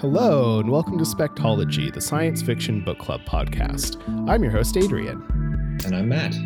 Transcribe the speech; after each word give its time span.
Hello, 0.00 0.60
and 0.60 0.70
welcome 0.70 0.96
to 0.96 1.02
Spectology, 1.02 1.92
the 1.92 2.00
science 2.00 2.40
fiction 2.40 2.84
book 2.84 3.00
club 3.00 3.20
podcast. 3.22 4.00
I'm 4.28 4.44
your 4.44 4.52
host, 4.52 4.76
Adrian. 4.76 5.20
And 5.84 5.92
I'm 5.92 6.08
Matt. 6.08 6.36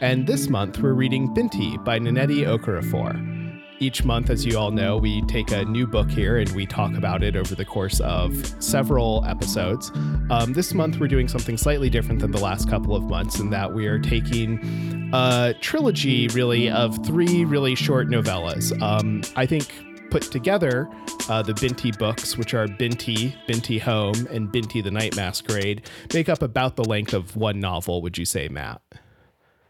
And 0.00 0.28
this 0.28 0.48
month, 0.48 0.78
we're 0.78 0.92
reading 0.92 1.34
Binti 1.34 1.76
by 1.78 1.98
Nnedi 1.98 2.46
Okorafor. 2.46 3.60
Each 3.80 4.04
month, 4.04 4.30
as 4.30 4.46
you 4.46 4.56
all 4.56 4.70
know, 4.70 4.96
we 4.96 5.22
take 5.22 5.50
a 5.50 5.64
new 5.64 5.88
book 5.88 6.08
here 6.08 6.38
and 6.38 6.48
we 6.50 6.66
talk 6.66 6.96
about 6.96 7.24
it 7.24 7.34
over 7.34 7.56
the 7.56 7.64
course 7.64 7.98
of 7.98 8.46
several 8.62 9.24
episodes. 9.26 9.90
Um, 10.30 10.52
this 10.52 10.72
month, 10.72 11.00
we're 11.00 11.08
doing 11.08 11.26
something 11.26 11.56
slightly 11.56 11.90
different 11.90 12.20
than 12.20 12.30
the 12.30 12.40
last 12.40 12.70
couple 12.70 12.94
of 12.94 13.02
months 13.02 13.40
in 13.40 13.50
that 13.50 13.74
we 13.74 13.88
are 13.88 13.98
taking 13.98 15.10
a 15.12 15.52
trilogy, 15.60 16.28
really, 16.28 16.70
of 16.70 17.04
three 17.04 17.44
really 17.44 17.74
short 17.74 18.06
novellas. 18.06 18.80
Um, 18.80 19.22
I 19.34 19.46
think 19.46 19.68
put 20.10 20.22
together 20.22 20.88
uh, 21.28 21.42
the 21.42 21.54
Binti 21.54 21.92
books, 21.92 22.36
which 22.36 22.54
are 22.54 22.66
Binti, 22.66 23.34
Binti 23.46 23.78
Home, 23.78 24.26
and 24.30 24.50
Binti 24.50 24.80
the 24.80 24.90
Night 24.90 25.16
Masquerade, 25.16 25.88
make 26.14 26.28
up 26.28 26.42
about 26.42 26.76
the 26.76 26.84
length 26.84 27.12
of 27.12 27.36
one 27.36 27.60
novel, 27.60 28.02
would 28.02 28.18
you 28.18 28.24
say, 28.24 28.48
Matt? 28.48 28.80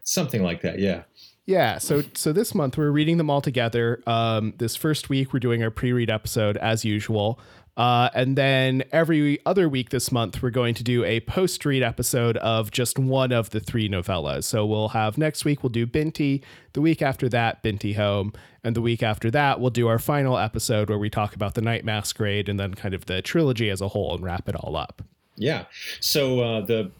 Something 0.03 0.43
like 0.43 0.61
that, 0.61 0.79
yeah. 0.79 1.03
Yeah, 1.45 1.79
so 1.79 2.03
so 2.13 2.31
this 2.31 2.53
month 2.53 2.77
we're 2.77 2.91
reading 2.91 3.17
them 3.17 3.31
all 3.31 3.41
together. 3.41 4.03
Um, 4.05 4.53
this 4.59 4.75
first 4.75 5.09
week 5.09 5.33
we're 5.33 5.39
doing 5.39 5.63
our 5.63 5.71
pre-read 5.71 6.11
episode 6.11 6.57
as 6.57 6.85
usual, 6.85 7.39
uh, 7.77 8.09
and 8.13 8.37
then 8.37 8.83
every 8.91 9.39
other 9.45 9.69
week 9.69 9.89
this 9.89 10.11
month 10.11 10.41
we're 10.41 10.49
going 10.49 10.73
to 10.73 10.83
do 10.83 11.03
a 11.05 11.19
post-read 11.21 11.83
episode 11.83 12.37
of 12.37 12.71
just 12.71 12.99
one 12.99 13.31
of 13.31 13.49
the 13.51 13.59
three 13.59 13.87
novellas. 13.87 14.43
So 14.43 14.65
we'll 14.65 14.89
have 14.89 15.17
next 15.17 15.45
week 15.45 15.63
we'll 15.63 15.69
do 15.69 15.85
Binti, 15.85 16.43
the 16.73 16.81
week 16.81 17.01
after 17.01 17.29
that 17.29 17.63
Binti 17.63 17.93
Home, 17.93 18.33
and 18.63 18.75
the 18.75 18.81
week 18.81 19.01
after 19.01 19.31
that 19.31 19.59
we'll 19.59 19.69
do 19.69 19.87
our 19.87 19.99
final 19.99 20.37
episode 20.37 20.89
where 20.89 20.99
we 20.99 21.09
talk 21.09 21.35
about 21.35 21.55
the 21.55 21.61
Night 21.61 21.85
Masquerade 21.85 22.49
and 22.49 22.59
then 22.59 22.73
kind 22.73 22.93
of 22.93 23.05
the 23.05 23.21
trilogy 23.21 23.69
as 23.69 23.81
a 23.81 23.87
whole 23.87 24.13
and 24.15 24.23
wrap 24.23 24.49
it 24.49 24.55
all 24.55 24.75
up. 24.75 25.01
Yeah. 25.37 25.65
So 26.01 26.41
uh, 26.41 26.61
the 26.65 26.91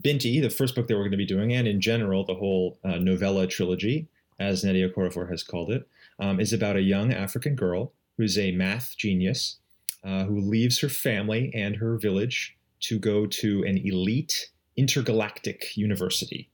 Binti, 0.00 0.40
the 0.40 0.50
first 0.50 0.74
book 0.74 0.88
that 0.88 0.94
we're 0.94 1.02
going 1.02 1.12
to 1.12 1.16
be 1.16 1.24
doing, 1.24 1.52
and 1.52 1.68
in 1.68 1.80
general, 1.80 2.24
the 2.24 2.34
whole 2.34 2.78
uh, 2.84 2.96
novella 2.96 3.46
trilogy, 3.46 4.08
as 4.40 4.64
Nnedi 4.64 4.92
Okorafor 4.92 5.30
has 5.30 5.44
called 5.44 5.70
it, 5.70 5.86
um, 6.18 6.40
is 6.40 6.52
about 6.52 6.76
a 6.76 6.82
young 6.82 7.12
African 7.12 7.54
girl 7.54 7.92
who's 8.16 8.36
a 8.36 8.50
math 8.52 8.96
genius 8.96 9.58
uh, 10.04 10.24
who 10.24 10.40
leaves 10.40 10.80
her 10.80 10.88
family 10.88 11.50
and 11.54 11.76
her 11.76 11.96
village 11.96 12.56
to 12.80 12.98
go 12.98 13.26
to 13.26 13.64
an 13.64 13.78
elite 13.78 14.50
intergalactic 14.76 15.76
university. 15.76 16.50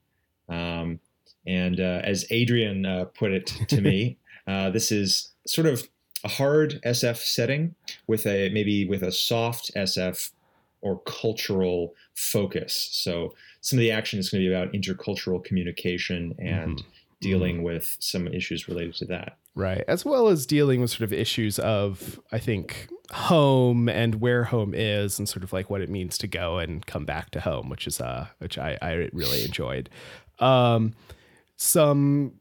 Um, 0.48 1.00
and 1.46 1.80
uh, 1.80 2.02
as 2.04 2.26
Adrian 2.30 2.86
uh, 2.86 3.06
put 3.06 3.32
it 3.32 3.46
to 3.68 3.80
me, 3.80 4.18
uh, 4.46 4.70
this 4.70 4.92
is 4.92 5.32
sort 5.46 5.66
of 5.66 5.88
a 6.22 6.28
hard 6.28 6.80
SF 6.84 7.16
setting 7.16 7.74
with 8.06 8.26
a 8.26 8.50
maybe 8.50 8.86
with 8.86 9.02
a 9.02 9.12
soft 9.12 9.72
SF 9.74 10.30
or 10.82 11.00
cultural 11.00 11.94
focus. 12.14 12.88
So 12.92 13.34
some 13.60 13.78
of 13.78 13.80
the 13.80 13.90
action 13.90 14.18
is 14.18 14.30
going 14.30 14.42
to 14.42 14.48
be 14.48 14.54
about 14.54 14.72
intercultural 14.72 15.42
communication 15.42 16.34
and 16.38 16.78
mm-hmm. 16.78 16.88
Dealing 17.20 17.56
mm-hmm. 17.56 17.64
with 17.64 17.96
some 18.00 18.26
issues 18.28 18.68
related 18.68 18.94
to 18.94 19.04
that. 19.06 19.38
Right. 19.54 19.84
As 19.88 20.04
well 20.04 20.28
as 20.28 20.46
dealing 20.46 20.80
with 20.80 20.90
sort 20.90 21.02
of 21.02 21.12
issues 21.12 21.58
of, 21.58 22.20
I 22.32 22.38
think, 22.38 22.88
home 23.12 23.88
and 23.88 24.16
where 24.16 24.44
home 24.44 24.72
is 24.74 25.18
and 25.18 25.28
sort 25.28 25.42
of 25.42 25.52
like 25.52 25.68
what 25.68 25.80
it 25.80 25.90
means 25.90 26.16
to 26.18 26.26
go 26.26 26.58
and 26.58 26.86
come 26.86 27.04
back 27.04 27.30
to 27.30 27.40
home, 27.40 27.68
which 27.68 27.86
is 27.86 28.00
uh 28.00 28.28
which 28.38 28.56
I, 28.56 28.78
I 28.80 29.10
really 29.12 29.44
enjoyed. 29.44 29.90
Um 30.38 30.94
some 31.56 32.34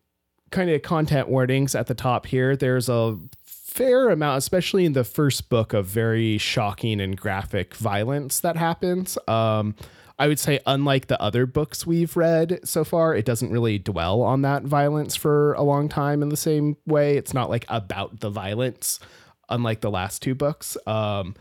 kind 0.52 0.70
of 0.70 0.82
content 0.82 1.28
warnings 1.28 1.76
at 1.76 1.88
the 1.88 1.96
top 1.96 2.26
here. 2.26 2.56
There's 2.56 2.90
a 2.90 3.18
fair 3.44 4.10
amount, 4.10 4.38
especially 4.38 4.86
in 4.86 4.94
the 4.94 5.04
first 5.04 5.50
book, 5.50 5.74
of 5.74 5.86
very 5.86 6.38
shocking 6.38 7.00
and 7.00 7.18
graphic 7.18 7.76
violence 7.76 8.40
that 8.40 8.58
happens. 8.58 9.18
Um, 9.28 9.76
I 10.20 10.28
would 10.28 10.40
say, 10.40 10.60
unlike 10.66 11.08
the 11.08 11.22
other 11.22 11.46
books 11.46 11.88
we've 11.88 12.16
read 12.18 12.60
so 12.64 12.84
far, 12.84 13.16
it 13.16 13.26
doesn't 13.26 13.52
really 13.52 13.80
dwell 13.80 14.22
on 14.22 14.42
that 14.42 14.64
violence 14.64 15.16
for 15.16 15.54
a 15.54 15.64
long 15.64 15.88
time 15.88 16.22
in 16.22 16.30
the 16.30 16.38
same 16.38 16.76
way. 16.86 17.18
It's 17.18 17.34
not 17.34 17.50
like 17.50 17.66
about 17.70 18.20
the 18.20 18.30
violence, 18.30 19.00
unlike 19.48 19.82
the 19.82 19.90
last 19.90 20.22
two 20.22 20.36
books. 20.36 20.76
Um, 20.86 21.36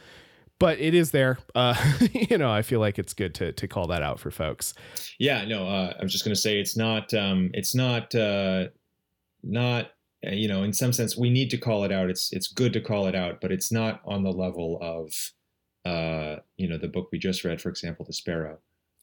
but 0.60 0.78
it 0.78 0.94
is 0.94 1.10
there. 1.10 1.38
Uh, 1.54 1.74
you 2.12 2.38
know, 2.38 2.50
I 2.50 2.62
feel 2.62 2.80
like 2.80 2.98
it's 2.98 3.14
good 3.14 3.34
to 3.36 3.52
to 3.52 3.68
call 3.68 3.88
that 3.88 4.02
out 4.02 4.20
for 4.20 4.30
folks. 4.30 4.74
Yeah, 5.18 5.44
no, 5.44 5.66
uh, 5.66 5.94
I 5.98 6.02
was 6.02 6.12
just 6.12 6.24
going 6.24 6.34
to 6.34 6.40
say 6.40 6.60
it's 6.60 6.76
not 6.76 7.12
um, 7.14 7.50
it's 7.54 7.74
not 7.74 8.14
uh, 8.14 8.68
not 9.42 9.90
uh, 10.26 10.30
you 10.30 10.48
know, 10.48 10.62
in 10.62 10.72
some 10.72 10.92
sense, 10.92 11.16
we 11.16 11.30
need 11.30 11.50
to 11.50 11.58
call 11.58 11.84
it 11.84 11.92
out. 11.92 12.10
It's 12.10 12.32
it's 12.32 12.48
good 12.48 12.72
to 12.72 12.80
call 12.80 13.06
it 13.06 13.14
out, 13.14 13.40
but 13.40 13.52
it's 13.52 13.70
not 13.70 14.00
on 14.04 14.24
the 14.24 14.32
level 14.32 14.78
of, 14.80 15.32
uh, 15.84 16.40
you 16.56 16.68
know, 16.68 16.78
the 16.78 16.88
book 16.88 17.08
we 17.12 17.18
just 17.18 17.44
read, 17.44 17.60
for 17.60 17.68
example, 17.68 18.04
The 18.04 18.12
Sparrow. 18.12 18.58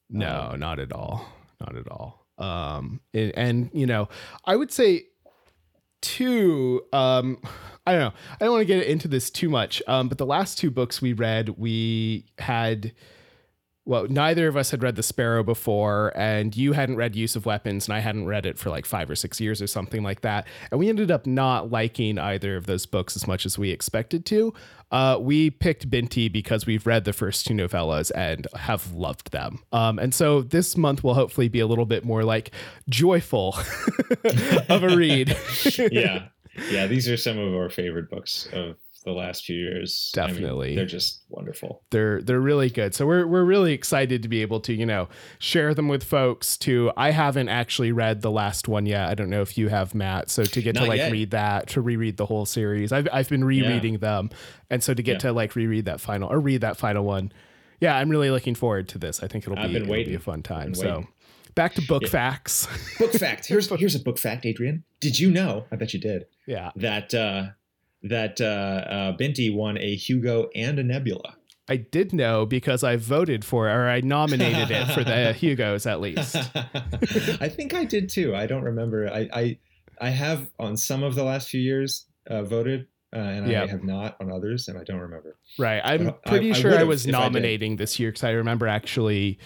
No, 0.10 0.50
um, 0.54 0.60
not 0.60 0.80
at 0.80 0.92
all, 0.92 1.26
not 1.60 1.76
at 1.76 1.88
all. 1.90 2.26
Um, 2.38 3.02
and, 3.14 3.32
and 3.36 3.70
you 3.74 3.86
know, 3.86 4.10
I 4.46 4.56
would 4.56 4.72
say, 4.72 5.06
two 6.02 6.84
Um, 6.94 7.40
I 7.88 7.92
don't 7.94 8.02
know. 8.02 8.14
I 8.40 8.46
don't 8.46 8.54
want 8.54 8.62
to 8.62 8.66
get 8.66 8.86
into 8.86 9.08
this 9.08 9.30
too 9.30 9.50
much. 9.50 9.82
Um, 9.88 10.08
but 10.10 10.18
the 10.18 10.26
last 10.26 10.58
two 10.58 10.72
books 10.72 11.02
we 11.02 11.14
read, 11.14 11.50
we 11.50 12.26
had 12.40 12.94
well, 13.86 14.08
neither 14.10 14.48
of 14.48 14.58
us 14.58 14.72
had 14.72 14.82
read 14.82 14.96
The 14.96 15.04
Sparrow 15.04 15.44
before, 15.44 16.12
and 16.16 16.56
you 16.58 16.74
hadn't 16.74 16.96
read 16.96 17.16
Use 17.16 17.36
of 17.36 17.46
Weapons, 17.46 17.88
and 17.88 17.94
I 17.94 18.00
hadn't 18.00 18.26
read 18.26 18.48
it 18.48 18.58
for 18.58 18.72
like 18.72 18.86
five 18.86 19.10
or 19.10 19.16
six 19.16 19.40
years 19.40 19.62
or 19.62 19.68
something 19.68 20.02
like 20.02 20.22
that. 20.22 20.48
And 20.72 20.80
we 20.80 20.90
ended 20.90 21.12
up 21.12 21.28
not 21.28 21.72
liking 21.72 22.18
either 22.18 22.58
of 22.58 22.66
those 22.66 22.88
books 22.88 23.16
as 23.16 23.28
much 23.28 23.46
as 23.46 23.60
we 23.60 23.70
expected 23.70 24.26
to. 24.28 24.54
Uh, 24.92 25.18
we 25.20 25.52
picked 25.52 25.90
Binti 25.90 26.30
because 26.30 26.66
we've 26.66 26.88
read 26.88 27.06
the 27.06 27.14
first 27.14 27.46
two 27.46 27.54
novellas 27.54 28.12
and 28.16 28.48
have 28.56 28.92
loved 28.94 29.32
them. 29.32 29.60
Um, 29.72 30.00
and 30.00 30.14
so 30.14 30.42
this 30.42 30.76
month 30.78 31.04
will 31.04 31.14
hopefully 31.14 31.48
be 31.48 31.60
a 31.60 31.68
little 31.68 31.86
bit 31.86 32.04
more 32.04 32.24
like 32.24 32.52
joyful 32.90 33.56
of 34.70 34.84
a 34.84 34.96
read. 34.96 35.38
yeah. 35.92 36.28
Yeah. 36.72 36.88
These 36.88 37.08
are 37.10 37.18
some 37.18 37.38
of 37.38 37.54
our 37.54 37.70
favorite 37.70 38.10
books 38.10 38.48
of 38.54 38.78
the 39.06 39.12
last 39.12 39.46
few 39.46 39.56
years. 39.56 40.12
Definitely. 40.14 40.68
I 40.68 40.70
mean, 40.70 40.76
they're 40.78 40.86
just 40.86 41.24
wonderful. 41.30 41.84
They're 41.92 42.22
they're 42.22 42.42
really 42.42 42.70
good. 42.70 42.94
So 42.94 43.06
we're 43.06 43.26
we're 43.26 43.44
really 43.44 43.74
excited 43.74 44.24
to 44.24 44.28
be 44.28 44.42
able 44.42 44.60
to, 44.62 44.74
you 44.74 44.86
know, 44.86 45.08
share 45.40 45.74
them 45.74 45.88
with 45.88 46.04
folks 46.04 46.58
to 46.60 46.92
I 46.98 47.12
haven't 47.12 47.50
actually 47.50 47.92
read 47.92 48.22
the 48.22 48.32
last 48.32 48.68
one 48.68 48.86
yet. 48.86 49.08
I 49.10 49.14
don't 49.14 49.30
know 49.30 49.42
if 49.42 49.58
you 49.58 49.70
have 49.70 49.96
Matt. 49.96 50.30
So 50.30 50.44
to 50.44 50.62
get 50.62 50.76
Not 50.76 50.82
to 50.82 50.88
like 50.88 50.98
yet. 50.98 51.12
read 51.12 51.32
that, 51.32 51.68
to 51.70 51.82
reread 51.82 52.18
the 52.18 52.26
whole 52.26 52.46
series. 52.46 52.92
I've 52.92 53.08
I've 53.14 53.30
been 53.30 53.46
rereading 53.46 53.94
yeah. 53.94 54.00
them. 54.00 54.30
And 54.70 54.84
so 54.84 54.94
to 54.94 55.04
get 55.04 55.14
yeah. 55.14 55.30
to 55.30 55.34
like 55.34 55.56
reread 55.56 55.86
that 55.86 56.02
final 56.02 56.30
or 56.30 56.40
read 56.40 56.62
that 56.62 56.78
final 56.78 57.06
one. 57.06 57.32
Yeah, 57.82 57.96
I'm 57.96 58.10
really 58.10 58.32
looking 58.32 58.56
forward 58.56 58.88
to 58.90 58.98
this. 58.98 59.22
I 59.22 59.28
think 59.28 59.46
it'll 59.46 59.56
be, 59.56 59.76
it'll 59.76 59.94
be 59.94 60.16
a 60.16 60.20
fun 60.20 60.42
time. 60.42 60.74
So 60.74 61.06
back 61.56 61.74
to 61.76 61.82
book 61.82 62.04
yeah. 62.04 62.10
facts. 62.10 62.68
book 63.00 63.12
fact. 63.20 63.48
Here's 63.48 63.70
here's 63.70 63.96
a 63.96 64.00
book 64.00 64.18
fact, 64.18 64.46
Adrian. 64.46 64.84
Did 65.00 65.20
you 65.20 65.32
know? 65.32 65.66
I 65.72 65.76
bet 65.76 65.94
you 65.94 66.00
did. 66.00 66.26
Yeah. 66.46 66.72
That 66.76 67.14
uh 67.14 67.48
that 68.06 68.40
uh, 68.40 68.44
uh, 68.44 69.12
Binti 69.14 69.50
won 69.50 69.78
a 69.78 69.96
Hugo 69.96 70.50
and 70.56 70.80
a 70.80 70.84
Nebula. 70.84 71.36
I 71.68 71.78
did 71.78 72.14
know 72.14 72.46
because 72.46 72.84
I 72.84 72.96
voted 72.96 73.44
for 73.44 73.68
it, 73.68 73.74
or 73.74 73.90
I 73.90 74.02
nominated 74.02 74.70
it 74.70 74.86
for 74.94 75.04
the 75.04 75.34
Hugos 75.38 75.88
at 75.88 76.00
least. 76.00 76.36
I 77.42 77.50
think 77.50 77.74
I 77.74 77.86
did 77.86 78.10
too. 78.10 78.36
I 78.36 78.46
don't 78.46 78.64
remember. 78.64 79.10
I 79.10 79.28
I, 79.34 79.58
I 80.00 80.10
have 80.10 80.52
on 80.60 80.78
some 80.78 81.02
of 81.02 81.16
the 81.16 81.24
last 81.24 81.50
few 81.50 81.60
years 81.60 82.06
uh, 82.30 82.44
voted, 82.44 82.88
uh, 83.16 83.20
and 83.20 83.48
yep. 83.48 83.64
I 83.64 83.68
have 83.68 83.84
not 83.84 84.16
on 84.22 84.32
others, 84.32 84.68
and 84.68 84.78
I 84.78 84.84
don't 84.84 85.00
remember. 85.00 85.38
Right. 85.58 85.82
I'm 85.84 86.06
but 86.06 86.26
pretty 86.26 86.52
I, 86.52 86.54
sure 86.54 86.78
I, 86.78 86.82
I 86.82 86.84
was 86.84 87.08
nominating 87.08 87.78
this 87.78 88.00
year 88.00 88.12
because 88.12 88.26
I 88.26 88.32
remember 88.32 88.68
actually 88.68 89.40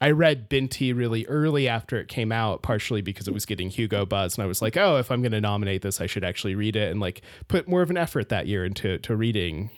I 0.00 0.10
read 0.12 0.48
Binti 0.48 0.92
really 0.92 1.26
early 1.26 1.66
after 1.66 1.98
it 1.98 2.06
came 2.08 2.30
out, 2.30 2.62
partially 2.62 3.02
because 3.02 3.26
it 3.26 3.34
was 3.34 3.44
getting 3.44 3.68
Hugo 3.68 4.06
buzz, 4.06 4.36
and 4.36 4.44
I 4.44 4.46
was 4.46 4.62
like, 4.62 4.76
oh, 4.76 4.96
if 4.96 5.10
I'm 5.10 5.22
going 5.22 5.32
to 5.32 5.40
nominate 5.40 5.82
this, 5.82 6.00
I 6.00 6.06
should 6.06 6.24
actually 6.24 6.54
read 6.54 6.76
it 6.76 6.90
and 6.90 7.00
like 7.00 7.22
put 7.48 7.68
more 7.68 7.82
of 7.82 7.90
an 7.90 7.96
effort 7.96 8.28
that 8.28 8.46
year 8.46 8.64
into 8.64 8.98
to 8.98 9.16
reading 9.16 9.70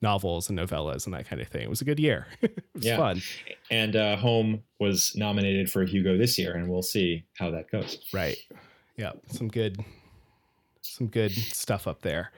novels 0.00 0.48
and 0.48 0.58
novellas 0.58 1.06
and 1.06 1.14
that 1.14 1.28
kind 1.28 1.40
of 1.40 1.48
thing. 1.48 1.62
It 1.62 1.70
was 1.70 1.80
a 1.80 1.84
good 1.84 2.00
year. 2.00 2.26
it 2.42 2.62
was 2.74 2.84
yeah. 2.84 2.96
fun. 2.96 3.22
And 3.70 3.94
uh, 3.94 4.16
Home 4.16 4.62
was 4.80 5.12
nominated 5.14 5.70
for 5.70 5.84
Hugo 5.84 6.16
this 6.18 6.38
year, 6.38 6.54
and 6.54 6.68
we'll 6.68 6.82
see 6.82 7.24
how 7.36 7.50
that 7.52 7.70
goes. 7.70 7.98
Right. 8.12 8.36
Yeah. 8.96 9.12
Some 9.28 9.48
good, 9.48 9.84
some 10.82 11.06
good 11.06 11.32
stuff 11.32 11.86
up 11.86 12.02
there. 12.02 12.32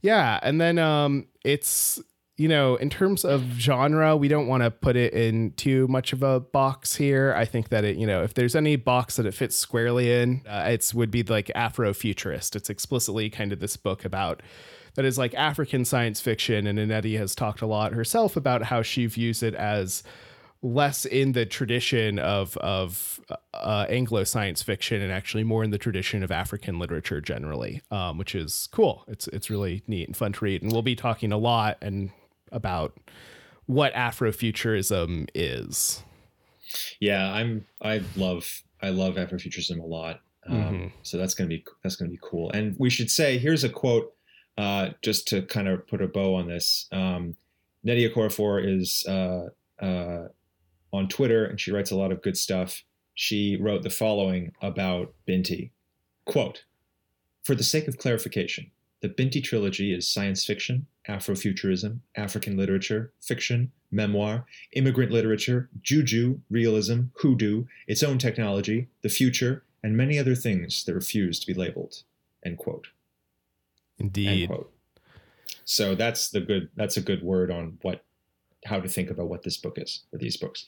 Yeah, 0.00 0.38
and 0.42 0.60
then 0.60 0.78
um, 0.78 1.26
it's 1.44 2.00
you 2.38 2.46
know, 2.46 2.76
in 2.76 2.88
terms 2.88 3.24
of 3.24 3.42
genre, 3.58 4.16
we 4.16 4.28
don't 4.28 4.46
want 4.46 4.62
to 4.62 4.70
put 4.70 4.94
it 4.94 5.12
in 5.12 5.50
too 5.56 5.88
much 5.88 6.12
of 6.12 6.22
a 6.22 6.38
box 6.38 6.94
here. 6.94 7.34
I 7.36 7.44
think 7.44 7.68
that 7.70 7.84
it, 7.84 7.96
you 7.96 8.06
know, 8.06 8.22
if 8.22 8.32
there's 8.32 8.54
any 8.54 8.76
box 8.76 9.16
that 9.16 9.26
it 9.26 9.34
fits 9.34 9.56
squarely 9.56 10.12
in, 10.12 10.42
uh, 10.48 10.66
it's 10.68 10.94
would 10.94 11.10
be 11.10 11.24
like 11.24 11.50
Afrofuturist. 11.56 12.54
It's 12.54 12.70
explicitly 12.70 13.28
kind 13.28 13.52
of 13.52 13.58
this 13.58 13.76
book 13.76 14.04
about 14.04 14.40
that 14.94 15.04
is 15.04 15.18
like 15.18 15.34
African 15.34 15.84
science 15.84 16.20
fiction, 16.20 16.68
and 16.68 16.78
Nnedi 16.78 17.18
has 17.18 17.34
talked 17.34 17.60
a 17.60 17.66
lot 17.66 17.92
herself 17.92 18.36
about 18.36 18.62
how 18.62 18.82
she 18.82 19.06
views 19.06 19.42
it 19.42 19.54
as 19.56 20.04
less 20.62 21.04
in 21.04 21.32
the 21.32 21.44
tradition 21.44 22.20
of 22.20 22.56
of 22.58 23.20
uh, 23.52 23.86
Anglo 23.88 24.22
science 24.22 24.62
fiction 24.62 25.02
and 25.02 25.12
actually 25.12 25.44
more 25.44 25.64
in 25.64 25.70
the 25.70 25.78
tradition 25.78 26.22
of 26.22 26.30
African 26.30 26.78
literature 26.78 27.20
generally, 27.20 27.82
um, 27.90 28.16
which 28.16 28.36
is 28.36 28.68
cool. 28.70 29.04
It's 29.08 29.26
it's 29.28 29.50
really 29.50 29.82
neat 29.88 30.06
and 30.06 30.16
fun 30.16 30.34
to 30.34 30.44
read, 30.44 30.62
and 30.62 30.70
we'll 30.70 30.82
be 30.82 30.94
talking 30.94 31.32
a 31.32 31.36
lot 31.36 31.78
and 31.82 32.12
about 32.52 32.96
what 33.66 33.92
Afrofuturism 33.94 35.28
is. 35.34 36.02
Yeah, 37.00 37.32
I'm. 37.32 37.66
I 37.82 38.02
love. 38.16 38.62
I 38.82 38.90
love 38.90 39.14
Afrofuturism 39.14 39.80
a 39.80 39.86
lot. 39.86 40.20
Um, 40.46 40.56
Mm-hmm. 40.56 40.86
So 41.02 41.18
that's 41.18 41.34
gonna 41.34 41.48
be 41.48 41.64
that's 41.82 41.96
gonna 41.96 42.10
be 42.10 42.18
cool. 42.22 42.50
And 42.50 42.74
we 42.78 42.90
should 42.90 43.10
say 43.10 43.38
here's 43.38 43.64
a 43.64 43.68
quote, 43.68 44.14
uh, 44.56 44.90
just 45.02 45.28
to 45.28 45.42
kind 45.42 45.68
of 45.68 45.86
put 45.86 46.02
a 46.02 46.08
bow 46.08 46.34
on 46.34 46.48
this. 46.48 46.86
Um, 46.92 47.36
Nnedi 47.86 48.12
Okorafor 48.12 48.64
is 48.64 49.04
uh, 49.06 49.48
uh, 49.80 50.28
on 50.92 51.08
Twitter, 51.08 51.44
and 51.44 51.60
she 51.60 51.70
writes 51.70 51.90
a 51.90 51.96
lot 51.96 52.12
of 52.12 52.22
good 52.22 52.36
stuff. 52.36 52.82
She 53.14 53.56
wrote 53.56 53.82
the 53.82 53.90
following 53.90 54.52
about 54.62 55.12
Binti. 55.26 55.72
Quote, 56.24 56.64
for 57.42 57.54
the 57.54 57.64
sake 57.64 57.88
of 57.88 57.98
clarification, 57.98 58.70
the 59.00 59.08
Binti 59.08 59.40
trilogy 59.40 59.94
is 59.94 60.08
science 60.08 60.44
fiction, 60.44 60.86
Afrofuturism, 61.08 62.00
African 62.16 62.56
literature, 62.56 63.12
fiction, 63.20 63.70
memoir, 63.90 64.44
immigrant 64.72 65.12
literature, 65.12 65.68
juju, 65.82 66.38
realism, 66.50 67.02
hoodoo, 67.14 67.64
its 67.86 68.02
own 68.02 68.18
technology, 68.18 68.88
the 69.02 69.08
future, 69.08 69.64
and 69.82 69.96
many 69.96 70.18
other 70.18 70.34
things 70.34 70.84
that 70.84 70.94
refuse 70.94 71.38
to 71.40 71.46
be 71.46 71.54
labeled. 71.54 72.02
End 72.44 72.58
quote. 72.58 72.88
End 73.98 74.08
Indeed. 74.16 74.48
quote. 74.48 74.72
So 75.64 75.94
that's 75.94 76.30
the 76.30 76.40
good. 76.40 76.68
That's 76.76 76.96
a 76.96 77.02
good 77.02 77.22
word 77.22 77.50
on 77.50 77.78
what, 77.82 78.04
how 78.64 78.80
to 78.80 78.88
think 78.88 79.10
about 79.10 79.28
what 79.28 79.42
this 79.42 79.56
book 79.56 79.78
is 79.78 80.02
or 80.12 80.18
these 80.18 80.36
books. 80.36 80.66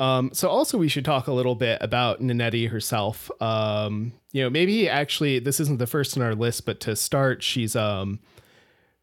Um, 0.00 0.30
so 0.32 0.48
also 0.48 0.78
we 0.78 0.88
should 0.88 1.04
talk 1.04 1.26
a 1.26 1.32
little 1.32 1.54
bit 1.54 1.78
about 1.82 2.20
Nanetti 2.20 2.70
herself. 2.70 3.30
Um, 3.40 4.12
you 4.32 4.42
know, 4.42 4.48
maybe 4.50 4.88
actually 4.88 5.38
this 5.38 5.60
isn't 5.60 5.78
the 5.78 5.86
first 5.86 6.16
in 6.16 6.22
our 6.22 6.34
list, 6.34 6.64
but 6.64 6.80
to 6.80 6.96
start, 6.96 7.42
she's 7.42 7.76
um 7.76 8.18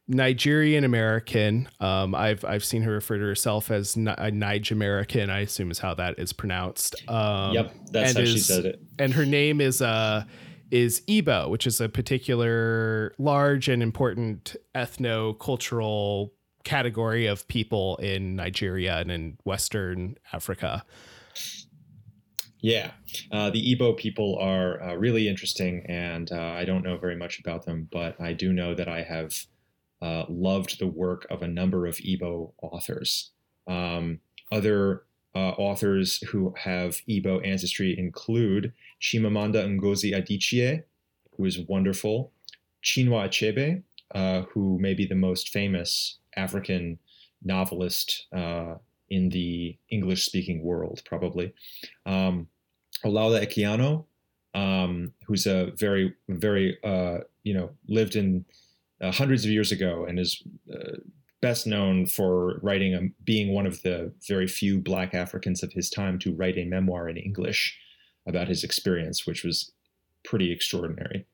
Nigerian 0.08 0.84
American. 0.84 1.70
Um, 1.80 2.16
I've 2.16 2.44
I've 2.46 2.64
seen 2.64 2.82
her 2.82 2.94
refer 2.94 3.18
to 3.18 3.24
herself 3.24 3.70
as 3.70 3.96
Ni- 3.96 4.12
a 4.12 4.32
Naijamerican. 4.32 5.30
I 5.30 5.40
assume 5.42 5.70
is 5.70 5.80
how 5.80 5.94
that 5.96 6.18
is 6.18 6.34
pronounced. 6.34 6.96
Um, 7.10 7.54
yep, 7.54 7.74
that's 7.92 8.14
how 8.14 8.24
she 8.24 8.40
said 8.40 8.66
it. 8.66 8.82
and 8.98 9.14
her 9.14 9.26
name 9.26 9.62
is 9.62 9.82
uh 9.82 10.24
is 10.72 11.02
Igbo, 11.08 11.50
which 11.50 11.68
is 11.68 11.80
a 11.80 11.88
particular 11.90 13.14
large 13.18 13.70
and 13.70 13.82
important 13.84 14.56
ethno-cultural 14.76 16.34
category 16.64 17.28
of 17.28 17.48
people 17.48 17.98
in 17.98 18.36
Nigeria 18.36 18.98
and 18.98 19.12
in 19.12 19.38
Western 19.44 20.18
Africa. 20.34 20.84
Yeah, 22.60 22.92
uh, 23.32 23.50
the 23.52 23.76
Igbo 23.76 23.96
people 23.98 24.38
are 24.42 24.82
uh, 24.82 24.96
really 24.96 25.28
interesting, 25.28 25.86
and 25.88 26.32
uh, 26.32 26.36
I 26.36 26.66
don't 26.66 26.84
know 26.84 26.98
very 26.98 27.16
much 27.16 27.40
about 27.40 27.66
them, 27.66 27.88
but 27.92 28.20
I 28.20 28.34
do 28.34 28.52
know 28.52 28.74
that 28.74 28.88
I 28.88 29.04
have 29.04 29.46
uh, 30.02 30.26
loved 30.28 30.80
the 30.80 30.88
work 30.88 31.28
of 31.30 31.42
a 31.42 31.48
number 31.48 31.86
of 31.86 31.98
Igbo 31.98 32.54
authors. 32.62 33.32
Um, 33.68 34.20
other 34.52 35.04
uh, 35.36 35.52
authors 35.52 36.18
who 36.30 36.54
have 36.58 37.02
Igbo 37.08 37.46
ancestry 37.46 37.98
include 37.98 38.74
Chimamanda 39.02 39.64
Ngozi 39.68 40.14
Adichie, 40.14 40.84
who 41.36 41.46
is 41.46 41.60
wonderful, 41.60 42.32
Chinua 42.84 43.28
Achebe, 43.28 43.84
uh, 44.16 44.44
who 44.54 44.80
may 44.80 44.94
be 44.94 45.06
the 45.06 45.16
most 45.16 45.50
famous 45.50 46.18
African 46.38 47.00
novelist 47.44 48.28
uh, 48.36 48.76
in 49.10 49.30
the 49.30 49.78
English 49.90 50.26
speaking 50.26 50.64
world, 50.64 51.02
probably. 51.06 51.54
Um, 52.06 52.48
Olaudah 53.06 53.46
Equiano, 53.46 54.06
um, 54.54 55.14
who's 55.26 55.46
a 55.46 55.72
very, 55.76 56.14
very, 56.30 56.78
uh, 56.84 57.20
you 57.44 57.54
know, 57.54 57.70
lived 57.88 58.16
in 58.16 58.46
uh, 59.02 59.12
hundreds 59.12 59.46
of 59.46 59.52
years 59.52 59.72
ago 59.72 60.06
and 60.06 60.20
is 60.20 60.42
uh, 60.74 60.98
best 61.42 61.68
known 61.68 62.06
for 62.06 62.60
writing, 62.62 62.94
a, 62.96 63.02
being 63.24 63.54
one 63.54 63.68
of 63.68 63.82
the 63.84 64.12
very 64.28 64.48
few 64.48 64.80
Black 64.80 65.14
Africans 65.14 65.64
of 65.64 65.72
his 65.72 65.90
time 65.90 66.18
to 66.20 66.34
write 66.34 66.58
a 66.58 66.66
memoir 66.66 67.08
in 67.08 67.18
English 67.18 67.78
about 68.26 68.48
his 68.48 68.64
experience, 68.64 69.26
which 69.26 69.44
was 69.44 69.72
pretty 70.24 70.52
extraordinary. 70.52 71.26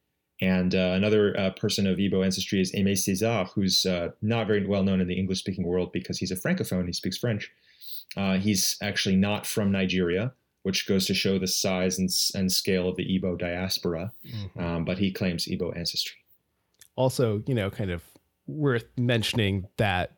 And 0.43 0.75
uh, 0.75 0.91
another 0.93 1.39
uh, 1.39 1.51
person 1.51 1.87
of 1.87 1.97
Igbo 1.97 2.23
ancestry 2.25 2.59
is 2.59 2.73
Aimé 2.73 2.91
Césaire, 2.93 3.47
who's 3.53 3.85
uh, 3.85 4.09
not 4.21 4.45
very 4.45 4.65
well 4.67 4.83
known 4.83 4.99
in 4.99 5.07
the 5.07 5.17
English 5.17 5.39
speaking 5.39 5.65
world 5.65 5.93
because 5.93 6.17
he's 6.17 6.31
a 6.31 6.35
Francophone, 6.35 6.85
he 6.85 6.91
speaks 6.91 7.17
French. 7.17 7.49
Uh, 8.17 8.37
he's 8.37 8.75
actually 8.81 9.15
not 9.15 9.47
from 9.47 9.71
Nigeria, 9.71 10.33
which 10.63 10.85
goes 10.85 11.05
to 11.05 11.13
show 11.13 11.39
the 11.39 11.47
size 11.47 11.97
and, 11.97 12.09
and 12.35 12.51
scale 12.51 12.89
of 12.89 12.97
the 12.97 13.05
Igbo 13.05 13.39
diaspora, 13.39 14.11
um, 14.59 14.83
but 14.83 14.97
he 14.97 15.13
claims 15.13 15.45
Igbo 15.45 15.75
ancestry. 15.77 16.17
Also, 16.97 17.41
you 17.47 17.55
know, 17.55 17.69
kind 17.69 17.89
of 17.89 18.03
worth 18.45 18.85
mentioning 18.97 19.67
that 19.77 20.11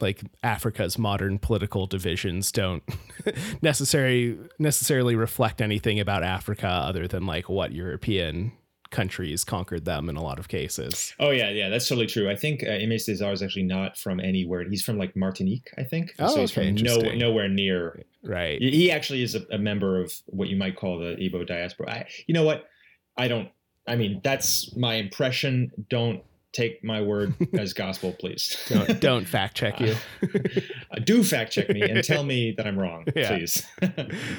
like 0.00 0.22
Africa's 0.42 0.96
modern 0.96 1.38
political 1.38 1.86
divisions 1.86 2.50
don't 2.50 2.82
necessarily 3.62 4.38
necessarily 4.58 5.14
reflect 5.16 5.60
anything 5.60 6.00
about 6.00 6.22
Africa 6.22 6.66
other 6.66 7.06
than 7.06 7.26
like 7.26 7.50
what 7.50 7.72
European 7.72 8.52
countries 8.90 9.44
conquered 9.44 9.84
them 9.84 10.08
in 10.08 10.16
a 10.16 10.22
lot 10.22 10.38
of 10.38 10.48
cases. 10.48 11.14
Oh 11.18 11.30
yeah, 11.30 11.50
yeah, 11.50 11.68
that's 11.68 11.88
totally 11.88 12.06
true. 12.06 12.30
I 12.30 12.36
think 12.36 12.62
uh, 12.62 12.66
Aimé 12.66 12.94
Césaire 12.94 13.32
is 13.32 13.42
actually 13.42 13.64
not 13.64 13.96
from 13.96 14.20
anywhere. 14.20 14.64
He's 14.68 14.82
from 14.82 14.98
like 14.98 15.16
Martinique, 15.16 15.70
I 15.78 15.82
think. 15.82 16.14
Oh, 16.18 16.28
so 16.28 16.40
he's 16.40 16.56
okay, 16.56 16.74
from 16.74 16.84
no, 16.84 17.14
nowhere 17.14 17.48
near. 17.48 18.02
Right. 18.22 18.60
He 18.60 18.70
he 18.70 18.90
actually 18.90 19.22
is 19.22 19.34
a, 19.34 19.42
a 19.50 19.58
member 19.58 20.00
of 20.00 20.12
what 20.26 20.48
you 20.48 20.56
might 20.56 20.76
call 20.76 20.98
the 20.98 21.16
Igbo 21.16 21.46
diaspora. 21.46 21.90
I, 21.90 22.06
you 22.26 22.34
know 22.34 22.44
what? 22.44 22.68
I 23.16 23.28
don't. 23.28 23.48
I 23.88 23.96
mean, 23.96 24.20
that's 24.24 24.74
my 24.76 24.94
impression. 24.94 25.70
Don't 25.88 26.22
take 26.56 26.82
my 26.82 27.00
word 27.02 27.34
as 27.58 27.72
gospel, 27.74 28.12
please. 28.18 28.56
Don't 28.68 29.00
don't 29.00 29.24
fact 29.28 29.56
check 29.56 29.78
you. 29.80 29.94
Uh, 30.22 30.98
do 31.04 31.22
fact 31.22 31.52
check 31.52 31.68
me 31.68 31.82
and 31.82 32.02
tell 32.02 32.24
me 32.24 32.52
that 32.52 32.66
I'm 32.66 32.78
wrong, 32.78 33.04
Yeah. 33.14 33.28
please. 33.36 33.66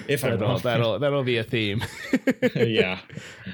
if 0.07 0.23
I'm 0.23 0.31
That'll, 0.31 0.47
wrong, 0.47 0.59
that'll 0.63 0.99
that'll 0.99 1.23
be 1.23 1.37
a 1.37 1.43
theme. 1.43 1.83
yeah. 2.55 2.99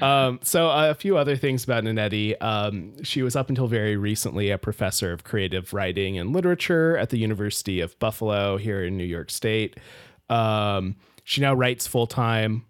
Um, 0.00 0.40
so 0.42 0.70
uh, 0.70 0.90
a 0.90 0.94
few 0.94 1.16
other 1.16 1.36
things 1.36 1.64
about 1.64 1.84
Nanetti. 1.84 2.34
Um, 2.40 3.02
she 3.04 3.22
was 3.22 3.36
up 3.36 3.48
until 3.50 3.66
very 3.66 3.96
recently 3.96 4.50
a 4.50 4.58
professor 4.58 5.12
of 5.12 5.24
creative 5.24 5.72
writing 5.74 6.18
and 6.18 6.32
literature 6.32 6.96
at 6.96 7.10
the 7.10 7.18
University 7.18 7.80
of 7.80 7.98
Buffalo 7.98 8.56
here 8.56 8.82
in 8.84 8.96
New 8.96 9.04
York 9.04 9.30
State. 9.30 9.78
Um, 10.30 10.96
she 11.24 11.40
now 11.40 11.54
writes 11.54 11.86
full 11.86 12.06
time 12.06 12.64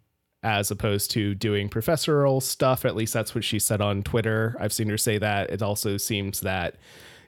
as 0.44 0.70
opposed 0.70 1.11
to 1.12 1.35
doing 1.35 1.69
professorial 1.69 2.41
stuff. 2.41 2.85
At 2.85 2.94
least 2.94 3.14
that's 3.14 3.35
what 3.35 3.43
she 3.43 3.58
said 3.58 3.81
on 3.81 4.02
Twitter. 4.02 4.55
I've 4.61 4.73
seen 4.73 4.88
her 4.91 4.99
say 4.99 5.19
that. 5.19 5.50
It 5.50 5.62
also 5.62 5.96
seems 5.96 6.41
that 6.41 6.77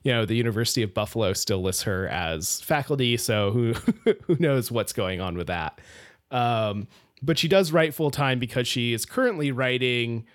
you 0.05 0.13
know 0.13 0.25
the 0.25 0.37
University 0.37 0.83
of 0.83 0.95
Buffalo 0.95 1.33
still 1.33 1.63
lists 1.63 1.83
her 1.83 2.07
as 2.09 2.61
faculty, 2.61 3.17
so 3.17 3.51
who 3.51 3.73
who 4.25 4.37
knows 4.39 4.71
what's 4.71 4.93
going 4.93 5.21
on 5.21 5.37
with 5.37 5.49
that. 5.49 5.81
Um, 6.31 6.87
but 7.23 7.39
she 7.39 7.49
does 7.49 7.73
write 7.73 7.95
full 7.95 8.11
time 8.11 8.39
because 8.39 8.69
she 8.69 8.93
is 8.93 9.07
currently 9.07 9.51
writing 9.51 10.27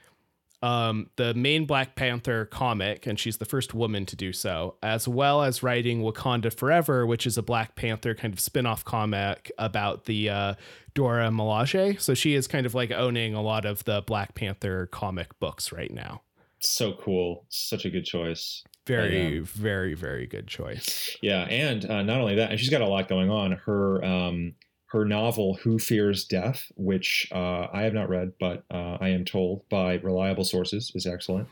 um, 0.62 1.10
the 1.15 1.34
main 1.34 1.65
Black 1.65 1.96
Panther 1.96 2.46
comic, 2.46 3.08
and 3.08 3.20
she's 3.20 3.38
the 3.38 3.46
first 3.46 3.74
woman 3.74 4.06
to 4.06 4.15
do 4.15 4.32
so, 4.32 4.75
as 4.84 5.08
well 5.08 5.41
as 5.41 5.63
writing 5.63 6.01
Wakanda 6.01 6.53
Forever, 6.53 7.06
which 7.06 7.25
is 7.25 7.38
a 7.38 7.41
Black 7.41 7.75
Panther 7.75 8.13
kind 8.13 8.34
of 8.34 8.39
spin 8.39 8.65
off 8.65 8.86
comic 8.86 9.51
about 9.58 10.06
the 10.06 10.30
uh, 10.30 10.53
Dora 10.94 11.30
Milaje. 11.30 12.00
So 12.00 12.13
she 12.13 12.36
is 12.36 12.48
kind 12.48 12.65
of 12.65 12.75
like 12.75 12.91
owning 12.91 13.34
a 13.34 13.41
lot 13.41 13.65
of 13.65 13.84
the 13.86 14.03
Black 14.06 14.36
Panther 14.36 14.88
comic 14.88 15.38
books 15.39 15.72
right 15.72 15.91
now. 15.91 16.22
So 16.60 16.94
cool. 16.94 17.46
Such 17.50 17.86
a 17.86 17.89
good 17.89 18.06
choice. 18.06 18.63
Very, 18.88 19.38
am. 19.38 19.46
very, 19.46 19.94
very 19.94 20.27
good 20.27 20.48
choice. 20.48 21.15
Yeah, 21.22 21.44
and 21.44 21.86
uh, 21.89 22.03
not 22.03 22.20
only 22.20 22.36
that, 22.36 22.51
and 22.51 22.60
she's 22.60 22.70
got 22.70 22.82
a 22.82 22.88
lot 22.88 23.08
going 23.08 23.30
on. 23.30 23.53
Her 23.53 24.03
um, 24.03 24.53
her 24.92 25.06
novel 25.06 25.56
"Who 25.64 25.80
Fears 25.80 26.26
Death," 26.26 26.72
which 26.76 27.28
uh, 27.32 27.68
I 27.72 27.84
have 27.84 27.94
not 27.94 28.10
read, 28.10 28.34
but 28.40 28.64
uh, 28.72 28.98
I 29.00 29.10
am 29.10 29.26
told 29.26 29.68
by 29.70 29.96
reliable 29.96 30.44
sources 30.44 30.92
is 30.96 31.06
excellent, 31.06 31.48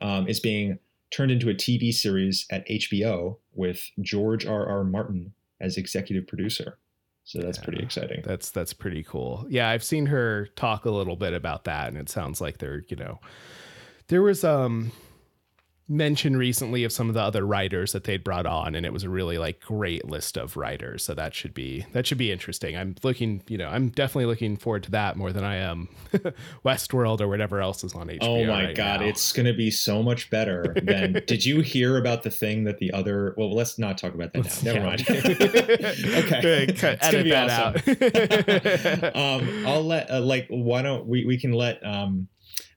um, 0.00 0.28
is 0.28 0.40
being 0.40 0.78
turned 1.10 1.30
into 1.30 1.48
a 1.48 1.54
TV 1.54 1.92
series 1.92 2.46
at 2.50 2.66
HBO 2.68 3.38
with 3.54 3.90
George 4.00 4.44
R. 4.46 4.66
R. 4.66 4.84
Martin 4.84 5.32
as 5.60 5.76
executive 5.76 6.26
producer. 6.26 6.78
So 7.24 7.38
that's 7.40 7.56
pretty 7.56 7.82
exciting. 7.82 8.22
That's 8.22 8.50
that's 8.50 8.74
pretty 8.74 9.02
cool. 9.02 9.46
Yeah, 9.48 9.70
I've 9.70 9.84
seen 9.84 10.06
her 10.06 10.48
talk 10.56 10.84
a 10.84 10.90
little 10.90 11.16
bit 11.16 11.32
about 11.32 11.64
that, 11.64 11.88
and 11.88 11.96
it 11.96 12.10
sounds 12.10 12.40
like 12.40 12.58
they're 12.58 12.84
you 12.88 12.96
know, 12.96 13.18
there 14.08 14.22
was 14.22 14.44
um 14.44 14.92
mention 15.86 16.34
recently 16.36 16.82
of 16.84 16.90
some 16.92 17.08
of 17.10 17.14
the 17.14 17.20
other 17.20 17.46
writers 17.46 17.92
that 17.92 18.04
they'd 18.04 18.24
brought 18.24 18.46
on, 18.46 18.74
and 18.74 18.86
it 18.86 18.92
was 18.92 19.02
a 19.04 19.10
really 19.10 19.36
like 19.36 19.60
great 19.60 20.06
list 20.08 20.38
of 20.38 20.56
writers. 20.56 21.04
So 21.04 21.12
that 21.14 21.34
should 21.34 21.52
be 21.52 21.84
that 21.92 22.06
should 22.06 22.16
be 22.18 22.32
interesting. 22.32 22.74
I'm 22.76 22.94
looking, 23.02 23.42
you 23.48 23.58
know, 23.58 23.68
I'm 23.68 23.90
definitely 23.90 24.26
looking 24.26 24.56
forward 24.56 24.82
to 24.84 24.90
that 24.92 25.16
more 25.16 25.30
than 25.32 25.44
I 25.44 25.56
am 25.56 25.88
Westworld 26.64 27.20
or 27.20 27.28
whatever 27.28 27.60
else 27.60 27.84
is 27.84 27.94
on 27.94 28.08
HBO. 28.08 28.18
Oh 28.22 28.44
my 28.46 28.64
right 28.66 28.74
god, 28.76 29.00
now. 29.00 29.06
it's 29.06 29.32
going 29.32 29.46
to 29.46 29.52
be 29.52 29.70
so 29.70 30.02
much 30.02 30.30
better 30.30 30.74
than. 30.82 31.12
did 31.26 31.44
you 31.44 31.60
hear 31.60 31.98
about 31.98 32.22
the 32.22 32.30
thing 32.30 32.64
that 32.64 32.78
the 32.78 32.90
other? 32.92 33.34
Well, 33.36 33.54
let's 33.54 33.78
not 33.78 33.98
talk 33.98 34.14
about 34.14 34.32
that 34.32 34.62
now. 34.64 34.72
Never 34.72 34.78
Yeah. 34.78 34.86
mind. 34.86 35.00
okay, 36.24 36.66
Cut- 36.78 36.98
It's 37.02 37.06
edit 37.06 37.28
that 37.28 37.50
out. 39.04 39.16
um, 39.16 39.66
I'll 39.66 39.84
let 39.84 40.10
uh, 40.10 40.20
like 40.20 40.46
why 40.48 40.82
don't 40.82 41.06
we 41.06 41.24
we 41.24 41.38
can 41.38 41.52
let 41.52 41.84
um, 41.84 42.28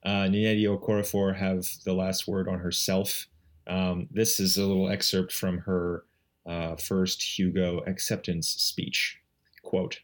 uh, 0.04 0.28
Nnedi 0.28 0.64
Okorafor 0.64 1.36
have 1.36 1.66
the 1.84 1.94
last 1.94 2.28
word 2.28 2.48
on 2.48 2.60
herself 2.60 3.28
Um, 3.68 4.08
this 4.12 4.40
is 4.40 4.58
a 4.58 4.66
little 4.66 4.90
excerpt 4.90 5.34
from 5.34 5.60
her 5.60 6.04
uh, 6.46 6.76
first 6.78 7.22
Hugo 7.22 7.80
acceptance 7.86 8.48
speech. 8.48 9.20
Quote 9.62 10.00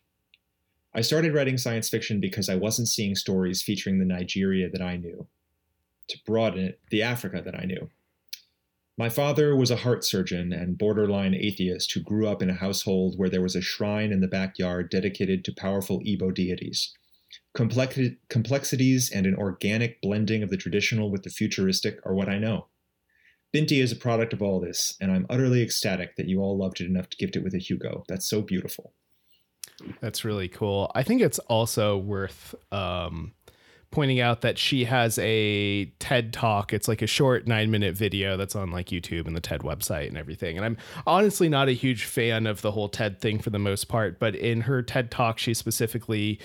I 0.94 1.02
started 1.02 1.34
writing 1.34 1.58
science 1.58 1.90
fiction 1.90 2.20
because 2.20 2.50
I 2.50 2.56
wasn't 2.56 2.88
seeing 2.90 3.16
stories 3.16 3.64
featuring 3.64 3.98
the 3.98 4.06
Nigeria 4.06 4.70
that 4.70 4.82
I 4.82 4.98
knew. 4.98 5.28
To 6.10 6.18
broaden 6.26 6.64
it, 6.66 6.80
the 6.92 7.02
Africa 7.02 7.42
that 7.44 7.56
I 7.56 7.64
knew. 7.64 7.90
My 8.96 9.10
father 9.10 9.56
was 9.56 9.72
a 9.72 9.78
heart 9.78 10.04
surgeon 10.04 10.54
and 10.54 10.78
borderline 10.78 11.34
atheist 11.34 11.92
who 11.94 12.02
grew 12.02 12.28
up 12.28 12.44
in 12.44 12.50
a 12.50 12.54
household 12.54 13.18
where 13.18 13.30
there 13.30 13.42
was 13.42 13.56
a 13.56 13.62
shrine 13.62 14.12
in 14.12 14.20
the 14.22 14.28
backyard 14.28 14.92
dedicated 14.92 15.44
to 15.46 15.54
powerful 15.54 16.00
Igbo 16.02 16.32
deities. 16.34 16.94
Complexities 17.54 19.12
and 19.12 19.26
an 19.26 19.36
organic 19.36 20.02
blending 20.02 20.44
of 20.44 20.50
the 20.50 20.58
traditional 20.58 21.12
with 21.12 21.24
the 21.24 21.30
futuristic 21.30 22.00
are 22.06 22.14
what 22.14 22.30
I 22.30 22.40
know. 22.40 22.68
Binti 23.52 23.80
is 23.80 23.92
a 23.92 23.96
product 23.96 24.34
of 24.34 24.42
all 24.42 24.60
this, 24.60 24.98
and 25.00 25.12
I'm 25.12 25.28
utterly 25.30 25.62
ecstatic 25.62 26.16
that 26.16 26.28
you 26.28 26.42
all 26.42 26.58
loved 26.58 26.82
it 26.82 26.88
enough 26.88 27.10
to 27.12 27.18
gift 27.18 27.36
it 27.36 27.44
with 27.44 27.54
a 27.54 27.60
Hugo. 27.60 28.04
That's 28.08 28.28
so 28.28 28.42
beautiful. 28.42 28.94
That's 30.02 30.26
really 30.26 30.48
cool. 30.48 30.92
I 30.96 31.04
think 31.04 31.22
it's 31.22 31.40
also 31.40 31.98
worth 31.98 32.56
um, 32.72 33.34
pointing 33.92 34.20
out 34.20 34.42
that 34.42 34.58
she 34.58 34.86
has 34.86 35.20
a 35.20 35.86
TED 36.00 36.34
talk. 36.34 36.74
It's 36.74 36.88
like 36.88 37.04
a 37.04 37.08
short 37.08 37.48
nine 37.48 37.70
minute 37.70 37.96
video 37.96 38.38
that's 38.38 38.56
on 38.56 38.72
like 38.72 38.88
YouTube 38.88 39.28
and 39.28 39.36
the 39.36 39.42
TED 39.42 39.62
website 39.62 40.08
and 40.08 40.18
everything. 40.18 40.58
And 40.58 40.66
I'm 40.66 40.78
honestly 41.06 41.48
not 41.48 41.70
a 41.70 41.74
huge 41.74 42.06
fan 42.06 42.48
of 42.48 42.62
the 42.62 42.72
whole 42.72 42.90
TED 42.90 43.22
thing 43.22 43.40
for 43.40 43.52
the 43.52 43.60
most 43.60 43.88
part, 43.88 44.20
but 44.20 44.36
in 44.36 44.62
her 44.62 44.82
TED 44.82 45.12
talk, 45.12 45.38
she 45.38 45.54
specifically 45.54 46.40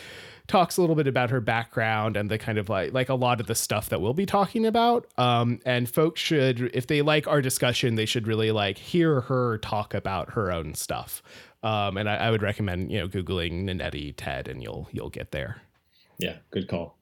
talks 0.48 0.78
a 0.78 0.80
little 0.80 0.96
bit 0.96 1.06
about 1.06 1.30
her 1.30 1.40
background 1.40 2.16
and 2.16 2.30
the 2.30 2.38
kind 2.38 2.58
of 2.58 2.68
like 2.68 2.92
like 2.92 3.08
a 3.08 3.14
lot 3.14 3.40
of 3.40 3.46
the 3.46 3.54
stuff 3.54 3.90
that 3.90 4.00
we'll 4.00 4.14
be 4.14 4.26
talking 4.26 4.66
about. 4.66 5.06
Um, 5.16 5.60
and 5.64 5.88
folks 5.88 6.20
should, 6.20 6.70
if 6.74 6.86
they 6.86 7.02
like 7.02 7.28
our 7.28 7.40
discussion, 7.40 7.94
they 7.94 8.06
should 8.06 8.26
really 8.26 8.50
like 8.50 8.78
hear 8.78 9.20
her 9.22 9.58
talk 9.58 9.94
about 9.94 10.32
her 10.32 10.50
own 10.50 10.74
stuff. 10.74 11.22
Um, 11.62 11.96
and 11.96 12.08
I, 12.08 12.16
I 12.16 12.30
would 12.30 12.42
recommend 12.42 12.90
you 12.90 12.98
know 12.98 13.08
googling 13.08 13.64
Nanneti 13.64 14.14
TED 14.16 14.48
and 14.48 14.62
you'll 14.62 14.88
you'll 14.90 15.10
get 15.10 15.30
there. 15.30 15.62
Yeah, 16.18 16.38
good 16.50 16.66
call. 16.66 16.98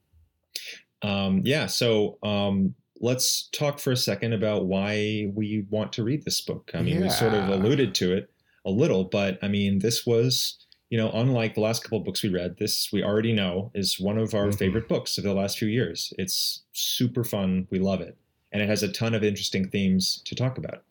Um, 1.01 1.41
yeah, 1.43 1.67
so 1.67 2.17
um, 2.21 2.75
let's 2.99 3.49
talk 3.49 3.79
for 3.79 3.91
a 3.91 3.97
second 3.97 4.33
about 4.33 4.65
why 4.65 5.31
we 5.33 5.65
want 5.69 5.93
to 5.93 6.03
read 6.03 6.25
this 6.25 6.41
book. 6.41 6.71
I 6.73 6.81
mean, 6.81 6.97
yeah. 6.97 7.03
we 7.03 7.09
sort 7.09 7.33
of 7.33 7.49
alluded 7.49 7.95
to 7.95 8.15
it 8.15 8.29
a 8.65 8.69
little, 8.69 9.05
but 9.05 9.39
I 9.41 9.47
mean, 9.47 9.79
this 9.79 10.05
was 10.05 10.66
you 10.89 10.97
know, 10.97 11.11
unlike 11.11 11.55
the 11.55 11.61
last 11.61 11.83
couple 11.83 11.99
books 11.99 12.23
we 12.23 12.29
read, 12.29 12.57
this 12.57 12.91
we 12.91 13.03
already 13.03 13.33
know 13.33 13.71
is 13.73 13.99
one 13.99 14.17
of 14.17 14.33
our 14.33 14.47
mm-hmm. 14.47 14.57
favorite 14.57 14.87
books 14.87 15.17
of 15.17 15.23
the 15.23 15.33
last 15.33 15.57
few 15.57 15.67
years. 15.67 16.13
It's 16.17 16.63
super 16.71 17.23
fun. 17.23 17.67
We 17.69 17.79
love 17.79 18.01
it. 18.01 18.17
And 18.51 18.61
it 18.61 18.69
has 18.69 18.83
a 18.83 18.91
ton 18.91 19.13
of 19.13 19.23
interesting 19.23 19.69
themes 19.69 20.21
to 20.25 20.35
talk 20.35 20.57
about. 20.57 20.83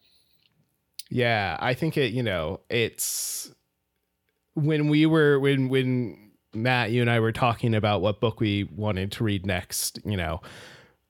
Yeah, 1.09 1.57
I 1.61 1.75
think 1.75 1.97
it, 1.97 2.13
you 2.13 2.23
know, 2.23 2.61
it's 2.69 3.51
when 4.55 4.89
we 4.89 5.07
were 5.07 5.39
when 5.39 5.69
when 5.69 6.31
Matt, 6.53 6.91
you 6.91 7.01
and 7.01 7.11
I 7.11 7.21
were 7.21 7.33
talking 7.33 7.75
about 7.75 8.01
what 8.01 8.21
book 8.21 8.41
we 8.41 8.65
wanted 8.65 9.13
to 9.13 9.25
read 9.25 9.47
next, 9.47 9.99
you 10.05 10.17
know, 10.17 10.41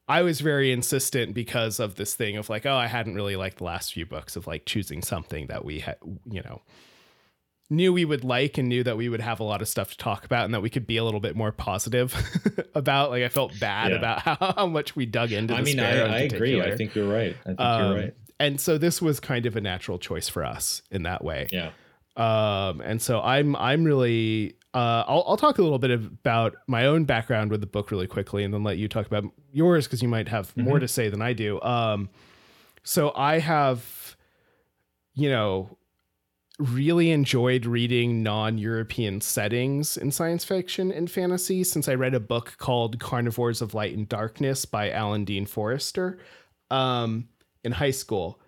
I 0.08 0.22
was 0.22 0.40
very 0.40 0.70
insistent 0.70 1.34
because 1.34 1.80
of 1.80 1.96
this 1.96 2.14
thing 2.14 2.36
of 2.36 2.48
like, 2.48 2.66
oh, 2.66 2.76
I 2.76 2.86
hadn't 2.86 3.14
really 3.14 3.36
liked 3.36 3.58
the 3.58 3.64
last 3.64 3.92
few 3.92 4.06
books 4.06 4.36
of 4.36 4.46
like 4.46 4.66
choosing 4.66 5.02
something 5.02 5.46
that 5.48 5.64
we 5.64 5.80
had, 5.80 5.96
you 6.30 6.42
know, 6.42 6.62
knew 7.68 7.92
we 7.92 8.04
would 8.04 8.24
like 8.24 8.58
and 8.58 8.68
knew 8.68 8.84
that 8.84 8.96
we 8.96 9.08
would 9.08 9.20
have 9.20 9.40
a 9.40 9.44
lot 9.44 9.60
of 9.60 9.68
stuff 9.68 9.90
to 9.90 9.98
talk 9.98 10.24
about 10.24 10.44
and 10.44 10.54
that 10.54 10.62
we 10.62 10.70
could 10.70 10.86
be 10.86 10.96
a 10.96 11.04
little 11.04 11.20
bit 11.20 11.34
more 11.34 11.52
positive 11.52 12.14
about. 12.74 13.10
Like 13.10 13.22
I 13.22 13.28
felt 13.28 13.58
bad 13.58 13.90
yeah. 13.90 13.98
about 13.98 14.20
how, 14.20 14.36
how, 14.56 14.66
much 14.66 14.94
we 14.94 15.06
dug 15.06 15.32
into. 15.32 15.54
I 15.54 15.62
mean, 15.62 15.80
I, 15.80 15.98
I 16.00 16.18
agree. 16.20 16.60
I 16.60 16.76
think 16.76 16.94
you're 16.94 17.12
right. 17.12 17.36
I 17.42 17.48
think 17.48 17.60
um, 17.60 17.84
you're 17.84 18.00
right. 18.02 18.14
And 18.38 18.60
so 18.60 18.78
this 18.78 19.00
was 19.00 19.18
kind 19.18 19.46
of 19.46 19.56
a 19.56 19.60
natural 19.60 19.98
choice 19.98 20.28
for 20.28 20.44
us 20.44 20.82
in 20.90 21.04
that 21.04 21.24
way. 21.24 21.48
Yeah. 21.50 21.70
Um, 22.16 22.80
and 22.80 23.00
so 23.02 23.20
I'm 23.20 23.54
I'm 23.56 23.84
really 23.84 24.56
uh, 24.72 25.04
I'll 25.06 25.24
I'll 25.26 25.36
talk 25.36 25.58
a 25.58 25.62
little 25.62 25.78
bit 25.78 25.90
about 25.90 26.54
my 26.66 26.86
own 26.86 27.04
background 27.04 27.50
with 27.50 27.60
the 27.60 27.66
book 27.66 27.90
really 27.90 28.06
quickly, 28.06 28.44
and 28.44 28.52
then 28.52 28.62
let 28.62 28.78
you 28.78 28.88
talk 28.88 29.06
about 29.06 29.24
yours 29.52 29.86
because 29.86 30.02
you 30.02 30.08
might 30.08 30.28
have 30.28 30.48
mm-hmm. 30.48 30.62
more 30.62 30.78
to 30.78 30.88
say 30.88 31.08
than 31.08 31.20
I 31.20 31.32
do. 31.32 31.60
Um, 31.62 32.10
so 32.82 33.12
I 33.16 33.38
have, 33.38 34.16
you 35.14 35.28
know, 35.28 35.76
really 36.58 37.10
enjoyed 37.10 37.66
reading 37.66 38.22
non-European 38.22 39.20
settings 39.20 39.96
in 39.96 40.10
science 40.10 40.44
fiction 40.44 40.90
and 40.90 41.10
fantasy 41.10 41.62
since 41.62 41.88
I 41.88 41.94
read 41.94 42.14
a 42.14 42.20
book 42.20 42.54
called 42.56 42.98
Carnivores 42.98 43.60
of 43.60 43.74
Light 43.74 43.96
and 43.96 44.08
Darkness 44.08 44.64
by 44.64 44.90
Alan 44.90 45.24
Dean 45.24 45.44
Foster 45.44 46.18
um, 46.70 47.28
in 47.62 47.72
high 47.72 47.90
school. 47.90 48.40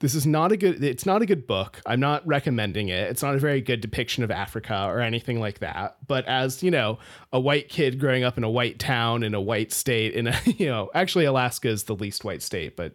This 0.00 0.14
is 0.14 0.26
not 0.26 0.50
a 0.50 0.56
good 0.56 0.82
it's 0.82 1.06
not 1.06 1.22
a 1.22 1.26
good 1.26 1.46
book. 1.46 1.80
I'm 1.86 2.00
not 2.00 2.26
recommending 2.26 2.88
it. 2.88 3.08
It's 3.08 3.22
not 3.22 3.36
a 3.36 3.38
very 3.38 3.60
good 3.60 3.80
depiction 3.80 4.24
of 4.24 4.32
Africa 4.32 4.86
or 4.88 5.00
anything 5.00 5.38
like 5.38 5.60
that. 5.60 5.96
But 6.08 6.26
as, 6.26 6.60
you 6.60 6.72
know, 6.72 6.98
a 7.32 7.38
white 7.38 7.68
kid 7.68 8.00
growing 8.00 8.24
up 8.24 8.36
in 8.36 8.42
a 8.42 8.50
white 8.50 8.80
town 8.80 9.22
in 9.22 9.32
a 9.32 9.40
white 9.40 9.72
state 9.72 10.14
in 10.14 10.26
a, 10.26 10.36
you 10.44 10.66
know, 10.66 10.90
actually 10.94 11.26
Alaska 11.26 11.68
is 11.68 11.84
the 11.84 11.94
least 11.94 12.24
white 12.24 12.42
state, 12.42 12.76
but 12.76 12.94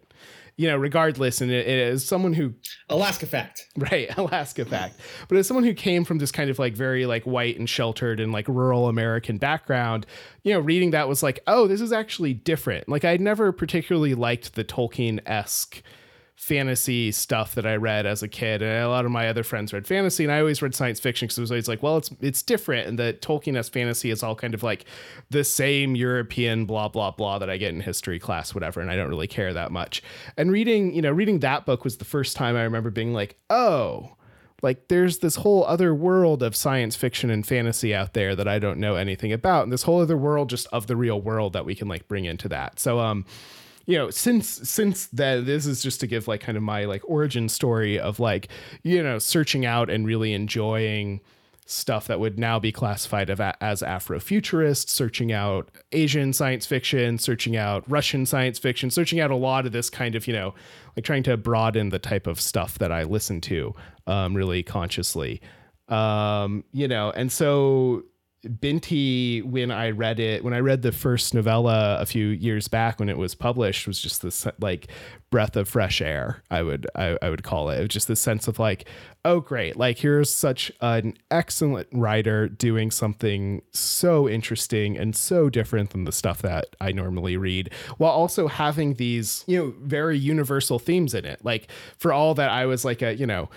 you 0.58 0.66
know, 0.66 0.76
regardless, 0.76 1.40
and 1.40 1.52
it, 1.52 1.66
it 1.68 1.78
is 1.78 2.04
someone 2.04 2.34
who 2.34 2.52
Alaska 2.88 3.26
fact, 3.26 3.64
right? 3.76 4.08
Alaska 4.18 4.64
fact. 4.64 4.96
But 5.28 5.38
as 5.38 5.46
someone 5.46 5.62
who 5.62 5.72
came 5.72 6.04
from 6.04 6.18
this 6.18 6.32
kind 6.32 6.50
of 6.50 6.58
like 6.58 6.74
very 6.74 7.06
like 7.06 7.22
white 7.22 7.56
and 7.56 7.70
sheltered 7.70 8.18
and 8.18 8.32
like 8.32 8.48
rural 8.48 8.88
American 8.88 9.38
background, 9.38 10.04
you 10.42 10.52
know, 10.52 10.58
reading 10.58 10.90
that 10.90 11.08
was 11.08 11.22
like, 11.22 11.38
oh, 11.46 11.68
this 11.68 11.80
is 11.80 11.92
actually 11.92 12.34
different. 12.34 12.88
Like 12.88 13.04
I'd 13.04 13.20
never 13.20 13.52
particularly 13.52 14.14
liked 14.14 14.56
the 14.56 14.64
Tolkien 14.64 15.20
esque 15.26 15.80
fantasy 16.38 17.10
stuff 17.10 17.56
that 17.56 17.66
I 17.66 17.74
read 17.74 18.06
as 18.06 18.22
a 18.22 18.28
kid, 18.28 18.62
and 18.62 18.84
a 18.84 18.88
lot 18.88 19.04
of 19.04 19.10
my 19.10 19.28
other 19.28 19.42
friends 19.42 19.72
read 19.72 19.88
fantasy, 19.88 20.22
and 20.22 20.32
I 20.32 20.38
always 20.38 20.62
read 20.62 20.72
science 20.72 21.00
fiction 21.00 21.26
because 21.26 21.36
it 21.36 21.40
was 21.40 21.50
always 21.50 21.66
like, 21.68 21.82
well, 21.82 21.96
it's 21.96 22.10
it's 22.20 22.42
different, 22.44 22.86
and 22.86 22.98
that 23.00 23.20
Tolkien 23.20 23.56
as 23.56 23.68
fantasy 23.68 24.10
is 24.10 24.22
all 24.22 24.36
kind 24.36 24.54
of 24.54 24.62
like 24.62 24.84
the 25.30 25.42
same 25.42 25.96
European 25.96 26.64
blah 26.64 26.86
blah 26.86 27.10
blah 27.10 27.40
that 27.40 27.50
I 27.50 27.56
get 27.56 27.74
in 27.74 27.80
history 27.80 28.20
class, 28.20 28.54
whatever, 28.54 28.80
and 28.80 28.88
I 28.88 28.94
don't 28.94 29.08
really 29.08 29.26
care 29.26 29.52
that 29.52 29.72
much. 29.72 30.00
And 30.36 30.52
reading, 30.52 30.94
you 30.94 31.02
know, 31.02 31.10
reading 31.10 31.40
that 31.40 31.66
book 31.66 31.82
was 31.82 31.96
the 31.96 32.04
first 32.04 32.36
time 32.36 32.54
I 32.56 32.62
remember 32.62 32.90
being 32.90 33.12
like, 33.12 33.36
oh. 33.50 34.14
Like 34.60 34.88
there's 34.88 35.18
this 35.18 35.36
whole 35.36 35.64
other 35.66 35.94
world 35.94 36.42
of 36.42 36.56
science 36.56 36.96
fiction 36.96 37.30
and 37.30 37.46
fantasy 37.46 37.94
out 37.94 38.14
there 38.14 38.34
that 38.34 38.48
I 38.48 38.58
don't 38.58 38.80
know 38.80 38.96
anything 38.96 39.32
about, 39.32 39.62
and 39.62 39.72
this 39.72 39.84
whole 39.84 40.00
other 40.00 40.16
world 40.16 40.50
just 40.50 40.66
of 40.72 40.88
the 40.88 40.96
real 40.96 41.20
world 41.20 41.52
that 41.52 41.64
we 41.64 41.76
can 41.76 41.86
like 41.86 42.08
bring 42.08 42.24
into 42.24 42.48
that. 42.48 42.80
So 42.80 42.98
um, 42.98 43.24
you 43.88 43.96
know, 43.96 44.10
since 44.10 44.46
since 44.68 45.06
that 45.06 45.46
this 45.46 45.64
is 45.64 45.82
just 45.82 45.98
to 46.00 46.06
give 46.06 46.28
like 46.28 46.42
kind 46.42 46.58
of 46.58 46.62
my 46.62 46.84
like 46.84 47.00
origin 47.06 47.48
story 47.48 47.98
of 47.98 48.20
like, 48.20 48.48
you 48.82 49.02
know, 49.02 49.18
searching 49.18 49.64
out 49.64 49.88
and 49.88 50.06
really 50.06 50.34
enjoying 50.34 51.22
stuff 51.64 52.06
that 52.06 52.20
would 52.20 52.38
now 52.38 52.58
be 52.58 52.70
classified 52.70 53.30
as 53.30 53.80
Afrofuturist, 53.80 54.90
searching 54.90 55.32
out 55.32 55.70
Asian 55.92 56.34
science 56.34 56.66
fiction, 56.66 57.18
searching 57.18 57.56
out 57.56 57.82
Russian 57.88 58.26
science 58.26 58.58
fiction, 58.58 58.90
searching 58.90 59.20
out 59.20 59.30
a 59.30 59.36
lot 59.36 59.64
of 59.64 59.72
this 59.72 59.88
kind 59.88 60.14
of, 60.14 60.26
you 60.26 60.34
know, 60.34 60.54
like 60.94 61.06
trying 61.06 61.22
to 61.22 61.38
broaden 61.38 61.88
the 61.88 61.98
type 61.98 62.26
of 62.26 62.42
stuff 62.42 62.78
that 62.78 62.92
I 62.92 63.04
listen 63.04 63.40
to 63.42 63.74
um, 64.06 64.34
really 64.34 64.62
consciously. 64.62 65.40
Um, 65.88 66.62
you 66.72 66.88
know, 66.88 67.10
and 67.10 67.32
so 67.32 68.02
Binti, 68.60 69.42
when 69.42 69.72
I 69.72 69.90
read 69.90 70.20
it, 70.20 70.44
when 70.44 70.54
I 70.54 70.60
read 70.60 70.82
the 70.82 70.92
first 70.92 71.34
novella 71.34 71.98
a 72.00 72.06
few 72.06 72.28
years 72.28 72.68
back 72.68 73.00
when 73.00 73.08
it 73.08 73.18
was 73.18 73.34
published, 73.34 73.88
was 73.88 74.00
just 74.00 74.22
this 74.22 74.46
like 74.60 74.86
breath 75.30 75.56
of 75.56 75.68
fresh 75.68 76.00
air. 76.00 76.44
I 76.48 76.62
would 76.62 76.86
I, 76.94 77.18
I 77.20 77.30
would 77.30 77.42
call 77.42 77.68
it. 77.70 77.80
It 77.80 77.88
just 77.88 78.06
this 78.06 78.20
sense 78.20 78.46
of 78.46 78.60
like, 78.60 78.88
oh 79.24 79.40
great, 79.40 79.76
like 79.76 79.98
here's 79.98 80.30
such 80.30 80.70
an 80.80 81.14
excellent 81.32 81.88
writer 81.90 82.48
doing 82.48 82.92
something 82.92 83.60
so 83.72 84.28
interesting 84.28 84.96
and 84.96 85.16
so 85.16 85.50
different 85.50 85.90
than 85.90 86.04
the 86.04 86.12
stuff 86.12 86.40
that 86.42 86.76
I 86.80 86.92
normally 86.92 87.36
read, 87.36 87.72
while 87.96 88.12
also 88.12 88.46
having 88.46 88.94
these 88.94 89.42
you 89.48 89.58
know 89.58 89.74
very 89.80 90.16
universal 90.16 90.78
themes 90.78 91.12
in 91.12 91.24
it. 91.24 91.44
Like 91.44 91.66
for 91.96 92.12
all 92.12 92.34
that 92.34 92.50
I 92.50 92.66
was 92.66 92.84
like 92.84 93.02
a 93.02 93.16
you 93.16 93.26
know 93.26 93.48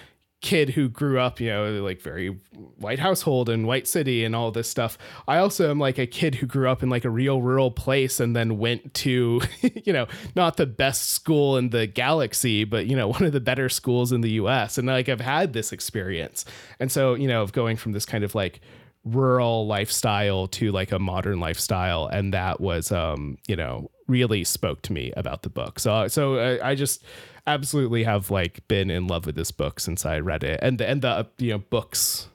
kid 0.42 0.72
who 0.72 0.90
grew 0.90 1.20
up, 1.20 1.40
you 1.40 1.50
know, 1.50 1.72
like 1.84 2.02
very 2.02 2.40
white 2.78 3.00
household 3.00 3.48
and 3.48 3.68
white 3.68 3.88
city 3.88 4.26
and 4.26 4.36
all 4.36 4.52
this 4.52 4.68
stuff. 4.68 4.98
I 5.28 5.38
also 5.38 5.70
am 5.70 5.80
like 5.80 6.00
a 6.00 6.08
kid 6.08 6.36
who 6.36 6.48
grew 6.48 6.68
up 6.68 6.82
in 6.82 6.90
like 6.90 7.06
a 7.06 7.10
real 7.10 7.42
rural 7.42 7.70
place 7.70 8.20
and 8.20 8.36
then 8.36 8.58
went 8.58 8.94
to, 8.96 9.42
you 9.86 9.94
know, 9.94 10.08
not 10.36 10.58
the 10.58 10.66
best 10.66 11.12
school 11.12 11.58
in 11.58 11.70
the 11.70 11.86
galaxy, 11.86 12.64
but 12.64 12.88
you 12.88 12.96
know, 12.96 13.08
one 13.08 13.24
of 13.24 13.34
the 13.34 13.40
better 13.40 13.70
schools 13.70 14.12
in 14.12 14.22
the 14.22 14.32
US. 14.32 14.78
And 14.78 14.88
like 14.88 15.10
I've 15.10 15.22
had 15.22 15.54
this 15.54 15.72
experience. 15.72 16.44
And 16.80 16.92
so, 16.92 17.14
you 17.14 17.28
know, 17.28 17.44
of 17.44 17.54
going 17.54 17.78
from 17.78 17.92
this 17.92 18.06
kind 18.06 18.24
of 18.24 18.34
like 18.34 18.62
rural 19.04 19.66
lifestyle 19.68 20.48
to 20.48 20.72
like 20.72 20.92
a 20.92 21.00
modern 21.00 21.40
lifestyle 21.40 22.06
and 22.06 22.34
that 22.34 22.62
was 22.62 22.92
um, 22.92 23.38
you 23.48 23.56
know, 23.56 23.90
really 24.12 24.44
spoke 24.44 24.82
to 24.84 24.94
me 24.94 25.12
about 25.16 25.44
the 25.44 25.50
book. 25.50 25.80
So 25.80 26.08
so 26.08 26.38
I, 26.38 26.72
I 26.72 26.76
just 26.76 27.04
absolutely 27.48 28.04
have 28.04 28.30
like 28.30 28.68
been 28.68 28.90
in 28.90 29.08
love 29.08 29.26
with 29.26 29.36
this 29.36 29.52
book 29.52 29.80
since 29.80 30.06
I 30.06 30.20
read 30.20 30.44
it, 30.44 30.60
and 30.62 30.78
the, 30.78 30.88
and 30.88 31.02
the 31.02 31.28
you 31.38 31.52
know 31.52 31.58
books 31.60 32.28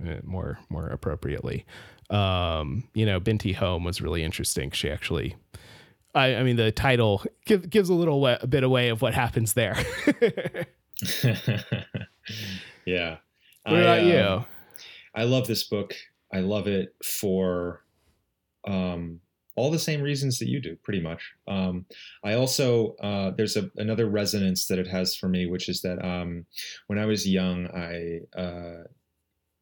uh, 0.00 0.16
more 0.24 0.58
more 0.68 0.88
appropriately. 0.88 1.64
Um, 2.10 2.88
you 2.94 3.04
know, 3.04 3.20
Binti 3.20 3.52
Home 3.52 3.84
was 3.84 4.00
really 4.00 4.24
interesting. 4.24 4.70
She 4.70 4.90
actually 4.90 5.36
I, 6.14 6.36
I 6.36 6.42
mean, 6.42 6.56
the 6.56 6.72
title 6.72 7.22
give, 7.44 7.68
gives 7.70 7.88
a 7.88 7.94
little 7.94 8.26
a 8.26 8.46
bit 8.46 8.64
away 8.64 8.88
of 8.88 9.02
what 9.02 9.14
happens 9.14 9.52
there. 9.54 9.76
yeah. 12.84 13.18
What 13.64 13.80
about 13.80 13.98
I, 13.98 14.00
you? 14.00 14.18
um, 14.18 14.46
I 15.14 15.24
love 15.24 15.46
this 15.46 15.64
book. 15.64 15.94
I 16.32 16.40
love 16.40 16.66
it 16.66 16.94
for 17.04 17.84
um, 18.66 19.20
all 19.58 19.70
the 19.70 19.78
same 19.78 20.00
reasons 20.00 20.38
that 20.38 20.48
you 20.48 20.60
do, 20.60 20.76
pretty 20.82 21.00
much. 21.00 21.32
Um, 21.46 21.84
I 22.24 22.34
also 22.34 22.94
uh, 22.96 23.30
there's 23.30 23.56
a, 23.56 23.70
another 23.76 24.08
resonance 24.08 24.66
that 24.66 24.78
it 24.78 24.86
has 24.86 25.14
for 25.14 25.28
me, 25.28 25.46
which 25.46 25.68
is 25.68 25.82
that 25.82 26.02
um, 26.04 26.46
when 26.86 26.98
I 26.98 27.06
was 27.06 27.28
young, 27.28 27.66
I 27.68 28.20
uh, 28.38 28.84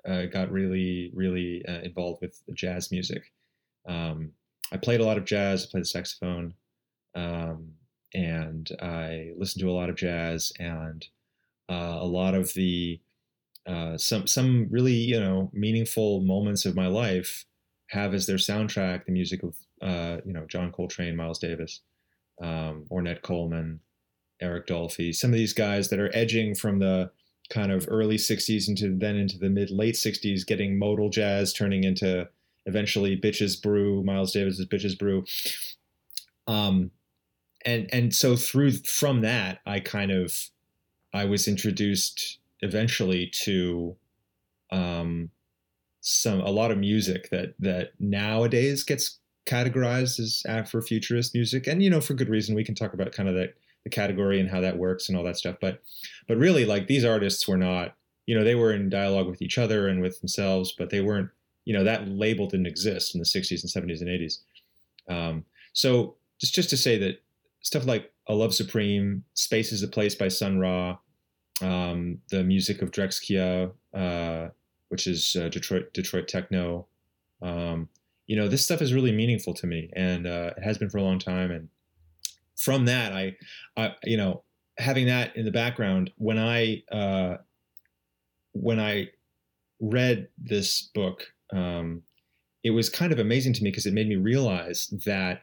uh, 0.07 0.27
got 0.27 0.53
really, 0.53 1.11
really 1.15 1.65
uh, 1.67 1.81
involved 1.81 2.23
with 2.23 2.41
jazz 2.55 2.93
music. 2.93 3.33
Um, 3.89 4.33
I 4.73 4.77
played 4.77 5.01
a 5.01 5.05
lot 5.05 5.19
of 5.19 5.25
jazz. 5.25 5.65
I 5.65 5.71
played 5.71 5.83
the 5.83 5.89
saxophone, 5.89 6.55
um, 7.15 7.73
and 8.15 8.71
I 8.81 9.33
listened 9.37 9.63
to 9.63 9.71
a 9.71 9.79
lot 9.79 9.91
of 9.91 9.97
jazz 9.97 10.53
and 10.59 11.07
uh, 11.69 11.99
a 12.01 12.07
lot 12.07 12.35
of 12.35 12.53
the 12.55 13.01
uh, 13.67 13.97
some 13.99 14.27
some 14.27 14.69
really 14.71 14.95
you 14.95 15.19
know 15.19 15.51
meaningful 15.53 16.21
moments 16.21 16.65
of 16.65 16.77
my 16.77 16.87
life 16.87 17.45
have 17.91 18.15
as 18.15 18.27
their 18.27 18.37
soundtrack 18.37 19.05
the 19.05 19.13
music 19.13 19.43
of 19.43 19.57
uh, 19.83 20.19
you 20.25 20.33
know 20.33 20.47
John 20.47 20.73
Coltrane, 20.73 21.17
Miles 21.17 21.39
Davis, 21.39 21.81
um, 22.41 22.85
Ornette 22.91 23.23
Coleman, 23.23 23.81
Eric 24.41 24.67
Dolphy, 24.67 25.15
some 25.15 25.31
of 25.31 25.37
these 25.37 25.53
guys 25.53 25.89
that 25.89 26.01
are 26.01 26.15
edging 26.15 26.55
from 26.55 26.79
the 26.79 27.11
kind 27.49 27.71
of 27.71 27.87
early 27.89 28.17
60s 28.17 28.69
into 28.69 28.97
then 28.97 29.17
into 29.17 29.39
the 29.39 29.49
mid 29.49 29.71
late 29.71 29.95
60s 29.95 30.45
getting 30.47 30.79
modal 30.79 31.09
jazz 31.09 31.53
turning 31.53 31.85
into 31.85 32.29
eventually 32.67 33.17
bitches 33.17 33.61
brew 33.61 34.03
miles 34.03 34.33
davis's 34.33 34.67
bitches 34.67 34.99
brew. 34.99 35.25
Um 36.49 36.91
and 37.65 37.89
and 37.93 38.15
so 38.15 38.37
through 38.37 38.73
from 38.73 39.21
that 39.21 39.61
i 39.67 39.81
kind 39.81 40.11
of 40.11 40.51
i 41.13 41.25
was 41.25 41.47
introduced 41.49 42.39
eventually 42.61 43.29
to 43.29 43.97
um 44.71 45.31
some 46.01 46.41
a 46.41 46.51
lot 46.51 46.71
of 46.71 46.79
music 46.79 47.31
that 47.31 47.55
that 47.59 47.93
nowadays 47.99 48.83
gets 48.83 49.19
categorized 49.47 50.19
as 50.21 50.43
afrofuturist 50.49 51.35
music. 51.35 51.67
And 51.67 51.83
you 51.83 51.91
know 51.91 52.01
for 52.01 52.15
good 52.15 52.29
reason. 52.29 52.55
We 52.55 52.65
can 52.65 52.75
talk 52.75 52.93
about 52.93 53.13
kind 53.13 53.29
of 53.29 53.35
the 53.35 53.91
category 53.91 54.41
and 54.41 54.51
how 54.51 54.61
that 54.61 54.79
works 54.79 55.09
and 55.09 55.17
all 55.17 55.25
that 55.25 55.37
stuff. 55.37 55.57
But 55.61 55.81
but 56.29 56.37
really 56.37 56.65
like 56.65 56.87
these 56.87 57.05
artists 57.05 57.47
were 57.47 57.57
not 57.57 57.97
you 58.27 58.37
know 58.37 58.45
they 58.45 58.55
were 58.55 58.73
in 58.73 58.91
dialogue 58.91 59.29
with 59.29 59.41
each 59.41 59.57
other 59.57 59.89
and 59.89 60.03
with 60.03 60.21
themselves 60.21 60.75
but 60.77 60.91
they 60.91 61.01
weren't 61.01 61.31
you 61.65 61.73
know 61.73 61.85
that 61.85 62.07
label 62.09 62.47
didn't 62.47 62.67
exist 62.67 63.15
in 63.15 63.21
the 63.21 63.25
60s 63.25 63.63
and 63.63 63.91
70s 63.91 64.01
and 64.01 64.11
80s 64.11 64.39
um, 65.09 65.45
so 65.73 66.17
just 66.41 66.55
just 66.55 66.71
to 66.71 66.77
say 66.77 66.99
that 66.99 67.23
stuff 67.63 67.87
like 67.87 68.13
a 68.29 68.35
love 68.35 68.55
supreme 68.55 69.25
space 69.35 69.73
is 69.73 69.83
a 69.83 69.89
place 69.89 70.15
by 70.15 70.29
sun 70.29 70.59
ra 70.59 70.99
um, 71.63 72.19
the 72.31 72.45
music 72.45 72.83
of 72.83 72.91
drexciya 72.91 73.73
uh, 73.95 74.49
which 74.89 75.07
is 75.07 75.37
uh, 75.41 75.49
detroit 75.49 75.93
detroit 75.95 76.29
techno 76.29 76.87
um, 77.43 77.89
you 78.27 78.37
know 78.37 78.49
this 78.49 78.65
stuff 78.65 78.83
is 78.83 78.93
really 78.93 79.13
meaningful 79.13 79.55
to 79.55 79.67
me 79.67 79.91
and 79.95 80.27
uh, 80.27 80.53
it 80.57 80.63
has 80.63 80.79
been 80.79 80.91
for 80.91 80.99
a 80.99 81.03
long 81.03 81.19
time 81.19 81.51
and 81.51 81.69
from 82.57 82.85
that 82.87 83.13
i 83.13 83.37
i 83.77 83.95
you 84.05 84.17
know 84.17 84.43
having 84.79 85.07
that 85.07 85.35
in 85.37 85.45
the 85.45 85.51
background 85.51 86.11
when 86.17 86.39
i 86.39 86.83
uh 86.93 87.37
when 88.53 88.81
i 88.81 89.09
read 89.81 90.29
this 90.39 90.83
book 90.95 91.27
um 91.53 92.03
it 92.65 92.71
was 92.71 92.89
kind 92.89 93.13
of 93.13 93.19
amazing 93.19 93.53
to 93.53 93.63
me 93.63 93.71
because 93.71 93.87
it 93.87 93.95
made 93.95 94.09
me 94.09 94.17
realize 94.17 94.89
that 95.05 95.43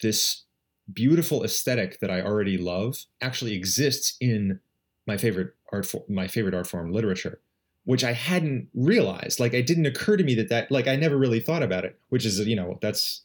this 0.00 0.44
beautiful 0.92 1.44
aesthetic 1.44 2.00
that 2.00 2.10
i 2.10 2.20
already 2.20 2.56
love 2.56 3.04
actually 3.20 3.54
exists 3.54 4.16
in 4.20 4.60
my 5.06 5.16
favorite 5.16 5.54
art 5.72 5.84
form 5.84 6.04
my 6.08 6.26
favorite 6.26 6.54
art 6.54 6.66
form 6.66 6.92
literature 6.92 7.40
which 7.88 8.04
i 8.04 8.12
hadn't 8.12 8.68
realized. 8.74 9.40
Like 9.40 9.54
it 9.54 9.66
didn't 9.66 9.86
occur 9.86 10.18
to 10.18 10.22
me 10.22 10.34
that 10.34 10.50
that 10.50 10.70
like 10.70 10.86
i 10.86 10.94
never 10.94 11.16
really 11.16 11.40
thought 11.40 11.62
about 11.62 11.86
it 11.86 11.98
which 12.10 12.26
is 12.26 12.38
you 12.46 12.54
know 12.54 12.78
that's 12.82 13.22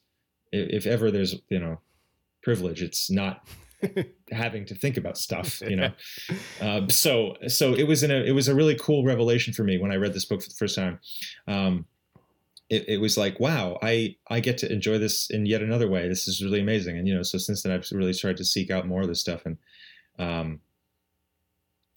if 0.52 0.86
ever 0.86 1.10
there's 1.10 1.34
you 1.50 1.58
know 1.58 1.80
privilege 2.42 2.82
it's 2.82 3.10
not 3.10 3.46
having 4.30 4.64
to 4.64 4.74
think 4.74 4.96
about 4.96 5.18
stuff 5.18 5.60
you 5.68 5.76
know? 5.76 5.92
Um, 6.62 6.88
so 6.88 7.36
so 7.46 7.74
it 7.74 7.86
was 7.86 8.02
in 8.02 8.10
a 8.10 8.14
it 8.14 8.30
was 8.30 8.48
a 8.48 8.54
really 8.54 8.74
cool 8.74 9.04
revelation 9.04 9.52
for 9.52 9.64
me 9.64 9.76
when 9.76 9.92
i 9.92 9.96
read 9.96 10.14
this 10.14 10.24
book 10.24 10.40
for 10.42 10.48
the 10.48 10.54
first 10.54 10.76
time. 10.76 10.98
Um, 11.46 11.84
it, 12.70 12.88
it 12.88 13.00
was 13.02 13.18
like 13.18 13.38
wow 13.38 13.78
i 13.82 14.16
i 14.28 14.40
get 14.40 14.56
to 14.58 14.72
enjoy 14.72 14.96
this 14.96 15.28
in 15.28 15.44
yet 15.44 15.60
another 15.60 15.88
way. 15.90 16.08
This 16.08 16.26
is 16.26 16.42
really 16.42 16.60
amazing. 16.60 16.96
And 16.96 17.06
you 17.06 17.14
know 17.14 17.22
so 17.22 17.36
since 17.36 17.62
then 17.62 17.72
i've 17.72 17.86
really 17.92 18.14
started 18.14 18.38
to 18.38 18.46
seek 18.46 18.70
out 18.70 18.88
more 18.88 19.02
of 19.02 19.08
this 19.08 19.20
stuff. 19.20 19.44
And 19.44 19.58
um, 20.18 20.60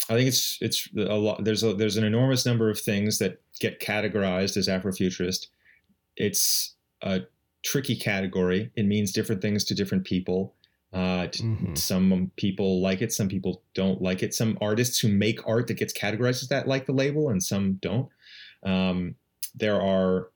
I 0.09 0.13
think 0.13 0.27
it's 0.27 0.57
it's 0.61 0.89
a 0.95 1.15
lot. 1.15 1.43
There's 1.43 1.63
a 1.63 1.73
there's 1.73 1.97
an 1.97 2.03
enormous 2.03 2.45
number 2.45 2.69
of 2.69 2.79
things 2.79 3.19
that 3.19 3.41
get 3.59 3.79
categorized 3.79 4.57
as 4.57 4.67
Afrofuturist. 4.67 5.47
It's 6.15 6.75
a 7.01 7.21
tricky 7.63 7.95
category. 7.95 8.71
It 8.75 8.85
means 8.85 9.11
different 9.11 9.41
things 9.41 9.63
to 9.65 9.75
different 9.75 10.05
people. 10.05 10.53
Uh, 10.93 11.27
mm-hmm. 11.27 11.75
Some 11.75 12.31
people 12.37 12.81
like 12.81 13.01
it, 13.01 13.11
some 13.11 13.27
people 13.27 13.61
don't 13.73 14.01
like 14.01 14.23
it. 14.23 14.33
Some 14.33 14.57
artists 14.61 14.99
who 14.99 15.09
make 15.09 15.45
art 15.45 15.67
that 15.67 15.75
gets 15.75 15.93
categorized 15.93 16.43
as 16.43 16.47
that 16.47 16.67
like 16.67 16.85
the 16.85 16.93
label, 16.93 17.29
and 17.29 17.43
some 17.43 17.73
don't. 17.73 18.09
Um, 18.63 19.15
there 19.53 19.81
are 19.81 20.29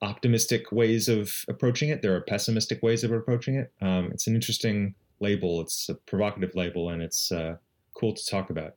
optimistic 0.00 0.72
ways 0.72 1.08
of 1.08 1.44
approaching 1.48 1.90
it. 1.90 2.02
There 2.02 2.14
are 2.16 2.20
pessimistic 2.20 2.82
ways 2.82 3.04
of 3.04 3.12
approaching 3.12 3.56
it. 3.56 3.72
Um, 3.80 4.10
it's 4.12 4.26
an 4.26 4.34
interesting 4.34 4.94
label. 5.20 5.60
It's 5.60 5.88
a 5.88 5.94
provocative 5.94 6.54
label, 6.54 6.88
and 6.88 7.02
it's 7.02 7.30
uh, 7.30 7.56
cool 7.94 8.14
to 8.14 8.26
talk 8.26 8.50
about. 8.50 8.76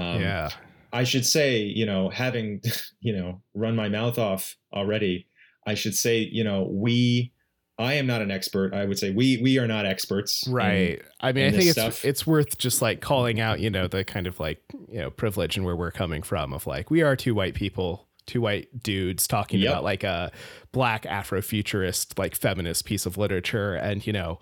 Um, 0.00 0.20
yeah. 0.20 0.50
I 0.92 1.04
should 1.04 1.24
say, 1.24 1.58
you 1.60 1.86
know, 1.86 2.08
having, 2.08 2.60
you 3.00 3.16
know, 3.16 3.42
run 3.54 3.76
my 3.76 3.88
mouth 3.88 4.18
off 4.18 4.56
already, 4.72 5.26
I 5.66 5.74
should 5.74 5.94
say, 5.94 6.18
you 6.18 6.44
know, 6.44 6.68
we, 6.70 7.32
I 7.78 7.94
am 7.94 8.06
not 8.06 8.20
an 8.20 8.30
expert. 8.30 8.74
I 8.74 8.84
would 8.84 8.98
say 8.98 9.10
we 9.10 9.38
we 9.38 9.58
are 9.58 9.66
not 9.66 9.86
experts. 9.86 10.46
Right. 10.46 10.98
In, 10.98 11.02
I 11.18 11.32
mean, 11.32 11.46
I 11.46 11.50
think 11.50 11.62
it's 11.62 11.72
stuff. 11.72 12.04
it's 12.04 12.26
worth 12.26 12.58
just 12.58 12.82
like 12.82 13.00
calling 13.00 13.40
out, 13.40 13.58
you 13.58 13.70
know, 13.70 13.88
the 13.88 14.04
kind 14.04 14.26
of 14.26 14.38
like, 14.38 14.62
you 14.86 15.00
know, 15.00 15.10
privilege 15.10 15.56
and 15.56 15.64
where 15.64 15.74
we're 15.74 15.90
coming 15.90 16.22
from 16.22 16.52
of 16.52 16.66
like 16.66 16.90
we 16.90 17.00
are 17.00 17.16
two 17.16 17.34
white 17.34 17.54
people, 17.54 18.06
two 18.26 18.42
white 18.42 18.82
dudes 18.82 19.26
talking 19.26 19.60
yep. 19.60 19.70
about 19.70 19.84
like 19.84 20.04
a 20.04 20.30
black 20.72 21.04
Afrofuturist 21.04 22.18
like 22.18 22.34
feminist 22.34 22.84
piece 22.84 23.06
of 23.06 23.16
literature 23.16 23.74
and, 23.74 24.06
you 24.06 24.12
know, 24.12 24.40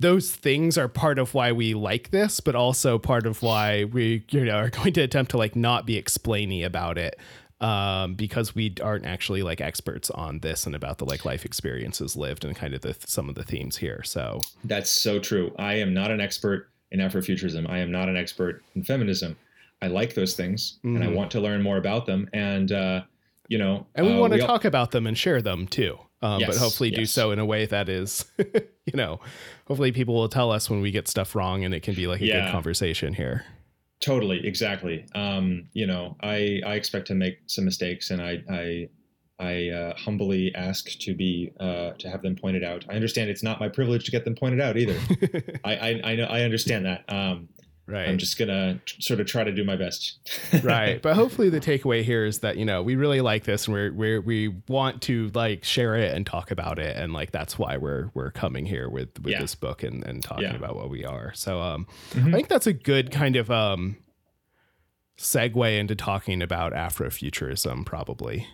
those 0.00 0.34
things 0.34 0.76
are 0.78 0.88
part 0.88 1.18
of 1.18 1.34
why 1.34 1.52
we 1.52 1.74
like 1.74 2.10
this, 2.10 2.40
but 2.40 2.54
also 2.54 2.98
part 2.98 3.26
of 3.26 3.42
why 3.42 3.84
we 3.84 4.24
you 4.30 4.44
know 4.44 4.56
are 4.56 4.70
going 4.70 4.92
to 4.94 5.02
attempt 5.02 5.30
to 5.32 5.36
like 5.36 5.54
not 5.54 5.86
be 5.86 6.00
explainy 6.00 6.64
about 6.64 6.98
it 6.98 7.18
um, 7.60 8.14
because 8.14 8.54
we 8.54 8.74
aren't 8.82 9.04
actually 9.04 9.42
like 9.42 9.60
experts 9.60 10.10
on 10.10 10.40
this 10.40 10.66
and 10.66 10.74
about 10.74 10.98
the 10.98 11.04
like 11.04 11.24
life 11.24 11.44
experiences 11.44 12.16
lived 12.16 12.44
and 12.44 12.56
kind 12.56 12.74
of 12.74 12.80
the 12.80 12.96
some 13.06 13.28
of 13.28 13.34
the 13.34 13.44
themes 13.44 13.76
here. 13.76 14.02
So 14.02 14.40
that's 14.64 14.90
so 14.90 15.18
true. 15.18 15.54
I 15.58 15.74
am 15.74 15.92
not 15.92 16.10
an 16.10 16.20
expert 16.20 16.70
in 16.90 17.00
Afrofuturism. 17.00 17.68
I 17.68 17.78
am 17.78 17.92
not 17.92 18.08
an 18.08 18.16
expert 18.16 18.62
in 18.74 18.82
feminism. 18.82 19.36
I 19.82 19.86
like 19.86 20.14
those 20.14 20.34
things 20.34 20.78
mm-hmm. 20.78 20.96
and 20.96 21.04
I 21.04 21.08
mm-hmm. 21.08 21.16
want 21.16 21.30
to 21.32 21.40
learn 21.40 21.62
more 21.62 21.76
about 21.76 22.06
them. 22.06 22.28
And 22.32 22.72
uh, 22.72 23.02
you 23.50 23.58
know, 23.58 23.84
and 23.96 24.06
we 24.06 24.14
uh, 24.14 24.18
want 24.18 24.32
to 24.32 24.38
talk 24.38 24.64
about 24.64 24.92
them 24.92 25.08
and 25.08 25.18
share 25.18 25.42
them 25.42 25.66
too. 25.66 25.98
Um, 26.22 26.40
yes, 26.40 26.50
but 26.50 26.56
hopefully 26.58 26.90
yes. 26.90 26.98
do 26.98 27.06
so 27.06 27.30
in 27.32 27.38
a 27.40 27.44
way 27.44 27.66
that 27.66 27.88
is, 27.88 28.24
you 28.38 28.94
know, 28.94 29.20
hopefully 29.66 29.90
people 29.90 30.14
will 30.14 30.28
tell 30.28 30.52
us 30.52 30.70
when 30.70 30.80
we 30.80 30.92
get 30.92 31.08
stuff 31.08 31.34
wrong 31.34 31.64
and 31.64 31.74
it 31.74 31.82
can 31.82 31.94
be 31.94 32.06
like 32.06 32.20
a 32.20 32.26
yeah. 32.26 32.44
good 32.44 32.52
conversation 32.52 33.12
here. 33.12 33.44
Totally, 34.00 34.46
exactly. 34.46 35.04
Um, 35.16 35.68
you 35.72 35.86
know, 35.86 36.16
I 36.22 36.60
I 36.64 36.74
expect 36.74 37.08
to 37.08 37.14
make 37.14 37.38
some 37.46 37.64
mistakes, 37.64 38.10
and 38.10 38.22
I 38.22 38.42
I 38.48 38.88
I 39.40 39.68
uh, 39.70 39.96
humbly 39.96 40.54
ask 40.54 40.88
to 41.00 41.14
be 41.14 41.50
uh, 41.58 41.90
to 41.98 42.08
have 42.08 42.22
them 42.22 42.36
pointed 42.36 42.62
out. 42.62 42.84
I 42.88 42.94
understand 42.94 43.30
it's 43.30 43.42
not 43.42 43.58
my 43.58 43.68
privilege 43.68 44.04
to 44.04 44.10
get 44.12 44.24
them 44.24 44.36
pointed 44.36 44.60
out 44.60 44.76
either. 44.76 44.96
I, 45.64 45.74
I, 45.74 46.00
I 46.04 46.14
know 46.14 46.24
I 46.24 46.42
understand 46.42 46.86
that. 46.86 47.04
Um, 47.08 47.48
Right. 47.90 48.08
I'm 48.08 48.18
just 48.18 48.38
gonna 48.38 48.80
sort 49.00 49.18
of 49.18 49.26
try 49.26 49.42
to 49.42 49.52
do 49.52 49.64
my 49.64 49.76
best. 49.76 50.18
right. 50.62 51.02
But 51.02 51.14
hopefully 51.14 51.48
the 51.48 51.58
takeaway 51.58 52.02
here 52.02 52.24
is 52.24 52.38
that, 52.38 52.56
you 52.56 52.64
know, 52.64 52.82
we 52.82 52.94
really 52.94 53.20
like 53.20 53.44
this 53.44 53.66
and 53.66 53.74
we're, 53.74 53.92
we're 53.92 54.20
we 54.20 54.48
want 54.68 55.02
to 55.02 55.30
like 55.34 55.64
share 55.64 55.96
it 55.96 56.14
and 56.14 56.24
talk 56.24 56.52
about 56.52 56.78
it. 56.78 56.96
And 56.96 57.12
like 57.12 57.32
that's 57.32 57.58
why 57.58 57.76
we're 57.76 58.10
we're 58.14 58.30
coming 58.30 58.64
here 58.64 58.88
with 58.88 59.08
with 59.20 59.32
yeah. 59.32 59.40
this 59.40 59.56
book 59.56 59.82
and, 59.82 60.06
and 60.06 60.22
talking 60.22 60.44
yeah. 60.44 60.54
about 60.54 60.76
what 60.76 60.88
we 60.88 61.04
are. 61.04 61.32
So 61.34 61.60
um 61.60 61.86
mm-hmm. 62.10 62.28
I 62.28 62.32
think 62.32 62.48
that's 62.48 62.68
a 62.68 62.72
good 62.72 63.10
kind 63.10 63.34
of 63.34 63.50
um 63.50 63.96
segue 65.18 65.78
into 65.78 65.96
talking 65.96 66.42
about 66.42 66.72
Afrofuturism 66.72 67.84
probably. 67.84 68.46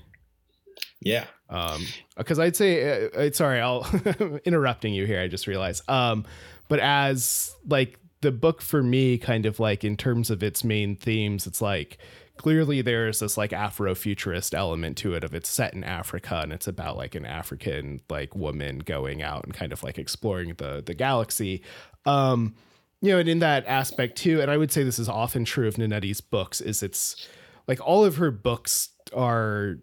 Yeah. 1.00 1.26
Um, 1.48 1.86
because 2.16 2.38
I'd 2.38 2.56
say, 2.56 3.06
uh, 3.06 3.08
uh 3.18 3.30
sorry, 3.32 3.60
I'll 3.60 3.86
interrupting 4.44 4.94
you 4.94 5.06
here. 5.06 5.20
I 5.20 5.28
just 5.28 5.46
realized. 5.46 5.88
Um, 5.88 6.24
but 6.68 6.80
as 6.80 7.54
like 7.68 7.98
the 8.20 8.32
book 8.32 8.62
for 8.62 8.82
me 8.82 9.18
kind 9.18 9.46
of 9.46 9.60
like 9.60 9.84
in 9.84 9.96
terms 9.96 10.30
of 10.30 10.42
its 10.42 10.64
main 10.64 10.96
themes 10.96 11.46
it's 11.46 11.60
like 11.60 11.98
clearly 12.36 12.82
there's 12.82 13.20
this 13.20 13.36
like 13.36 13.50
Afrofuturist 13.50 14.54
element 14.54 14.96
to 14.98 15.14
it 15.14 15.24
of 15.24 15.34
it's 15.34 15.48
set 15.48 15.74
in 15.74 15.84
Africa 15.84 16.40
and 16.42 16.52
it's 16.52 16.66
about 16.66 16.96
like 16.96 17.14
an 17.14 17.24
African 17.24 18.00
like 18.08 18.34
woman 18.34 18.78
going 18.78 19.22
out 19.22 19.44
and 19.44 19.54
kind 19.54 19.72
of 19.72 19.82
like 19.82 19.98
exploring 19.98 20.54
the 20.58 20.82
the 20.84 20.94
galaxy. 20.94 21.62
Um, 22.04 22.54
you 23.00 23.12
know, 23.12 23.18
and 23.18 23.28
in 23.28 23.40
that 23.40 23.66
aspect 23.66 24.16
too, 24.16 24.40
and 24.40 24.50
I 24.50 24.56
would 24.56 24.72
say 24.72 24.82
this 24.82 24.98
is 24.98 25.08
often 25.08 25.44
true 25.44 25.68
of 25.68 25.74
Nanetti's 25.74 26.20
books, 26.20 26.60
is 26.60 26.82
it's 26.82 27.28
like 27.66 27.80
all 27.86 28.04
of 28.04 28.16
her 28.16 28.30
books 28.30 28.90
are 29.14 29.76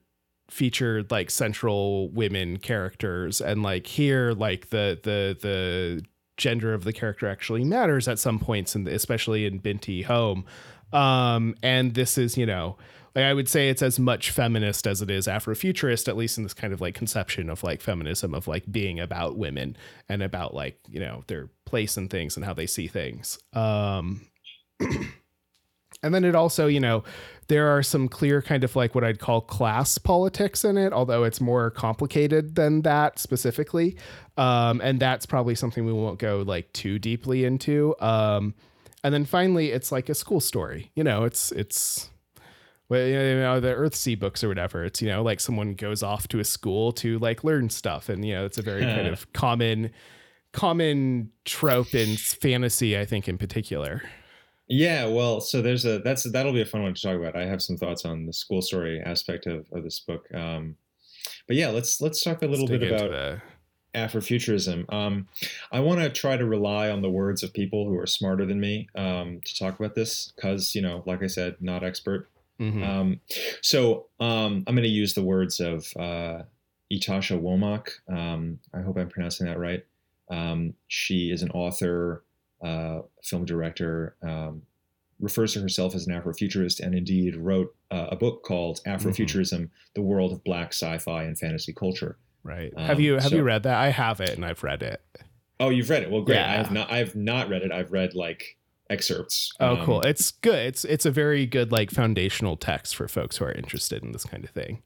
featured 0.49 1.09
like 1.09 1.31
central 1.31 2.09
women 2.11 2.57
characters 2.57 3.41
and 3.41 3.63
like 3.63 3.87
here 3.87 4.33
like 4.33 4.69
the 4.69 4.99
the 5.03 5.35
the 5.41 6.03
gender 6.37 6.73
of 6.73 6.83
the 6.83 6.93
character 6.93 7.27
actually 7.27 7.63
matters 7.63 8.07
at 8.07 8.19
some 8.19 8.39
points 8.39 8.75
and 8.75 8.87
especially 8.87 9.45
in 9.45 9.59
Binti 9.59 10.03
Home 10.03 10.45
um 10.91 11.55
and 11.63 11.93
this 11.95 12.17
is 12.17 12.37
you 12.37 12.45
know 12.45 12.77
like 13.15 13.25
I 13.25 13.33
would 13.33 13.47
say 13.47 13.69
it's 13.69 13.81
as 13.81 13.99
much 13.99 14.31
feminist 14.31 14.87
as 14.87 15.01
it 15.01 15.11
is 15.11 15.27
Afrofuturist, 15.27 16.07
at 16.07 16.17
least 16.17 16.37
in 16.37 16.43
this 16.43 16.53
kind 16.53 16.73
of 16.73 16.81
like 16.81 16.95
conception 16.95 17.49
of 17.49 17.63
like 17.63 17.79
feminism 17.79 18.33
of 18.33 18.47
like 18.47 18.71
being 18.71 18.99
about 18.99 19.37
women 19.37 19.77
and 20.09 20.23
about 20.23 20.53
like, 20.55 20.79
you 20.89 20.99
know, 20.99 21.23
their 21.27 21.49
place 21.65 21.95
and 21.95 22.09
things 22.09 22.35
and 22.35 22.45
how 22.45 22.53
they 22.53 22.65
see 22.65 22.87
things. 22.87 23.37
Um 23.53 24.21
and 24.79 26.13
then 26.13 26.23
it 26.25 26.33
also, 26.33 26.65
you 26.65 26.79
know, 26.79 27.03
there 27.47 27.67
are 27.75 27.83
some 27.83 28.07
clear 28.07 28.41
kind 28.41 28.63
of 28.63 28.75
like 28.75 28.95
what 28.95 29.03
I'd 29.03 29.19
call 29.19 29.41
class 29.41 29.97
politics 29.97 30.63
in 30.63 30.77
it, 30.77 30.93
although 30.93 31.23
it's 31.23 31.41
more 31.41 31.69
complicated 31.69 32.55
than 32.55 32.81
that 32.81 33.19
specifically. 33.19 33.97
Um, 34.37 34.81
and 34.81 34.99
that's 34.99 35.25
probably 35.25 35.55
something 35.55 35.85
we 35.85 35.93
won't 35.93 36.19
go 36.19 36.43
like 36.45 36.71
too 36.73 36.99
deeply 36.99 37.45
into. 37.45 37.95
Um, 37.99 38.53
and 39.03 39.13
then 39.13 39.25
finally, 39.25 39.71
it's 39.71 39.91
like 39.91 40.09
a 40.09 40.15
school 40.15 40.39
story. 40.39 40.91
You 40.95 41.03
know, 41.03 41.23
it's 41.25 41.51
it's 41.51 42.09
well, 42.89 43.05
you 43.05 43.15
know, 43.15 43.59
the 43.59 43.73
Earthsea 43.73 44.19
books 44.19 44.43
or 44.43 44.47
whatever. 44.47 44.85
It's 44.85 45.01
you 45.01 45.09
know 45.09 45.23
like 45.23 45.39
someone 45.39 45.73
goes 45.73 46.03
off 46.03 46.27
to 46.29 46.39
a 46.39 46.43
school 46.43 46.91
to 46.93 47.19
like 47.19 47.43
learn 47.43 47.69
stuff, 47.69 48.09
and 48.09 48.25
you 48.25 48.33
know 48.33 48.45
it's 48.45 48.57
a 48.57 48.61
very 48.61 48.81
kind 48.81 49.07
of 49.07 49.31
common 49.33 49.91
common 50.53 51.31
trope 51.45 51.93
in 51.93 52.15
fantasy, 52.15 52.97
I 52.97 53.05
think, 53.05 53.27
in 53.27 53.37
particular. 53.37 54.03
Yeah, 54.67 55.07
well, 55.07 55.41
so 55.41 55.61
there's 55.61 55.85
a 55.85 55.99
that's 55.99 56.23
that'll 56.23 56.53
be 56.53 56.61
a 56.61 56.65
fun 56.65 56.83
one 56.83 56.93
to 56.93 57.01
talk 57.01 57.15
about. 57.15 57.35
I 57.35 57.45
have 57.45 57.61
some 57.61 57.77
thoughts 57.77 58.05
on 58.05 58.25
the 58.25 58.33
school 58.33 58.61
story 58.61 59.01
aspect 59.05 59.45
of, 59.45 59.65
of 59.71 59.83
this 59.83 59.99
book. 59.99 60.27
Um, 60.33 60.77
but 61.47 61.55
yeah, 61.55 61.69
let's 61.69 62.01
let's 62.01 62.23
talk 62.23 62.41
a 62.41 62.47
little 62.47 62.67
bit 62.67 62.83
about 62.83 63.11
the... 63.11 63.41
Afrofuturism. 63.93 64.91
Um, 64.91 65.27
I 65.71 65.79
want 65.81 65.99
to 65.99 66.09
try 66.09 66.37
to 66.37 66.45
rely 66.45 66.89
on 66.89 67.01
the 67.01 67.09
words 67.09 67.43
of 67.43 67.53
people 67.53 67.87
who 67.87 67.97
are 67.99 68.07
smarter 68.07 68.45
than 68.45 68.59
me 68.59 68.87
um, 68.95 69.41
to 69.45 69.55
talk 69.55 69.79
about 69.79 69.95
this 69.95 70.31
because 70.35 70.73
you 70.73 70.81
know, 70.81 71.03
like 71.05 71.21
I 71.21 71.27
said, 71.27 71.57
not 71.59 71.83
expert. 71.83 72.29
Mm-hmm. 72.59 72.83
Um, 72.83 73.19
so 73.61 74.07
um, 74.19 74.63
I'm 74.65 74.75
going 74.75 74.83
to 74.83 74.89
use 74.89 75.13
the 75.13 75.23
words 75.23 75.59
of 75.59 75.91
uh, 75.97 76.43
Ytasha 76.91 77.39
Womack. 77.39 77.89
Um, 78.07 78.59
I 78.73 78.81
hope 78.81 78.97
I'm 78.97 79.09
pronouncing 79.09 79.47
that 79.47 79.59
right. 79.59 79.85
Um, 80.29 80.73
she 80.87 81.31
is 81.31 81.43
an 81.43 81.51
author, 81.51 82.23
uh, 82.63 83.01
film 83.23 83.45
director, 83.45 84.15
um, 84.23 84.63
refers 85.19 85.53
to 85.53 85.61
herself 85.61 85.95
as 85.95 86.07
an 86.07 86.13
Afrofuturist, 86.13 86.79
and 86.79 86.95
indeed 86.95 87.35
wrote 87.35 87.75
uh, 87.91 88.07
a 88.11 88.15
book 88.15 88.43
called 88.43 88.81
Afrofuturism: 88.85 89.53
mm-hmm. 89.53 89.73
The 89.95 90.01
World 90.01 90.31
of 90.31 90.43
Black 90.43 90.69
Sci-Fi 90.69 91.23
and 91.23 91.37
Fantasy 91.37 91.73
Culture. 91.73 92.17
Right. 92.43 92.73
Um, 92.75 92.85
have 92.85 92.99
you 92.99 93.13
have 93.13 93.29
so, 93.29 93.35
you 93.37 93.43
read 93.43 93.63
that? 93.63 93.77
I 93.77 93.89
have 93.89 94.19
it, 94.19 94.31
and 94.31 94.45
I've 94.45 94.63
read 94.63 94.83
it. 94.83 95.01
Oh, 95.59 95.69
you've 95.69 95.89
read 95.89 96.03
it. 96.03 96.11
Well, 96.11 96.21
great. 96.21 96.35
Yeah. 96.35 96.51
I 96.51 96.55
have 96.55 96.71
not. 96.71 96.91
I 96.91 96.97
have 96.97 97.15
not 97.15 97.49
read 97.49 97.61
it. 97.61 97.71
I've 97.71 97.91
read 97.91 98.15
like 98.15 98.57
excerpts. 98.89 99.51
Oh, 99.59 99.77
um, 99.77 99.85
cool. 99.85 100.01
It's 100.01 100.31
good. 100.31 100.65
It's 100.67 100.83
it's 100.85 101.05
a 101.05 101.11
very 101.11 101.45
good 101.45 101.71
like 101.71 101.91
foundational 101.91 102.57
text 102.57 102.95
for 102.95 103.07
folks 103.07 103.37
who 103.37 103.45
are 103.45 103.51
interested 103.51 104.03
in 104.03 104.11
this 104.11 104.25
kind 104.25 104.43
of 104.43 104.49
thing. 104.49 104.81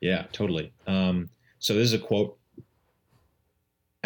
Yeah, 0.00 0.26
totally. 0.32 0.72
Um, 0.86 1.30
so 1.58 1.74
this 1.74 1.84
is 1.84 1.92
a 1.94 1.98
quote. 1.98 2.38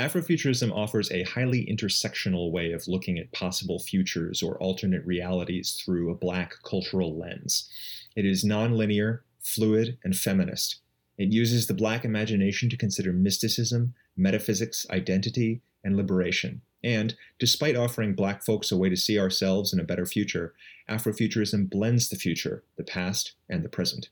Afrofuturism 0.01 0.73
offers 0.75 1.13
a 1.13 1.25
highly 1.25 1.67
intersectional 1.67 2.51
way 2.51 2.73
of 2.73 2.89
looking 2.89 3.19
at 3.19 3.33
possible 3.33 3.79
futures 3.79 4.43
or 4.43 4.57
alternate 4.57 5.05
realities 5.05 5.73
through 5.73 6.11
a 6.11 6.15
black 6.15 6.55
cultural 6.65 7.19
lens. 7.19 7.69
It 8.17 8.25
is 8.25 8.43
nonlinear, 8.43 9.21
fluid, 9.41 9.99
and 10.03 10.17
feminist. 10.17 10.81
It 11.19 11.33
uses 11.33 11.67
the 11.67 11.75
black 11.75 12.07
imagination 12.07 12.71
to 12.71 12.79
consider 12.79 13.13
mysticism, 13.13 13.93
metaphysics, 14.17 14.87
identity, 14.89 15.61
and 15.85 15.99
liberation. 15.99 16.63
And 16.83 17.15
despite 17.39 17.77
offering 17.77 18.15
black 18.15 18.43
folks 18.43 18.73
a 18.73 18.79
way 18.79 18.89
to 18.89 18.97
see 18.97 19.19
ourselves 19.19 19.75
in 19.75 19.81
a 19.81 19.85
better 19.85 20.07
future, 20.07 20.55
Afrofuturism 20.89 21.69
blends 21.69 22.09
the 22.09 22.17
future, 22.17 22.65
the 22.77 22.85
past, 22.85 23.33
and 23.51 23.63
the 23.63 23.69
present. 23.69 24.09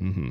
Mm-hmm. 0.00 0.30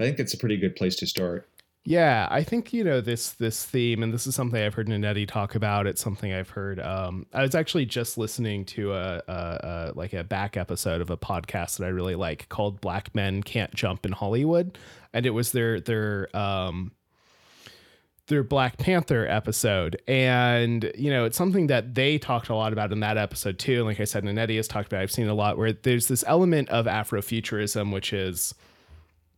I 0.00 0.02
think 0.02 0.16
that's 0.16 0.34
a 0.34 0.38
pretty 0.38 0.56
good 0.56 0.74
place 0.74 0.96
to 0.96 1.06
start. 1.06 1.48
Yeah, 1.88 2.26
I 2.32 2.42
think 2.42 2.72
you 2.72 2.82
know 2.82 3.00
this 3.00 3.30
this 3.30 3.64
theme, 3.64 4.02
and 4.02 4.12
this 4.12 4.26
is 4.26 4.34
something 4.34 4.60
I've 4.60 4.74
heard 4.74 4.88
Nanetti 4.88 5.26
talk 5.26 5.54
about. 5.54 5.86
It's 5.86 6.00
something 6.02 6.32
I've 6.32 6.50
heard. 6.50 6.80
Um, 6.80 7.26
I 7.32 7.42
was 7.42 7.54
actually 7.54 7.86
just 7.86 8.18
listening 8.18 8.64
to 8.66 8.92
a, 8.92 9.22
a, 9.28 9.32
a, 9.32 9.92
like 9.94 10.12
a 10.12 10.24
back 10.24 10.56
episode 10.56 11.00
of 11.00 11.10
a 11.10 11.16
podcast 11.16 11.78
that 11.78 11.84
I 11.84 11.90
really 11.90 12.16
like 12.16 12.48
called 12.48 12.80
"Black 12.80 13.14
Men 13.14 13.40
Can't 13.40 13.72
Jump 13.72 14.04
in 14.04 14.10
Hollywood," 14.10 14.78
and 15.12 15.26
it 15.26 15.30
was 15.30 15.52
their 15.52 15.80
their 15.80 16.36
um, 16.36 16.90
their 18.26 18.42
Black 18.42 18.78
Panther 18.78 19.24
episode. 19.28 20.02
And, 20.08 20.90
you 20.96 21.10
know, 21.10 21.24
it's 21.24 21.36
something 21.36 21.68
that 21.68 21.94
they 21.94 22.18
talked 22.18 22.48
a 22.48 22.54
lot 22.56 22.72
about 22.72 22.90
in 22.90 22.98
that 23.00 23.16
episode 23.16 23.60
too. 23.60 23.76
And 23.76 23.86
like 23.86 24.00
I 24.00 24.04
said, 24.04 24.24
Nanetti 24.24 24.56
has 24.56 24.66
talked 24.66 24.88
about, 24.92 25.02
I've 25.02 25.12
seen 25.12 25.28
a 25.28 25.34
lot 25.34 25.56
where 25.56 25.72
there's 25.72 26.08
this 26.08 26.24
element 26.26 26.68
of 26.70 26.86
Afrofuturism, 26.86 27.92
which 27.92 28.12
is, 28.12 28.54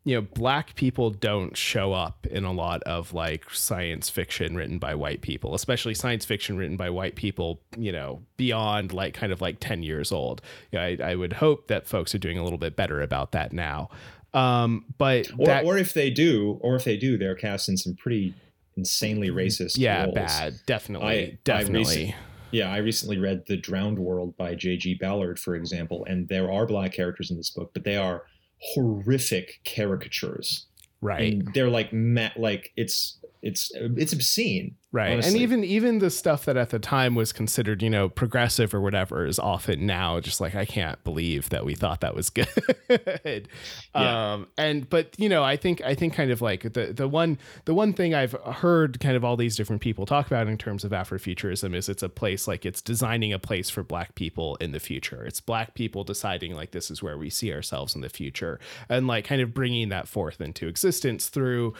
you 0.08 0.14
know, 0.14 0.22
black 0.22 0.74
people 0.74 1.10
don't 1.10 1.54
show 1.54 1.92
up 1.92 2.26
in 2.28 2.44
a 2.44 2.50
lot 2.50 2.82
of 2.84 3.12
like 3.12 3.44
science 3.50 4.08
fiction 4.08 4.56
written 4.56 4.78
by 4.78 4.94
white 4.94 5.20
people, 5.20 5.54
especially 5.54 5.92
science 5.92 6.24
fiction 6.24 6.56
written 6.56 6.78
by 6.78 6.88
white 6.88 7.14
people, 7.14 7.60
you 7.76 7.92
know, 7.92 8.22
beyond 8.38 8.94
like 8.94 9.12
kind 9.12 9.32
of 9.32 9.42
like 9.42 9.60
10 9.60 9.82
years 9.82 10.10
old. 10.10 10.40
You 10.72 10.78
know, 10.78 10.84
I, 10.86 10.96
I 11.10 11.14
would 11.14 11.34
hope 11.34 11.66
that 11.66 11.86
folks 11.86 12.14
are 12.14 12.18
doing 12.18 12.38
a 12.38 12.42
little 12.42 12.58
bit 12.58 12.74
better 12.74 13.02
about 13.02 13.32
that 13.32 13.52
now. 13.52 13.90
Um, 14.32 14.86
but 14.96 15.30
or, 15.38 15.44
that, 15.44 15.66
or 15.66 15.76
if 15.76 15.92
they 15.92 16.08
do, 16.08 16.58
or 16.62 16.74
if 16.74 16.84
they 16.84 16.96
do, 16.96 17.18
they're 17.18 17.34
cast 17.34 17.68
in 17.68 17.76
some 17.76 17.94
pretty 17.94 18.32
insanely 18.78 19.28
racist. 19.28 19.76
Yeah, 19.76 20.04
roles. 20.04 20.14
bad. 20.14 20.54
Definitely. 20.64 21.06
I, 21.06 21.38
definitely. 21.44 22.14
I 22.14 22.16
yeah, 22.50 22.72
I 22.72 22.78
recently 22.78 23.18
read 23.18 23.44
The 23.46 23.58
Drowned 23.58 23.98
World 23.98 24.34
by 24.38 24.54
J.G. 24.54 24.94
Ballard, 24.94 25.38
for 25.38 25.54
example, 25.54 26.06
and 26.08 26.26
there 26.28 26.50
are 26.50 26.64
black 26.64 26.94
characters 26.94 27.30
in 27.30 27.36
this 27.36 27.50
book, 27.50 27.72
but 27.74 27.84
they 27.84 27.98
are 27.98 28.22
horrific 28.60 29.60
caricatures. 29.64 30.66
Right. 31.00 31.32
And 31.34 31.54
they're 31.54 31.70
like 31.70 31.92
like 32.36 32.72
it's 32.76 33.18
it's 33.40 33.70
it's 33.74 34.12
obscene 34.12 34.74
right 34.90 35.12
honestly. 35.12 35.32
and 35.32 35.42
even 35.42 35.64
even 35.64 35.98
the 35.98 36.10
stuff 36.10 36.44
that 36.44 36.56
at 36.56 36.70
the 36.70 36.78
time 36.78 37.14
was 37.14 37.32
considered 37.32 37.82
you 37.82 37.90
know 37.90 38.08
progressive 38.08 38.74
or 38.74 38.80
whatever 38.80 39.26
is 39.26 39.38
often 39.38 39.86
now 39.86 40.18
just 40.18 40.40
like 40.40 40.54
i 40.54 40.64
can't 40.64 41.02
believe 41.04 41.48
that 41.50 41.64
we 41.64 41.74
thought 41.74 42.00
that 42.00 42.14
was 42.16 42.30
good 42.88 43.48
yeah. 43.94 44.32
um 44.32 44.46
and 44.56 44.90
but 44.90 45.14
you 45.18 45.28
know 45.28 45.44
i 45.44 45.56
think 45.56 45.80
i 45.82 45.94
think 45.94 46.14
kind 46.14 46.30
of 46.30 46.40
like 46.40 46.72
the 46.72 46.92
the 46.92 47.06
one 47.06 47.38
the 47.66 47.74
one 47.74 47.92
thing 47.92 48.14
i've 48.14 48.32
heard 48.32 48.98
kind 48.98 49.14
of 49.14 49.24
all 49.24 49.36
these 49.36 49.56
different 49.56 49.82
people 49.82 50.04
talk 50.04 50.26
about 50.26 50.48
in 50.48 50.58
terms 50.58 50.82
of 50.82 50.90
afrofuturism 50.90 51.74
is 51.74 51.88
it's 51.88 52.02
a 52.02 52.08
place 52.08 52.48
like 52.48 52.66
it's 52.66 52.82
designing 52.82 53.32
a 53.32 53.38
place 53.38 53.70
for 53.70 53.84
black 53.84 54.14
people 54.14 54.56
in 54.56 54.72
the 54.72 54.80
future 54.80 55.24
it's 55.24 55.40
black 55.40 55.74
people 55.74 56.02
deciding 56.02 56.54
like 56.54 56.72
this 56.72 56.90
is 56.90 57.02
where 57.02 57.18
we 57.18 57.30
see 57.30 57.52
ourselves 57.52 57.94
in 57.94 58.00
the 58.00 58.08
future 58.08 58.58
and 58.88 59.06
like 59.06 59.24
kind 59.24 59.40
of 59.40 59.54
bringing 59.54 59.90
that 59.90 60.08
forth 60.08 60.40
into 60.40 60.66
existence 60.66 61.28
through 61.28 61.72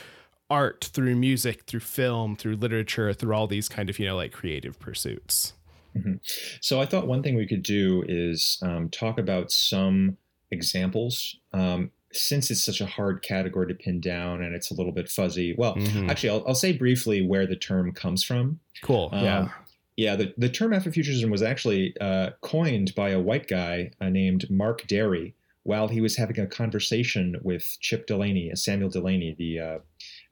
art, 0.50 0.88
through 0.92 1.16
music, 1.16 1.64
through 1.64 1.80
film, 1.80 2.36
through 2.36 2.56
literature, 2.56 3.12
through 3.12 3.34
all 3.34 3.46
these 3.46 3.68
kind 3.68 3.90
of, 3.90 3.98
you 3.98 4.06
know, 4.06 4.16
like 4.16 4.32
creative 4.32 4.78
pursuits. 4.78 5.52
Mm-hmm. 5.96 6.14
So 6.60 6.80
I 6.80 6.86
thought 6.86 7.06
one 7.06 7.22
thing 7.22 7.34
we 7.34 7.46
could 7.46 7.62
do 7.62 8.04
is 8.06 8.58
um, 8.62 8.88
talk 8.88 9.18
about 9.18 9.50
some 9.50 10.16
examples. 10.50 11.36
Um, 11.52 11.90
since 12.12 12.50
it's 12.50 12.64
such 12.64 12.80
a 12.80 12.86
hard 12.86 13.22
category 13.22 13.66
to 13.66 13.74
pin 13.74 14.00
down 14.00 14.42
and 14.42 14.54
it's 14.54 14.70
a 14.70 14.74
little 14.74 14.92
bit 14.92 15.10
fuzzy, 15.10 15.54
well, 15.58 15.74
mm-hmm. 15.74 16.08
actually, 16.08 16.30
I'll, 16.30 16.44
I'll, 16.46 16.54
say 16.54 16.72
briefly 16.72 17.20
where 17.20 17.46
the 17.46 17.56
term 17.56 17.92
comes 17.92 18.24
from. 18.24 18.60
Cool. 18.82 19.10
Um, 19.12 19.24
yeah. 19.24 19.48
Yeah, 19.96 20.14
the, 20.14 20.32
the 20.38 20.48
term 20.48 20.70
Afrofuturism 20.70 21.28
was 21.28 21.42
actually 21.42 21.92
uh, 22.00 22.30
coined 22.40 22.94
by 22.94 23.10
a 23.10 23.18
white 23.18 23.48
guy 23.48 23.90
uh, 24.00 24.08
named 24.08 24.48
Mark 24.48 24.86
Dery 24.86 25.34
while 25.64 25.88
he 25.88 26.00
was 26.00 26.16
having 26.16 26.38
a 26.38 26.46
conversation 26.46 27.36
with 27.42 27.76
Chip 27.80 28.06
Delany, 28.06 28.50
Samuel 28.54 28.90
Delany, 28.90 29.34
the 29.36 29.58
uh, 29.58 29.78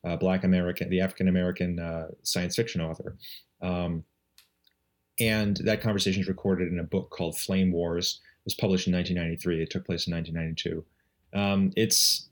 uh, 0.06 0.16
Black 0.16 0.44
American, 0.44 0.88
the 0.88 1.00
African 1.00 1.28
American 1.28 1.78
uh, 1.78 2.08
science 2.22 2.54
fiction 2.54 2.80
author. 2.80 3.16
Um, 3.60 4.04
and 5.18 5.56
that 5.58 5.80
conversation 5.80 6.22
is 6.22 6.28
recorded 6.28 6.72
in 6.72 6.78
a 6.78 6.84
book 6.84 7.10
called 7.10 7.36
Flame 7.36 7.72
Wars. 7.72 8.20
It 8.22 8.44
was 8.44 8.54
published 8.54 8.86
in 8.86 8.94
1993. 8.94 9.62
It 9.62 9.70
took 9.70 9.84
place 9.84 10.06
in 10.06 10.14
1992. 10.14 10.84
Um, 11.38 11.72
it's, 11.76 12.28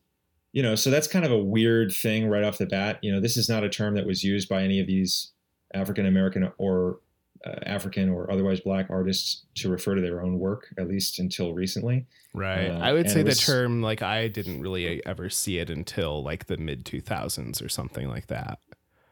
you 0.53 0.63
know, 0.63 0.75
so 0.77 0.91
that's 0.91 1.09
kind 1.09 1.25
of 1.25 1.33
a 1.33 1.39
weird 1.39 1.93
thing 1.93 2.29
right 2.29 2.45
off 2.45 2.59
the 2.59 2.67
bat. 2.67 2.99
You 3.03 3.11
know, 3.11 3.21
this 3.21 3.37
is 3.37 3.49
not 3.49 3.65
a 3.65 3.69
term 3.69 3.95
that 3.95 4.07
was 4.07 4.23
used 4.23 4.49
by 4.49 4.63
any 4.63 4.79
of 4.79 4.87
these 4.87 5.33
African 5.73 6.07
American 6.07 6.53
or 6.59 7.01
uh, 7.47 7.57
African 7.67 8.09
or 8.09 8.31
otherwise 8.31 8.61
black 8.61 8.87
artists 8.91 9.45
to 9.57 9.69
refer 9.69 9.95
to 9.95 10.01
their 10.01 10.23
own 10.23 10.39
work, 10.39 10.73
at 10.79 10.89
least 10.89 11.19
until 11.19 11.55
recently. 11.55 12.07
Right. 12.33 12.69
Uh, 12.69 12.79
I 12.79 12.93
would 12.93 13.11
say 13.11 13.23
the 13.23 13.31
was- 13.31 13.41
term 13.41 13.83
like 13.83 14.03
I 14.03 14.29
didn't 14.29 14.61
really 14.61 15.05
ever 15.07 15.29
see 15.31 15.59
it 15.59 15.71
until 15.71 16.23
like 16.23 16.47
the 16.47 16.57
mid 16.57 16.85
2000s 16.85 17.65
or 17.65 17.69
something 17.69 18.09
like 18.09 18.29
that. 18.29 18.59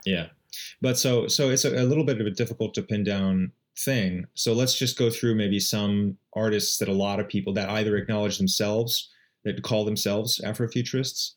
Yeah, 0.05 0.29
but 0.81 0.99
so 0.99 1.29
so 1.29 1.51
it's 1.51 1.65
a, 1.65 1.71
a 1.71 1.85
little 1.85 2.05
bit 2.05 2.21
of 2.21 2.27
a 2.27 2.31
difficult 2.31 2.75
to 2.75 2.83
pin 2.83 3.05
down 3.05 3.53
thing. 3.79 4.27
So 4.35 4.53
let's 4.53 4.77
just 4.77 4.99
go 4.99 5.11
through 5.11 5.35
maybe 5.35 5.61
some 5.61 6.19
artists 6.35 6.79
that 6.79 6.89
a 6.89 6.93
lot 6.93 7.21
of 7.21 7.29
people 7.29 7.53
that 7.55 7.71
either 7.71 7.97
acknowledge 7.97 8.39
themselves 8.39 9.11
that 9.45 9.63
call 9.63 9.85
themselves 9.85 10.41
Afrofuturists, 10.45 11.33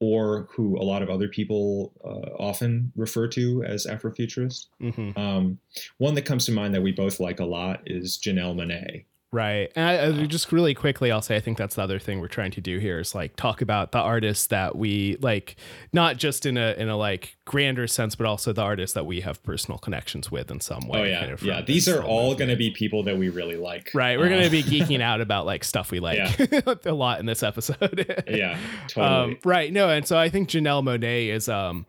or 0.00 0.48
who 0.50 0.78
a 0.78 0.82
lot 0.82 1.02
of 1.02 1.10
other 1.10 1.28
people 1.28 1.92
uh, 2.04 2.42
often 2.42 2.90
refer 2.96 3.28
to 3.28 3.62
as 3.64 3.86
Afrofuturists. 3.86 4.66
hmm 4.80 5.10
Um, 5.16 5.58
one 5.98 6.14
that 6.14 6.22
comes 6.22 6.46
to 6.46 6.52
mind 6.52 6.74
that 6.74 6.82
we 6.82 6.90
both 6.90 7.20
like 7.20 7.38
a 7.38 7.44
lot 7.44 7.82
is 7.86 8.18
Janelle 8.18 8.56
Monáe. 8.56 9.04
Right. 9.32 9.70
And 9.76 9.86
I, 9.86 10.22
I, 10.22 10.26
just 10.26 10.50
really 10.50 10.74
quickly, 10.74 11.12
I'll 11.12 11.22
say 11.22 11.36
I 11.36 11.40
think 11.40 11.56
that's 11.56 11.76
the 11.76 11.82
other 11.82 12.00
thing 12.00 12.20
we're 12.20 12.26
trying 12.26 12.50
to 12.50 12.60
do 12.60 12.78
here 12.78 12.98
is 12.98 13.14
like 13.14 13.36
talk 13.36 13.62
about 13.62 13.92
the 13.92 13.98
artists 14.00 14.48
that 14.48 14.74
we 14.74 15.18
like, 15.20 15.54
not 15.92 16.16
just 16.16 16.46
in 16.46 16.56
a 16.56 16.72
in 16.76 16.88
a 16.88 16.96
like 16.96 17.36
grander 17.44 17.86
sense, 17.86 18.16
but 18.16 18.26
also 18.26 18.52
the 18.52 18.62
artists 18.62 18.94
that 18.94 19.06
we 19.06 19.20
have 19.20 19.40
personal 19.44 19.78
connections 19.78 20.32
with 20.32 20.50
in 20.50 20.60
some 20.60 20.88
way. 20.88 21.00
oh 21.00 21.04
yeah, 21.04 21.20
kind 21.20 21.32
of 21.32 21.42
yeah. 21.44 21.62
These 21.62 21.88
are 21.88 22.02
all 22.02 22.34
going 22.34 22.50
to 22.50 22.56
be 22.56 22.72
people 22.72 23.04
that 23.04 23.16
we 23.18 23.28
really 23.28 23.56
like. 23.56 23.92
Right. 23.94 24.18
We're 24.18 24.28
going 24.28 24.40
Uh, 24.40 24.44
to 24.44 24.50
be 24.50 24.64
geeking 24.64 25.00
out 25.10 25.20
about 25.20 25.46
like 25.46 25.62
stuff 25.62 25.92
we 25.92 26.00
like 26.00 26.18
a 26.86 26.92
lot 26.92 27.20
in 27.20 27.26
this 27.26 27.44
episode. 27.44 28.24
yeah, 28.28 28.58
totally. 28.88 29.34
Um, 29.34 29.38
right. 29.44 29.72
No, 29.72 29.90
and 29.90 30.04
so 30.08 30.18
I 30.18 30.28
think 30.28 30.48
Janelle 30.48 30.82
Monáe 30.82 31.28
is 31.28 31.48
um 31.48 31.86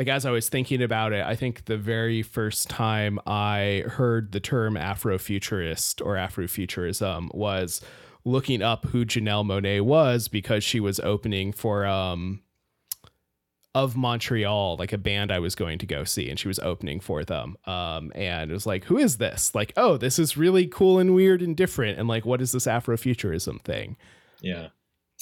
like 0.00 0.08
as 0.08 0.24
I 0.24 0.30
was 0.30 0.48
thinking 0.48 0.80
about 0.80 1.12
it, 1.12 1.22
I 1.26 1.36
think 1.36 1.66
the 1.66 1.76
very 1.76 2.22
first 2.22 2.70
time 2.70 3.20
I 3.26 3.84
heard 3.86 4.32
the 4.32 4.40
term 4.40 4.74
Afrofuturist 4.74 6.02
or 6.02 6.14
Afrofuturism 6.14 7.34
was 7.34 7.82
looking 8.24 8.62
up 8.62 8.86
who 8.86 9.04
Janelle 9.04 9.44
Monáe 9.44 9.82
was 9.82 10.26
because 10.26 10.64
she 10.64 10.80
was 10.80 11.00
opening 11.00 11.52
for 11.52 11.84
um 11.84 12.40
of 13.74 13.94
Montreal, 13.94 14.76
like 14.78 14.94
a 14.94 14.98
band 14.98 15.30
I 15.30 15.38
was 15.38 15.54
going 15.54 15.78
to 15.80 15.86
go 15.86 16.04
see, 16.04 16.30
and 16.30 16.38
she 16.38 16.48
was 16.48 16.58
opening 16.60 17.00
for 17.00 17.22
them. 17.22 17.58
Um, 17.66 18.10
and 18.14 18.50
it 18.50 18.54
was 18.54 18.66
like, 18.66 18.84
who 18.84 18.96
is 18.96 19.18
this? 19.18 19.54
Like, 19.54 19.74
oh, 19.76 19.98
this 19.98 20.18
is 20.18 20.34
really 20.34 20.66
cool 20.66 20.98
and 20.98 21.14
weird 21.14 21.42
and 21.42 21.54
different. 21.54 21.98
And 21.98 22.08
like, 22.08 22.24
what 22.24 22.40
is 22.40 22.52
this 22.52 22.64
Afrofuturism 22.64 23.60
thing? 23.60 23.98
Yeah. 24.40 24.68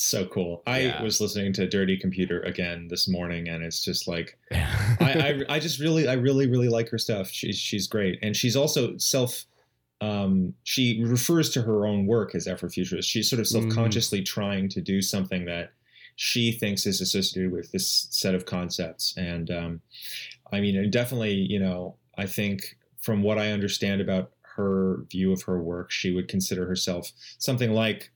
So 0.00 0.26
cool. 0.26 0.62
I 0.66 0.80
Yeah. 0.82 1.02
was 1.02 1.20
listening 1.20 1.52
to 1.54 1.66
Dirty 1.68 1.96
Computer 1.96 2.40
again 2.42 2.86
this 2.88 3.08
morning 3.08 3.48
and 3.48 3.64
it's 3.64 3.84
just 3.84 4.06
like 4.06 4.38
I, 4.52 5.42
I, 5.48 5.56
I 5.56 5.58
just 5.58 5.80
really 5.80 6.06
I 6.08 6.12
really 6.14 6.46
really 6.46 6.68
like 6.68 6.88
her 6.90 6.98
stuff. 6.98 7.28
She's 7.30 7.58
she's 7.58 7.86
great. 7.88 8.18
And 8.22 8.36
she's 8.36 8.54
also 8.56 8.96
self 8.98 9.44
um 10.00 10.54
she 10.62 11.02
refers 11.04 11.50
to 11.50 11.62
her 11.62 11.84
own 11.84 12.06
work 12.06 12.34
as 12.36 12.46
Afrofuturist. 12.46 13.04
She's 13.04 13.28
sort 13.28 13.40
of 13.40 13.46
Mm. 13.46 13.50
self-consciously 13.50 14.22
trying 14.22 14.68
to 14.70 14.80
do 14.80 15.02
something 15.02 15.44
that 15.46 15.72
she 16.14 16.52
thinks 16.52 16.86
is 16.86 17.00
associated 17.00 17.50
with 17.52 17.70
this 17.72 18.06
set 18.10 18.34
of 18.36 18.46
concepts. 18.46 19.16
And 19.16 19.50
um 19.50 19.80
I 20.52 20.60
mean 20.60 20.76
and 20.76 20.92
definitely, 20.92 21.34
you 21.34 21.58
know, 21.58 21.96
I 22.16 22.26
think 22.26 22.76
from 22.98 23.22
what 23.22 23.38
I 23.38 23.50
understand 23.50 24.00
about 24.00 24.30
her 24.42 25.04
view 25.10 25.32
of 25.32 25.42
her 25.42 25.60
work, 25.60 25.90
she 25.90 26.12
would 26.12 26.28
consider 26.28 26.66
herself 26.66 27.10
something 27.38 27.72
like 27.72 28.10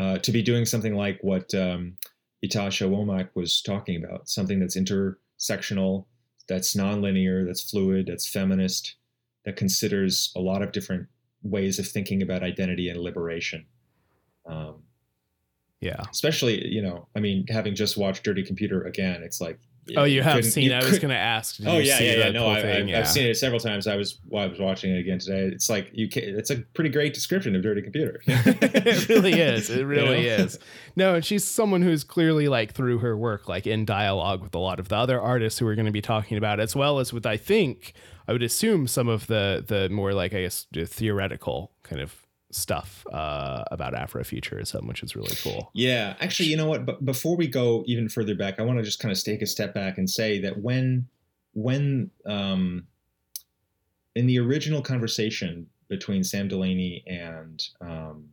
uh, 0.00 0.18
to 0.18 0.32
be 0.32 0.42
doing 0.42 0.64
something 0.64 0.94
like 0.94 1.18
what 1.20 1.54
um, 1.54 1.96
Ytasha 2.44 2.88
Womack 2.88 3.28
was 3.34 3.60
talking 3.60 4.02
about, 4.02 4.30
something 4.30 4.58
that's 4.58 4.76
intersectional, 4.76 6.06
that's 6.48 6.74
nonlinear, 6.74 7.46
that's 7.46 7.70
fluid, 7.70 8.06
that's 8.06 8.26
feminist, 8.26 8.96
that 9.44 9.56
considers 9.56 10.32
a 10.34 10.40
lot 10.40 10.62
of 10.62 10.72
different 10.72 11.06
ways 11.42 11.78
of 11.78 11.86
thinking 11.86 12.22
about 12.22 12.42
identity 12.42 12.88
and 12.88 12.98
liberation. 12.98 13.66
Um, 14.46 14.76
yeah. 15.80 16.02
especially, 16.10 16.66
you 16.66 16.80
know, 16.80 17.06
I 17.14 17.20
mean, 17.20 17.46
having 17.48 17.74
just 17.74 17.98
watched 17.98 18.24
Dirty 18.24 18.42
Computer 18.42 18.82
again, 18.82 19.22
it's 19.22 19.40
like. 19.40 19.58
Oh, 19.96 20.04
you 20.04 20.22
have 20.22 20.44
seen. 20.44 20.64
you 20.64 20.72
I 20.72 20.84
was 20.84 20.98
going 20.98 21.10
to 21.10 21.16
ask. 21.16 21.56
Oh 21.64 21.78
you 21.78 21.84
yeah, 21.84 22.00
yeah, 22.00 22.12
yeah. 22.12 22.30
No, 22.30 22.46
I? 22.46 22.78
I've, 22.78 22.88
Yeah. 22.88 23.00
I've 23.00 23.08
seen 23.08 23.26
it 23.26 23.36
several 23.36 23.60
times. 23.60 23.86
I 23.86 23.96
was 23.96 24.18
while 24.28 24.44
I 24.44 24.46
was 24.46 24.58
watching 24.58 24.94
it 24.94 24.98
again 24.98 25.18
today. 25.18 25.46
It's 25.54 25.68
like 25.70 25.90
you 25.92 26.08
can. 26.08 26.24
It's 26.24 26.50
a 26.50 26.56
pretty 26.74 26.90
great 26.90 27.14
description 27.14 27.54
of 27.56 27.62
Dirty 27.62 27.82
Computer. 27.82 28.20
it 28.26 29.08
really 29.08 29.34
is. 29.34 29.70
It 29.70 29.84
really 29.86 30.22
know? 30.26 30.44
is. 30.44 30.58
No, 30.96 31.14
and 31.14 31.24
she's 31.24 31.44
someone 31.44 31.82
who's 31.82 32.04
clearly 32.04 32.48
like 32.48 32.72
through 32.72 32.98
her 32.98 33.16
work, 33.16 33.48
like 33.48 33.66
in 33.66 33.84
dialogue 33.84 34.42
with 34.42 34.54
a 34.54 34.58
lot 34.58 34.80
of 34.80 34.88
the 34.88 34.96
other 34.96 35.20
artists 35.20 35.58
who 35.58 35.66
we're 35.66 35.74
going 35.76 35.86
to 35.86 35.92
be 35.92 36.02
talking 36.02 36.36
about, 36.38 36.60
as 36.60 36.76
well 36.76 36.98
as 36.98 37.12
with 37.12 37.26
I 37.26 37.36
think 37.36 37.94
I 38.28 38.32
would 38.32 38.42
assume 38.42 38.86
some 38.86 39.08
of 39.08 39.26
the 39.26 39.64
the 39.66 39.88
more 39.88 40.12
like 40.12 40.34
I 40.34 40.42
guess 40.42 40.66
the 40.72 40.84
theoretical 40.86 41.72
kind 41.82 42.00
of 42.00 42.14
stuff 42.50 43.06
uh, 43.12 43.64
about 43.70 43.94
Afrofuturism, 43.94 44.86
which 44.86 45.02
is 45.02 45.14
really 45.14 45.34
cool. 45.42 45.70
Yeah, 45.72 46.16
actually, 46.20 46.48
you 46.48 46.56
know 46.56 46.66
what? 46.66 46.84
But 46.84 47.04
before 47.04 47.36
we 47.36 47.46
go 47.46 47.84
even 47.86 48.08
further 48.08 48.34
back, 48.34 48.58
I 48.58 48.62
want 48.62 48.78
to 48.78 48.84
just 48.84 49.00
kind 49.00 49.12
of 49.12 49.22
take 49.22 49.42
a 49.42 49.46
step 49.46 49.74
back 49.74 49.98
and 49.98 50.08
say 50.08 50.40
that 50.40 50.58
when, 50.60 51.08
when, 51.52 52.10
um, 52.26 52.86
in 54.14 54.26
the 54.26 54.38
original 54.38 54.82
conversation 54.82 55.66
between 55.88 56.24
Sam 56.24 56.48
Delany 56.48 57.04
and 57.06 57.62
um, 57.80 58.28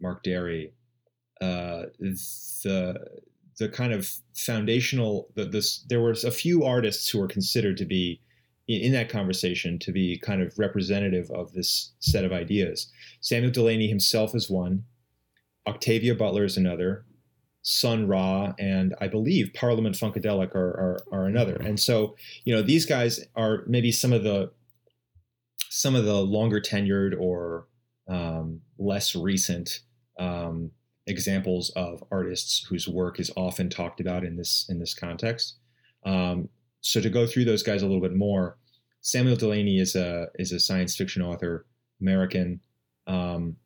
Mark 0.00 0.22
Dery, 0.22 0.72
uh, 1.40 1.84
the 2.00 3.22
the 3.56 3.68
kind 3.68 3.92
of 3.92 4.10
foundational 4.34 5.28
the 5.34 5.44
this 5.44 5.84
there 5.88 6.00
was 6.00 6.24
a 6.24 6.30
few 6.30 6.64
artists 6.64 7.08
who 7.08 7.18
were 7.18 7.28
considered 7.28 7.76
to 7.76 7.84
be 7.84 8.20
in, 8.68 8.92
that 8.92 9.08
conversation 9.08 9.78
to 9.80 9.92
be 9.92 10.18
kind 10.18 10.42
of 10.42 10.58
representative 10.58 11.30
of 11.30 11.52
this 11.52 11.92
set 12.00 12.24
of 12.24 12.32
ideas. 12.32 12.90
Samuel 13.20 13.52
Delany 13.52 13.88
himself 13.88 14.34
is 14.34 14.50
one. 14.50 14.84
Octavia 15.66 16.14
Butler 16.14 16.44
is 16.44 16.56
another, 16.56 17.04
Sun 17.62 18.06
Ra, 18.06 18.52
and 18.58 18.94
I 19.00 19.08
believe 19.08 19.52
Parliament 19.54 19.96
Funkadelic 19.96 20.54
are, 20.54 20.58
are, 20.58 20.98
are 21.12 21.26
another. 21.26 21.56
And 21.56 21.80
so, 21.80 22.16
you 22.44 22.54
know, 22.54 22.62
these 22.62 22.84
guys 22.84 23.24
are 23.34 23.64
maybe 23.66 23.90
some 23.92 24.12
of 24.12 24.22
the 24.22 24.50
some 25.70 25.96
of 25.96 26.04
the 26.04 26.14
longer 26.14 26.60
tenured 26.60 27.18
or 27.18 27.66
um, 28.08 28.60
less 28.78 29.16
recent 29.16 29.80
um, 30.20 30.70
examples 31.06 31.70
of 31.70 32.04
artists 32.12 32.64
whose 32.68 32.86
work 32.86 33.18
is 33.18 33.30
often 33.36 33.68
talked 33.68 34.00
about 34.00 34.24
in 34.24 34.36
this 34.36 34.66
in 34.68 34.78
this 34.78 34.94
context. 34.94 35.56
Um, 36.04 36.48
so 36.84 37.00
to 37.00 37.08
go 37.08 37.26
through 37.26 37.46
those 37.46 37.62
guys 37.62 37.80
a 37.82 37.86
little 37.86 38.02
bit 38.02 38.14
more, 38.14 38.58
Samuel 39.00 39.36
Delany 39.36 39.78
is 39.78 39.96
a 39.96 40.28
is 40.38 40.52
a 40.52 40.60
science 40.60 40.94
fiction 40.96 41.22
author, 41.22 41.66
American, 42.00 42.60
um, 43.06 43.56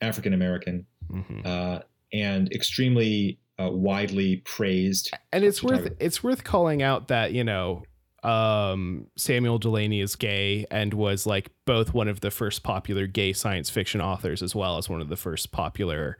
African 0.00 0.32
American, 0.32 0.86
Mhm. 1.12 1.44
uh, 1.46 1.82
and 2.12 2.50
extremely 2.52 3.38
uh, 3.60 3.70
widely 3.70 4.36
praised. 4.44 5.10
and 5.32 5.44
it's 5.44 5.62
worth 5.62 5.92
it's 6.00 6.22
worth 6.24 6.42
calling 6.44 6.80
out 6.82 7.08
that 7.08 7.32
you 7.32 7.44
know 7.44 7.82
um 8.22 9.06
Samuel 9.16 9.58
Delany 9.58 10.00
is 10.00 10.16
gay 10.16 10.64
and 10.70 10.94
was 10.94 11.26
like 11.26 11.50
both 11.66 11.92
one 11.94 12.08
of 12.08 12.20
the 12.20 12.30
first 12.30 12.62
popular 12.62 13.06
gay 13.06 13.32
science 13.32 13.68
fiction 13.70 14.00
authors 14.00 14.42
as 14.42 14.54
well 14.54 14.78
as 14.78 14.88
one 14.88 15.00
of 15.00 15.08
the 15.08 15.16
first 15.16 15.52
popular 15.52 16.18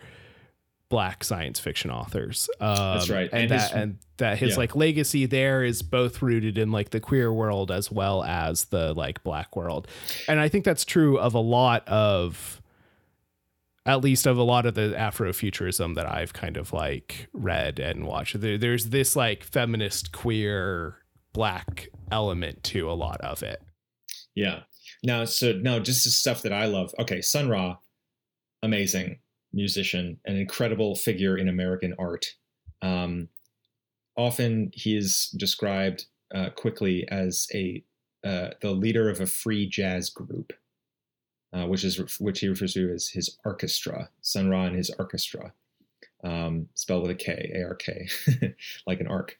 black 0.90 1.22
science 1.22 1.60
fiction 1.60 1.90
authors 1.90 2.48
um, 2.60 2.74
That's 2.98 3.10
right. 3.10 3.28
and, 3.32 3.42
And 3.42 3.50
that 3.50 3.60
his- 3.62 3.72
and 3.72 3.98
that 4.16 4.38
his 4.38 4.50
yeah. 4.52 4.56
like 4.56 4.74
legacy 4.74 5.26
there 5.26 5.62
is 5.62 5.82
both 5.82 6.22
rooted 6.22 6.56
in 6.58 6.72
like 6.72 6.90
the 6.90 6.98
queer 7.00 7.32
world 7.32 7.70
as 7.70 7.92
well 7.92 8.24
as 8.24 8.64
the 8.66 8.94
like 8.94 9.22
black 9.22 9.54
world 9.54 9.86
and 10.28 10.40
i 10.40 10.48
think 10.48 10.64
that's 10.64 10.84
true 10.84 11.18
of 11.18 11.34
a 11.34 11.40
lot 11.40 11.86
of 11.88 12.60
at 13.86 14.02
least 14.02 14.26
of 14.26 14.36
a 14.36 14.42
lot 14.42 14.66
of 14.66 14.74
the 14.74 14.94
Afrofuturism 14.98 15.94
that 15.94 16.04
I've 16.04 16.34
kind 16.34 16.58
of 16.58 16.74
like 16.74 17.28
read 17.32 17.78
and 17.78 18.04
watched. 18.06 18.38
There, 18.38 18.58
there's 18.58 18.90
this 18.90 19.16
like 19.16 19.42
feminist, 19.42 20.12
queer, 20.12 20.98
black 21.32 21.88
element 22.10 22.62
to 22.64 22.90
a 22.90 22.92
lot 22.92 23.18
of 23.22 23.42
it. 23.42 23.62
Yeah. 24.34 24.64
Now, 25.02 25.24
so 25.24 25.52
no, 25.52 25.80
just 25.80 26.04
the 26.04 26.10
stuff 26.10 26.42
that 26.42 26.52
I 26.52 26.66
love. 26.66 26.92
Okay, 26.98 27.22
Sun 27.22 27.48
Ra, 27.48 27.78
amazing 28.62 29.20
musician, 29.58 30.18
an 30.24 30.36
incredible 30.36 30.94
figure 30.94 31.36
in 31.36 31.48
American 31.48 31.94
art. 31.98 32.24
Um, 32.80 33.28
often 34.16 34.70
he 34.72 34.96
is 34.96 35.34
described 35.36 36.06
uh, 36.34 36.50
quickly 36.50 37.06
as 37.10 37.46
a 37.52 37.84
uh, 38.24 38.50
the 38.60 38.72
leader 38.72 39.08
of 39.08 39.20
a 39.20 39.26
free 39.26 39.68
jazz 39.68 40.10
group, 40.10 40.52
uh, 41.52 41.66
which 41.66 41.84
is 41.84 42.18
which 42.18 42.40
he 42.40 42.48
refers 42.48 42.74
to 42.74 42.92
as 42.92 43.08
his 43.08 43.36
Arkestra. 43.46 44.08
Sun 44.22 44.48
Ra 44.48 44.64
and 44.64 44.76
his 44.76 44.90
Arkestra, 44.98 45.52
um, 46.24 46.68
spelled 46.74 47.02
with 47.02 47.12
a 47.12 47.14
K, 47.14 47.52
A 47.54 47.62
R 47.64 47.74
K, 47.74 48.08
like 48.86 49.00
an 49.00 49.06
arc. 49.06 49.36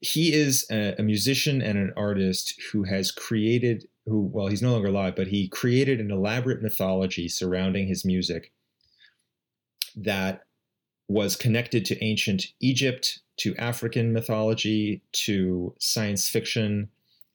He 0.00 0.32
is 0.32 0.66
a, 0.70 0.94
a 0.98 1.02
musician 1.02 1.60
and 1.60 1.78
an 1.78 1.92
artist 1.96 2.60
who 2.72 2.84
has 2.84 3.12
created 3.12 3.86
who 4.06 4.22
well 4.32 4.48
he's 4.48 4.62
no 4.62 4.72
longer 4.72 4.88
alive 4.88 5.14
but 5.14 5.28
he 5.28 5.46
created 5.48 6.00
an 6.00 6.10
elaborate 6.10 6.62
mythology 6.62 7.28
surrounding 7.28 7.86
his 7.86 8.04
music 8.04 8.50
that 9.96 10.44
was 11.08 11.36
connected 11.36 11.84
to 11.86 12.04
ancient 12.04 12.46
Egypt, 12.60 13.20
to 13.38 13.56
African 13.56 14.12
mythology, 14.12 15.02
to 15.12 15.74
science 15.78 16.28
fiction, 16.28 16.88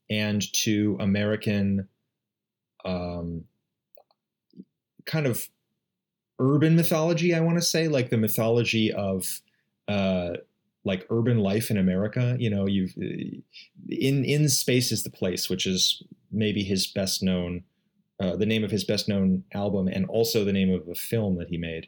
and 0.09 0.41
to 0.53 0.97
American 0.99 1.87
um, 2.85 3.43
kind 5.05 5.25
of 5.25 5.49
urban 6.39 6.75
mythology. 6.75 7.33
I 7.33 7.39
want 7.39 7.57
to 7.57 7.63
say 7.63 7.87
like 7.87 8.09
the 8.09 8.17
mythology 8.17 8.91
of 8.91 9.41
uh, 9.87 10.33
like 10.83 11.05
urban 11.09 11.39
life 11.39 11.71
in 11.71 11.77
America. 11.77 12.35
You 12.39 12.49
know, 12.49 12.67
you've 12.67 12.95
in 12.95 14.23
in 14.23 14.47
space 14.49 14.91
is 14.91 15.03
the 15.03 15.09
place, 15.09 15.49
which 15.49 15.65
is 15.65 16.03
maybe 16.31 16.63
his 16.63 16.87
best 16.87 17.23
known, 17.23 17.63
uh, 18.19 18.35
the 18.35 18.45
name 18.45 18.63
of 18.63 18.71
his 18.71 18.83
best 18.83 19.09
known 19.09 19.43
album, 19.53 19.87
and 19.87 20.05
also 20.05 20.45
the 20.45 20.53
name 20.53 20.71
of 20.71 20.87
a 20.87 20.95
film 20.95 21.37
that 21.37 21.49
he 21.49 21.57
made. 21.57 21.87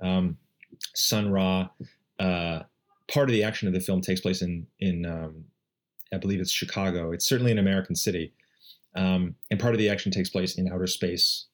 Um, 0.00 0.38
Sun 0.94 1.30
Ra. 1.30 1.68
Uh, 2.18 2.62
part 3.08 3.28
of 3.28 3.32
the 3.32 3.44
action 3.44 3.68
of 3.68 3.74
the 3.74 3.80
film 3.80 4.00
takes 4.00 4.20
place 4.20 4.42
in 4.42 4.66
in 4.80 5.06
um, 5.06 5.44
I 6.12 6.18
believe 6.18 6.40
it's 6.40 6.50
Chicago. 6.50 7.12
It's 7.12 7.26
certainly 7.26 7.52
an 7.52 7.58
American 7.58 7.94
city, 7.94 8.32
um, 8.94 9.34
and 9.50 9.60
part 9.60 9.74
of 9.74 9.78
the 9.78 9.88
action 9.88 10.12
takes 10.12 10.30
place 10.30 10.56
in 10.56 10.72
outer 10.72 10.86
space. 10.86 11.46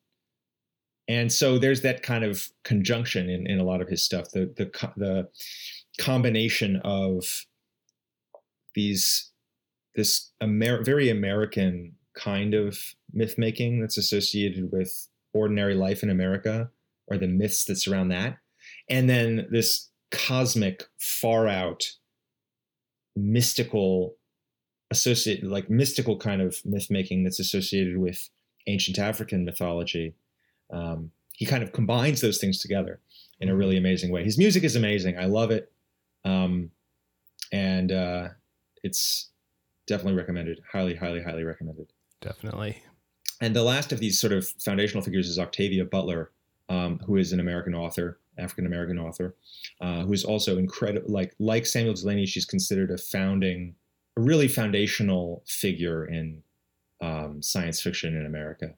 And 1.09 1.33
so 1.33 1.59
there's 1.59 1.81
that 1.81 2.03
kind 2.03 2.25
of 2.25 2.49
conjunction 2.63 3.29
in, 3.29 3.47
in 3.47 3.59
a 3.59 3.65
lot 3.65 3.81
of 3.83 3.89
his 3.89 4.03
stuff. 4.03 4.31
The 4.31 4.53
the 4.57 4.71
the 4.97 5.29
combination 5.99 6.81
of 6.85 7.45
these 8.75 9.31
this 9.95 10.31
Amer- 10.41 10.83
very 10.85 11.11
American 11.11 11.95
kind 12.15 12.55
of 12.55 12.79
myth 13.13 13.37
making 13.37 13.81
that's 13.81 13.99
associated 13.99 14.71
with 14.73 15.09
ordinary 15.35 15.75
life 15.75 16.03
in 16.03 16.11
America 16.11 16.71
or 17.07 17.19
the 17.19 17.27
myths 17.27 17.65
that 17.65 17.77
surround 17.77 18.11
that, 18.11 18.39
and 18.89 19.09
then 19.09 19.47
this 19.51 19.91
cosmic, 20.11 20.85
far 20.99 21.49
out, 21.49 21.85
mystical, 23.17 24.17
associated 24.91 25.51
like 25.51 25.71
mystical 25.71 26.19
kind 26.19 26.43
of 26.43 26.61
myth 26.65 26.89
making 26.91 27.25
that's 27.25 27.41
associated 27.41 27.97
with 27.97 28.29
ancient 28.67 28.99
African 28.99 29.45
mythology. 29.45 30.15
Um, 30.71 31.11
he 31.33 31.47
kind 31.47 31.63
of 31.63 31.73
combines 31.73 32.21
those 32.21 32.39
things 32.39 32.59
together 32.59 33.01
in 33.41 33.49
a 33.49 33.57
really 33.57 33.77
amazing 33.77 34.13
way. 34.13 34.23
His 34.23 34.39
music 34.39 34.65
is 34.65 34.77
amazing. 34.77 35.19
I 35.19 35.25
love 35.25 35.51
it. 35.51 35.73
Um, 36.25 36.71
and 37.51 37.91
uh, 37.91 38.29
it's 38.83 39.31
definitely 39.87 40.19
recommended. 40.19 40.61
Highly, 40.71 40.95
highly, 40.95 41.23
highly 41.23 41.43
recommended. 41.43 41.89
Definitely. 42.21 42.83
And 43.41 43.57
the 43.57 43.63
last 43.65 43.93
of 43.93 43.99
these 43.99 44.21
sort 44.21 44.33
of 44.33 44.47
foundational 44.47 45.03
figures 45.03 45.29
is 45.29 45.39
Octavia 45.39 45.85
Butler, 45.85 46.31
um, 46.69 46.99
who 47.07 47.17
is 47.17 47.33
an 47.33 47.41
American 47.41 47.75
author, 47.75 48.19
African 48.39 48.67
American 48.67 48.99
author, 48.99 49.35
uh, 49.81 50.03
who's 50.03 50.25
also 50.25 50.59
incredible. 50.59 51.11
Like 51.13 51.35
like 51.39 51.67
Samuel 51.67 51.95
Delany, 51.95 52.27
she's 52.27 52.45
considered 52.45 52.91
a 52.91 52.99
founding, 52.99 53.75
a 54.17 54.23
really 54.23 54.49
foundational 54.49 55.45
figure 55.47 56.07
in 56.07 56.43
um, 57.01 57.43
science 57.43 57.81
fiction 57.81 58.17
in 58.17 58.27
America. 58.27 58.75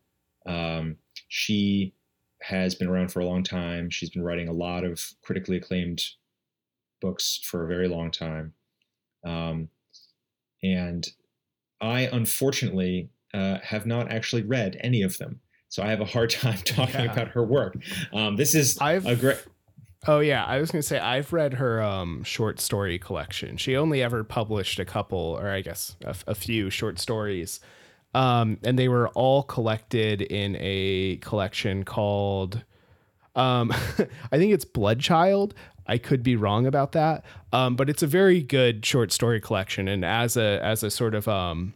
Um, 0.47 0.97
she 1.29 1.95
has 2.43 2.75
been 2.75 2.89
around 2.89 3.13
for 3.13 3.21
a 3.21 3.27
long 3.27 3.43
time. 3.43 3.91
She's 3.91 4.11
been 4.11 4.25
writing 4.25 4.49
a 4.49 4.53
lot 4.53 4.85
of 4.85 5.15
critically 5.23 5.57
acclaimed 5.57 6.03
books 7.01 7.41
for 7.43 7.65
a 7.65 7.69
very 7.69 7.89
long 7.89 8.11
time, 8.11 8.55
um, 9.25 9.69
and 10.63 11.07
I 11.81 12.09
unfortunately 12.13 13.11
uh, 13.35 13.59
have 13.63 13.85
not 13.85 14.11
actually 14.11 14.43
read 14.43 14.79
any 14.81 15.03
of 15.03 15.19
them. 15.19 15.41
So 15.75 15.83
I 15.83 15.89
have 15.89 16.01
a 16.01 16.05
hard 16.05 16.31
time 16.43 16.59
talking 16.59 17.05
yeah. 17.05 17.13
about 17.13 17.29
her 17.29 17.43
work. 17.43 17.77
Um, 18.13 18.37
this 18.37 18.55
is 18.55 18.79
I've, 18.79 19.07
a 19.07 19.17
great. 19.17 19.45
Oh 20.07 20.21
yeah, 20.21 20.45
I 20.45 20.61
was 20.61 20.71
gonna 20.71 20.83
say 20.83 21.01
I've 21.01 21.33
read 21.33 21.55
her 21.55 21.83
um, 21.83 22.23
short 22.23 22.61
story 22.61 22.97
collection. 22.97 23.57
She 23.57 23.77
only 23.77 24.01
ever 24.01 24.23
published 24.23 24.79
a 24.79 24.85
couple, 24.85 25.19
or 25.19 25.49
I 25.49 25.63
guess 25.63 25.97
a, 26.05 26.15
a 26.29 26.35
few 26.37 26.71
short 26.71 27.01
stories, 27.01 27.59
um, 28.15 28.59
and 28.63 28.79
they 28.79 28.89
were 28.89 29.09
all 29.09 29.43
collected 29.43 30.23
in 30.23 30.57
a 30.61 31.17
collection 31.17 31.83
called, 31.83 32.63
um, 33.35 33.73
I 34.31 34.39
think 34.39 34.53
it's 34.53 34.65
Bloodchild. 34.65 35.55
I 35.89 35.99
could 35.99 36.23
be 36.23 36.37
wrong 36.37 36.69
about 36.69 36.93
that, 36.93 37.25
um, 37.53 37.75
but 37.75 37.91
it's 37.91 38.05
a 38.05 38.07
very 38.07 38.43
good 38.43 38.87
short 38.87 39.11
story 39.11 39.41
collection. 39.41 39.89
And 39.89 40.05
as 40.05 40.37
a 40.37 40.61
as 40.63 40.85
a 40.85 40.91
sort 40.91 41.17
of 41.17 41.27
um, 41.27 41.75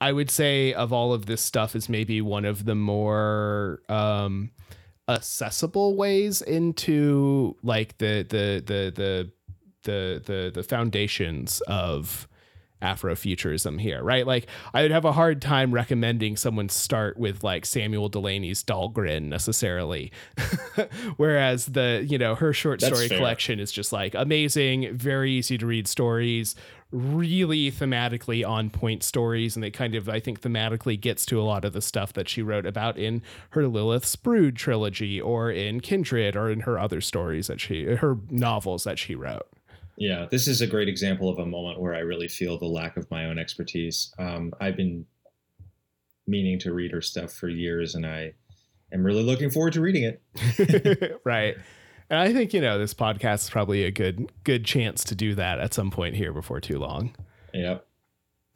I 0.00 0.12
would 0.12 0.30
say 0.30 0.72
of 0.72 0.92
all 0.92 1.12
of 1.12 1.26
this 1.26 1.40
stuff 1.40 1.74
is 1.74 1.88
maybe 1.88 2.20
one 2.20 2.44
of 2.44 2.64
the 2.64 2.74
more 2.74 3.80
um, 3.88 4.50
accessible 5.08 5.96
ways 5.96 6.42
into 6.42 7.56
like 7.62 7.98
the 7.98 8.26
the 8.28 8.62
the 8.64 8.92
the 8.94 9.30
the 9.82 10.22
the 10.24 10.50
the 10.54 10.62
foundations 10.62 11.60
of 11.66 12.28
Afrofuturism 12.84 13.80
here, 13.80 14.02
right? 14.02 14.26
Like, 14.26 14.46
I 14.74 14.82
would 14.82 14.90
have 14.90 15.06
a 15.06 15.12
hard 15.12 15.40
time 15.40 15.72
recommending 15.72 16.36
someone 16.36 16.68
start 16.68 17.16
with 17.16 17.42
like 17.42 17.64
Samuel 17.64 18.10
Delany's 18.10 18.62
Dhalgren 18.62 19.22
necessarily. 19.22 20.12
Whereas 21.16 21.66
the, 21.66 22.04
you 22.06 22.18
know, 22.18 22.34
her 22.34 22.52
short 22.52 22.80
That's 22.80 22.92
story 22.94 23.08
fair. 23.08 23.18
collection 23.18 23.58
is 23.58 23.72
just 23.72 23.92
like 23.92 24.14
amazing, 24.14 24.94
very 24.96 25.32
easy 25.32 25.56
to 25.56 25.66
read 25.66 25.88
stories, 25.88 26.54
really 26.94 27.72
thematically 27.72 28.48
on 28.48 28.70
point 28.70 29.02
stories. 29.02 29.56
And 29.56 29.64
it 29.64 29.72
kind 29.72 29.94
of, 29.94 30.08
I 30.08 30.20
think, 30.20 30.40
thematically 30.40 30.98
gets 30.98 31.26
to 31.26 31.40
a 31.40 31.42
lot 31.42 31.64
of 31.64 31.72
the 31.72 31.82
stuff 31.82 32.12
that 32.12 32.28
she 32.28 32.40
wrote 32.40 32.66
about 32.66 32.96
in 32.96 33.20
her 33.50 33.66
Lilith's 33.66 34.14
Brood 34.16 34.56
trilogy 34.56 35.20
or 35.20 35.50
in 35.50 35.80
Kindred 35.80 36.36
or 36.36 36.50
in 36.50 36.60
her 36.60 36.78
other 36.78 37.00
stories 37.00 37.48
that 37.48 37.60
she, 37.60 37.84
her 37.84 38.16
novels 38.30 38.84
that 38.84 38.98
she 38.98 39.14
wrote. 39.14 39.48
Yeah, 39.96 40.26
this 40.30 40.48
is 40.48 40.60
a 40.60 40.66
great 40.66 40.88
example 40.88 41.28
of 41.28 41.38
a 41.38 41.46
moment 41.46 41.80
where 41.80 41.94
I 41.94 42.00
really 42.00 42.28
feel 42.28 42.58
the 42.58 42.66
lack 42.66 42.96
of 42.96 43.10
my 43.10 43.26
own 43.26 43.38
expertise. 43.38 44.12
Um, 44.18 44.52
I've 44.60 44.76
been 44.76 45.06
meaning 46.26 46.58
to 46.60 46.72
read 46.72 46.92
her 46.92 47.00
stuff 47.00 47.32
for 47.32 47.48
years, 47.48 47.94
and 47.94 48.06
I 48.06 48.34
am 48.92 49.04
really 49.04 49.22
looking 49.22 49.50
forward 49.50 49.74
to 49.74 49.80
reading 49.80 50.04
it. 50.04 51.20
right. 51.24 51.56
And 52.10 52.18
I 52.20 52.32
think, 52.32 52.52
you 52.52 52.60
know, 52.60 52.78
this 52.78 52.94
podcast 52.94 53.44
is 53.44 53.50
probably 53.50 53.84
a 53.84 53.90
good 53.90 54.30
good 54.44 54.64
chance 54.64 55.04
to 55.04 55.14
do 55.14 55.34
that 55.34 55.58
at 55.60 55.74
some 55.74 55.90
point 55.90 56.16
here 56.16 56.32
before 56.32 56.60
too 56.60 56.78
long. 56.78 57.14
Yep. 57.52 57.86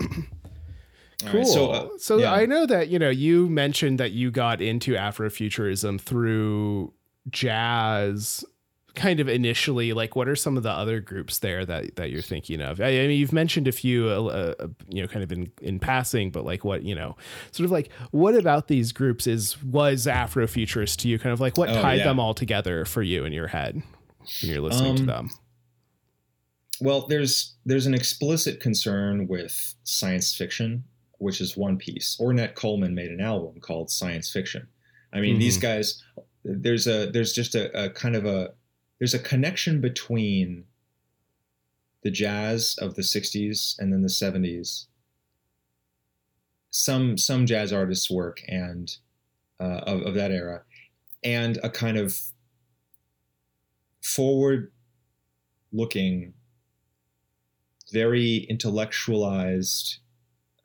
cool. 0.00 1.32
Right, 1.32 1.46
so, 1.46 1.70
uh, 1.70 1.88
so 1.98 2.18
yeah. 2.18 2.32
I 2.32 2.46
know 2.46 2.66
that, 2.66 2.88
you 2.88 2.98
know, 2.98 3.11
you 3.11 3.48
mentioned 3.48 3.98
that 3.98 4.12
you 4.12 4.30
got 4.30 4.61
into 4.61 4.94
Afrofuturism 4.94 6.00
through 6.00 6.92
jazz 7.30 8.44
kind 8.94 9.20
of 9.20 9.29
initially 9.29 9.92
like 9.92 10.16
what 10.16 10.29
are 10.29 10.35
some 10.35 10.57
of 10.57 10.62
the 10.62 10.70
other 10.70 11.01
groups 11.01 11.38
there 11.38 11.64
that 11.64 11.96
that 11.96 12.11
you're 12.11 12.22
thinking 12.22 12.61
of? 12.61 12.81
I, 12.81 12.87
I 12.87 13.07
mean 13.07 13.18
you've 13.18 13.33
mentioned 13.33 13.68
a 13.68 13.72
few 13.72 14.09
uh, 14.09 14.55
uh, 14.59 14.68
you 14.88 15.03
know 15.03 15.09
kind 15.09 15.22
of 15.22 15.33
in 15.33 15.51
in 15.61 15.79
passing 15.79 16.31
but 16.31 16.44
like 16.44 16.64
what 16.64 16.83
you 16.83 16.94
know 16.94 17.16
sort 17.53 17.64
of 17.64 17.70
like 17.70 17.90
what 18.11 18.35
about 18.35 18.68
these 18.68 18.92
groups 18.92 19.27
is 19.27 19.62
was 19.62 20.07
afrofuturist 20.07 20.96
to 20.98 21.09
you? 21.09 21.18
Kind 21.18 21.33
of 21.33 21.40
like 21.40 21.57
what 21.57 21.70
oh, 21.70 21.81
tied 21.81 21.98
yeah. 21.98 22.05
them 22.05 22.18
all 22.18 22.35
together 22.35 22.85
for 22.85 23.03
you 23.03 23.24
in 23.24 23.33
your 23.33 23.48
head 23.48 23.83
when 24.42 24.53
you're 24.53 24.61
listening 24.61 24.90
um, 24.92 24.96
to 24.96 25.05
them? 25.05 25.31
well 26.81 27.09
there's 27.09 27.57
there's 27.66 27.87
an 27.87 27.94
explicit 27.94 28.61
concern 28.61 29.27
with 29.27 29.74
science 29.83 30.35
fiction 30.35 30.85
which 31.18 31.40
is 31.40 31.57
one 31.57 31.77
piece. 31.77 32.16
Ornette 32.20 32.55
coleman 32.55 32.94
made 32.94 33.11
an 33.11 33.20
album 33.20 33.61
called 33.61 33.90
science 33.90 34.31
fiction. 34.31 34.66
I 35.12 35.20
mean 35.20 35.35
mm-hmm. 35.35 35.40
these 35.40 35.59
guys 35.59 36.03
there's 36.44 36.87
a 36.87 37.11
there's 37.11 37.33
just 37.33 37.55
a, 37.55 37.87
a 37.87 37.90
kind 37.90 38.16
of 38.16 38.24
a 38.24 38.53
there's 38.98 39.14
a 39.14 39.18
connection 39.18 39.80
between 39.80 40.64
the 42.02 42.11
jazz 42.11 42.76
of 42.80 42.94
the 42.94 43.02
60s 43.02 43.78
and 43.78 43.92
then 43.92 44.02
the 44.02 44.08
70s 44.08 44.87
some 46.70 47.16
some 47.16 47.46
jazz 47.46 47.72
artists 47.72 48.11
work 48.11 48.42
and 48.48 48.96
uh, 49.61 49.80
of, 49.87 50.02
of 50.02 50.14
that 50.14 50.30
era. 50.30 50.62
And 51.24 51.58
a 51.62 51.70
kind 51.70 51.96
of 51.96 52.16
forward 54.02 54.70
looking 55.72 56.34
very 57.92 58.46
intellectualized 58.48 59.98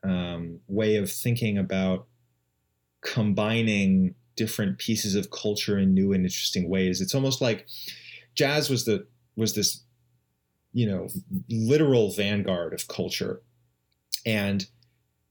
um, 0.03 0.59
way 0.67 0.97
of 0.97 1.11
thinking 1.11 1.57
about 1.57 2.05
combining 3.01 4.15
different 4.35 4.77
pieces 4.77 5.15
of 5.15 5.31
culture 5.31 5.77
in 5.77 5.93
new 5.93 6.13
and 6.13 6.25
interesting 6.25 6.69
ways. 6.69 7.01
It's 7.01 7.15
almost 7.15 7.41
like 7.41 7.67
jazz 8.35 8.69
was 8.69 8.85
the 8.85 9.07
was 9.35 9.55
this 9.55 9.83
you 10.73 10.87
know 10.87 11.07
literal 11.49 12.11
vanguard 12.11 12.73
of 12.73 12.87
culture. 12.87 13.41
And 14.25 14.65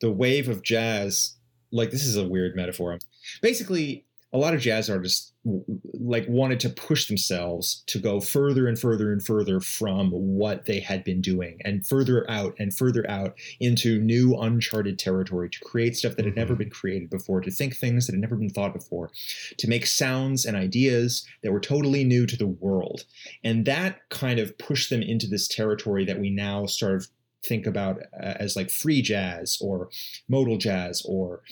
the 0.00 0.10
wave 0.10 0.48
of 0.48 0.62
jazz 0.62 1.36
like 1.70 1.90
this 1.90 2.04
is 2.04 2.16
a 2.16 2.28
weird 2.28 2.54
metaphor. 2.54 2.98
Basically 3.40 4.06
a 4.32 4.38
lot 4.38 4.54
of 4.54 4.60
jazz 4.60 4.88
artists 4.88 5.32
like 5.44 6.24
wanted 6.28 6.60
to 6.60 6.70
push 6.70 7.08
themselves 7.08 7.82
to 7.86 7.98
go 7.98 8.20
further 8.20 8.68
and 8.68 8.78
further 8.78 9.12
and 9.12 9.24
further 9.24 9.60
from 9.60 10.10
what 10.10 10.66
they 10.66 10.78
had 10.78 11.02
been 11.02 11.20
doing 11.20 11.58
and 11.64 11.86
further 11.86 12.28
out 12.30 12.54
and 12.58 12.72
further 12.72 13.08
out 13.10 13.34
into 13.60 14.00
new 14.00 14.36
uncharted 14.36 14.98
territory 14.98 15.50
to 15.50 15.58
create 15.60 15.96
stuff 15.96 16.16
that 16.16 16.24
had 16.24 16.36
never 16.36 16.52
mm-hmm. 16.52 16.60
been 16.60 16.70
created 16.70 17.10
before 17.10 17.40
to 17.40 17.50
think 17.50 17.74
things 17.74 18.06
that 18.06 18.12
had 18.12 18.20
never 18.20 18.36
been 18.36 18.50
thought 18.50 18.72
before 18.72 19.10
to 19.58 19.68
make 19.68 19.84
sounds 19.84 20.44
and 20.46 20.56
ideas 20.56 21.26
that 21.42 21.52
were 21.52 21.60
totally 21.60 22.04
new 22.04 22.24
to 22.24 22.36
the 22.36 22.46
world 22.46 23.04
and 23.42 23.64
that 23.64 24.08
kind 24.10 24.38
of 24.38 24.56
pushed 24.58 24.90
them 24.90 25.02
into 25.02 25.26
this 25.26 25.48
territory 25.48 26.04
that 26.04 26.20
we 26.20 26.30
now 26.30 26.66
sort 26.66 26.94
of 26.94 27.08
think 27.44 27.66
about 27.66 27.98
as 28.14 28.54
like 28.54 28.70
free 28.70 29.02
jazz 29.02 29.58
or 29.60 29.88
modal 30.28 30.56
jazz 30.56 31.02
or 31.04 31.42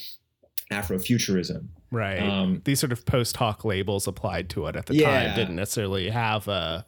Afrofuturism. 0.70 1.68
Right. 1.90 2.18
Um, 2.20 2.62
These 2.64 2.80
sort 2.80 2.92
of 2.92 3.04
post 3.04 3.36
hoc 3.36 3.64
labels 3.64 4.06
applied 4.06 4.48
to 4.50 4.66
it 4.66 4.76
at 4.76 4.86
the 4.86 4.94
Yeah. 4.94 5.26
time 5.26 5.36
didn't 5.36 5.56
necessarily 5.56 6.10
have 6.10 6.46
a, 6.48 6.86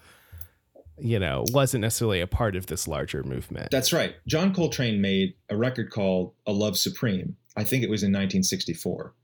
you 0.99 1.19
know, 1.19 1.45
wasn't 1.49 1.83
necessarily 1.83 2.21
a 2.21 2.27
part 2.27 2.55
of 2.55 2.67
this 2.67 2.87
larger 2.87 3.23
movement. 3.25 3.71
That's 3.71 3.93
right. 3.93 4.15
John 4.27 4.55
Coltrane 4.55 5.01
made 5.01 5.35
a 5.49 5.57
record 5.57 5.91
called 5.91 6.35
A 6.47 6.53
Love 6.53 6.79
Supreme. 6.79 7.37
I 7.57 7.65
think 7.65 7.83
it 7.83 7.91
was 7.91 8.03
in 8.03 8.13
1964. 8.13 9.15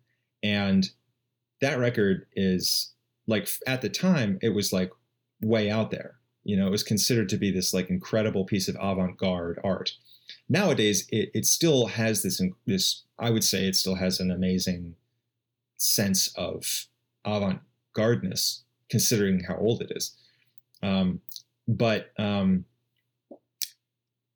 And 0.43 0.89
that 1.61 1.79
record 1.79 2.27
is 2.35 2.93
like 3.27 3.49
at 3.67 3.81
the 3.83 3.89
time 3.89 4.39
it 4.43 4.51
was 4.51 4.73
like 4.73 4.91
way 5.41 5.71
out 5.71 5.91
there. 5.91 6.17
You 6.45 6.57
know, 6.57 6.67
it 6.67 6.71
was 6.71 6.83
considered 6.83 7.29
to 7.29 7.37
be 7.37 7.51
this 7.51 7.73
like 7.75 7.91
incredible 7.91 8.45
piece 8.45 8.69
of 8.69 8.77
avant-garde 8.81 9.61
art. 9.63 9.93
Nowadays 10.49 11.07
it, 11.11 11.31
it 11.35 11.47
still 11.47 11.87
has 11.87 12.23
this 12.23 12.41
this 12.67 13.03
I 13.19 13.31
would 13.31 13.45
say 13.45 13.67
it 13.67 13.77
still 13.77 13.97
has 13.97 14.21
an 14.21 14.31
amazing 14.31 14.95
sense 15.77 16.29
of 16.37 16.87
avant-gardeness 17.25 18.65
considering 18.89 19.43
how 19.45 19.57
old 19.57 19.83
it 19.83 19.93
is. 19.95 20.17
Um, 20.83 21.21
but 21.67 22.13
um, 22.19 22.65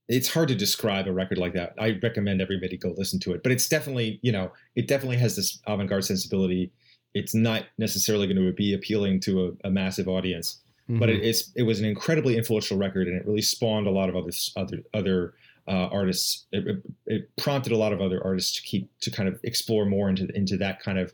it's 0.08 0.32
hard 0.32 0.48
to 0.48 0.54
describe 0.54 1.06
a 1.06 1.12
record 1.12 1.38
like 1.38 1.54
that. 1.54 1.74
I 1.78 1.98
recommend 2.02 2.40
everybody 2.42 2.76
go 2.76 2.94
listen 2.96 3.18
to 3.20 3.32
it, 3.32 3.42
but 3.42 3.52
it's 3.52 3.68
definitely, 3.68 4.18
you 4.22 4.32
know, 4.32 4.52
it 4.74 4.86
definitely 4.88 5.16
has 5.18 5.36
this 5.36 5.60
avant-garde 5.66 6.04
sensibility. 6.04 6.72
It's 7.14 7.34
not 7.34 7.64
necessarily 7.78 8.26
going 8.26 8.44
to 8.44 8.52
be 8.52 8.74
appealing 8.74 9.20
to 9.20 9.56
a, 9.64 9.68
a 9.68 9.70
massive 9.70 10.08
audience, 10.08 10.60
but 10.88 11.08
Mhm. 11.08 11.16
it, 11.16 11.24
it's 11.24 11.52
it 11.54 11.62
was 11.62 11.78
an 11.78 11.86
incredibly 11.86 12.36
influential 12.36 12.76
record, 12.76 13.06
and 13.06 13.16
it 13.16 13.26
really 13.26 13.42
spawned 13.42 13.86
a 13.86 13.90
lot 13.90 14.08
of 14.08 14.16
other 14.16 14.32
other 14.56 14.82
other 14.92 15.34
uh, 15.68 15.88
artists. 15.92 16.46
It, 16.52 16.82
it, 17.06 17.36
prompted 17.36 17.72
a 17.72 17.76
lot 17.76 17.92
of 17.92 18.00
other 18.00 18.22
artists 18.24 18.54
to 18.56 18.62
keep 18.62 18.90
to 19.00 19.10
kind 19.10 19.28
of 19.28 19.38
explore 19.44 19.84
more 19.84 20.08
into 20.08 20.28
into 20.34 20.56
that 20.58 20.80
kind 20.80 20.98
of 20.98 21.12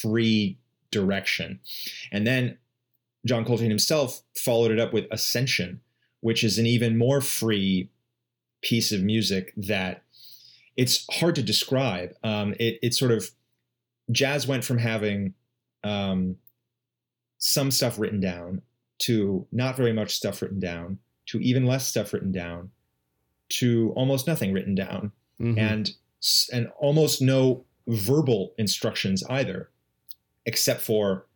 free 0.00 0.58
direction, 0.90 1.60
and 2.12 2.26
then 2.26 2.58
John 3.26 3.44
Coltrane 3.44 3.70
himself 3.70 4.22
followed 4.36 4.70
it 4.70 4.80
up 4.80 4.92
with 4.92 5.06
Ascension, 5.10 5.80
which 6.20 6.44
is 6.44 6.58
an 6.58 6.66
even 6.66 6.96
more 6.96 7.20
free 7.20 7.90
piece 8.62 8.92
of 8.92 9.02
music 9.02 9.52
that 9.56 10.02
it's 10.76 11.04
hard 11.10 11.34
to 11.36 11.42
describe. 11.42 12.10
Um, 12.22 12.54
it, 12.60 12.78
it 12.82 12.94
sort 12.94 13.12
of 13.12 13.30
jazz 14.10 14.46
went 14.46 14.64
from 14.64 14.78
having 14.78 15.34
um, 15.84 16.36
some 17.38 17.70
stuff 17.70 17.98
written 17.98 18.20
down 18.20 18.62
to 18.98 19.46
not 19.52 19.76
very 19.76 19.92
much 19.92 20.14
stuff 20.14 20.40
written 20.42 20.60
down 20.60 20.98
to 21.26 21.38
even 21.40 21.66
less 21.66 21.86
stuff 21.86 22.12
written 22.12 22.32
down 22.32 22.70
to 23.48 23.92
almost 23.96 24.26
nothing 24.26 24.52
written 24.52 24.74
down 24.74 25.12
Mhm. 25.40 25.58
and 25.58 25.92
and 26.52 26.68
almost 26.78 27.20
no 27.22 27.64
verbal 27.86 28.52
instructions 28.58 29.22
either 29.30 29.70
except 30.46 30.80
for 30.80 31.26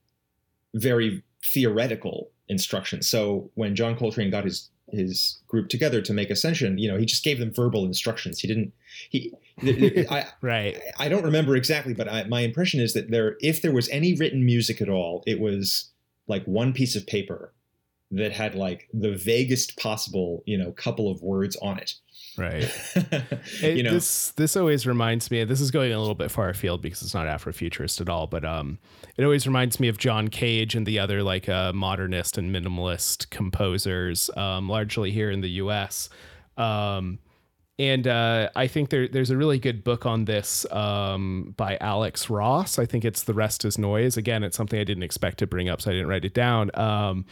very 0.75 1.23
theoretical 1.53 2.31
instructions 2.49 3.07
so 3.09 3.51
when 3.55 3.77
john 3.77 3.97
coltrane 3.97 4.31
got 4.31 4.45
his 4.45 4.71
his 4.91 5.39
group 5.47 5.69
together 5.69 6.01
to 6.03 6.13
make 6.13 6.31
ascension 6.31 6.77
you 6.79 6.89
know 6.91 6.99
he 6.99 7.05
just 7.07 7.23
gave 7.23 7.39
them 7.39 7.53
verbal 7.53 7.85
instructions 7.85 8.41
he 8.41 8.49
didn't 8.49 8.73
he 9.11 9.33
I, 10.11 10.27
right. 10.41 10.79
I 10.99 11.09
don't 11.11 11.23
remember 11.23 11.55
exactly, 11.55 11.93
but 11.93 12.09
I, 12.09 12.25
my 12.25 12.41
impression 12.41 12.81
is 12.81 12.95
that 12.95 13.11
there, 13.11 13.37
if 13.41 13.61
there 13.61 13.73
was 13.73 13.91
any 13.91 14.15
written 14.15 14.43
music 14.47 14.81
at 14.81 14.89
all, 14.89 15.23
it 15.27 15.39
was 15.39 15.91
like 16.29 16.43
one 16.47 16.73
piece 16.73 16.97
of 16.97 17.07
paper 17.07 17.53
that 18.13 18.33
had 18.33 18.55
like 18.55 18.89
the 18.93 19.11
vaguest 19.15 19.77
possible, 19.79 20.43
you 20.47 20.59
know, 20.59 20.73
couple 20.73 21.11
of 21.11 21.23
words 21.23 21.57
on 21.63 21.79
it. 21.79 21.95
Right. 22.37 22.65
It- 23.63 23.77
you 23.77 23.83
know, 23.83 23.93
this 23.93 24.31
this 24.33 24.57
always 24.57 24.87
reminds 24.87 25.31
me. 25.31 25.45
This 25.45 25.61
is 25.61 25.71
going 25.71 25.93
a 25.93 25.99
little 25.99 26.15
bit 26.15 26.31
far 26.31 26.49
afield 26.49 26.81
because 26.83 27.03
it's 27.03 27.15
not 27.15 27.27
Afrofuturist 27.27 28.01
at 28.01 28.09
all, 28.09 28.27
but 28.27 28.45
um, 28.45 28.79
it 29.17 29.25
always 29.25 29.47
reminds 29.47 29.79
me 29.81 29.89
of 29.89 29.99
John 29.99 30.29
Cage 30.29 30.75
and 30.75 30.87
the 30.87 30.99
other 30.99 31.23
like 31.23 31.49
uh, 31.49 31.73
modernist 31.73 32.39
and 32.39 32.55
minimalist 32.55 33.31
composers, 33.31 34.31
um, 34.37 34.69
largely 34.69 35.11
here 35.11 35.31
in 35.31 35.41
the 35.41 35.51
U.S. 35.51 36.09
Um, 36.57 37.19
and 37.79 38.07
uh, 38.07 38.51
I 38.55 38.67
think 38.67 38.91
there 38.91 39.09
there's 39.09 39.31
a 39.31 39.37
really 39.37 39.59
good 39.59 39.83
book 39.85 40.05
on 40.07 40.25
this 40.27 40.71
um, 40.71 41.55
by 41.57 41.79
Alex 41.81 42.29
Ross. 42.31 42.79
I 42.79 42.87
think 42.87 43.05
it's 43.05 43.23
"The 43.25 43.35
Rest 43.35 43.65
Is 43.65 43.79
Noise." 43.79 44.17
Again, 44.17 44.45
it's 44.45 44.57
something 44.57 44.79
I 44.79 44.85
didn't 44.85 45.03
expect 45.03 45.39
to 45.39 45.47
bring 45.47 45.69
up, 45.69 45.81
so 45.83 45.91
I 45.91 45.95
didn't 45.95 46.09
write 46.09 46.25
it 46.25 46.35
down. 46.35 46.71
Um, 46.75 47.25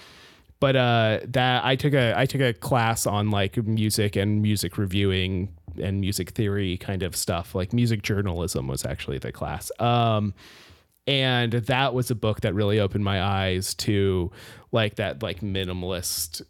but 0.61 0.77
uh, 0.77 1.21
that 1.25 1.65
I 1.65 1.77
took 1.77 1.95
a 1.95 2.19
I 2.19 2.27
took 2.27 2.41
a 2.41 2.53
class 2.53 3.07
on 3.07 3.31
like 3.31 3.57
music 3.57 4.17
and 4.17 4.43
music 4.43 4.79
reviewing 4.79 5.55
and 5.81 6.01
music 6.01 6.31
theory 6.31 6.77
kind 6.77 7.03
of 7.03 7.15
stuff. 7.15 7.55
Like 7.55 7.73
music 7.73 8.03
journalism 8.03 8.67
was 8.67 8.85
actually 8.85 9.19
the 9.19 9.33
class. 9.33 9.71
Um, 9.79 10.35
and 11.07 11.53
that 11.53 11.95
was 11.95 12.11
a 12.11 12.15
book 12.15 12.43
that 12.43 12.55
really 12.55 12.81
opened 12.81 13.05
my 13.05 13.23
eyes 13.23 13.75
to 13.75 14.31
like 14.73 14.97
that 14.97 15.23
like 15.23 15.41
minimalist 15.41 16.43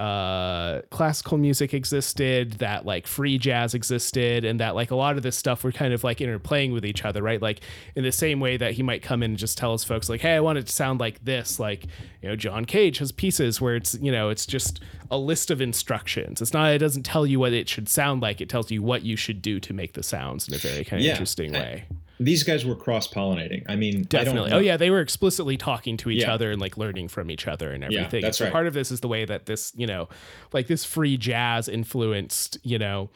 uh 0.00 0.80
classical 0.90 1.36
music 1.36 1.74
existed 1.74 2.52
that 2.54 2.86
like 2.86 3.06
free 3.06 3.36
jazz 3.36 3.74
existed 3.74 4.44
and 4.46 4.58
that 4.58 4.74
like 4.74 4.90
a 4.90 4.94
lot 4.96 5.16
of 5.16 5.22
this 5.22 5.36
stuff 5.36 5.62
were 5.62 5.72
kind 5.72 5.92
of 5.92 6.02
like 6.02 6.18
interplaying 6.18 6.72
with 6.72 6.86
each 6.86 7.04
other 7.04 7.22
right? 7.22 7.42
Like 7.42 7.60
in 7.94 8.02
the 8.02 8.10
same 8.12 8.40
way 8.40 8.56
that 8.56 8.72
he 8.72 8.82
might 8.82 9.02
come 9.02 9.22
in 9.22 9.32
and 9.32 9.38
just 9.38 9.58
tell 9.58 9.72
his 9.72 9.84
folks 9.84 10.08
like 10.08 10.22
hey 10.22 10.34
i 10.36 10.40
want 10.40 10.56
it 10.58 10.66
to 10.66 10.72
sound 10.72 11.00
like 11.00 11.22
this 11.24 11.60
like 11.60 11.84
you 12.22 12.28
know 12.30 12.34
john 12.36 12.64
cage 12.64 12.96
has 12.98 13.12
pieces 13.12 13.60
where 13.60 13.76
it's 13.76 13.94
you 14.00 14.10
know 14.10 14.30
it's 14.30 14.46
just 14.46 14.80
a 15.12 15.18
list 15.18 15.50
of 15.50 15.60
instructions. 15.60 16.40
It's 16.40 16.52
not 16.54 16.72
it 16.72 16.78
doesn't 16.78 17.02
tell 17.02 17.26
you 17.26 17.40
what 17.40 17.52
it 17.52 17.68
should 17.68 17.88
sound 17.88 18.22
like. 18.22 18.40
It 18.40 18.48
tells 18.48 18.70
you 18.70 18.80
what 18.80 19.02
you 19.02 19.16
should 19.16 19.42
do 19.42 19.58
to 19.58 19.72
make 19.74 19.94
the 19.94 20.04
sounds 20.04 20.46
in 20.48 20.54
a 20.54 20.58
very 20.58 20.84
kind 20.84 21.00
of 21.00 21.04
Yeah. 21.04 21.10
interesting 21.12 21.54
I- 21.56 21.58
way 21.60 21.84
these 22.22 22.42
guys 22.42 22.64
were 22.66 22.76
cross 22.76 23.08
pollinating. 23.08 23.62
I 23.68 23.76
mean, 23.76 24.00
I 24.00 24.02
Definitely. 24.02 24.50
don't 24.50 24.58
Oh 24.58 24.62
yeah, 24.62 24.76
they 24.76 24.90
were 24.90 25.00
explicitly 25.00 25.56
talking 25.56 25.96
to 25.96 26.10
each 26.10 26.20
Yeah. 26.22 26.34
other 26.34 26.50
and 26.52 26.60
like 26.60 26.76
learning 26.76 27.08
from 27.08 27.30
each 27.30 27.48
other 27.48 27.72
and 27.72 27.82
everything. 27.82 28.20
Yeah, 28.20 28.28
that's 28.28 28.38
so 28.38 28.44
right. 28.44 28.52
part 28.52 28.66
of 28.66 28.74
this 28.74 28.90
is 28.90 29.00
the 29.00 29.08
way 29.08 29.24
that 29.24 29.46
this, 29.46 29.72
you 29.74 29.86
know, 29.86 30.08
like 30.52 30.66
this 30.66 30.84
free 30.84 31.16
jazz 31.16 31.66
influenced, 31.68 32.58
you 32.62 32.78
know, 32.78 33.08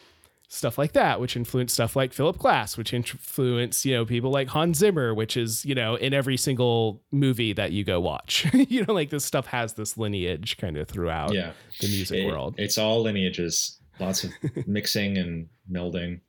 stuff 0.49 0.79
like 0.79 0.93
that, 0.93 1.21
which 1.21 1.37
influenced 1.37 1.75
stuff 1.75 1.97
like 1.97 2.13
Philip 2.13 2.39
Glass, 2.39 2.77
which 2.79 2.95
influenced, 2.95 3.85
you 3.85 3.93
know, 3.95 4.05
people 4.07 4.31
like 4.31 4.49
Hans 4.49 4.79
Zimmer, 4.79 5.13
which 5.15 5.37
is, 5.37 5.65
you 5.65 5.75
know, 5.75 5.97
in 5.97 6.15
every 6.15 6.37
single 6.37 7.03
movie 7.13 7.53
that 7.53 7.73
you 7.73 7.85
go 7.85 8.01
watch. 8.01 8.47
you 8.55 8.85
know, 8.87 8.95
like 8.95 9.11
this 9.11 9.25
stuff 9.25 9.47
has 9.49 9.75
this 9.75 9.99
lineage 9.99 10.57
kind 10.57 10.77
of 10.77 10.89
throughout 10.89 11.35
Yeah. 11.35 11.53
the 11.81 11.89
music 11.89 12.21
It- 12.21 12.27
world. 12.27 12.55
It's 12.57 12.79
all 12.79 13.03
lineages, 13.03 13.79
lots 14.01 14.25
of 14.25 14.31
mixing 14.67 15.19
and 15.19 15.49
melding. 15.71 16.21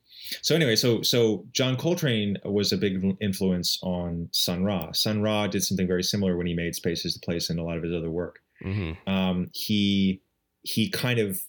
So 0.42 0.56
anyway, 0.56 0.76
so 0.76 1.02
so 1.02 1.46
John 1.52 1.78
Coltrane 1.78 2.38
was 2.44 2.72
a 2.72 2.78
big 2.78 3.18
influence 3.22 3.80
on 3.84 4.30
Sun 4.32 4.64
Ra. 4.64 4.92
Sun 4.92 5.22
Ra 5.22 5.48
did 5.48 5.64
something 5.64 5.88
very 5.88 6.04
similar 6.04 6.38
when 6.38 6.48
he 6.48 6.54
made 6.54 6.76
Space 6.76 7.06
is 7.06 7.14
the 7.14 7.20
Place 7.20 7.50
and 7.50 7.60
a 7.60 7.64
lot 7.64 7.78
of 7.78 7.84
his 7.84 7.94
other 7.94 8.12
work. 8.12 8.40
hmm 8.62 8.92
Um, 9.08 9.50
he 9.54 10.22
he 10.64 10.90
kind 10.90 11.20
of 11.20 11.42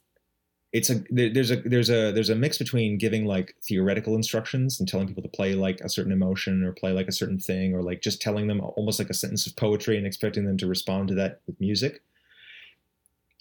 it's 0.72 0.90
a 0.90 1.02
there's 1.10 1.50
a 1.50 1.56
there's 1.56 1.88
a 1.88 2.12
there's 2.12 2.28
a 2.28 2.34
mix 2.34 2.58
between 2.58 2.98
giving 2.98 3.24
like 3.24 3.54
theoretical 3.66 4.14
instructions 4.14 4.78
and 4.78 4.88
telling 4.88 5.06
people 5.06 5.22
to 5.22 5.28
play 5.28 5.54
like 5.54 5.80
a 5.80 5.88
certain 5.88 6.12
emotion 6.12 6.62
or 6.64 6.72
play 6.72 6.92
like 6.92 7.08
a 7.08 7.12
certain 7.12 7.38
thing 7.38 7.72
or 7.72 7.82
like 7.82 8.02
just 8.02 8.20
telling 8.20 8.46
them 8.46 8.60
almost 8.60 8.98
like 8.98 9.08
a 9.08 9.14
sentence 9.14 9.46
of 9.46 9.56
poetry 9.56 9.96
and 9.96 10.06
expecting 10.06 10.44
them 10.44 10.58
to 10.58 10.66
respond 10.66 11.08
to 11.08 11.14
that 11.14 11.40
with 11.46 11.58
music 11.60 12.02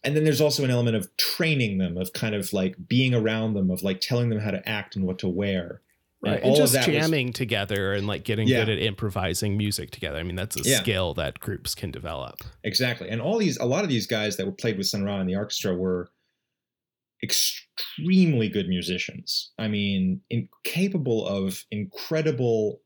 and 0.05 0.15
then 0.15 0.23
there's 0.23 0.41
also 0.41 0.63
an 0.63 0.69
element 0.71 0.95
of 0.95 1.09
training 1.17 1.77
them 1.79 1.97
of 1.97 2.13
kind 2.13 2.35
of 2.35 2.53
like 2.53 2.75
being 2.87 3.13
around 3.13 3.53
them 3.55 3.69
of 3.71 3.83
like 3.83 3.99
telling 4.01 4.29
them 4.29 4.39
how 4.39 4.51
to 4.51 4.67
act 4.69 4.95
and 4.95 5.05
what 5.05 5.19
to 5.19 5.27
wear 5.27 5.81
Right. 6.21 6.41
all 6.41 6.51
And 6.51 6.53
of 6.53 6.57
just 6.57 6.73
that 6.73 6.87
was- 6.87 6.95
jamming 6.95 7.33
together 7.33 7.93
and 7.93 8.07
like 8.07 8.23
getting 8.23 8.47
Yeah. 8.47 8.65
good 8.65 8.69
at 8.69 8.79
improvising 8.79 9.57
music 9.57 9.91
together. 9.91 10.17
I 10.17 10.23
mean, 10.23 10.35
that's 10.35 10.55
a 10.55 10.61
Yeah. 10.67 10.79
skill 10.79 11.13
that 11.15 11.39
groups 11.39 11.75
can 11.75 11.91
develop. 11.91 12.37
Exactly. 12.63 13.09
And 13.09 13.21
all 13.21 13.37
these, 13.37 13.57
a 13.57 13.65
lot 13.65 13.83
of 13.83 13.89
these 13.89 14.07
guys 14.07 14.37
that 14.37 14.45
were 14.47 14.51
played 14.51 14.77
with 14.77 14.87
Sun 14.87 15.03
Ra 15.03 15.19
in 15.21 15.27
the 15.27 15.35
orchestra 15.35 15.75
were 15.75 16.09
extremely 17.21 18.49
good 18.49 18.67
musicians. 18.67 19.51
I 19.59 19.67
mean, 19.67 20.21
in, 20.29 20.49
capable 20.63 21.27
of 21.27 21.65
incredible 21.71 22.81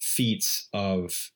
feats 0.00 0.68
of 0.72 1.30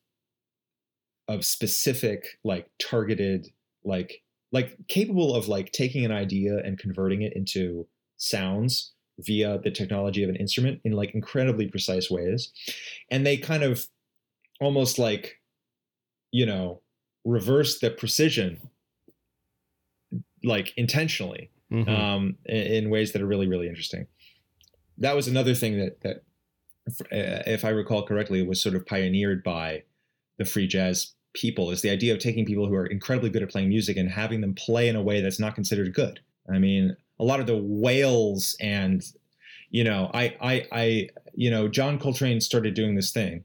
of 1.28 1.44
specific, 1.44 2.38
like 2.44 2.68
targeted, 2.78 3.48
like 3.84 4.22
like 4.54 4.78
capable 4.86 5.34
of 5.34 5.48
like 5.48 5.72
taking 5.72 6.04
an 6.04 6.12
idea 6.12 6.58
and 6.64 6.78
converting 6.78 7.22
it 7.22 7.32
into 7.34 7.86
sounds 8.16 8.92
via 9.18 9.58
the 9.58 9.70
technology 9.70 10.22
of 10.22 10.30
an 10.30 10.36
instrument 10.36 10.80
in 10.84 10.92
like 10.92 11.12
incredibly 11.14 11.66
precise 11.66 12.08
ways. 12.08 12.52
And 13.10 13.26
they 13.26 13.36
kind 13.36 13.64
of 13.64 13.86
almost 14.60 14.98
like, 14.98 15.40
you 16.30 16.46
know, 16.46 16.80
reverse 17.24 17.80
the 17.80 17.90
precision 17.90 18.60
like 20.44 20.72
intentionally 20.76 21.50
Mhm. 21.72 21.88
um, 21.88 22.38
in, 22.44 22.66
in 22.84 22.90
ways 22.90 23.12
that 23.12 23.22
are 23.22 23.26
really 23.26 23.48
really 23.48 23.68
interesting. 23.68 24.06
That 24.98 25.16
was 25.16 25.26
another 25.26 25.54
thing 25.54 25.78
that 25.78 26.00
that, 26.02 26.22
if 27.56 27.64
I 27.64 27.70
recall 27.70 28.06
correctly, 28.06 28.42
was 28.46 28.62
sort 28.62 28.76
of 28.76 28.86
pioneered 28.86 29.42
by 29.42 29.82
the 30.38 30.44
free 30.44 30.66
jazz 30.66 31.14
people. 31.34 31.70
Is 31.70 31.82
the 31.82 31.90
idea 31.90 32.12
of 32.14 32.20
taking 32.20 32.44
people 32.44 32.66
who 32.66 32.74
are 32.74 32.86
incredibly 32.86 33.30
good 33.30 33.42
at 33.42 33.50
playing 33.50 33.68
music 33.68 33.96
and 33.96 34.10
having 34.10 34.40
them 34.40 34.54
play 34.54 34.88
in 34.88 34.96
a 34.96 35.02
way 35.02 35.20
that's 35.20 35.40
not 35.40 35.54
considered 35.54 35.92
good. 35.94 36.20
I 36.52 36.58
mean, 36.58 36.96
a 37.20 37.24
lot 37.24 37.40
of 37.40 37.46
the 37.46 37.56
wails 37.56 38.56
and 38.60 39.04
you 39.74 39.82
know, 39.82 40.08
I, 40.14 40.36
I, 40.40 40.66
I, 40.70 41.08
you 41.34 41.50
know, 41.50 41.66
John 41.66 41.98
Coltrane 41.98 42.40
started 42.40 42.74
doing 42.74 42.94
this 42.94 43.10
thing 43.10 43.42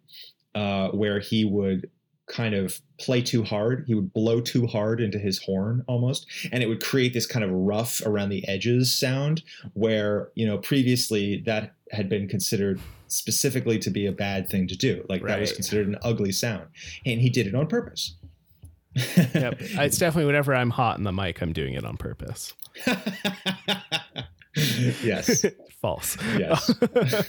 uh, 0.53 0.89
where 0.89 1.19
he 1.19 1.43
would 1.43 1.89
kind 2.29 2.55
of 2.55 2.79
play 2.99 3.21
too 3.21 3.43
hard. 3.43 3.83
He 3.87 3.95
would 3.95 4.13
blow 4.13 4.39
too 4.39 4.67
hard 4.67 5.01
into 5.01 5.19
his 5.19 5.41
horn 5.43 5.83
almost, 5.87 6.27
and 6.51 6.63
it 6.63 6.67
would 6.67 6.83
create 6.83 7.13
this 7.13 7.25
kind 7.25 7.43
of 7.43 7.51
rough 7.51 8.01
around 8.05 8.29
the 8.29 8.47
edges 8.47 8.93
sound 8.93 9.43
where, 9.73 10.29
you 10.35 10.45
know, 10.45 10.57
previously 10.57 11.43
that 11.45 11.73
had 11.91 12.07
been 12.07 12.27
considered 12.27 12.79
specifically 13.07 13.79
to 13.79 13.89
be 13.89 14.05
a 14.05 14.11
bad 14.11 14.47
thing 14.47 14.67
to 14.67 14.77
do. 14.77 15.03
Like 15.09 15.23
right. 15.23 15.31
that 15.31 15.39
was 15.39 15.51
considered 15.51 15.87
an 15.87 15.97
ugly 16.03 16.31
sound. 16.31 16.67
And 17.05 17.19
he 17.19 17.29
did 17.29 17.47
it 17.47 17.55
on 17.55 17.67
purpose. 17.67 18.15
yep. 19.33 19.55
It's 19.59 19.97
definitely 19.97 20.25
whenever 20.25 20.55
I'm 20.55 20.69
hot 20.69 20.97
in 20.97 21.03
the 21.03 21.11
mic, 21.11 21.41
I'm 21.41 21.53
doing 21.53 21.73
it 21.73 21.83
on 21.83 21.97
purpose. 21.97 22.53
yes. 25.03 25.45
False. 25.81 26.17
Yes. 26.37 26.73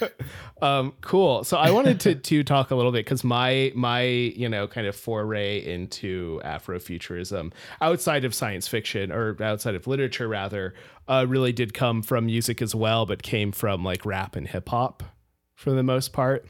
um, 0.63 0.93
cool. 1.03 1.45
So 1.45 1.57
I 1.57 1.71
wanted 1.71 2.01
to 2.01 2.17
to 2.17 2.43
talk 2.43 2.73
a 2.73 2.75
little 2.75 2.91
bit 2.91 3.05
because 3.05 3.23
my 3.23 3.73
my 3.77 4.03
you 4.03 4.49
know 4.49 4.67
kind 4.67 4.89
of 4.89 4.97
foray 4.97 5.65
into 5.65 6.41
Afrofuturism 6.45 7.53
outside 7.81 8.25
of 8.25 8.35
science 8.35 8.67
fiction 8.67 9.13
or 9.13 9.41
outside 9.41 9.77
of 9.77 9.87
literature 9.87 10.27
rather 10.27 10.75
uh, 11.07 11.27
really 11.29 11.53
did 11.53 11.75
come 11.75 12.03
from 12.03 12.27
music 12.27 12.61
as 12.61 12.75
well, 12.75 13.07
but 13.07 13.23
came 13.23 13.53
from 13.53 13.85
like 13.85 14.05
rap 14.05 14.35
and 14.35 14.49
hip 14.49 14.69
hop 14.69 15.05
for 15.55 15.71
the 15.71 15.85
most 15.85 16.13
part 16.13 16.45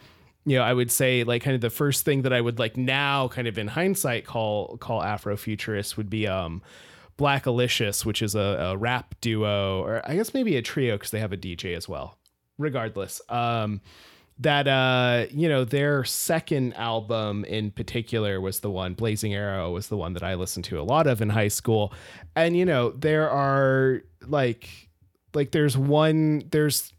you 0.46 0.56
know, 0.56 0.64
I 0.64 0.72
would 0.72 0.90
say 0.90 1.22
like 1.24 1.42
kind 1.42 1.54
of 1.54 1.60
the 1.60 1.70
first 1.70 2.04
thing 2.04 2.22
that 2.22 2.32
I 2.32 2.40
would 2.40 2.58
like 2.58 2.76
now 2.76 3.28
kind 3.28 3.46
of 3.46 3.58
in 3.58 3.68
hindsight 3.68 4.24
call 4.24 4.78
call 4.78 5.02
Afrofuturist 5.02 5.96
would 5.96 6.08
be 6.08 6.26
um 6.26 6.62
Blackalicious, 7.20 8.06
which 8.06 8.22
is 8.22 8.34
a, 8.34 8.40
a 8.40 8.76
rap 8.78 9.14
duo, 9.20 9.82
or 9.82 10.00
I 10.08 10.16
guess 10.16 10.32
maybe 10.32 10.56
a 10.56 10.62
trio 10.62 10.96
because 10.96 11.10
they 11.10 11.20
have 11.20 11.34
a 11.34 11.36
DJ 11.36 11.76
as 11.76 11.86
well. 11.86 12.16
Regardless, 12.56 13.20
um, 13.28 13.82
that 14.38 14.66
uh, 14.66 15.26
you 15.30 15.46
know, 15.46 15.64
their 15.66 16.02
second 16.04 16.72
album 16.74 17.44
in 17.44 17.72
particular 17.72 18.40
was 18.40 18.60
the 18.60 18.70
one, 18.70 18.94
Blazing 18.94 19.34
Arrow 19.34 19.70
was 19.70 19.88
the 19.88 19.98
one 19.98 20.14
that 20.14 20.22
I 20.22 20.34
listened 20.34 20.64
to 20.66 20.80
a 20.80 20.82
lot 20.82 21.06
of 21.06 21.20
in 21.20 21.28
high 21.28 21.48
school. 21.48 21.92
And 22.34 22.56
you 22.56 22.64
know, 22.64 22.90
there 22.92 23.28
are 23.28 24.02
like 24.26 24.88
like 25.34 25.50
there's 25.50 25.76
one 25.76 26.44
there's 26.50 26.94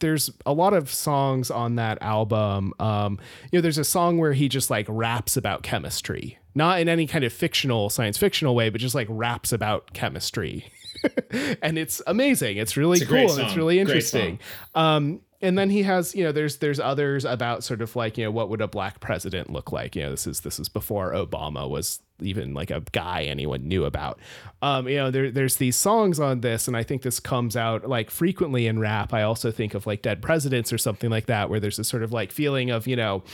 there's 0.00 0.30
a 0.46 0.52
lot 0.52 0.74
of 0.74 0.92
songs 0.92 1.50
on 1.50 1.76
that 1.76 1.98
album. 2.00 2.74
Um, 2.78 3.18
you 3.50 3.58
know, 3.58 3.60
there's 3.60 3.78
a 3.78 3.84
song 3.84 4.18
where 4.18 4.32
he 4.32 4.48
just 4.48 4.70
like 4.70 4.86
raps 4.88 5.36
about 5.36 5.62
chemistry, 5.62 6.38
not 6.54 6.80
in 6.80 6.88
any 6.88 7.06
kind 7.06 7.24
of 7.24 7.32
fictional 7.32 7.90
science 7.90 8.18
fictional 8.18 8.54
way, 8.54 8.70
but 8.70 8.80
just 8.80 8.94
like 8.94 9.06
raps 9.10 9.52
about 9.52 9.92
chemistry. 9.92 10.66
and 11.62 11.78
it's 11.78 12.00
amazing. 12.06 12.56
It's 12.56 12.76
really 12.76 12.98
it's 12.98 13.08
cool 13.08 13.32
and 13.32 13.40
it's 13.40 13.56
really 13.56 13.78
interesting. 13.78 14.38
Um, 14.74 15.20
and 15.42 15.58
then 15.58 15.68
he 15.68 15.82
has 15.82 16.14
you 16.14 16.22
know 16.24 16.32
there's 16.32 16.58
there's 16.58 16.80
others 16.80 17.24
about 17.24 17.64
sort 17.64 17.82
of 17.82 17.94
like 17.96 18.16
you 18.16 18.24
know 18.24 18.30
what 18.30 18.48
would 18.48 18.60
a 18.60 18.68
black 18.68 19.00
president 19.00 19.50
look 19.50 19.72
like? 19.72 19.96
You 19.96 20.04
know 20.04 20.10
this 20.10 20.26
is 20.26 20.40
this 20.40 20.58
is 20.58 20.68
before 20.68 21.12
obama 21.12 21.68
was 21.68 22.00
even 22.20 22.54
like 22.54 22.70
a 22.70 22.80
guy 22.92 23.24
anyone 23.24 23.66
knew 23.66 23.84
about. 23.84 24.20
Um 24.62 24.88
you 24.88 24.96
know 24.96 25.10
there, 25.10 25.30
there's 25.30 25.56
these 25.56 25.76
songs 25.76 26.20
on 26.20 26.40
this 26.40 26.68
and 26.68 26.76
i 26.76 26.84
think 26.84 27.02
this 27.02 27.18
comes 27.18 27.56
out 27.56 27.88
like 27.88 28.10
frequently 28.10 28.66
in 28.66 28.78
rap. 28.78 29.12
I 29.12 29.22
also 29.22 29.50
think 29.50 29.74
of 29.74 29.86
like 29.86 30.00
dead 30.02 30.22
presidents 30.22 30.72
or 30.72 30.78
something 30.78 31.10
like 31.10 31.26
that 31.26 31.50
where 31.50 31.60
there's 31.60 31.76
this 31.76 31.88
sort 31.88 32.04
of 32.04 32.12
like 32.12 32.30
feeling 32.30 32.70
of 32.70 32.86
you 32.86 32.96
know 32.96 33.24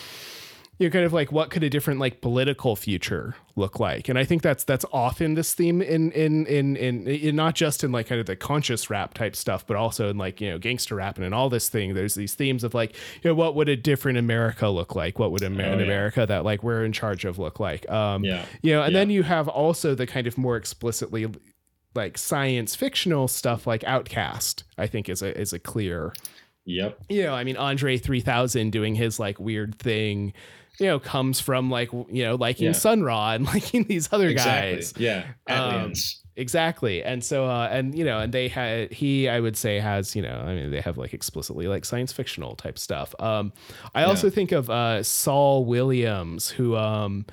you're 0.78 0.90
kind 0.90 1.04
of 1.04 1.12
like 1.12 1.32
what 1.32 1.50
could 1.50 1.64
a 1.64 1.70
different 1.70 1.98
like 1.98 2.20
political 2.20 2.76
future 2.76 3.34
look 3.56 3.80
like 3.80 4.08
and 4.08 4.18
i 4.18 4.24
think 4.24 4.42
that's 4.42 4.64
that's 4.64 4.84
often 4.92 5.34
this 5.34 5.54
theme 5.54 5.82
in 5.82 6.12
in 6.12 6.46
in 6.46 6.76
in, 6.76 7.06
in 7.06 7.36
not 7.36 7.54
just 7.54 7.82
in 7.82 7.92
like 7.92 8.06
kind 8.06 8.20
of 8.20 8.26
the 8.26 8.36
conscious 8.36 8.88
rap 8.88 9.14
type 9.14 9.34
stuff 9.34 9.66
but 9.66 9.76
also 9.76 10.08
in 10.08 10.16
like 10.16 10.40
you 10.40 10.48
know 10.48 10.58
gangster 10.58 10.94
rap 10.94 11.18
and, 11.18 11.34
all 11.34 11.50
this 11.50 11.68
thing 11.68 11.94
there's 11.94 12.14
these 12.14 12.34
themes 12.34 12.64
of 12.64 12.72
like 12.74 12.94
you 13.22 13.30
know 13.30 13.34
what 13.34 13.54
would 13.54 13.68
a 13.68 13.76
different 13.76 14.18
america 14.18 14.68
look 14.68 14.94
like 14.94 15.18
what 15.18 15.30
would 15.30 15.42
Amer- 15.42 15.62
oh, 15.62 15.66
yeah. 15.66 15.72
an 15.72 15.82
america 15.82 16.24
that 16.26 16.44
like 16.44 16.62
we're 16.62 16.84
in 16.84 16.92
charge 16.92 17.24
of 17.24 17.38
look 17.38 17.60
like 17.60 17.88
um 17.90 18.24
yeah 18.24 18.44
you 18.62 18.72
know 18.72 18.82
and 18.82 18.92
yeah. 18.92 19.00
then 19.00 19.10
you 19.10 19.22
have 19.22 19.46
also 19.46 19.94
the 19.94 20.06
kind 20.06 20.26
of 20.26 20.38
more 20.38 20.56
explicitly 20.56 21.26
like 21.94 22.16
science 22.16 22.74
fictional 22.74 23.28
stuff 23.28 23.66
like 23.66 23.82
OutKast 23.82 24.62
i 24.78 24.86
think 24.86 25.08
is 25.08 25.22
a 25.22 25.38
is 25.38 25.52
a 25.52 25.58
clear 25.58 26.12
Yep. 26.70 26.98
You 27.08 27.22
know, 27.22 27.34
I 27.34 27.44
mean, 27.44 27.56
Andre 27.56 27.96
3000 27.96 28.70
doing 28.70 28.94
his 28.94 29.18
like 29.18 29.40
weird 29.40 29.78
thing 29.78 30.34
you 30.78 30.86
know 30.86 30.98
comes 30.98 31.40
from 31.40 31.70
like 31.70 31.92
you 31.92 32.24
know 32.24 32.36
liking 32.36 32.66
yeah. 32.66 32.72
Sun 32.72 33.02
Ra 33.02 33.32
and 33.32 33.44
liking 33.54 33.84
these 33.84 34.08
other 34.12 34.28
exactly. 34.28 34.76
guys. 34.76 34.94
Yeah, 34.96 35.24
um, 35.48 35.92
exactly. 36.36 37.02
And 37.02 37.22
so 37.24 37.46
uh, 37.46 37.68
and 37.70 37.96
you 37.96 38.04
know 38.04 38.20
and 38.20 38.32
they 38.32 38.48
had 38.48 38.92
he 38.92 39.28
I 39.28 39.40
would 39.40 39.56
say 39.56 39.80
has 39.80 40.14
you 40.14 40.22
know 40.22 40.42
I 40.46 40.54
mean 40.54 40.70
they 40.70 40.80
have 40.80 40.96
like 40.96 41.12
explicitly 41.12 41.66
like 41.68 41.84
science 41.84 42.12
fictional 42.12 42.54
type 42.56 42.78
stuff. 42.78 43.14
Um, 43.18 43.52
I 43.94 44.02
yeah. 44.02 44.06
also 44.06 44.30
think 44.30 44.52
of 44.52 44.70
uh, 44.70 45.02
Saul 45.02 45.64
Williams 45.64 46.48
who 46.48 46.76
um 46.76 47.26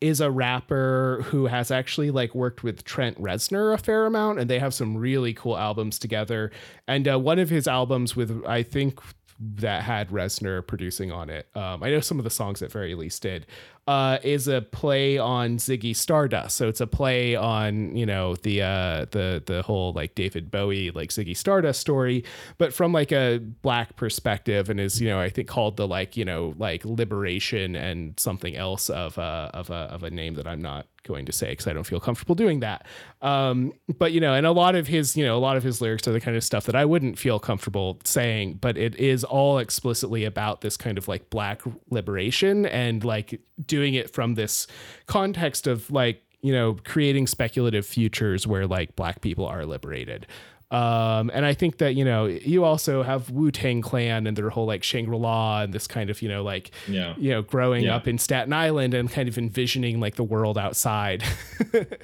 is 0.00 0.20
a 0.20 0.30
rapper 0.30 1.22
who 1.26 1.46
has 1.46 1.70
actually 1.70 2.10
like 2.10 2.34
worked 2.34 2.62
with 2.62 2.84
Trent 2.84 3.20
Reznor 3.20 3.74
a 3.74 3.78
fair 3.78 4.06
amount, 4.06 4.38
and 4.38 4.48
they 4.48 4.58
have 4.58 4.72
some 4.72 4.96
really 4.96 5.34
cool 5.34 5.58
albums 5.58 5.98
together. 5.98 6.50
And 6.88 7.06
uh, 7.06 7.18
one 7.18 7.38
of 7.38 7.50
his 7.50 7.68
albums 7.68 8.16
with 8.16 8.42
I 8.46 8.62
think 8.62 8.98
that 9.40 9.82
had 9.82 10.10
Reznor 10.10 10.66
producing 10.66 11.10
on 11.10 11.30
it. 11.30 11.48
Um, 11.54 11.82
I 11.82 11.90
know 11.90 12.00
some 12.00 12.18
of 12.18 12.24
the 12.24 12.30
songs 12.30 12.60
at 12.62 12.70
very 12.70 12.94
least 12.94 13.22
did. 13.22 13.46
Uh, 13.90 14.20
is 14.22 14.46
a 14.46 14.62
play 14.62 15.18
on 15.18 15.56
Ziggy 15.56 15.96
Stardust. 15.96 16.56
So 16.56 16.68
it's 16.68 16.80
a 16.80 16.86
play 16.86 17.34
on 17.34 17.96
you 17.96 18.06
know 18.06 18.36
the 18.36 18.62
uh, 18.62 19.06
the 19.10 19.42
the 19.44 19.62
whole 19.62 19.92
like 19.92 20.14
David 20.14 20.48
Bowie 20.48 20.92
like 20.92 21.10
Ziggy 21.10 21.36
Stardust 21.36 21.80
story, 21.80 22.22
but 22.56 22.72
from 22.72 22.92
like 22.92 23.10
a 23.10 23.38
black 23.38 23.96
perspective, 23.96 24.70
and 24.70 24.78
is 24.78 25.00
you 25.00 25.08
know 25.08 25.18
I 25.18 25.28
think 25.28 25.48
called 25.48 25.76
the 25.76 25.88
like 25.88 26.16
you 26.16 26.24
know 26.24 26.54
like 26.56 26.84
liberation 26.84 27.74
and 27.74 28.14
something 28.16 28.54
else 28.54 28.90
of 28.90 29.18
a 29.18 29.50
of 29.54 29.70
a 29.70 29.90
of 29.90 30.04
a 30.04 30.10
name 30.10 30.34
that 30.34 30.46
I'm 30.46 30.62
not 30.62 30.86
going 31.04 31.26
to 31.26 31.32
say 31.32 31.50
because 31.50 31.66
I 31.66 31.72
don't 31.72 31.84
feel 31.84 32.00
comfortable 32.00 32.34
doing 32.34 32.60
that. 32.60 32.86
Um, 33.22 33.72
but 33.98 34.12
you 34.12 34.20
know, 34.20 34.34
and 34.34 34.46
a 34.46 34.52
lot 34.52 34.74
of 34.74 34.86
his, 34.86 35.16
you 35.16 35.24
know, 35.24 35.36
a 35.36 35.40
lot 35.40 35.56
of 35.56 35.62
his 35.62 35.80
lyrics 35.80 36.06
are 36.06 36.12
the 36.12 36.20
kind 36.20 36.36
of 36.36 36.44
stuff 36.44 36.66
that 36.66 36.76
I 36.76 36.84
wouldn't 36.84 37.18
feel 37.18 37.38
comfortable 37.38 37.98
saying, 38.04 38.58
but 38.60 38.76
it 38.76 38.94
is 38.96 39.24
all 39.24 39.58
explicitly 39.58 40.24
about 40.24 40.60
this 40.60 40.76
kind 40.76 40.98
of 40.98 41.08
like 41.08 41.30
black 41.30 41.62
liberation 41.90 42.66
and 42.66 43.04
like 43.04 43.40
doing 43.80 43.94
it 43.94 44.10
from 44.10 44.34
this 44.34 44.66
context 45.06 45.66
of 45.66 45.90
like, 45.90 46.22
you 46.42 46.52
know, 46.52 46.76
creating 46.84 47.26
speculative 47.26 47.86
futures 47.86 48.46
where 48.46 48.66
like 48.66 48.94
black 48.94 49.22
people 49.22 49.46
are 49.46 49.64
liberated. 49.64 50.26
Um, 50.70 51.30
and 51.32 51.46
I 51.46 51.54
think 51.54 51.78
that, 51.78 51.94
you 51.94 52.04
know, 52.04 52.26
you 52.26 52.62
also 52.62 53.02
have 53.02 53.30
Wu 53.30 53.50
Tang 53.50 53.80
Clan 53.80 54.26
and 54.26 54.36
their 54.36 54.50
whole 54.50 54.66
like 54.66 54.84
Shangri 54.84 55.16
La 55.16 55.62
and 55.62 55.72
this 55.72 55.86
kind 55.86 56.10
of, 56.10 56.20
you 56.20 56.28
know, 56.28 56.44
like, 56.44 56.70
yeah. 56.86 57.14
you 57.16 57.30
know, 57.30 57.42
growing 57.42 57.84
yeah. 57.84 57.96
up 57.96 58.06
in 58.06 58.18
Staten 58.18 58.52
Island 58.52 58.92
and 58.92 59.10
kind 59.10 59.28
of 59.28 59.38
envisioning 59.38 59.98
like 59.98 60.16
the 60.16 60.24
world 60.24 60.58
outside. 60.58 61.24
but 61.72 61.98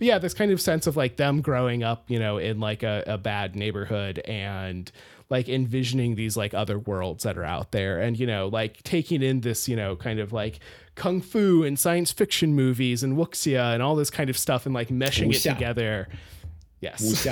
yeah, 0.00 0.18
this 0.18 0.34
kind 0.34 0.50
of 0.50 0.60
sense 0.60 0.88
of 0.88 0.96
like 0.96 1.16
them 1.16 1.40
growing 1.40 1.84
up, 1.84 2.10
you 2.10 2.18
know, 2.18 2.38
in 2.38 2.58
like 2.58 2.82
a, 2.82 3.04
a 3.06 3.16
bad 3.16 3.54
neighborhood 3.54 4.18
and 4.18 4.90
like 5.30 5.48
envisioning 5.48 6.14
these 6.14 6.36
like 6.36 6.54
other 6.54 6.78
worlds 6.78 7.24
that 7.24 7.38
are 7.38 7.44
out 7.44 7.72
there 7.72 8.00
and, 8.00 8.18
you 8.18 8.26
know, 8.26 8.48
like 8.48 8.82
taking 8.82 9.22
in 9.22 9.40
this, 9.40 9.68
you 9.68 9.76
know, 9.76 9.96
kind 9.96 10.20
of 10.20 10.32
like 10.32 10.60
kung 10.94 11.20
fu 11.20 11.64
and 11.64 11.78
science 11.78 12.12
fiction 12.12 12.54
movies 12.54 13.02
and 13.02 13.16
wuxia 13.16 13.74
and 13.74 13.82
all 13.82 13.96
this 13.96 14.10
kind 14.10 14.30
of 14.30 14.38
stuff 14.38 14.66
and 14.66 14.74
like 14.74 14.88
meshing 14.88 15.28
wuxia. 15.28 15.50
it 15.50 15.54
together 15.54 16.08
yes 16.84 17.26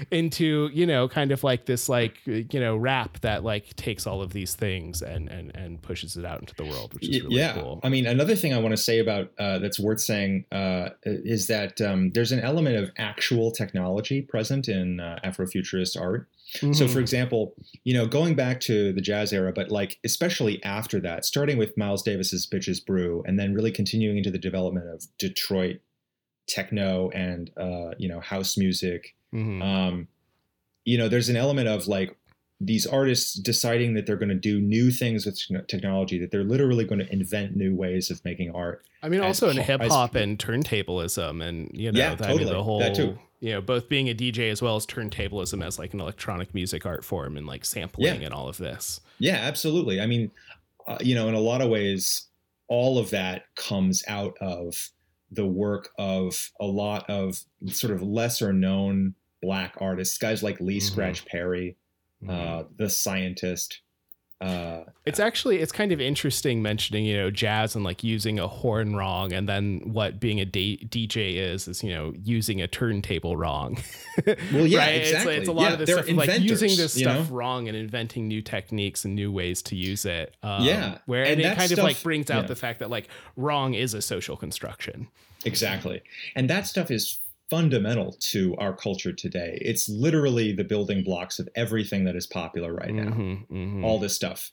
into 0.10 0.70
you 0.72 0.86
know 0.86 1.08
kind 1.08 1.32
of 1.32 1.42
like 1.42 1.66
this 1.66 1.88
like 1.88 2.14
you 2.24 2.60
know 2.60 2.76
rap 2.76 3.18
that 3.20 3.42
like 3.42 3.74
takes 3.74 4.06
all 4.06 4.22
of 4.22 4.32
these 4.32 4.54
things 4.54 5.02
and 5.02 5.28
and 5.28 5.54
and 5.56 5.82
pushes 5.82 6.16
it 6.16 6.24
out 6.24 6.40
into 6.40 6.54
the 6.54 6.64
world 6.64 6.94
which 6.94 7.08
is 7.08 7.22
really 7.22 7.36
yeah. 7.36 7.54
cool 7.54 7.80
i 7.82 7.88
mean 7.88 8.06
another 8.06 8.36
thing 8.36 8.54
i 8.54 8.58
want 8.58 8.72
to 8.72 8.76
say 8.76 9.00
about 9.00 9.30
uh, 9.38 9.58
that's 9.58 9.80
worth 9.80 10.00
saying 10.00 10.44
uh, 10.52 10.90
is 11.02 11.48
that 11.48 11.80
um, 11.80 12.10
there's 12.12 12.32
an 12.32 12.40
element 12.40 12.76
of 12.76 12.90
actual 12.98 13.50
technology 13.50 14.22
present 14.22 14.68
in 14.68 15.00
uh, 15.00 15.18
afrofuturist 15.24 16.00
art 16.00 16.28
Mm-hmm. 16.56 16.72
So, 16.72 16.86
for 16.86 16.92
mm-hmm. 16.92 17.00
example, 17.00 17.54
you 17.84 17.94
know, 17.94 18.06
going 18.06 18.34
back 18.34 18.60
to 18.62 18.92
the 18.92 19.00
jazz 19.00 19.32
era, 19.32 19.52
but 19.52 19.70
like 19.70 19.98
especially 20.04 20.62
after 20.64 21.00
that, 21.00 21.24
starting 21.24 21.58
with 21.58 21.76
Miles 21.76 22.02
Davis's 22.02 22.46
Bitches 22.46 22.84
Brew, 22.84 23.22
and 23.26 23.38
then 23.38 23.54
really 23.54 23.72
continuing 23.72 24.18
into 24.18 24.30
the 24.30 24.38
development 24.38 24.88
of 24.88 25.04
Detroit 25.18 25.80
techno 26.46 27.10
and 27.10 27.50
uh, 27.56 27.90
you 27.98 28.08
know 28.08 28.20
house 28.20 28.56
music. 28.56 29.14
Mm-hmm. 29.34 29.62
Um, 29.62 30.08
you 30.84 30.96
know, 30.96 31.08
there's 31.08 31.28
an 31.28 31.36
element 31.36 31.68
of 31.68 31.88
like 31.88 32.16
these 32.60 32.86
artists 32.86 33.34
deciding 33.34 33.94
that 33.94 34.06
they're 34.06 34.16
going 34.16 34.30
to 34.30 34.34
do 34.34 34.60
new 34.60 34.90
things 34.90 35.26
with 35.26 35.38
technology, 35.68 36.18
that 36.18 36.30
they're 36.30 36.44
literally 36.44 36.84
going 36.84 37.00
to 37.00 37.12
invent 37.12 37.54
new 37.54 37.74
ways 37.74 38.10
of 38.10 38.24
making 38.24 38.50
art. 38.54 38.86
I 39.02 39.08
mean, 39.08 39.20
also 39.20 39.50
in 39.50 39.58
hip 39.58 39.82
hop 39.82 40.14
and 40.14 40.38
turntablism, 40.38 41.42
and 41.46 41.70
you 41.74 41.92
know, 41.92 41.98
yeah, 41.98 42.14
that, 42.14 42.18
totally. 42.18 42.42
I 42.42 42.44
mean, 42.44 42.54
the 42.54 42.62
whole, 42.62 42.78
that 42.78 42.94
too. 42.94 43.18
You 43.40 43.52
know, 43.52 43.60
both 43.60 43.88
being 43.88 44.08
a 44.08 44.14
DJ 44.14 44.50
as 44.50 44.62
well 44.62 44.76
as 44.76 44.86
turntablism 44.86 45.64
as 45.64 45.78
like 45.78 45.94
an 45.94 46.00
electronic 46.00 46.54
music 46.54 46.86
art 46.86 47.04
form 47.04 47.36
and 47.36 47.46
like 47.46 47.64
sampling 47.64 48.20
yeah. 48.20 48.26
and 48.26 48.34
all 48.34 48.48
of 48.48 48.58
this. 48.58 49.00
Yeah, 49.18 49.36
absolutely. 49.36 50.00
I 50.00 50.06
mean, 50.06 50.30
uh, 50.86 50.98
you 51.00 51.14
know, 51.14 51.28
in 51.28 51.34
a 51.34 51.40
lot 51.40 51.60
of 51.60 51.68
ways, 51.68 52.26
all 52.68 52.98
of 52.98 53.10
that 53.10 53.44
comes 53.54 54.02
out 54.08 54.36
of 54.40 54.90
the 55.30 55.46
work 55.46 55.90
of 55.98 56.50
a 56.60 56.66
lot 56.66 57.08
of 57.10 57.42
sort 57.66 57.92
of 57.92 58.02
lesser 58.02 58.52
known 58.52 59.14
black 59.42 59.74
artists, 59.80 60.18
guys 60.18 60.42
like 60.42 60.60
Lee 60.60 60.78
mm-hmm. 60.78 60.86
Scratch 60.86 61.24
Perry, 61.26 61.76
uh, 62.28 62.64
the 62.76 62.88
scientist. 62.88 63.80
Uh, 64.40 64.84
It's 65.06 65.18
actually 65.18 65.60
it's 65.60 65.72
kind 65.72 65.92
of 65.92 66.00
interesting 66.00 66.60
mentioning 66.60 67.06
you 67.06 67.16
know 67.16 67.30
jazz 67.30 67.74
and 67.74 67.82
like 67.84 68.04
using 68.04 68.38
a 68.38 68.46
horn 68.46 68.94
wrong, 68.94 69.32
and 69.32 69.48
then 69.48 69.80
what 69.84 70.20
being 70.20 70.40
a 70.40 70.44
D- 70.44 70.86
DJ 70.90 71.36
is 71.36 71.66
is 71.66 71.82
you 71.82 71.90
know 71.90 72.12
using 72.22 72.60
a 72.60 72.66
turntable 72.68 73.36
wrong. 73.36 73.78
Well, 74.52 74.66
yeah, 74.66 74.78
Right? 74.78 74.94
It's- 74.94 75.08
exactly. 75.10 75.36
It's, 75.36 75.48
a 75.48 75.52
lot 75.52 75.62
Yeah, 75.62 75.72
of 75.74 75.78
this 75.80 75.90
stuff 75.90 76.10
like 76.10 76.40
using 76.40 76.76
this 76.76 76.94
stuff 76.94 77.30
know? 77.30 77.36
wrong 77.36 77.68
and 77.68 77.76
inventing 77.76 78.28
new 78.28 78.42
techniques 78.42 79.04
and 79.04 79.14
new 79.14 79.30
ways 79.30 79.62
to 79.62 79.76
use 79.76 80.04
it. 80.04 80.34
Um, 80.42 80.64
Yeah, 80.64 80.98
where 81.06 81.22
and 81.22 81.32
and, 81.40 81.52
it 81.52 81.56
kind 81.56 81.72
of 81.72 81.78
like 81.78 82.02
brings 82.02 82.30
out 82.30 82.42
yeah. 82.42 82.48
the 82.48 82.56
fact 82.56 82.78
that 82.80 82.90
like 82.90 83.08
wrong 83.36 83.74
is 83.74 83.94
a 83.94 84.02
social 84.02 84.36
construction. 84.36 85.08
Exactly. 85.44 86.02
And 86.34 86.50
that 86.50 86.66
stuff 86.66 86.90
is 86.90 87.20
fundamental 87.48 88.16
to 88.20 88.56
our 88.56 88.74
culture 88.74 89.12
today. 89.12 89.58
It's 89.60 89.88
literally 89.88 90.52
the 90.52 90.64
building 90.64 91.04
blocks 91.04 91.38
of 91.38 91.48
everything 91.54 92.04
that 92.04 92.16
is 92.16 92.26
popular 92.26 92.74
right 92.74 92.92
now. 92.92 93.10
Mhm, 93.10 93.46
mhm. 93.48 93.84
All 93.84 93.98
this 93.98 94.14
stuff. 94.14 94.52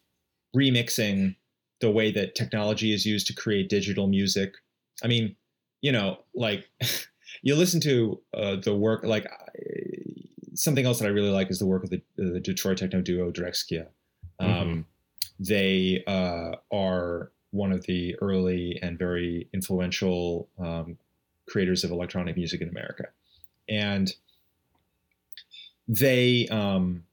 Remixing, 0.56 1.36
the 1.80 1.91
way 1.91 2.12
that 2.12 2.36
technology 2.36 2.94
is 2.94 3.06
used 3.06 3.28
to 3.28 3.34
create 3.34 3.70
digital 3.70 4.08
music. 4.08 4.54
I 5.04 5.08
mean, 5.08 5.36
you 5.82 5.91
know, 5.91 6.20
like 6.36 6.70
you 7.41 7.56
listen 7.56 7.82
to 7.82 8.22
uh, 8.34 8.56
the 8.58 8.76
work, 8.76 9.04
like 9.04 9.28
something 10.54 10.86
else 10.86 11.00
that 11.00 11.06
I 11.06 11.10
really 11.10 11.32
like 11.32 11.50
is 11.50 11.60
the 11.60 11.66
work 11.66 11.84
of 11.84 11.89
the, 11.89 12.02
the 12.16 12.39
Detroit 12.39 12.78
techno 12.78 13.02
duo 13.02 13.32
Drexciya. 13.32 13.88
Um, 14.39 14.86
They 15.39 16.04
uh, 16.06 16.58
are 16.72 17.32
one 17.52 17.72
of 17.72 17.86
the 17.86 18.16
early 18.22 18.80
and 18.82 18.98
very 18.98 19.50
influential 19.54 20.50
um, 20.60 20.98
creators 21.48 21.84
of 21.84 21.91
electronic 21.91 22.36
music 22.38 22.62
in 22.62 22.70
America, 22.70 23.08
and 23.70 24.14
they, 25.88 26.48
um, 26.50 27.04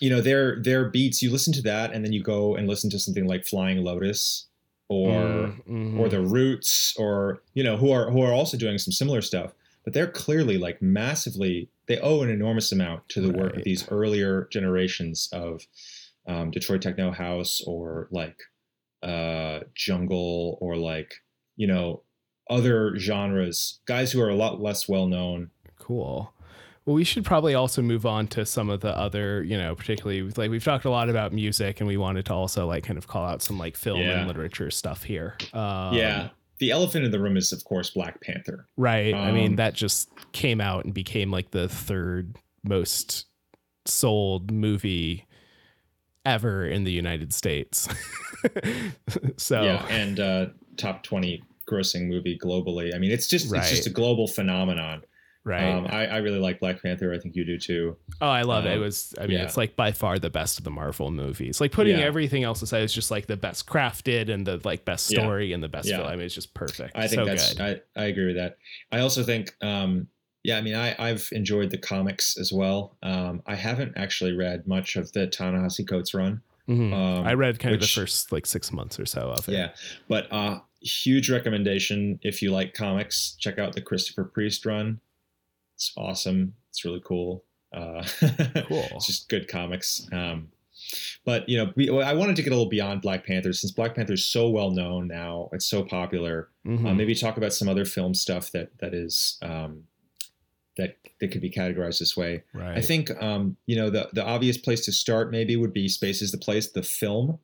you 0.00 0.10
know, 0.10 0.20
their 0.20 0.60
their 0.62 0.88
beats. 0.88 1.22
You 1.22 1.30
listen 1.30 1.52
to 1.54 1.62
that, 1.62 1.92
and 1.92 2.04
then 2.04 2.12
you 2.12 2.22
go 2.22 2.54
and 2.56 2.68
listen 2.68 2.90
to 2.90 2.98
something 2.98 3.26
like 3.26 3.46
Flying 3.46 3.82
Lotus 3.84 4.46
or 4.88 5.12
Mm, 5.12 5.66
mhm. 5.68 5.98
or 6.00 6.08
the 6.08 6.20
Roots, 6.20 6.94
or 6.98 7.42
you 7.54 7.62
know, 7.62 7.76
who 7.76 7.90
are 7.92 8.10
who 8.10 8.22
are 8.22 8.32
also 8.32 8.56
doing 8.56 8.78
some 8.78 8.92
similar 8.92 9.22
stuff. 9.22 9.52
But 9.84 9.94
they're 9.94 10.10
clearly 10.10 10.58
like 10.58 10.82
massively. 10.82 11.68
They 11.86 11.98
owe 11.98 12.22
an 12.22 12.30
enormous 12.30 12.70
amount 12.72 13.08
to 13.10 13.20
the 13.20 13.30
work 13.32 13.56
of 13.56 13.64
these 13.64 13.88
earlier 13.90 14.46
generations 14.52 15.28
of 15.32 15.66
um, 16.26 16.50
Detroit 16.50 16.82
techno 16.82 17.12
house, 17.12 17.62
or 17.66 18.08
like 18.10 18.36
uh, 19.02 19.60
jungle, 19.74 20.58
or 20.60 20.76
like 20.76 21.14
you 21.56 21.66
know 21.66 22.02
other 22.50 22.98
genres. 22.98 23.78
Guys 23.86 24.12
who 24.12 24.20
are 24.20 24.28
a 24.28 24.34
lot 24.34 24.60
less 24.60 24.88
well 24.88 25.06
known. 25.06 25.50
Cool. 25.78 26.32
Well, 26.84 26.94
we 26.96 27.04
should 27.04 27.24
probably 27.24 27.54
also 27.54 27.82
move 27.82 28.04
on 28.06 28.26
to 28.28 28.44
some 28.44 28.68
of 28.70 28.80
the 28.80 28.96
other, 28.96 29.42
you 29.44 29.56
know, 29.56 29.74
particularly 29.76 30.22
like 30.36 30.50
we've 30.50 30.64
talked 30.64 30.84
a 30.84 30.90
lot 30.90 31.08
about 31.08 31.32
music, 31.32 31.80
and 31.80 31.86
we 31.86 31.96
wanted 31.96 32.24
to 32.26 32.34
also 32.34 32.66
like 32.66 32.84
kind 32.84 32.98
of 32.98 33.06
call 33.06 33.24
out 33.24 33.42
some 33.42 33.58
like 33.58 33.76
film 33.76 34.00
Yeah. 34.00 34.18
and 34.18 34.26
literature 34.26 34.70
stuff 34.70 35.04
here. 35.04 35.36
Um, 35.52 35.94
yeah, 35.94 36.30
the 36.58 36.70
elephant 36.72 37.04
in 37.04 37.10
the 37.10 37.20
room 37.20 37.36
is 37.36 37.52
of 37.52 37.62
course 37.64 37.90
Black 37.90 38.20
Panther. 38.22 38.66
right. 38.76 39.14
I 39.14 39.30
mean, 39.30 39.50
Um, 39.52 39.56
that 39.56 39.74
just 39.74 40.10
came 40.32 40.60
out 40.60 40.84
and 40.84 40.92
became 40.94 41.30
like 41.30 41.50
the 41.52 41.68
third 41.68 42.36
most 42.64 43.26
sold 43.86 44.50
movie 44.50 45.26
ever 46.24 46.66
in 46.66 46.84
the 46.84 46.92
United 46.92 47.32
States. 47.32 47.88
so 49.36 49.62
Yeah, 49.62 49.86
and 49.90 50.18
uh, 50.20 50.46
top 50.76 51.02
twenty 51.02 51.42
grossing 51.70 52.08
movie 52.08 52.38
globally. 52.38 52.94
I 52.94 52.98
mean, 52.98 53.10
it's 53.12 53.26
just 53.28 53.52
it's 53.54 53.70
just 53.70 53.86
a 53.86 53.90
global 53.90 54.26
phenomenon. 54.26 55.02
right. 55.44 55.64
Um, 55.72 55.86
I, 55.88 56.06
I 56.06 56.16
really 56.18 56.38
like 56.38 56.60
Black 56.60 56.82
Panther. 56.82 57.14
I 57.14 57.18
think 57.18 57.34
you 57.36 57.44
do 57.44 57.58
too. 57.58 57.96
Oh, 58.20 58.28
I 58.28 58.42
love 58.42 58.66
it. 58.66 58.72
It 58.72 58.74
Um, 58.76 58.80
was, 58.82 59.14
I 59.18 59.26
mean, 59.26 59.38
yeah. 59.38 59.44
it's 59.44 59.56
like 59.56 59.74
by 59.76 59.90
far 59.92 60.18
the 60.18 60.28
best 60.28 60.58
of 60.58 60.64
the 60.64 60.70
Marvel 60.70 61.10
movies. 61.10 61.60
Like 61.60 61.72
putting 61.72 61.98
Yeah. 61.98 62.04
everything 62.04 62.42
else 62.44 62.60
aside, 62.60 62.82
it's 62.82 62.92
just 62.92 63.10
like 63.10 63.26
the 63.26 63.38
best 63.38 63.66
crafted 63.66 64.28
and 64.28 64.46
the 64.46 64.60
like 64.64 64.84
best 64.84 65.10
Yeah. 65.10 65.20
story 65.20 65.52
and 65.54 65.62
the 65.62 65.68
best 65.68 65.88
Yeah. 65.88 65.96
film. 65.98 66.08
I 66.08 66.16
mean, 66.16 66.26
it's 66.26 66.34
just 66.34 66.52
perfect. 66.52 66.94
I 66.94 67.06
think 67.08 67.20
so 67.20 67.24
that's 67.24 67.54
good. 67.54 67.82
I, 67.96 68.02
I 68.02 68.04
agree 68.06 68.26
with 68.26 68.36
that. 68.36 68.58
I 68.92 68.98
also 69.00 69.22
think 69.22 69.54
um, 69.62 70.08
yeah, 70.42 70.58
I 70.58 70.60
mean 70.62 70.74
I, 70.74 70.94
I've 70.98 71.26
enjoyed 71.32 71.70
the 71.70 71.78
comics 71.78 72.36
as 72.38 72.52
well. 72.52 72.96
Um, 73.02 73.42
I 73.46 73.54
haven't 73.54 73.92
actually 73.96 74.32
read 74.32 74.66
much 74.66 74.96
of 74.96 75.10
the 75.12 75.26
Ta-Nehisi 75.26 75.86
Coates 75.88 76.12
run. 76.14 76.42
Mhm. 76.68 76.92
Um, 76.92 77.26
I 77.26 77.34
read 77.34 77.58
kind 77.58 77.72
which- 77.72 77.82
of 77.82 77.88
the 77.94 78.00
first 78.00 78.30
like 78.30 78.46
six 78.46 78.72
months 78.72 79.00
or 79.00 79.06
so 79.06 79.22
of 79.36 79.48
it. 79.48 79.52
Yeah, 79.52 79.70
but 80.08 80.30
uh, 80.32 80.60
huge 80.80 81.30
recommendation 81.30 82.18
if 82.22 82.42
you 82.42 82.50
like 82.50 82.74
comics. 82.74 83.36
Check 83.38 83.58
out 83.58 83.74
the 83.74 83.80
Christopher 83.82 84.24
Priest 84.24 84.64
run. 84.66 85.00
It's 85.76 85.92
awesome. 85.96 86.54
It's 86.70 86.84
really 86.84 87.02
cool. 87.04 87.44
Uh, 87.72 88.02
Cool. 88.68 88.86
It's 88.92 89.06
just 89.06 89.28
good 89.28 89.48
comics. 89.48 90.06
Um, 90.12 90.48
but 91.24 91.48
you 91.48 91.58
know, 91.58 91.72
we, 91.76 91.90
I 92.02 92.12
wanted 92.14 92.36
to 92.36 92.42
get 92.42 92.50
a 92.52 92.56
little 92.56 92.68
beyond 92.70 93.02
Black 93.02 93.26
Panther 93.26 93.52
since 93.52 93.70
Black 93.72 93.94
Panther 93.94 94.14
is 94.14 94.24
so 94.26 94.48
well 94.48 94.70
known 94.70 95.06
now. 95.08 95.48
It's 95.52 95.66
so 95.66 95.82
popular. 95.84 96.48
Mhm. 96.66 96.86
Uh, 96.86 96.94
maybe 96.94 97.14
talk 97.14 97.36
about 97.36 97.52
some 97.52 97.68
other 97.68 97.84
film 97.84 98.14
stuff 98.14 98.50
that 98.52 98.70
that 98.78 98.94
is 98.94 99.38
um, 99.42 99.84
that 100.76 100.96
that 101.20 101.28
could 101.32 101.42
be 101.42 101.50
categorized 101.50 101.98
this 101.98 102.16
way. 102.16 102.42
right. 102.54 102.78
I 102.78 102.80
think 102.80 103.10
um, 103.22 103.56
you 103.66 103.76
know 103.76 103.90
the 103.90 104.08
the 104.12 104.24
obvious 104.24 104.56
place 104.56 104.84
to 104.86 104.92
start 104.92 105.30
maybe 105.30 105.54
would 105.56 105.72
be 105.74 105.86
Space 105.88 106.22
is 106.22 106.32
the 106.32 106.38
Place, 106.38 106.70
the 106.70 106.82
film, 106.82 107.38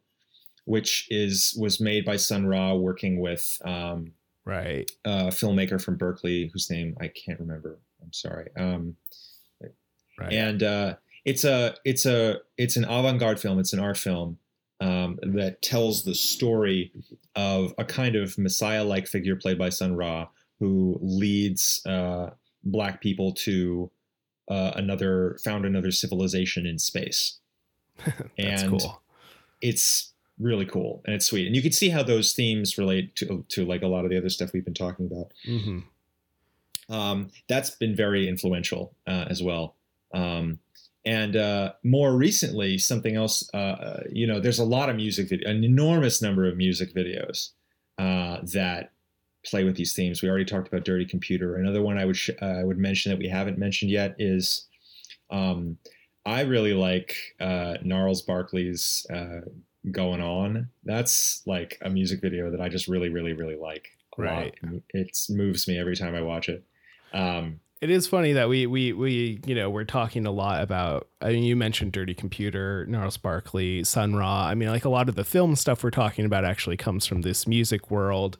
which 0.66 1.08
is 1.10 1.56
was 1.58 1.80
made 1.80 2.04
by 2.04 2.16
Sun 2.16 2.46
Ra 2.46 2.74
working 2.74 3.18
with 3.18 3.60
um, 3.64 4.12
right. 4.44 4.90
a 5.04 5.28
filmmaker 5.28 5.82
from 5.82 5.96
Berkeley 5.96 6.50
whose 6.52 6.70
name 6.70 6.96
I 7.00 7.08
can't 7.08 7.40
remember. 7.40 7.78
I'm 8.02 8.12
sorry. 8.12 8.50
Um, 8.56 8.96
Right. 10.18 10.32
and 10.32 10.62
uh, 10.62 10.94
it's 11.24 11.44
a 11.44 11.74
it's 11.84 12.06
a 12.06 12.40
it's 12.56 12.76
an 12.76 12.84
avant-garde 12.84 13.38
film. 13.40 13.58
It's 13.58 13.72
an 13.72 13.80
art 13.80 13.98
film 13.98 14.38
um, 14.80 15.18
that 15.22 15.60
tells 15.62 16.04
the 16.04 16.14
story 16.14 16.92
of 17.34 17.74
a 17.78 17.84
kind 17.84 18.16
of 18.16 18.38
messiah-like 18.38 19.06
figure 19.06 19.36
played 19.36 19.58
by 19.58 19.68
Sun 19.68 19.96
Ra 19.96 20.28
who 20.58 20.98
leads 21.02 21.84
uh, 21.84 22.30
black 22.64 23.02
people 23.02 23.32
to 23.32 23.90
uh, 24.50 24.72
another 24.74 25.38
found 25.44 25.66
another 25.66 25.90
civilization 25.90 26.64
in 26.66 26.78
space. 26.78 27.38
That's 28.04 28.62
and 28.62 28.70
cool. 28.70 29.02
It's 29.60 30.12
really 30.38 30.66
cool 30.66 31.02
and 31.06 31.14
it's 31.14 31.26
sweet, 31.26 31.46
and 31.46 31.56
you 31.56 31.62
can 31.62 31.72
see 31.72 31.88
how 31.88 32.02
those 32.02 32.32
themes 32.32 32.78
relate 32.78 33.16
to 33.16 33.44
to 33.48 33.64
like 33.64 33.82
a 33.82 33.88
lot 33.88 34.04
of 34.04 34.10
the 34.10 34.18
other 34.18 34.28
stuff 34.28 34.52
we've 34.52 34.64
been 34.64 34.74
talking 34.74 35.06
about 35.06 35.32
hmm 35.44 35.80
um, 36.88 37.30
that's 37.48 37.70
been 37.70 37.96
very 37.96 38.28
influential 38.28 38.94
uh, 39.06 39.26
as 39.28 39.42
well. 39.42 39.74
Um, 40.14 40.60
and 41.04 41.36
uh, 41.36 41.72
more 41.84 42.16
recently, 42.16 42.78
something 42.78 43.14
else, 43.14 43.48
uh, 43.54 43.56
uh, 43.56 44.00
you 44.10 44.26
know, 44.26 44.40
there's 44.40 44.58
a 44.58 44.64
lot 44.64 44.88
of 44.88 44.96
music, 44.96 45.28
vid- 45.28 45.42
an 45.42 45.62
enormous 45.62 46.20
number 46.20 46.48
of 46.48 46.56
music 46.56 46.94
videos 46.94 47.50
uh, 47.98 48.38
that 48.52 48.92
play 49.44 49.62
with 49.62 49.76
these 49.76 49.92
themes. 49.92 50.22
We 50.22 50.28
already 50.28 50.44
talked 50.44 50.66
about 50.66 50.84
Dirty 50.84 51.04
Computer. 51.04 51.56
Another 51.56 51.82
one 51.82 51.98
I 51.98 52.04
would 52.04 52.16
sh- 52.16 52.30
uh, 52.42 52.44
I 52.44 52.64
would 52.64 52.78
mention 52.78 53.10
that 53.10 53.18
we 53.18 53.28
haven't 53.28 53.58
mentioned 53.58 53.90
yet 53.90 54.16
is 54.18 54.66
um, 55.30 55.78
I 56.24 56.40
really 56.40 56.74
like 56.74 57.14
uh, 57.38 57.76
Gnarls 57.84 58.22
Barkley's 58.22 59.06
uh, 59.08 59.42
"Going 59.90 60.20
On." 60.20 60.68
That's 60.84 61.42
like 61.46 61.78
a 61.82 61.90
music 61.90 62.20
video 62.20 62.50
that 62.50 62.60
I 62.60 62.68
just 62.68 62.88
really, 62.88 63.08
really, 63.08 63.32
really 63.32 63.56
like. 63.56 63.88
lot. 64.18 64.24
Right. 64.24 64.54
It 64.94 65.18
moves 65.28 65.68
me 65.68 65.78
every 65.78 65.94
time 65.96 66.14
I 66.14 66.22
watch 66.22 66.48
it. 66.48 66.64
Um, 67.12 67.60
It 67.82 67.90
is 67.90 68.06
funny 68.06 68.32
that 68.32 68.48
we 68.48 68.66
we 68.66 68.94
we 68.94 69.40
you 69.46 69.54
know 69.54 69.68
we're 69.68 69.84
talking 69.84 70.24
a 70.26 70.30
lot 70.30 70.62
about. 70.62 71.08
I 71.20 71.28
mean, 71.30 71.44
you 71.44 71.56
mentioned 71.56 71.92
Dirty 71.92 72.14
Computer, 72.14 72.86
Gnarls 72.86 73.18
Barkley, 73.18 73.84
Sun 73.84 74.16
Ra. 74.16 74.46
I 74.46 74.54
mean, 74.54 74.70
like 74.70 74.86
a 74.86 74.88
lot 74.88 75.08
of 75.10 75.14
the 75.14 75.24
film 75.24 75.54
stuff 75.56 75.84
we're 75.84 75.90
talking 75.90 76.24
about 76.24 76.44
actually 76.44 76.78
comes 76.78 77.04
from 77.04 77.20
this 77.22 77.46
music 77.46 77.90
world. 77.90 78.38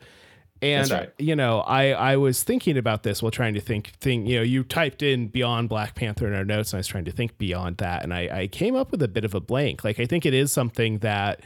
And 0.63 0.91
right. 0.91 1.13
you 1.19 1.37
know, 1.37 1.61
I 1.61 1.91
I 1.91 2.17
was 2.17 2.43
thinking 2.43 2.79
about 2.79 3.03
this 3.03 3.23
while 3.23 3.31
trying 3.31 3.55
to 3.55 3.61
think 3.61 3.93
think. 4.01 4.27
You 4.29 4.37
know, 4.37 4.43
you 4.43 4.65
typed 4.65 5.03
in 5.03 5.29
Beyond 5.29 5.69
Black 5.69 5.95
Panther 5.95 6.27
in 6.27 6.35
our 6.35 6.45
notes, 6.45 6.73
and 6.73 6.79
I 6.79 6.81
was 6.81 6.87
trying 6.87 7.05
to 7.05 7.13
think 7.13 7.37
beyond 7.39 7.77
that, 7.79 8.03
and 8.03 8.15
I 8.15 8.29
I 8.33 8.47
came 8.47 8.75
up 8.75 8.91
with 8.91 9.03
a 9.03 9.09
bit 9.09 9.25
of 9.25 9.35
a 9.35 9.41
blank. 9.41 9.85
Like 9.85 10.01
I 10.01 10.07
think 10.07 10.25
it 10.25 10.35
is 10.35 10.53
something 10.53 10.99
that 10.99 11.41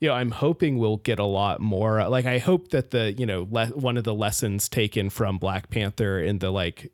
you 0.00 0.08
know, 0.08 0.14
I'm 0.14 0.30
hoping 0.30 0.78
we'll 0.78 0.98
get 0.98 1.18
a 1.18 1.24
lot 1.24 1.60
more. 1.60 2.08
Like, 2.08 2.24
I 2.24 2.38
hope 2.38 2.68
that 2.68 2.90
the, 2.90 3.12
you 3.12 3.26
know, 3.26 3.48
le- 3.50 3.66
one 3.66 3.96
of 3.96 4.04
the 4.04 4.14
lessons 4.14 4.68
taken 4.68 5.10
from 5.10 5.38
Black 5.38 5.70
Panther 5.70 6.20
in 6.20 6.38
the 6.38 6.50
like 6.50 6.92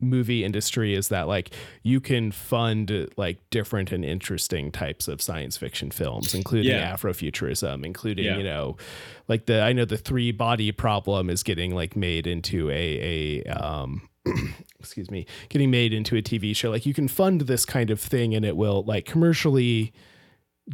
movie 0.00 0.44
industry 0.44 0.94
is 0.94 1.08
that 1.08 1.28
like 1.28 1.50
you 1.82 2.00
can 2.00 2.32
fund 2.32 3.08
like 3.16 3.38
different 3.50 3.92
and 3.92 4.04
interesting 4.04 4.72
types 4.72 5.08
of 5.08 5.20
science 5.20 5.56
fiction 5.56 5.90
films, 5.90 6.34
including 6.34 6.72
Yeah. 6.72 6.94
Afrofuturism, 6.94 7.84
including, 7.84 8.24
Yeah. 8.24 8.38
you 8.38 8.44
know, 8.44 8.76
like 9.28 9.46
the, 9.46 9.60
I 9.60 9.72
know 9.72 9.84
the 9.84 9.96
three 9.98 10.32
body 10.32 10.72
problem 10.72 11.30
is 11.30 11.42
getting 11.42 11.74
like 11.74 11.96
made 11.96 12.26
into 12.26 12.70
a, 12.70 13.42
a, 13.44 13.44
um, 13.52 14.08
excuse 14.78 15.10
me, 15.10 15.26
getting 15.48 15.70
made 15.70 15.92
into 15.92 16.16
a 16.16 16.22
TV 16.22 16.54
show. 16.54 16.70
Like 16.70 16.86
you 16.86 16.94
can 16.94 17.08
fund 17.08 17.42
this 17.42 17.64
kind 17.64 17.90
of 17.90 18.00
thing 18.00 18.34
and 18.34 18.44
it 18.44 18.56
will 18.56 18.82
like 18.84 19.04
commercially 19.06 19.92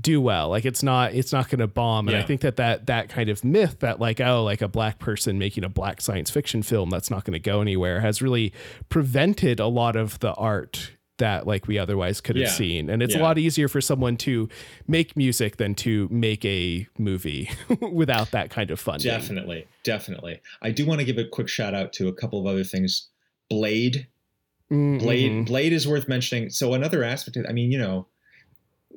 do 0.00 0.20
well 0.20 0.50
like 0.50 0.64
it's 0.66 0.82
not 0.82 1.14
it's 1.14 1.32
not 1.32 1.48
going 1.48 1.58
to 1.58 1.66
bomb 1.66 2.06
and 2.08 2.16
i 2.16 2.22
think 2.22 2.42
that 2.42 2.56
that 2.56 2.86
that 2.86 3.08
kind 3.08 3.30
of 3.30 3.42
myth 3.44 3.78
that 3.80 3.98
like 3.98 4.20
oh 4.20 4.44
like 4.44 4.60
a 4.60 4.68
black 4.68 4.98
person 4.98 5.38
making 5.38 5.64
a 5.64 5.68
black 5.68 6.00
science 6.02 6.30
fiction 6.30 6.62
film 6.62 6.90
that's 6.90 7.10
not 7.10 7.24
going 7.24 7.32
to 7.32 7.38
go 7.38 7.60
anywhere 7.62 8.00
has 8.00 8.20
really 8.20 8.52
prevented 8.90 9.58
a 9.58 9.66
lot 9.66 9.96
of 9.96 10.18
the 10.20 10.32
art 10.34 10.92
that 11.18 11.46
like 11.46 11.66
we 11.66 11.78
otherwise 11.78 12.20
could 12.20 12.36
have 12.36 12.44
Yeah. 12.44 12.50
seen 12.50 12.90
and 12.90 13.02
it's 13.02 13.14
a 13.14 13.18
lot 13.18 13.38
easier 13.38 13.68
for 13.68 13.80
someone 13.80 14.18
to 14.18 14.50
make 14.86 15.16
music 15.16 15.56
than 15.56 15.74
to 15.76 16.08
make 16.10 16.44
a 16.44 16.86
movie 16.98 17.48
without 17.80 18.32
that 18.32 18.50
kind 18.50 18.70
of 18.70 18.78
funding 18.78 19.10
Definitely, 19.10 19.66
definitely. 19.82 20.40
I 20.60 20.72
do 20.72 20.84
want 20.84 20.98
to 21.00 21.06
give 21.06 21.16
a 21.16 21.24
quick 21.26 21.48
shout 21.48 21.74
out 21.74 21.94
to 21.94 22.08
a 22.08 22.12
couple 22.12 22.38
of 22.38 22.46
other 22.46 22.64
things. 22.64 23.08
Blade, 23.48 24.08
Mm, 24.70 24.98
Blade, 24.98 25.30
mhm. 25.32 25.46
Blade 25.46 25.72
is 25.72 25.86
worth 25.86 26.08
mentioning. 26.08 26.50
So 26.50 26.74
another 26.74 27.04
aspect, 27.04 27.36
of, 27.36 27.46
I 27.48 27.52
mean, 27.52 27.70
you 27.70 27.78
know, 27.78 28.08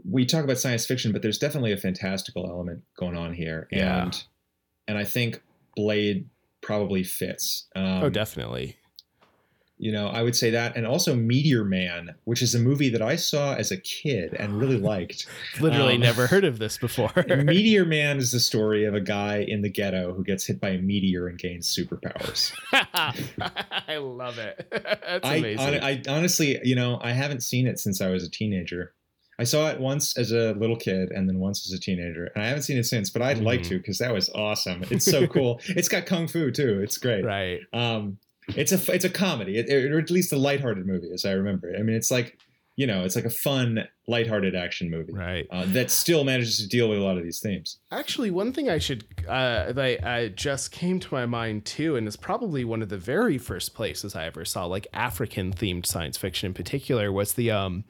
we 0.03 0.25
talk 0.25 0.43
about 0.43 0.57
science 0.57 0.85
fiction, 0.85 1.11
but 1.11 1.21
there's 1.21 1.37
definitely 1.39 1.71
a 1.71 1.77
fantastical 1.77 2.47
element 2.47 2.83
going 2.97 3.15
on 3.17 3.33
here, 3.33 3.67
Yeah. 3.71 4.03
and 4.03 4.23
and 4.87 4.97
I 4.97 5.03
think 5.03 5.41
Blade 5.75 6.27
probably 6.61 7.03
fits. 7.03 7.67
Um, 7.75 8.03
oh 8.03 8.09
definitely 8.09 8.75
You 9.81 9.93
know, 9.93 10.07
I 10.09 10.23
would 10.23 10.35
say 10.35 10.49
that, 10.49 10.75
and 10.75 10.85
also 10.85 11.15
Meteor 11.15 11.63
Man, 11.63 12.15
which 12.25 12.41
is 12.41 12.53
a 12.53 12.59
movie 12.59 12.89
that 12.89 13.01
I 13.01 13.15
saw 13.15 13.53
as 13.55 13.71
a 13.71 13.77
kid 13.77 14.33
and 14.33 14.59
really 14.59 14.77
liked. 14.93 15.25
literally 15.61 15.93
Um, 15.95 16.01
never 16.01 16.27
heard 16.27 16.43
of 16.43 16.59
this 16.59 16.77
before 16.77 17.11
Meteor 17.29 17.85
Man 17.97 18.17
is 18.17 18.31
the 18.33 18.39
story 18.41 18.83
of 18.85 18.93
a 18.93 18.99
guy 18.99 19.37
in 19.47 19.61
the 19.61 19.69
ghetto 19.69 20.13
who 20.13 20.23
gets 20.23 20.45
hit 20.45 20.59
by 20.59 20.71
a 20.71 20.79
meteor 20.79 21.27
and 21.27 21.37
gains 21.39 21.73
superpowers. 21.73 22.51
i 23.87 23.97
love 23.97 24.37
it 24.37 24.67
that's 24.71 25.25
I, 25.27 25.35
amazing 25.35 25.65
hon- 25.73 25.83
I 25.83 26.01
honestly, 26.09 26.59
you 26.63 26.75
know, 26.75 26.99
I 27.01 27.11
haven't 27.13 27.41
seen 27.41 27.67
it 27.67 27.79
since 27.79 28.01
I 28.01 28.09
was 28.09 28.23
a 28.25 28.29
teenager. 28.29 28.93
I 29.39 29.45
saw 29.45 29.69
it 29.69 29.79
once 29.79 30.17
as 30.17 30.31
a 30.31 30.51
little 30.53 30.75
kid 30.75 31.09
and 31.11 31.27
then 31.27 31.39
once 31.39 31.65
as 31.65 31.71
a 31.77 31.79
teenager, 31.81 32.25
and 32.35 32.43
I 32.43 32.47
haven't 32.47 32.63
seen 32.63 32.77
it 32.77 32.83
since. 32.83 33.09
But 33.09 33.21
I'd 33.21 33.39
like 33.39 33.61
Mhm. 33.61 33.69
to 33.69 33.77
because 33.77 33.97
that 33.99 34.13
was 34.13 34.29
awesome. 34.35 34.83
It's 34.91 35.05
so 35.05 35.25
cool. 35.27 35.61
it's 35.69 35.87
got 35.87 36.05
kung 36.05 36.27
fu 36.27 36.51
too. 36.51 36.81
It's 36.83 36.97
great. 36.97 37.23
right 37.23 37.61
Um, 37.73 38.17
it's 38.55 38.71
a 38.71 38.93
it's 38.93 39.05
a 39.05 39.09
comedy, 39.09 39.57
it, 39.57 39.71
or 39.91 39.97
at 39.99 40.11
least 40.11 40.33
a 40.33 40.37
lighthearted 40.37 40.85
movie, 40.85 41.09
as 41.13 41.23
I 41.25 41.31
remember. 41.31 41.69
it. 41.69 41.79
I 41.79 41.83
mean, 41.83 41.95
it's 41.95 42.11
like 42.11 42.37
you 42.75 42.87
know, 42.87 43.03
it's 43.03 43.17
like 43.17 43.25
a 43.25 43.29
fun, 43.29 43.85
lighthearted 44.07 44.55
action 44.55 44.89
movie 44.89 45.11
right 45.13 45.45
uh, 45.51 45.65
that 45.67 45.91
still 45.91 46.23
manages 46.23 46.59
to 46.59 46.67
deal 46.67 46.87
with 46.87 46.97
a 46.97 47.01
lot 47.01 47.17
of 47.17 47.23
these 47.23 47.41
themes. 47.41 47.77
Actually, 47.91 48.31
one 48.31 48.53
thing 48.53 48.69
I 48.69 48.77
should 48.77 49.03
uh, 49.27 49.73
that 49.73 50.05
I 50.07 50.29
just 50.29 50.71
came 50.71 50.97
to 51.01 51.13
my 51.13 51.25
mind 51.25 51.65
too, 51.65 51.97
and 51.97 52.07
is 52.07 52.15
probably 52.15 52.63
one 52.63 52.81
of 52.81 52.87
the 52.87 52.97
very 52.97 53.37
first 53.37 53.73
places 53.73 54.15
I 54.15 54.25
ever 54.27 54.45
saw 54.45 54.63
like 54.65 54.87
African 54.93 55.51
themed 55.53 55.85
science 55.85 56.17
fiction 56.17 56.47
in 56.47 56.53
particular 56.53 57.11
was 57.11 57.33
the 57.33 57.51
um 57.51 57.83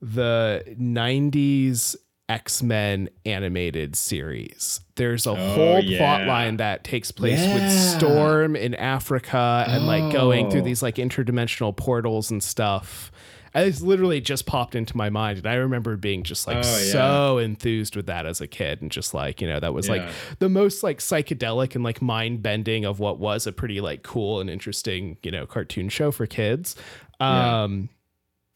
the 0.00 0.64
'90s 0.78 1.96
X 2.28 2.62
Men 2.62 3.08
animated 3.24 3.94
series. 3.94 4.80
There's 4.96 5.26
a 5.26 5.30
Oh, 5.30 5.34
whole 5.54 5.80
yeah. 5.80 5.98
plot 5.98 6.26
line 6.26 6.56
that 6.56 6.82
takes 6.82 7.10
place 7.12 7.40
with 7.40 7.70
Storm 7.70 8.56
in 8.56 8.74
Africa 8.74 9.64
and 9.68 9.86
like 9.86 10.12
going 10.12 10.50
through 10.50 10.62
Oh. 10.62 10.64
these 10.64 10.82
like 10.82 10.96
interdimensional 10.96 11.76
portals 11.76 12.30
and 12.30 12.42
stuff. 12.42 13.12
It's 13.54 13.80
literally 13.80 14.20
just 14.20 14.44
popped 14.44 14.74
into 14.74 14.94
my 14.98 15.08
mind, 15.08 15.38
and 15.38 15.46
I 15.46 15.54
remember 15.54 15.96
being 15.96 16.24
just 16.24 16.46
like 16.46 16.58
Oh, 16.58 16.60
yeah. 16.60 16.92
so 16.92 17.38
enthused 17.38 17.96
with 17.96 18.04
that 18.06 18.26
as 18.26 18.40
a 18.42 18.46
kid, 18.46 18.82
and 18.82 18.90
just 18.90 19.14
like 19.14 19.40
you 19.40 19.48
know 19.48 19.60
that 19.60 19.72
was 19.72 19.88
like 19.88 20.02
the 20.40 20.48
most 20.50 20.82
like 20.82 20.98
psychedelic 20.98 21.74
and 21.74 21.82
like 21.84 22.02
mind 22.02 22.42
bending 22.42 22.84
of 22.84 22.98
what 22.98 23.18
was 23.18 23.46
a 23.46 23.52
pretty 23.52 23.80
like 23.80 24.02
cool 24.02 24.40
and 24.40 24.50
interesting 24.50 25.16
you 25.22 25.30
know 25.30 25.46
cartoon 25.46 25.88
show 25.88 26.10
for 26.10 26.26
kids. 26.26 26.74
Yeah. 27.20 27.62
Um, 27.62 27.88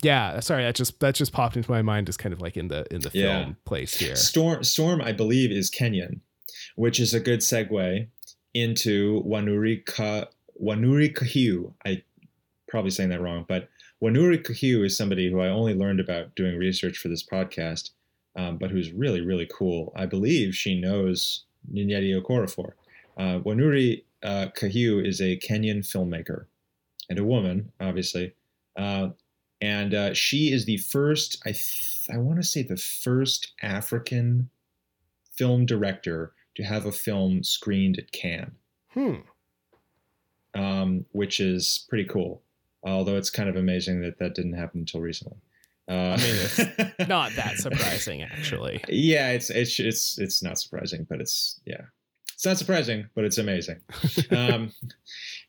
yeah, 0.03 0.41
sorry, 0.41 0.63
that 0.65 0.75
just 0.75 0.99
that 1.01 1.15
just 1.15 1.33
popped 1.33 1.57
into 1.57 1.71
my 1.71 1.83
mind 1.83 2.09
as 2.09 2.17
kind 2.17 2.33
of 2.33 2.41
like 2.41 2.57
in 2.57 2.69
the 2.69 2.87
in 2.93 3.01
the 3.03 3.11
Yeah. 3.13 3.43
film 3.43 3.57
place 3.65 3.99
here. 3.99 4.17
Storm, 4.17 4.65
Storm, 4.65 5.01
I 5.01 5.13
believe, 5.13 5.51
is 5.51 5.71
Kenyan, 5.71 6.21
which 6.77 6.99
is 7.01 7.13
a 7.15 7.21
good 7.21 7.41
segue 7.41 8.07
into 8.55 9.23
Wanuri 9.27 9.85
Ka, 9.85 10.27
Wanuri 10.63 11.13
Kahiu. 11.15 11.73
I 11.85 12.03
probably 12.69 12.91
saying 12.91 13.11
that 13.11 13.21
wrong, 13.21 13.45
but 13.49 13.69
Wanuri 14.03 14.43
Kahiu 14.43 14.85
is 14.85 14.97
somebody 14.97 15.31
who 15.31 15.41
I 15.41 15.49
only 15.49 15.75
learned 15.75 16.01
about 16.01 16.35
doing 16.35 16.57
research 16.57 16.97
for 16.99 17.09
this 17.09 17.23
podcast, 17.25 17.91
um, 18.37 18.57
but 18.59 18.71
who's 18.71 18.93
really, 18.93 19.21
really 19.21 19.49
cool. 19.53 19.93
I 19.97 20.07
believe 20.07 20.55
she 20.55 20.81
knows 20.81 21.45
Nnedi 21.73 22.19
Okorafor. 22.21 22.73
Uh, 23.19 23.41
Wanuri 23.41 24.05
uh, 24.23 24.47
Kahiu 24.57 25.05
is 25.07 25.21
a 25.21 25.37
Kenyan 25.39 25.81
filmmaker 25.81 26.47
and 27.11 27.19
a 27.19 27.25
woman, 27.25 27.73
obviously. 27.81 28.33
Uh, 28.77 29.09
and 29.61 29.95
uh, 29.95 30.15
she 30.15 30.53
is 30.53 30.65
the 30.65 30.77
first 30.79 31.41
i 31.47 31.51
th- 31.53 32.07
i 32.13 32.17
want 32.17 32.37
to 32.39 32.43
say 32.43 32.63
the 32.63 32.77
first 32.77 33.53
african 33.63 34.49
film 35.37 35.65
director 35.67 36.33
to 36.55 36.63
have 36.63 36.87
a 36.87 36.93
film 36.93 37.43
screened 37.43 37.99
at 37.99 38.11
cannes 38.13 38.53
Hmm. 38.95 39.17
um, 40.55 41.05
which 41.13 41.41
is 41.41 41.87
pretty 41.89 42.05
cool 42.05 42.43
although 42.83 43.17
it's 43.17 43.31
kind 43.31 43.49
of 43.49 43.57
amazing 43.57 44.01
that 44.03 44.19
that 44.19 44.35
didn't 44.35 44.55
happen 44.55 44.81
until 44.81 45.01
recently 45.01 45.39
uh, 45.89 45.93
I 45.93 46.17
mean, 46.19 46.37
it's 46.37 46.59
Not 47.09 47.33
that 47.35 47.57
surprising, 47.59 48.23
actually. 48.23 48.83
yeah 48.89 49.31
it's 49.31 49.51
it's 49.51 49.79
it's 49.81 50.19
it's 50.19 50.43
not 50.43 50.59
surprising 50.59 51.07
but 51.09 51.21
it's 51.21 51.61
yeah 51.67 51.83
it's 52.41 52.47
not 52.47 52.57
surprising 52.57 53.07
but 53.15 53.23
it's 53.25 53.37
amazing 53.37 53.77
um, 54.31 54.73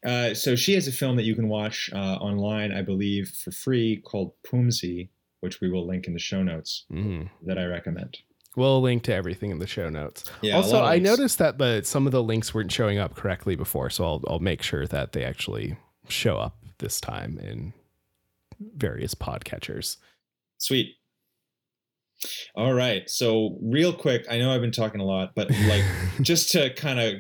uh, 0.06 0.34
so 0.34 0.56
she 0.58 0.74
has 0.74 0.88
a 0.90 0.92
film 0.92 1.16
that 1.16 1.24
you 1.24 1.36
can 1.36 1.48
watch 1.48 1.90
uh, 1.94 2.16
online 2.16 2.74
i 2.74 2.82
believe 2.82 3.30
for 3.30 3.52
free 3.52 4.02
called 4.06 4.34
pumzi 4.46 5.08
which 5.40 5.62
we 5.62 5.70
will 5.72 5.88
link 5.88 6.06
in 6.06 6.12
the 6.14 6.20
show 6.20 6.44
notes 6.44 6.84
Mhm. 6.92 7.30
that 7.46 7.58
i 7.58 7.64
recommend 7.66 8.18
We'll 8.58 8.82
link 8.82 9.04
to 9.04 9.14
everything 9.14 9.50
in 9.52 9.60
the 9.60 9.66
show 9.68 9.88
notes. 9.88 10.26
yeah 10.42 10.58
also, 10.58 10.84
I 10.84 11.00
noticed 11.00 11.38
that 11.38 11.58
the 11.58 11.84
some 11.86 12.06
of 12.06 12.12
the 12.12 12.22
links 12.22 12.54
weren't 12.54 12.70
showing 12.74 12.98
up 12.98 13.16
correctly 13.16 13.56
before, 13.56 13.90
so 13.90 14.04
I'll 14.04 14.22
I'll 14.28 14.40
make 14.40 14.62
sure 14.62 14.86
that 14.88 15.14
they 15.14 15.24
actually 15.24 15.78
show 16.10 16.36
up 16.36 16.58
this 16.80 17.00
time 17.00 17.40
in 17.40 17.72
various 18.76 19.16
podcatchers. 19.16 19.96
sweet 20.58 20.98
all 22.56 22.74
right 22.74 23.10
so 23.10 23.58
real 23.62 23.92
quick 23.94 24.26
i 24.30 24.38
know 24.38 24.54
i've 24.54 24.62
been 24.62 24.72
talking 24.72 25.02
a 25.02 25.06
lot 25.06 25.34
but 25.36 25.50
like 25.68 25.84
just 26.22 26.52
to 26.52 26.74
kind 26.76 27.00
of 27.00 27.16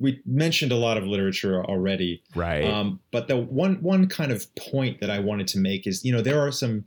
we 0.00 0.20
mentioned 0.24 0.72
a 0.72 0.76
lot 0.76 0.96
of 0.96 1.04
literature 1.04 1.62
already 1.64 2.22
Right. 2.34 2.64
Um, 2.64 3.00
but 3.12 3.28
the 3.28 3.36
one 3.36 3.82
one 3.82 4.08
kind 4.08 4.32
of 4.32 4.46
point 4.54 5.00
that 5.02 5.10
I 5.10 5.18
wanted 5.18 5.46
to 5.48 5.58
make 5.58 5.86
is, 5.86 6.02
you 6.06 6.10
know, 6.12 6.22
there 6.22 6.40
are 6.40 6.50
some 6.50 6.86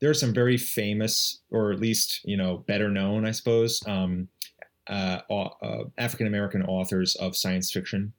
there 0.00 0.08
are 0.08 0.14
some 0.14 0.32
very 0.32 0.56
famous, 0.56 1.40
or 1.50 1.70
at 1.70 1.80
least 1.80 2.22
you 2.24 2.34
know 2.36 2.64
better 2.66 2.88
known, 2.88 3.26
I 3.26 3.32
suppose, 3.32 3.82
um, 3.86 4.28
uh, 4.88 5.20
uh, 5.28 5.84
African 5.98 6.26
American 6.26 6.62
authors 6.62 7.14
of 7.16 7.36
science 7.36 7.70
fiction, 7.70 8.14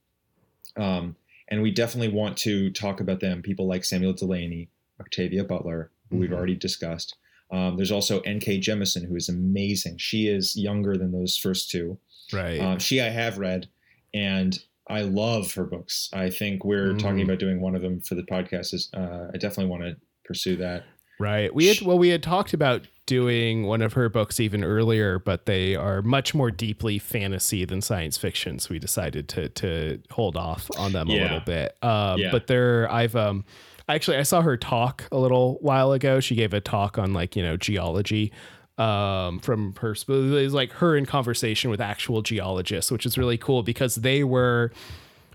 um, 0.76 1.16
and 1.48 1.64
we 1.64 1.72
definitely 1.72 2.14
want 2.14 2.38
to 2.38 2.70
talk 2.72 3.00
about 3.00 3.20
them. 3.20 3.42
People 3.42 3.68
like 3.68 3.84
Samuel 3.84 4.14
Delany, 4.14 4.70
Octavia 5.00 5.44
Butler, 5.46 5.90
who 6.12 6.18
we've 6.18 6.30
Mhm. 6.30 6.34
already 6.38 6.56
discussed. 6.56 7.16
Um, 7.52 7.78
there's 7.78 7.92
also 7.92 8.20
N.K. 8.22 8.60
Jemisin, 8.60 9.08
who 9.08 9.16
is 9.16 9.30
amazing. 9.30 9.98
She 9.98 10.28
is 10.28 10.56
younger 10.58 10.98
than 10.98 11.12
those 11.12 11.38
first 11.38 11.70
two. 11.72 11.98
right. 12.34 12.60
Um, 12.60 12.78
she 12.80 13.00
I 13.02 13.10
have 13.10 13.38
read, 13.38 13.70
and 14.14 14.60
I 14.90 15.02
love 15.02 15.54
her 15.54 15.64
books. 15.66 16.10
I 16.14 16.30
think 16.30 16.66
we're 16.66 16.94
talking 16.98 17.20
Mhm. 17.20 17.24
about 17.26 17.40
doing 17.40 17.62
one 17.62 17.76
of 17.76 17.82
them 17.82 18.02
for 18.02 18.16
the 18.16 18.24
podcast. 18.24 18.74
Is 18.74 18.90
uh, 18.94 19.28
I 19.34 19.38
definitely 19.38 19.68
want 19.68 19.84
to 19.84 19.96
pursue 20.26 20.56
that. 20.58 20.84
Right. 21.20 21.54
We 21.56 21.68
had 21.68 21.82
well, 21.82 21.98
we 21.98 22.10
had 22.10 22.22
talked 22.22 22.54
about 22.54 22.86
doing 23.06 23.64
one 23.64 23.82
of 23.82 23.94
her 23.94 24.08
books 24.10 24.40
even 24.42 24.64
earlier, 24.64 25.18
but 25.18 25.46
they 25.46 25.74
are 25.76 26.02
much 26.02 26.36
more 26.36 26.52
deeply 26.52 27.00
fantasy 27.00 27.64
than 27.66 27.82
science 27.82 28.18
fiction, 28.18 28.60
so 28.60 28.68
we 28.72 28.80
decided 28.80 29.28
to 29.30 29.48
to 29.50 30.00
hold 30.12 30.36
off 30.36 30.70
on 30.78 30.92
them 30.92 31.08
a 31.10 31.14
little 31.14 31.40
bit. 31.40 31.76
Um, 31.82 32.20
Yeah. 32.20 32.32
But 32.32 32.48
they're 32.48 32.92
I've 32.92 33.16
um 33.16 33.46
actually 33.88 34.18
I 34.18 34.24
saw 34.24 34.42
her 34.42 34.58
talk 34.58 35.06
a 35.12 35.18
little 35.18 35.58
while 35.62 35.92
ago. 35.92 36.20
She 36.20 36.36
gave 36.36 36.54
a 36.54 36.62
talk 36.62 36.98
on 36.98 37.14
like 37.14 37.36
you 37.36 37.44
know 37.44 37.58
geology 37.58 38.32
um 38.78 39.40
from 39.40 39.74
her 39.80 39.94
it 39.94 40.08
was 40.08 40.54
like 40.54 40.72
her 40.74 40.96
in 40.96 41.04
conversation 41.04 41.72
with 41.72 41.82
actual 41.82 42.22
geologists 42.22 42.92
which 42.92 43.08
is 43.08 43.18
really 43.18 43.36
cool 43.36 43.64
because 43.64 43.96
they 43.96 44.24
were 44.24 44.72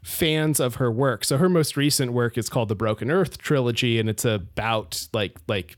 fans 0.02 0.60
of 0.60 0.76
her 0.76 0.90
work. 0.90 1.24
So 1.24 1.38
her 1.38 1.48
most 1.48 1.76
recent 1.76 2.12
work 2.12 2.36
is 2.36 2.48
called 2.48 2.68
the 2.68 2.74
Broken 2.74 3.10
Earth 3.10 3.38
trilogy 3.38 3.98
and 3.98 4.08
it's 4.08 4.24
about 4.24 5.06
like 5.12 5.38
like 5.48 5.76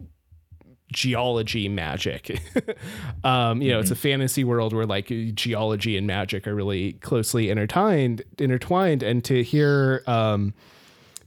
geology 0.93 1.69
magic. 1.69 2.41
um, 3.25 3.61
you 3.61 3.71
know, 3.71 3.81
it's 3.81 3.91
a 3.91 3.97
fantasy 3.97 4.45
world 4.45 4.73
where 4.73 4.87
like 4.87 5.13
geology 5.35 5.97
and 5.97 6.07
magic 6.07 6.47
are 6.47 6.55
really 6.55 6.95
closely 6.95 7.51
intertwined 7.51 8.23
intertwined 8.39 9.03
and 9.03 9.23
to 9.25 9.43
hear 9.43 10.03
um 10.07 10.55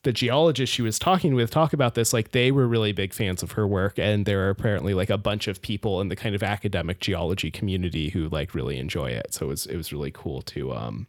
the 0.07 0.13
geologist 0.13 0.71
she 0.71 0.81
was 0.81 0.97
talking 0.97 1.35
with 1.35 1.51
talk 1.51 1.73
about 1.73 1.93
this 1.93 2.13
like 2.13 2.31
they 2.31 2.49
were 2.49 2.65
really 2.65 2.93
big 2.93 3.13
fans 3.13 3.43
of 3.43 3.51
her 3.51 3.67
work 3.67 3.99
and 3.99 4.25
there 4.25 4.47
are 4.47 4.49
apparently 4.49 4.93
like 4.93 5.09
a 5.09 5.17
bunch 5.17 5.49
of 5.49 5.61
people 5.61 5.99
in 5.99 6.07
the 6.07 6.15
kind 6.15 6.33
of 6.33 6.41
academic 6.41 7.01
geology 7.01 7.51
community 7.51 8.07
who 8.07 8.29
like 8.29 8.55
really 8.55 8.77
enjoy 8.77 9.09
it 9.09 9.33
so 9.33 9.47
it 9.47 9.49
was 9.49 9.65
it 9.65 9.75
was 9.75 9.91
really 9.91 10.09
cool 10.09 10.41
to 10.41 10.71
um 10.71 11.07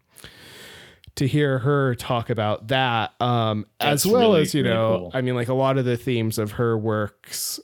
to 1.15 1.29
hear 1.29 1.61
her 1.61 1.95
talk 1.95 2.29
about 2.29 2.67
that 2.67 3.15
um 3.21 3.65
as 3.79 4.05
well 4.05 4.33
really, 4.33 4.41
as 4.43 4.53
you 4.53 4.65
really 4.65 4.75
know 4.75 4.99
cool. 4.99 5.11
i 5.15 5.21
mean 5.21 5.37
like 5.37 5.47
a 5.47 5.55
lot 5.55 5.79
of 5.79 5.85
the 5.85 5.97
themes 5.97 6.37
of 6.37 6.51
her 6.51 6.77
works 6.77 7.61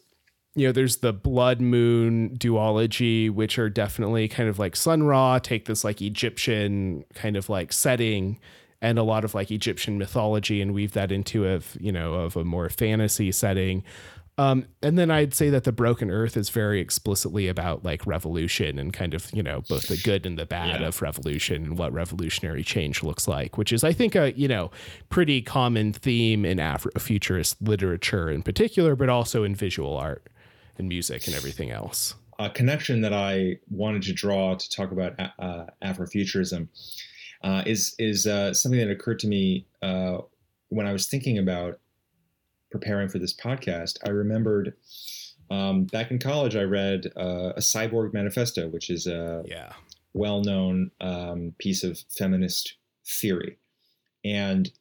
you 0.55 0.68
know 0.68 0.70
there's 0.70 0.99
the 0.99 1.12
blood 1.12 1.61
moon 1.61 2.30
duology 2.39 3.28
which 3.28 3.59
are 3.59 3.68
definitely 3.68 4.28
kind 4.28 4.49
of 4.49 4.61
like 4.61 4.76
sun 4.76 5.03
ra 5.03 5.41
take 5.41 5.64
this 5.64 5.82
like 5.82 6.01
egyptian 6.01 7.05
kind 7.12 7.37
of 7.37 7.49
like 7.49 7.72
setting 7.72 8.39
and 8.85 8.99
a 8.99 9.03
lot 9.03 9.24
of 9.24 9.35
like 9.35 9.51
egyptian 9.51 9.99
mythology 9.99 10.61
and 10.62 10.72
weave 10.74 10.93
that 10.93 11.11
into 11.11 11.39
a 11.49 11.61
you 11.80 11.93
know 11.93 12.14
of 12.14 12.37
a 12.37 12.45
more 12.45 12.68
fantasy 12.68 13.30
setting 13.32 13.82
Um, 14.37 14.66
and 14.82 14.99
then 14.99 15.12
I'd 15.12 15.32
say 15.32 15.49
that 15.51 15.62
the 15.62 15.70
Broken 15.70 16.11
Earth 16.11 16.37
is 16.37 16.49
very 16.51 16.80
explicitly 16.80 17.47
about 17.47 17.85
like 17.85 18.05
revolution 18.05 18.80
and 18.80 18.93
kind 18.93 19.14
of 19.14 19.30
you 19.32 19.45
know 19.45 19.59
both 19.68 19.87
the 19.87 19.97
good 19.97 20.26
and 20.26 20.37
the 20.37 20.45
bad 20.45 20.80
Yeah. 20.80 20.89
of 20.89 21.01
revolution 21.03 21.59
and 21.66 21.78
what 21.78 21.93
revolutionary 21.93 22.64
change 22.64 23.05
looks 23.05 23.28
like, 23.28 23.57
which 23.59 23.72
is 23.72 23.85
I 23.85 23.93
think 23.93 24.16
a 24.16 24.32
you 24.37 24.49
know 24.49 24.72
pretty 25.09 25.41
common 25.41 25.93
theme 25.93 26.45
in 26.45 26.59
Afrofuturist 26.59 27.55
literature 27.61 28.28
in 28.28 28.43
particular, 28.43 28.97
but 28.97 29.09
also 29.09 29.45
in 29.45 29.55
visual 29.55 29.97
art 29.97 30.22
and 30.78 30.89
music 30.89 31.28
and 31.28 31.37
everything 31.37 31.70
else. 31.70 32.16
a 32.41 32.51
connection 32.51 33.03
that 33.03 33.12
I 33.12 33.59
wanted 33.70 34.03
to 34.09 34.12
draw 34.12 34.57
to 34.57 34.66
talk 34.76 34.91
about 34.91 35.12
uh, 35.39 35.66
Afrofuturism 35.80 36.66
uh, 37.45 37.62
is 37.66 37.95
is 37.99 38.26
uh, 38.26 38.53
something 38.55 38.80
that 38.80 38.90
occurred 38.90 39.18
to 39.20 39.28
me 39.28 39.66
uh, 39.82 40.18
when 40.70 40.86
I 40.86 40.92
was 40.92 41.07
thinking 41.07 41.38
about 41.38 41.78
preparing 42.70 43.09
for 43.09 43.18
this 43.20 43.32
podcast. 43.34 43.99
I 44.05 44.11
remembered 44.11 44.74
um, 45.51 45.84
back 45.84 46.11
in 46.11 46.18
college, 46.18 46.57
I 46.57 46.62
read 46.62 47.12
uh, 47.16 47.53
a 47.55 47.61
Cyborg 47.61 48.12
Manifesto, 48.12 48.68
which 48.68 48.90
is 48.90 49.07
a 49.07 49.45
Yeah. 49.47 49.72
well-known 50.14 50.90
um, 51.01 51.55
piece 51.59 51.84
of 51.84 52.03
feminist 52.09 52.76
theory, 53.07 53.59
and 54.24 54.72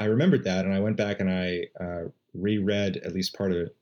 I 0.00 0.06
remembered 0.06 0.44
that, 0.44 0.64
and 0.64 0.74
I 0.74 0.80
went 0.80 0.96
back 0.96 1.20
and 1.20 1.30
I 1.30 1.66
uh, 1.80 2.08
reread 2.34 2.98
at 2.98 3.14
least 3.14 3.34
part 3.36 3.52
of 3.52 3.58
it 3.58 3.76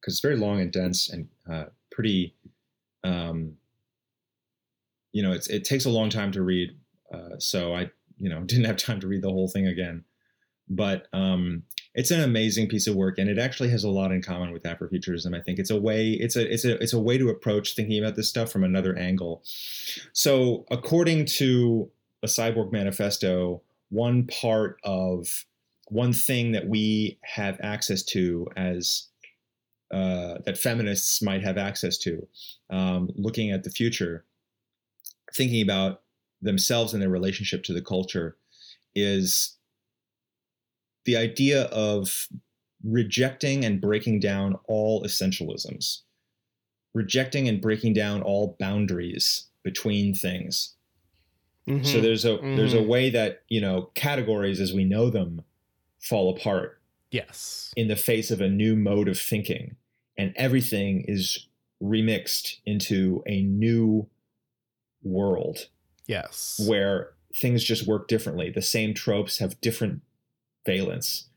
because 0.00 0.14
it's 0.14 0.20
very 0.20 0.36
long 0.36 0.60
and 0.60 0.72
dense 0.72 1.08
and 1.10 1.28
uh, 1.48 1.66
pretty. 1.90 2.34
Um, 3.04 3.58
you 5.12 5.22
know, 5.22 5.32
it's 5.32 5.46
it 5.48 5.64
takes 5.64 5.84
a 5.84 5.90
long 5.90 6.08
time 6.10 6.32
to 6.32 6.42
read, 6.42 6.74
uh, 7.12 7.38
so 7.38 7.74
I 7.74 7.90
you 8.18 8.28
know 8.28 8.40
didn't 8.46 8.64
have 8.64 8.76
time 8.76 9.00
to 9.00 9.06
read 9.06 9.22
the 9.22 9.30
whole 9.30 9.48
thing 9.48 9.66
again. 9.66 10.04
But 10.66 11.08
um, 11.12 11.64
it's 11.94 12.10
an 12.10 12.20
amazing 12.20 12.68
piece 12.68 12.86
of 12.86 12.94
work, 12.96 13.18
and 13.18 13.28
it 13.28 13.38
actually 13.38 13.68
has 13.68 13.84
a 13.84 13.90
lot 13.90 14.12
in 14.12 14.22
common 14.22 14.50
with 14.50 14.62
Afrofuturism. 14.62 15.36
I 15.36 15.42
think 15.42 15.58
it's 15.58 15.70
a 15.70 15.80
way 15.80 16.12
it's 16.12 16.36
a 16.36 16.52
it's 16.52 16.64
a 16.64 16.82
it's 16.82 16.94
a 16.94 17.00
way 17.00 17.18
to 17.18 17.28
approach 17.28 17.74
thinking 17.74 18.02
about 18.02 18.16
this 18.16 18.28
stuff 18.28 18.50
from 18.50 18.64
another 18.64 18.96
angle. 18.96 19.42
So, 20.12 20.64
according 20.70 21.26
to 21.26 21.90
a 22.22 22.26
Cyborg 22.26 22.72
Manifesto, 22.72 23.60
one 23.90 24.26
part 24.26 24.78
of 24.84 25.44
one 25.88 26.14
thing 26.14 26.52
that 26.52 26.66
we 26.66 27.18
have 27.22 27.60
access 27.62 28.02
to 28.02 28.48
as 28.56 29.08
uh, 29.92 30.38
that 30.44 30.58
feminists 30.58 31.22
might 31.22 31.44
have 31.44 31.58
access 31.58 31.98
to, 31.98 32.26
um, 32.70 33.10
looking 33.14 33.52
at 33.52 33.62
the 33.62 33.70
future, 33.70 34.24
thinking 35.34 35.62
about 35.62 36.00
themselves 36.44 36.92
and 36.94 37.02
their 37.02 37.10
relationship 37.10 37.64
to 37.64 37.72
the 37.74 37.82
culture, 37.82 38.36
is 38.94 39.58
the 41.04 41.16
idea 41.16 41.64
of 41.64 42.28
rejecting 42.82 43.64
and 43.64 43.80
breaking 43.80 44.20
down 44.20 44.58
all 44.66 45.02
essentialisms, 45.04 46.02
rejecting 46.94 47.48
and 47.48 47.60
breaking 47.60 47.94
down 47.94 48.22
all 48.22 48.56
boundaries 48.58 49.48
between 49.64 50.14
things. 50.14 50.76
So 51.82 52.00
Mhm. 52.00 52.02
there's 52.02 52.24
a 52.24 52.44
there's 52.54 52.74
a 52.74 52.82
Mhm. 52.82 52.88
way 52.88 53.10
that 53.10 53.42
you 53.48 53.60
know 53.60 53.90
categories 53.94 54.60
as 54.60 54.72
we 54.72 54.84
know 54.84 55.10
them 55.10 55.42
fall 56.00 56.34
apart 56.36 56.80
yes. 57.10 57.76
in 57.76 57.88
the 57.88 57.96
face 57.96 58.30
of 58.30 58.40
a 58.40 58.48
new 58.48 58.76
mode 58.76 59.08
of 59.08 59.20
thinking 59.20 59.76
and 60.16 60.32
everything 60.36 61.04
is 61.08 61.48
remixed 61.82 62.60
into 62.66 63.22
a 63.26 63.42
new 63.42 64.08
world 65.02 65.68
Yes. 66.06 66.60
where 66.66 67.10
things 67.34 67.64
just 67.64 67.86
work 67.86 68.08
differently 68.08 68.50
the 68.50 68.62
same 68.62 68.94
tropes 68.94 69.38
have 69.38 69.60
different 69.60 70.02
valence 70.66 71.28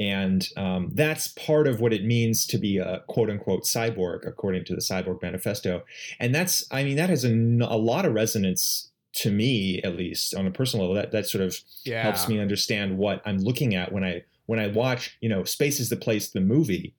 and 0.00 0.48
um, 0.56 0.90
that's 0.94 1.28
part 1.28 1.68
of 1.68 1.80
what 1.80 1.92
it 1.92 2.04
means 2.04 2.46
to 2.46 2.58
be 2.58 2.78
a 2.78 3.02
quote 3.08 3.30
unquote 3.30 3.64
cyborg 3.64 4.26
according 4.26 4.64
to 4.64 4.74
the 4.74 4.80
cyborg 4.80 5.20
manifesto 5.22 5.82
and 6.18 6.34
that's 6.34 6.64
i 6.70 6.82
mean 6.82 6.96
that 6.96 7.10
has 7.10 7.24
a 7.24 7.28
lot 7.28 8.04
of 8.06 8.14
resonance 8.14 8.90
to 9.12 9.30
me 9.30 9.80
at 9.82 9.96
least 9.96 10.34
on 10.34 10.46
a 10.46 10.50
personal 10.50 10.86
level 10.86 11.00
that 11.00 11.12
that 11.12 11.26
sort 11.26 11.44
of 11.44 11.56
yeah. 11.84 12.02
helps 12.02 12.28
me 12.28 12.38
understand 12.38 12.96
what 12.96 13.20
I'm 13.26 13.38
looking 13.38 13.74
at 13.74 13.92
when 13.92 14.04
I 14.04 14.24
when 14.46 14.58
I 14.58 14.68
watch, 14.68 15.16
you 15.20 15.28
know, 15.28 15.44
Space 15.44 15.80
is 15.80 15.88
the 15.88 15.96
Place, 15.96 16.30
the 16.30 16.40
movie. 16.40 16.94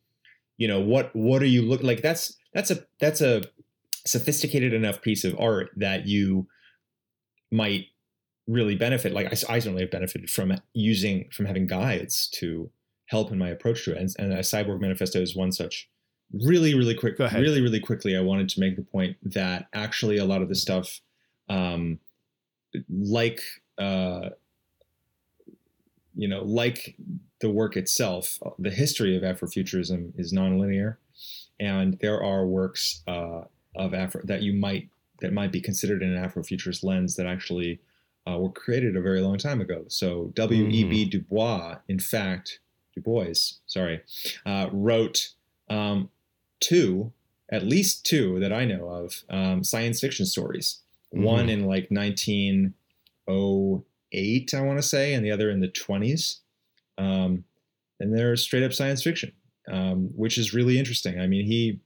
You 0.57 0.67
know, 0.67 0.79
what 0.79 1.15
what 1.15 1.41
are 1.41 1.47
you 1.47 1.63
look 1.63 1.81
like? 1.81 2.01
That's 2.01 2.38
that's 2.53 2.71
a 2.71 2.86
that's 2.99 3.21
a 3.21 3.43
sophisticated 4.05 4.73
enough 4.73 5.01
piece 5.01 5.23
of 5.23 5.39
art 5.39 5.71
that 5.75 6.05
you 6.05 6.47
might 7.54 7.88
really 8.47 8.76
benefit. 8.76 9.14
Like 9.14 9.28
I, 9.28 9.54
I 9.54 9.60
certainly 9.60 9.84
have 9.84 9.91
benefited 9.91 10.30
from 10.30 10.54
using 10.74 11.30
from 11.32 11.45
having 11.45 11.68
guides 11.68 12.28
to 12.39 12.70
help 13.06 13.32
in 13.32 13.38
my 13.38 13.49
approach 13.49 13.86
to 13.86 13.91
it. 13.91 13.97
And, 13.97 14.10
and 14.20 14.34
a 14.34 14.39
Cyborg 14.39 14.82
Manifesto 14.82 15.22
is 15.22 15.36
one 15.36 15.51
such. 15.51 15.89
Really, 16.34 16.74
really 16.74 16.95
quick, 16.95 17.20
really, 17.20 17.62
really 17.62 17.80
quickly. 17.80 18.18
I 18.18 18.22
wanted 18.22 18.49
to 18.49 18.60
make 18.60 18.76
the 18.76 18.82
point 18.82 19.18
that 19.22 19.68
actually 19.72 20.18
a 20.18 20.26
lot 20.26 20.41
of 20.41 20.49
the 20.49 20.56
stuff, 20.56 20.99
um, 21.47 21.99
like 22.89 23.39
uh, 23.78 24.30
you 26.16 26.28
know, 26.28 26.43
like 26.43 26.95
the 27.39 27.51
work 27.51 27.78
itself, 27.78 28.39
the 28.58 28.72
history 28.72 29.16
of 29.16 29.22
Afrofuturism 29.22 30.18
is 30.18 30.34
nonlinear, 30.34 30.97
and 31.60 31.99
there 32.01 32.24
are 32.24 32.47
works 32.47 33.04
uh, 33.08 33.41
of 33.76 33.93
Afro 33.93 34.22
that 34.24 34.41
you 34.41 34.54
might 34.54 34.89
that 35.24 35.34
might 35.34 35.51
be 35.51 35.61
considered 35.61 36.03
in 36.03 36.13
an 36.13 36.24
Afrofuturist 36.24 36.84
lens 36.84 37.15
that 37.15 37.26
actually 37.26 37.80
uh, 38.30 38.38
were 38.38 38.51
created 38.51 38.95
a 38.95 39.01
very 39.01 39.21
long 39.21 39.38
time 39.38 39.59
ago. 39.61 39.86
So 39.88 40.32
W. 40.36 40.67
E. 40.67 40.84
B. 40.84 41.05
Du 41.05 41.21
Bois, 41.21 41.78
in 41.88 41.97
fact, 41.97 42.59
Du 42.93 43.01
Bois, 43.01 43.53
sorry, 43.65 44.01
uh, 44.45 44.69
wrote 44.71 45.30
um, 45.69 46.11
two, 46.59 47.11
at 47.49 47.63
least 47.63 48.05
two 48.05 48.39
that 48.41 48.53
I 48.53 48.65
know 48.65 48.88
of, 48.89 49.24
um, 49.30 49.63
science 49.63 50.01
fiction 50.01 50.28
stories. 50.28 50.82
One 51.11 51.49
in 51.49 51.65
like 51.65 51.89
1908, 51.89 54.53
I 54.53 54.61
want 54.61 54.78
to 54.80 54.84
say, 54.84 55.13
and 55.13 55.26
the 55.26 55.32
other 55.32 55.49
in 55.49 55.61
the 55.61 55.69
20s. 55.69 56.39
Um, 56.97 57.45
and 57.99 58.17
they're 58.17 58.36
straight 58.36 58.63
up 58.63 58.74
science 58.74 59.03
fiction, 59.03 59.32
um, 59.71 60.09
which 60.15 60.38
is 60.38 60.53
really 60.53 60.78
interesting. 60.78 61.17
I 61.19 61.26
mean, 61.28 61.45
he 61.45 61.80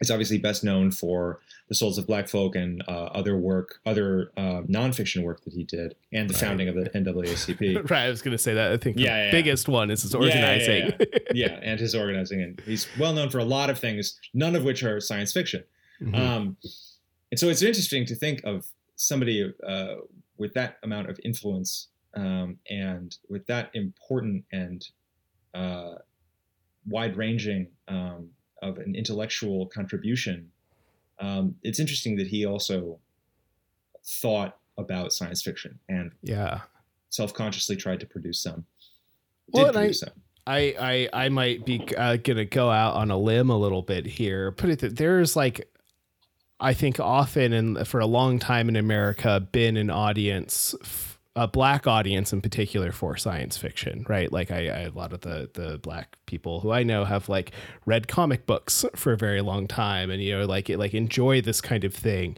is 0.00 0.10
obviously 0.10 0.38
best 0.38 0.62
known 0.62 0.90
for 0.90 1.40
The 1.68 1.74
Souls 1.74 1.98
of 1.98 2.06
Black 2.06 2.28
Folk 2.28 2.54
and 2.54 2.82
uh, 2.88 3.06
other 3.06 3.36
work, 3.36 3.80
other 3.84 4.30
uh, 4.36 4.62
nonfiction 4.62 5.22
work 5.24 5.42
that 5.44 5.52
he 5.52 5.64
did, 5.64 5.94
and 6.12 6.28
the 6.30 6.34
Right. 6.34 6.40
founding 6.40 6.68
of 6.68 6.74
the 6.76 6.88
NAACP. 6.90 7.90
right. 7.90 8.04
I 8.06 8.08
was 8.08 8.22
going 8.22 8.32
to 8.36 8.42
say 8.42 8.54
that. 8.54 8.72
I 8.72 8.76
think 8.76 8.96
the 8.96 9.02
Yeah, 9.02 9.16
yeah, 9.16 9.24
yeah. 9.26 9.30
biggest 9.32 9.68
one 9.68 9.90
is 9.90 10.02
his 10.02 10.14
Yeah, 10.14 10.20
yeah, 10.20 10.26
organizing. 10.26 10.92
yeah, 11.34 11.58
and 11.62 11.80
his 11.80 11.94
organizing, 11.94 12.42
and 12.42 12.60
he's 12.64 12.86
well 12.98 13.12
known 13.12 13.28
for 13.30 13.38
a 13.38 13.44
lot 13.44 13.70
of 13.70 13.78
things, 13.78 14.18
none 14.32 14.54
of 14.56 14.64
which 14.64 14.82
are 14.84 15.00
science 15.00 15.32
fiction. 15.32 15.64
Mhm. 16.00 16.14
Um, 16.14 16.56
and 17.30 17.38
so 17.40 17.48
it's 17.48 17.62
interesting 17.62 18.06
to 18.06 18.14
think 18.14 18.40
of 18.44 18.66
somebody 18.96 19.52
uh, 19.66 19.94
with 20.38 20.54
that 20.54 20.78
amount 20.84 21.10
of 21.10 21.18
influence 21.24 21.88
um, 22.14 22.58
and 22.70 23.16
with 23.28 23.46
that 23.46 23.70
important 23.74 24.44
and 24.52 24.86
uh, 25.54 25.96
wide-ranging 26.86 27.68
um, 27.88 28.30
of 28.62 28.78
an 28.78 28.94
intellectual 28.94 29.66
contribution. 29.66 30.50
Um, 31.18 31.56
it's 31.62 31.80
interesting 31.80 32.16
that 32.16 32.28
he 32.28 32.44
also 32.46 32.98
thought 34.04 34.58
about 34.76 35.12
science 35.12 35.42
fiction 35.42 35.78
and 35.88 36.12
yeah. 36.22 36.60
self-consciously 37.10 37.76
tried 37.76 38.00
to 38.00 38.06
produce 38.06 38.42
some. 38.42 38.64
Did 39.46 39.54
Well, 39.54 39.66
and 39.66 39.76
I- 39.76 39.80
produce 39.80 40.00
some. 40.00 40.10
I, 40.46 41.08
I 41.12 41.24
I 41.26 41.28
might 41.28 41.66
be 41.66 41.86
uh, 41.98 42.16
gonna 42.16 42.46
go 42.46 42.70
out 42.70 42.94
on 42.94 43.10
a 43.10 43.18
limb 43.18 43.50
a 43.50 43.58
little 43.58 43.82
bit 43.82 44.06
here. 44.06 44.50
Put 44.50 44.70
it 44.70 44.78
that 44.78 44.96
there's 44.96 45.36
like, 45.36 45.70
I 46.58 46.72
think 46.72 46.98
often 46.98 47.52
and 47.52 47.86
for 47.86 48.00
a 48.00 48.06
long 48.06 48.38
time 48.38 48.70
in 48.70 48.76
America 48.76 49.46
been 49.52 49.76
an 49.76 49.90
audience, 49.90 50.74
a 51.38 51.46
black 51.46 51.86
audience 51.86 52.32
in 52.32 52.40
particular 52.40 52.90
for 52.90 53.16
science 53.16 53.56
fiction, 53.56 54.04
right? 54.08 54.32
Like 54.32 54.50
I, 54.50 54.68
I 54.68 54.80
a 54.80 54.90
lot 54.90 55.12
of 55.12 55.20
the 55.20 55.48
the 55.54 55.78
black 55.78 56.16
people 56.26 56.60
who 56.60 56.72
I 56.72 56.82
know 56.82 57.04
have 57.04 57.28
like 57.28 57.52
read 57.86 58.08
comic 58.08 58.44
books 58.44 58.84
for 58.96 59.12
a 59.12 59.16
very 59.16 59.40
long 59.40 59.68
time, 59.68 60.10
and 60.10 60.20
you 60.20 60.36
know 60.36 60.46
like 60.46 60.68
like 60.68 60.94
enjoy 60.94 61.40
this 61.40 61.60
kind 61.60 61.84
of 61.84 61.94
thing. 61.94 62.36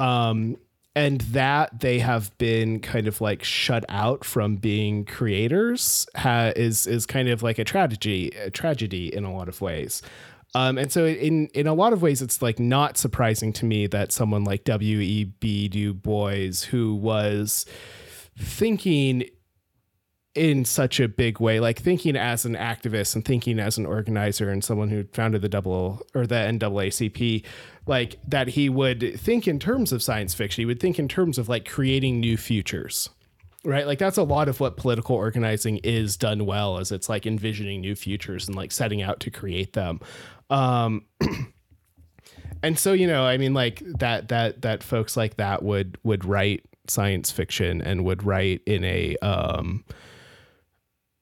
Um, 0.00 0.56
and 0.96 1.20
that 1.20 1.80
they 1.80 1.98
have 1.98 2.36
been 2.38 2.80
kind 2.80 3.06
of 3.06 3.20
like 3.20 3.44
shut 3.44 3.84
out 3.90 4.24
from 4.24 4.56
being 4.56 5.04
creators 5.04 6.06
ha- 6.16 6.52
is 6.56 6.86
is 6.86 7.04
kind 7.04 7.28
of 7.28 7.42
like 7.42 7.58
a 7.58 7.64
tragedy 7.64 8.30
a 8.30 8.50
tragedy 8.50 9.14
in 9.14 9.24
a 9.24 9.32
lot 9.32 9.48
of 9.48 9.60
ways 9.60 10.02
um, 10.54 10.78
and 10.78 10.90
so 10.90 11.04
in 11.04 11.48
in 11.48 11.66
a 11.66 11.74
lot 11.74 11.92
of 11.92 12.00
ways 12.00 12.22
it's 12.22 12.40
like 12.40 12.58
not 12.58 12.96
surprising 12.96 13.52
to 13.52 13.66
me 13.66 13.86
that 13.86 14.12
someone 14.12 14.44
like 14.44 14.64
W.E.B. 14.64 15.68
Du 15.68 15.92
Bois 15.92 16.64
who 16.70 16.94
was 16.94 17.66
thinking 18.38 19.24
in 20.34 20.64
such 20.64 21.00
a 21.00 21.08
big 21.08 21.40
way 21.40 21.58
like 21.58 21.80
thinking 21.80 22.14
as 22.14 22.44
an 22.44 22.54
activist 22.54 23.16
and 23.16 23.24
thinking 23.24 23.58
as 23.58 23.76
an 23.76 23.84
organizer 23.84 24.50
and 24.50 24.62
someone 24.62 24.88
who 24.88 25.02
founded 25.12 25.42
the 25.42 25.48
double 25.48 26.00
or 26.14 26.26
the 26.26 26.36
NAACP 26.36 27.44
like 27.86 28.18
that 28.26 28.48
he 28.48 28.68
would 28.68 29.18
think 29.18 29.48
in 29.48 29.58
terms 29.58 29.90
of 29.90 30.02
science 30.02 30.34
fiction. 30.34 30.62
He 30.62 30.66
would 30.66 30.78
think 30.78 30.98
in 30.98 31.08
terms 31.08 31.38
of 31.38 31.48
like 31.48 31.68
creating 31.68 32.20
new 32.20 32.36
futures 32.36 33.10
right? 33.64 33.88
Like 33.88 33.98
that's 33.98 34.16
a 34.16 34.22
lot 34.22 34.48
of 34.48 34.60
what 34.60 34.76
political 34.76 35.16
organizing 35.16 35.78
is 35.78 36.16
done 36.16 36.46
well 36.46 36.78
is 36.78 36.92
it's 36.92 37.08
like 37.08 37.26
envisioning 37.26 37.80
new 37.80 37.96
futures 37.96 38.46
and 38.46 38.56
like 38.56 38.70
setting 38.70 39.02
out 39.02 39.18
to 39.20 39.30
create 39.30 39.72
them. 39.72 40.00
Um 40.48 41.04
and 42.62 42.78
so 42.78 42.92
you 42.92 43.06
know 43.06 43.24
i 43.24 43.36
mean 43.36 43.54
like 43.54 43.80
that 43.84 44.28
that 44.28 44.62
that 44.62 44.82
folks 44.82 45.16
like 45.16 45.36
that 45.36 45.62
would 45.62 45.98
would 46.02 46.24
write 46.24 46.64
science 46.90 47.30
fiction 47.30 47.80
and 47.82 48.04
would 48.04 48.22
write 48.24 48.60
in 48.66 48.84
a 48.84 49.16
um 49.18 49.84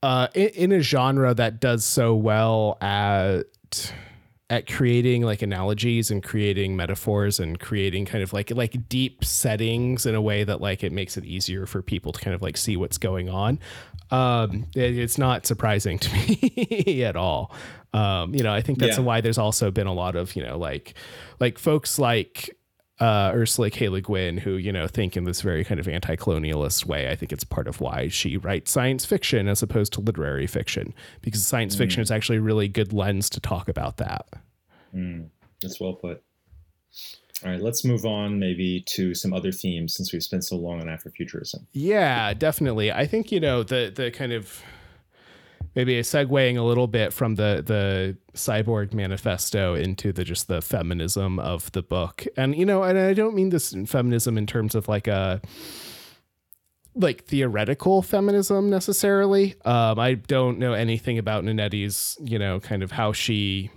uh 0.03 0.29
in, 0.35 0.49
in 0.49 0.73
a 0.73 0.81
genre 0.81 1.35
that 1.35 1.61
does 1.61 1.85
so 1.85 2.15
well 2.15 2.77
at 2.81 3.45
at 4.49 4.69
creating 4.69 5.23
like 5.23 5.43
analogies 5.43 6.09
and 6.09 6.23
creating 6.23 6.77
metaphors 6.77 7.41
and 7.41 7.59
creating 7.59 8.05
kind 8.05 8.23
of 8.23 8.33
like 8.33 8.51
like 8.53 8.89
deep 8.89 9.25
settings 9.25 10.07
in 10.07 10.15
a 10.15 10.21
way 10.23 10.45
that 10.45 10.61
like 10.61 10.85
it 10.85 10.93
makes 10.93 11.17
it 11.17 11.25
easier 11.25 11.67
for 11.67 11.83
people 11.83 12.13
to 12.13 12.21
kind 12.21 12.33
of 12.35 12.43
like 12.43 12.57
see 12.57 12.77
what's 12.77 12.97
going 12.99 13.29
on 13.29 13.59
um 14.13 14.65
it, 14.77 14.97
it's 14.97 15.19
not 15.19 15.45
surprising 15.47 15.99
to 15.99 16.13
me 16.15 17.03
at 17.03 17.17
all 17.17 17.53
um 17.93 18.33
you 18.37 18.43
know 18.45 18.53
i 18.53 18.61
think 18.61 18.79
that's 18.79 18.99
Yeah. 18.99 19.03
why 19.03 19.21
there's 19.21 19.39
also 19.39 19.73
been 19.73 19.89
a 19.89 19.93
lot 19.95 20.15
of 20.15 20.37
you 20.37 20.45
know 20.45 20.57
like 20.59 20.95
like 21.41 21.59
folks 21.59 21.99
like 21.99 22.57
uh, 22.99 23.31
Ursula 23.35 23.71
K. 23.71 23.89
Le 23.89 24.01
Guin, 24.01 24.39
who 24.39 24.53
you 24.53 24.73
know 24.73 24.87
think 24.87 25.17
in 25.17 25.25
this 25.25 25.41
very 25.41 25.65
kind 25.65 25.79
of 25.79 25.89
anti-colonialist 25.89 26.87
way. 26.87 27.11
I 27.11 27.17
think 27.17 27.33
it's 27.33 27.45
part 27.45 27.69
of 27.69 27.81
why 27.81 28.09
she 28.09 28.37
writes 28.37 28.71
science 28.71 29.05
fiction 29.05 29.49
as 29.49 29.63
opposed 29.63 29.93
to 29.95 30.01
literary 30.01 30.47
fiction, 30.47 30.95
because 31.21 31.45
science 31.45 31.77
fiction 31.77 32.03
is 32.03 32.11
actually 32.11 32.39
a 32.39 32.43
really 32.43 32.69
good 32.69 32.93
lens 32.93 33.29
to 33.31 33.41
talk 33.41 33.69
about 33.69 33.99
that. 33.99 34.27
Mm, 34.95 35.29
that's 35.61 35.81
well 35.81 35.95
put. 35.95 36.23
All 37.45 37.51
right, 37.51 37.61
let's 37.61 37.85
move 37.85 38.07
on 38.07 38.39
maybe 38.39 38.83
to 38.89 39.15
some 39.15 39.35
other 39.35 39.53
themes 39.53 39.95
since 39.95 40.11
we've 40.11 40.23
spent 40.23 40.43
so 40.45 40.57
long 40.57 40.81
on 40.81 40.87
Afrofuturism. 40.87 41.67
Yeah, 41.73 42.33
definitely. 42.33 42.91
I 42.91 43.07
think 43.07 43.31
you 43.31 43.41
know 43.41 43.63
the 43.63 43.93
the 43.95 44.11
kind 44.11 44.33
of 44.33 44.63
maybe 45.77 45.99
a 45.99 46.03
segueing 46.03 46.57
a 46.57 46.63
little 46.63 46.89
bit 46.89 47.13
from 47.13 47.37
the 47.37 47.63
the 47.65 48.17
cyborg 48.33 48.93
manifesto 48.93 49.75
into 49.75 50.13
the 50.13 50.25
just 50.25 50.49
the 50.49 50.61
feminism 50.61 51.39
of 51.39 51.71
the 51.73 51.83
book, 51.83 52.27
and 52.37 52.57
you 52.57 52.65
know, 52.65 52.83
and 52.83 52.99
I 52.99 53.13
don't 53.15 53.35
mean 53.35 53.51
this 53.51 53.77
feminism 53.87 54.37
in 54.37 54.47
terms 54.47 54.75
of 54.75 54.89
like 54.89 55.07
a 55.07 55.41
like 56.97 57.25
theoretical 57.25 58.03
feminism 58.03 58.71
necessarily. 58.71 59.55
Um, 59.65 59.99
I 59.99 60.15
don't 60.15 60.59
know 60.59 60.73
anything 60.73 61.19
about 61.19 61.45
Nnedi's, 61.45 62.17
you 62.25 62.39
know, 62.39 62.59
kind 62.59 62.83
of 62.83 62.91
how 62.91 63.13
she 63.13 63.71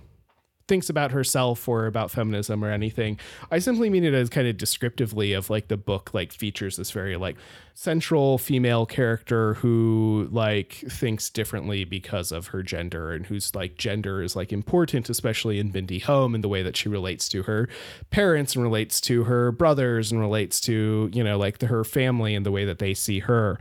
thinks 0.70 0.88
about 0.88 1.10
herself 1.10 1.66
or 1.68 1.86
about 1.86 2.12
feminism 2.12 2.64
or 2.64 2.70
anything. 2.70 3.18
I 3.50 3.58
simply 3.58 3.90
mean 3.90 4.04
it 4.04 4.14
as 4.14 4.30
kind 4.30 4.46
of 4.46 4.56
descriptively 4.56 5.32
of 5.32 5.50
like 5.50 5.66
the 5.66 5.76
book 5.76 6.14
like 6.14 6.30
features 6.32 6.76
this 6.76 6.92
very 6.92 7.16
like 7.16 7.36
central 7.74 8.38
female 8.38 8.86
character 8.86 9.54
who 9.54 10.28
like 10.30 10.74
thinks 10.88 11.28
differently 11.28 11.82
because 11.82 12.30
of 12.30 12.46
her 12.46 12.62
gender 12.62 13.10
and 13.10 13.26
whose 13.26 13.52
like 13.52 13.78
gender 13.78 14.22
is 14.22 14.36
like 14.36 14.52
important 14.52 15.10
especially 15.10 15.58
in 15.58 15.72
Binti 15.72 15.98
Home 15.98 16.36
and 16.36 16.44
the 16.44 16.48
way 16.48 16.62
that 16.62 16.76
she 16.76 16.88
relates 16.88 17.28
to 17.30 17.42
her 17.42 17.68
parents 18.10 18.54
and 18.54 18.62
relates 18.62 19.00
to 19.00 19.24
her 19.24 19.50
brothers 19.50 20.12
and 20.12 20.20
relates 20.20 20.60
to, 20.60 21.10
you 21.12 21.24
know, 21.24 21.36
like 21.36 21.58
the, 21.58 21.66
her 21.66 21.82
family 21.82 22.36
and 22.36 22.46
the 22.46 22.52
way 22.52 22.64
that 22.64 22.78
they 22.78 22.94
see 22.94 23.18
her. 23.18 23.58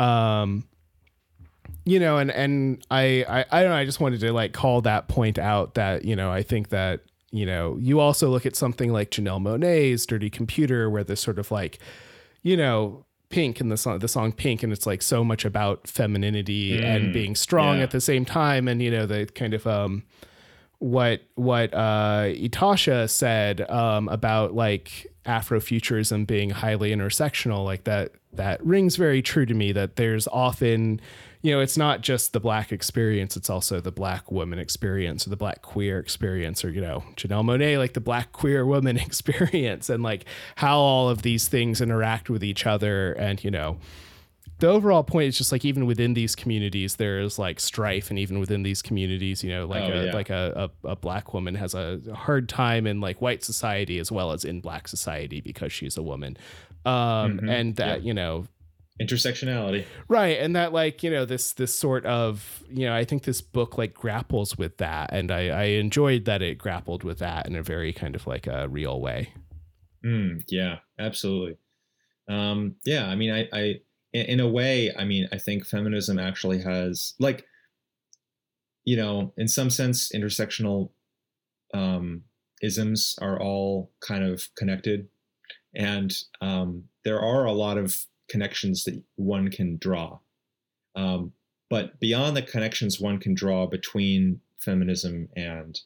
Um 0.00 0.64
you 1.88 1.98
know, 1.98 2.18
and 2.18 2.30
and 2.30 2.84
I, 2.90 3.24
I 3.28 3.44
I 3.50 3.62
don't 3.62 3.70
know. 3.70 3.76
I 3.76 3.84
just 3.84 4.00
wanted 4.00 4.20
to 4.20 4.32
like 4.32 4.52
call 4.52 4.82
that 4.82 5.08
point 5.08 5.38
out 5.38 5.74
that 5.74 6.04
you 6.04 6.14
know 6.14 6.30
I 6.30 6.42
think 6.42 6.68
that 6.68 7.00
you 7.30 7.46
know 7.46 7.78
you 7.80 7.98
also 7.98 8.28
look 8.28 8.44
at 8.44 8.56
something 8.56 8.92
like 8.92 9.10
Janelle 9.10 9.40
Monáe's 9.40 10.04
Dirty 10.04 10.28
Computer, 10.28 10.90
where 10.90 11.02
there's 11.02 11.20
sort 11.20 11.38
of 11.38 11.50
like, 11.50 11.78
you 12.42 12.56
know, 12.56 13.06
Pink 13.30 13.60
in 13.60 13.70
the 13.70 13.78
song 13.78 14.00
the 14.00 14.08
song 14.08 14.32
Pink, 14.32 14.62
and 14.62 14.72
it's 14.72 14.86
like 14.86 15.00
so 15.00 15.24
much 15.24 15.46
about 15.46 15.86
femininity 15.86 16.82
and 16.82 17.12
being 17.12 17.34
strong 17.34 17.78
yeah. 17.78 17.84
at 17.84 17.90
the 17.90 18.00
same 18.00 18.26
time, 18.26 18.68
and 18.68 18.82
you 18.82 18.90
know 18.90 19.06
the 19.06 19.26
kind 19.34 19.54
of 19.54 19.66
um 19.66 20.04
what 20.80 21.22
what 21.36 21.72
uh 21.72 22.24
Ytasha 22.26 23.08
said 23.08 23.68
um 23.70 24.08
about 24.08 24.54
like 24.54 25.06
Afrofuturism 25.24 26.26
being 26.26 26.50
highly 26.50 26.90
intersectional, 26.90 27.64
like 27.64 27.84
that 27.84 28.12
that 28.32 28.64
rings 28.64 28.96
very 28.96 29.22
true 29.22 29.46
to 29.46 29.54
me 29.54 29.72
that 29.72 29.96
there's 29.96 30.28
often 30.28 31.00
you 31.42 31.52
know, 31.52 31.60
it's 31.60 31.76
not 31.76 32.00
just 32.00 32.32
the 32.32 32.40
black 32.40 32.72
experience, 32.72 33.36
it's 33.36 33.48
also 33.48 33.80
the 33.80 33.92
black 33.92 34.30
woman 34.32 34.58
experience 34.58 35.26
or 35.26 35.30
the 35.30 35.36
black 35.36 35.62
queer 35.62 35.98
experience, 35.98 36.64
or, 36.64 36.70
you 36.70 36.80
know, 36.80 37.04
Janelle 37.16 37.44
Monáe, 37.44 37.78
like 37.78 37.94
the 37.94 38.00
black 38.00 38.32
queer 38.32 38.66
woman 38.66 38.96
experience, 39.08 39.88
and 39.88 40.02
like 40.02 40.24
how 40.56 40.78
all 40.78 41.08
of 41.08 41.22
these 41.22 41.46
things 41.48 41.80
interact 41.80 42.28
with 42.28 42.42
each 42.42 42.66
other. 42.66 43.12
And, 43.12 43.42
you 43.44 43.50
know, 43.50 43.78
the 44.58 44.66
overall 44.66 45.04
point 45.04 45.28
is 45.28 45.38
just 45.38 45.52
like 45.52 45.64
even 45.64 45.86
within 45.86 46.14
these 46.14 46.34
communities, 46.34 46.96
there 46.96 47.20
is 47.20 47.38
like 47.38 47.60
strife, 47.60 48.10
and 48.10 48.18
even 48.18 48.40
within 48.40 48.64
these 48.64 48.82
communities, 48.82 49.44
you 49.44 49.50
know, 49.50 49.66
like 49.66 49.88
Oh, 49.88 49.92
a 49.92 50.04
yeah. 50.06 50.12
like 50.12 50.30
a, 50.30 50.70
a, 50.84 50.88
a 50.88 50.96
black 50.96 51.32
woman 51.32 51.54
has 51.54 51.74
a 51.74 52.00
hard 52.12 52.48
time 52.48 52.84
in 52.84 53.00
like 53.00 53.20
white 53.22 53.44
society 53.44 54.00
as 54.00 54.10
well 54.10 54.32
as 54.32 54.44
in 54.44 54.60
black 54.60 54.88
society 54.88 55.40
because 55.40 55.72
she's 55.72 55.96
a 55.96 56.02
woman. 56.02 56.36
Um, 56.84 57.38
Mhm. 57.38 57.48
and 57.50 57.76
that, 57.76 58.02
Yeah. 58.02 58.06
you 58.08 58.14
know, 58.14 58.46
Intersectionality. 59.00 59.84
right 60.08 60.38
and 60.40 60.56
that 60.56 60.72
like 60.72 61.02
you 61.04 61.10
know 61.10 61.24
this 61.24 61.52
this 61.52 61.72
sort 61.72 62.04
of 62.04 62.64
you 62.68 62.84
know 62.84 62.94
i 62.94 63.04
think 63.04 63.22
this 63.22 63.40
book 63.40 63.78
like 63.78 63.94
grapples 63.94 64.58
with 64.58 64.76
that 64.78 65.10
and 65.12 65.30
i 65.30 65.48
i 65.48 65.62
enjoyed 65.64 66.24
that 66.24 66.42
it 66.42 66.58
grappled 66.58 67.04
with 67.04 67.20
that 67.20 67.46
in 67.46 67.54
a 67.54 67.62
very 67.62 67.92
kind 67.92 68.16
of 68.16 68.26
like 68.26 68.48
a 68.48 68.68
real 68.68 69.00
way 69.00 69.32
Mm, 70.04 70.44
yeah, 70.48 70.78
absolutely. 70.98 71.56
Um, 72.28 72.76
yeah, 72.84 73.06
I 73.06 73.16
mean, 73.16 73.32
I, 73.32 73.48
I, 73.52 73.80
in, 74.12 74.26
in 74.26 74.40
a 74.40 74.48
way, 74.48 74.94
I 74.96 75.04
mean, 75.04 75.28
I 75.32 75.38
think 75.38 75.66
feminism 75.66 76.18
actually 76.18 76.60
has, 76.62 77.14
like, 77.18 77.46
you 78.84 78.96
know, 78.96 79.32
in 79.36 79.48
some 79.48 79.70
sense, 79.70 80.12
intersectional 80.12 80.90
um, 81.74 82.22
isms 82.62 83.16
are 83.20 83.40
all 83.40 83.90
kind 84.00 84.24
of 84.24 84.48
connected, 84.56 85.08
and 85.74 86.14
um, 86.40 86.84
there 87.04 87.20
are 87.20 87.44
a 87.44 87.52
lot 87.52 87.76
of 87.76 88.06
connections 88.28 88.84
that 88.84 89.02
one 89.16 89.50
can 89.50 89.76
draw. 89.78 90.18
Um, 90.94 91.32
but 91.70 91.98
beyond 92.00 92.36
the 92.36 92.42
connections 92.42 92.98
one 93.00 93.18
can 93.18 93.34
draw 93.34 93.66
between 93.66 94.40
feminism 94.58 95.28
and 95.36 95.80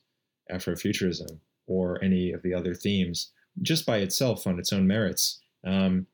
Afrofuturism 0.51 1.39
or 1.67 2.03
any 2.03 2.33
of 2.33 2.43
the 2.43 2.55
other 2.55 2.75
themes, 2.75 3.31
just 3.63 3.87
by 3.87 3.99
itself 3.99 4.47
on 4.47 4.59
its 4.59 4.73
own 4.73 4.87
merits. 4.87 5.41
Um, 5.65 6.07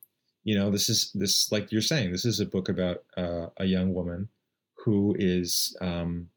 you 0.45 0.57
know, 0.57 0.71
this 0.71 0.89
is 0.89 1.11
this 1.15 1.51
like 1.53 1.71
you're 1.73 1.81
saying, 1.83 2.13
this 2.13 2.25
is 2.25 2.41
a 2.41 2.47
book 2.47 2.69
about 2.69 3.05
uh, 3.17 3.47
a 3.59 3.67
young 3.67 3.93
woman 3.95 4.29
who 4.85 5.15
is 5.19 5.77
um, 5.81 6.29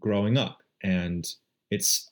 growing 0.00 0.36
up, 0.36 0.62
and 0.82 1.26
it's 1.70 2.10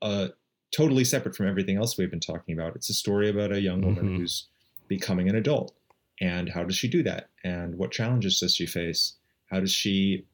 uh, 0.00 0.28
totally 0.74 1.04
separate 1.04 1.34
from 1.36 1.48
everything 1.48 1.76
else 1.76 1.98
we've 1.98 2.10
been 2.10 2.20
talking 2.20 2.54
about. 2.58 2.76
It's 2.76 2.88
a 2.90 2.94
story 2.94 3.28
about 3.28 3.52
a 3.52 3.60
young 3.60 3.82
woman 3.82 4.06
Mhm. 4.08 4.16
who's 4.18 4.46
becoming 4.88 5.28
an 5.28 5.34
adult, 5.34 5.74
and 6.20 6.48
how 6.48 6.64
does 6.64 6.76
she 6.76 6.88
do 6.88 7.02
that, 7.02 7.28
and 7.44 7.76
what 7.76 7.90
challenges 7.92 8.40
does 8.40 8.54
she 8.54 8.66
face? 8.66 9.14
How 9.50 9.60
does 9.60 9.72
she 9.72 10.26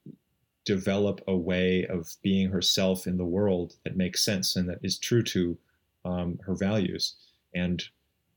develop 0.64 1.20
a 1.26 1.36
way 1.36 1.84
of 1.86 2.14
being 2.22 2.48
herself 2.48 3.06
in 3.06 3.18
the 3.18 3.24
world 3.24 3.74
that 3.84 3.96
makes 3.96 4.24
sense 4.24 4.54
and 4.54 4.68
that 4.68 4.78
is 4.82 4.98
true 4.98 5.22
to 5.24 5.58
um, 6.04 6.38
her 6.46 6.54
values? 6.54 7.14
And 7.54 7.82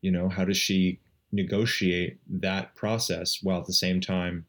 you 0.01 0.11
know, 0.11 0.29
how 0.29 0.45
does 0.45 0.57
she 0.57 0.99
negotiate 1.31 2.19
that 2.29 2.75
process 2.75 3.39
while 3.41 3.59
at 3.59 3.65
the 3.65 3.73
same 3.73 3.99
time 4.01 4.45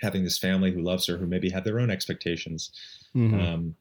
having 0.00 0.24
this 0.24 0.38
family 0.38 0.72
who 0.72 0.82
loves 0.82 1.06
her, 1.06 1.16
who 1.16 1.26
maybe 1.26 1.50
have 1.50 1.64
their 1.64 1.80
own 1.80 1.90
expectations? 1.90 2.70
Um, 3.40 3.76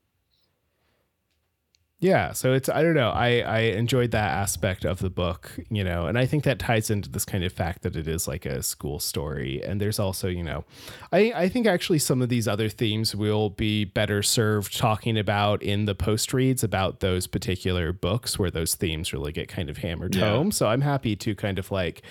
yeah 2.04 2.32
so 2.34 2.52
it's 2.52 2.68
i 2.68 2.82
don't 2.82 2.96
know 2.96 3.12
i 3.12 3.42
i 3.42 3.60
enjoyed 3.60 4.10
that 4.12 4.32
aspect 4.32 4.84
of 4.86 5.00
the 5.00 5.10
book 5.10 5.52
you 5.70 5.84
know 5.84 6.08
and 6.08 6.18
i 6.18 6.26
think 6.26 6.44
that 6.44 6.58
ties 6.58 6.90
into 6.90 7.08
this 7.10 7.24
kind 7.24 7.44
of 7.44 7.54
fact 7.54 7.84
that 7.84 7.96
it 7.96 8.08
is 8.08 8.28
like 8.28 8.44
a 8.46 8.62
school 8.64 9.00
story 9.00 9.62
and 9.64 9.80
there's 9.80 10.00
also 10.00 10.28
you 10.28 10.44
know 10.44 10.66
i 11.12 11.32
i 11.36 11.48
think 11.48 11.68
actually 11.68 12.00
some 12.00 12.22
of 12.22 12.28
these 12.30 12.48
other 12.48 12.68
themes 12.70 13.16
will 13.16 13.52
be 13.52 13.86
better 13.86 14.24
served 14.24 14.76
talking 14.78 15.18
about 15.18 15.62
in 15.62 15.86
the 15.86 15.94
post 15.96 16.34
reads 16.34 16.64
about 16.64 17.02
those 17.02 17.28
particular 17.28 17.94
books 17.94 18.38
where 18.40 18.50
those 18.52 18.74
themes 18.76 19.14
really 19.14 19.32
get 19.32 19.48
kind 19.48 19.70
of 19.70 19.78
hammered 19.78 20.16
Yeah. 20.16 20.32
home 20.32 20.52
so 20.52 20.68
i'm 20.68 20.82
happy 20.82 21.16
to 21.18 21.36
kind 21.36 21.60
of 21.60 21.70
like 21.72 22.02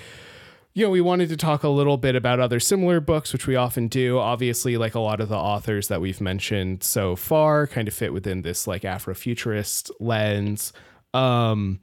you 0.73 0.85
know, 0.85 0.91
we 0.91 1.01
wanted 1.01 1.29
to 1.31 1.37
talk 1.37 1.65
a 1.65 1.69
little 1.69 1.97
bit 1.97 2.15
about 2.15 2.39
other 2.39 2.61
similar 2.61 3.01
books, 3.01 3.33
which 3.33 3.47
we 3.47 3.57
often 3.57 3.89
do. 3.89 4.19
Obviously, 4.19 4.77
like 4.77 4.95
a 4.95 5.01
lot 5.01 5.21
of 5.21 5.29
the 5.29 5.37
authors 5.37 5.89
that 5.89 6.01
we've 6.01 6.21
mentioned 6.21 6.85
so 6.85 7.17
far 7.17 7.67
kind 7.67 7.89
of 7.89 7.95
fit 7.95 8.13
within 8.13 8.43
this 8.43 8.67
like 8.67 8.83
Afrofuturist 8.83 9.91
lens. 9.99 10.73
Um, 11.13 11.81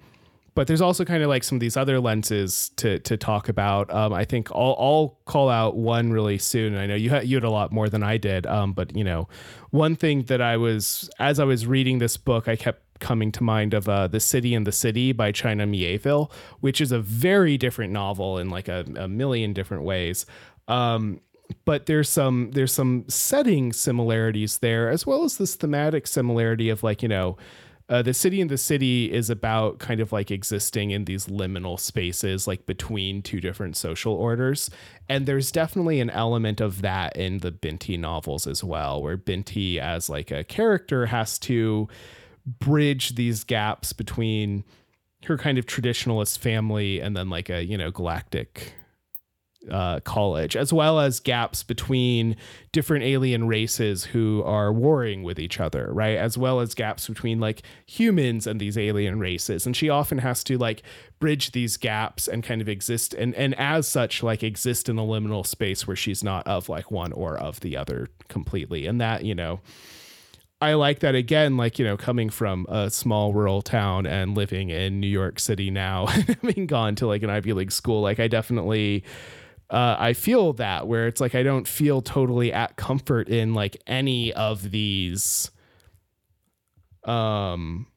but 0.58 0.66
there's 0.66 0.82
also 0.82 1.06
kind 1.06 1.22
of 1.22 1.30
like 1.30 1.44
some 1.44 1.58
of 1.58 1.60
these 1.60 1.78
other 1.78 2.00
lenses 2.00 2.70
to 2.78 2.98
to 3.00 3.16
talk 3.16 3.48
about. 3.48 3.94
Um, 3.94 4.12
I 4.12 4.26
think 4.26 4.50
I'll, 4.52 4.76
I'll 4.80 5.20
call 5.26 5.50
out 5.50 5.76
one 5.76 6.12
really 6.12 6.40
soon. 6.40 6.76
I 6.76 6.88
know 6.88 6.96
you 6.96 7.12
had 7.12 7.28
you 7.28 7.36
had 7.36 7.44
a 7.44 7.52
lot 7.52 7.72
more 7.72 7.90
than 7.90 8.02
I 8.02 8.18
did. 8.18 8.48
Um, 8.48 8.74
but 8.74 8.96
you 8.96 9.04
know, 9.04 9.28
one 9.70 9.96
thing 9.96 10.24
that 10.24 10.42
I 10.42 10.58
was 10.58 11.12
as 11.20 11.40
I 11.40 11.44
was 11.44 11.68
reading 11.68 12.00
this 12.00 12.18
book, 12.18 12.48
I 12.48 12.56
kept 12.56 12.87
coming 13.00 13.32
to 13.32 13.44
mind 13.44 13.74
of 13.74 13.88
uh, 13.88 14.08
the 14.08 14.20
city 14.20 14.54
and 14.54 14.66
the 14.66 14.72
city 14.72 15.12
by 15.12 15.32
china 15.32 15.66
mieville 15.66 16.32
which 16.60 16.82
is 16.82 16.92
a 16.92 17.00
very 17.00 17.58
different 17.58 17.94
novel 17.94 18.38
in 18.38 18.50
like 18.50 18.68
a, 18.68 18.86
a 18.96 19.08
million 19.08 19.54
different 19.54 19.84
ways. 19.84 20.26
Um, 20.68 21.22
but 21.66 21.86
there's 21.86 22.10
some 22.10 22.52
there's 22.52 22.74
some 22.74 23.06
setting 23.08 23.72
similarities 23.72 24.58
there 24.58 24.90
as 24.90 25.06
well 25.06 25.24
as 25.24 25.38
this 25.38 25.56
thematic 25.56 26.06
similarity 26.06 26.70
of 26.70 26.84
like 26.84 27.02
you 27.02 27.08
know 27.08 27.38
uh, 27.90 28.02
the 28.02 28.14
city 28.14 28.42
in 28.42 28.50
the 28.50 28.58
city 28.58 29.10
is 29.14 29.30
about 29.30 29.80
kind 29.80 30.02
of 30.02 30.12
like 30.12 30.30
existing 30.30 30.92
in 30.92 31.06
these 31.06 31.28
liminal 31.28 31.80
spaces 31.80 32.46
like 32.46 32.66
between 32.66 33.22
two 33.22 33.40
different 33.40 33.78
social 33.78 34.14
orders. 34.14 34.70
And 35.08 35.26
there's 35.26 35.54
definitely 35.54 36.02
an 36.02 36.10
element 36.10 36.60
of 36.60 36.82
that 36.82 37.16
in 37.16 37.38
the 37.38 37.52
binti 37.52 37.96
novels 37.96 38.46
as 38.46 38.62
well 38.62 39.02
where 39.02 39.16
binti 39.16 39.80
as 39.80 40.10
like 40.10 40.32
a 40.32 40.44
character 40.44 41.06
has 41.06 41.40
to 41.40 41.88
bridge 42.48 43.16
these 43.16 43.44
gaps 43.44 43.94
between 43.94 44.64
her 45.26 45.38
kind 45.38 45.58
of 45.58 45.66
traditionalist 45.66 46.38
family 46.38 47.00
and 47.00 47.16
then 47.16 47.30
like 47.30 47.50
a 47.50 47.64
you 47.64 47.78
know 47.78 47.92
galactic 47.92 48.74
uh, 49.72 50.00
college, 50.02 50.56
as 50.56 50.72
well 50.72 51.00
as 51.00 51.20
gaps 51.20 51.64
between 51.64 52.36
different 52.72 53.04
alien 53.04 53.48
races 53.48 54.06
who 54.06 54.42
are 54.44 54.72
warring 54.72 55.24
with 55.24 55.40
each 55.40 55.60
other, 55.60 55.90
right? 55.92 56.18
As 56.18 56.38
well 56.38 56.60
as 56.60 56.74
gaps 56.74 57.08
between 57.08 57.40
like 57.40 57.64
humans 57.86 58.48
and 58.48 58.60
these 58.60 58.78
alien 58.78 59.20
races. 59.20 59.66
And 59.66 59.76
she 59.76 59.90
often 59.90 60.20
has 60.20 60.44
to 60.46 60.58
like 60.58 60.84
bridge 61.20 61.52
these 61.52 61.78
gaps 61.78 62.28
and 62.28 62.44
kind 62.44 62.62
of 62.62 62.70
exist 62.70 63.14
and 63.14 63.34
and 63.36 63.56
as 63.56 63.88
such 63.88 64.24
like 64.24 64.44
exist 64.44 64.88
in 64.88 64.98
a 64.98 65.04
liminal 65.04 65.46
space 65.46 65.88
where 65.88 65.96
she's 65.96 66.24
not 66.24 66.46
of 66.48 66.70
like 66.70 66.92
one 66.92 67.12
or 67.14 67.38
of 67.38 67.60
the 67.60 67.76
other 67.76 68.08
completely. 68.28 68.86
And 68.86 69.02
that, 69.02 69.26
you 69.26 69.36
know, 69.36 69.60
I 70.60 70.74
like 70.74 71.00
that 71.00 71.14
again, 71.14 71.56
like, 71.56 71.78
you 71.78 71.86
know, 71.86 71.98
coming 71.98 72.30
from 72.30 72.66
a 72.68 72.90
small 72.90 73.32
rural 73.34 73.62
town 73.62 74.08
and 74.08 74.36
living 74.36 74.72
in 74.72 75.00
New 75.00 75.08
York 75.08 75.40
City 75.40 75.70
now, 75.70 76.06
having 76.08 76.66
gone 76.66 76.96
to 76.96 77.08
like 77.08 77.22
an 77.22 77.30
Ivy 77.30 77.54
League 77.54 77.72
school, 77.72 78.02
like 78.02 78.20
I 78.20 78.28
definitely 78.28 79.04
uh, 79.70 79.96
I 80.00 80.14
feel 80.14 80.54
that 80.54 80.88
where 80.88 81.08
it's 81.08 81.20
like 81.22 81.36
I 81.36 81.44
don't 81.44 81.68
feel 81.68 82.02
totally 82.02 82.54
at 82.54 82.76
comfort 82.76 83.30
in 83.30 83.54
like 83.54 83.82
any 83.86 84.34
of 84.34 84.72
these 84.72 85.52
um 87.04 87.88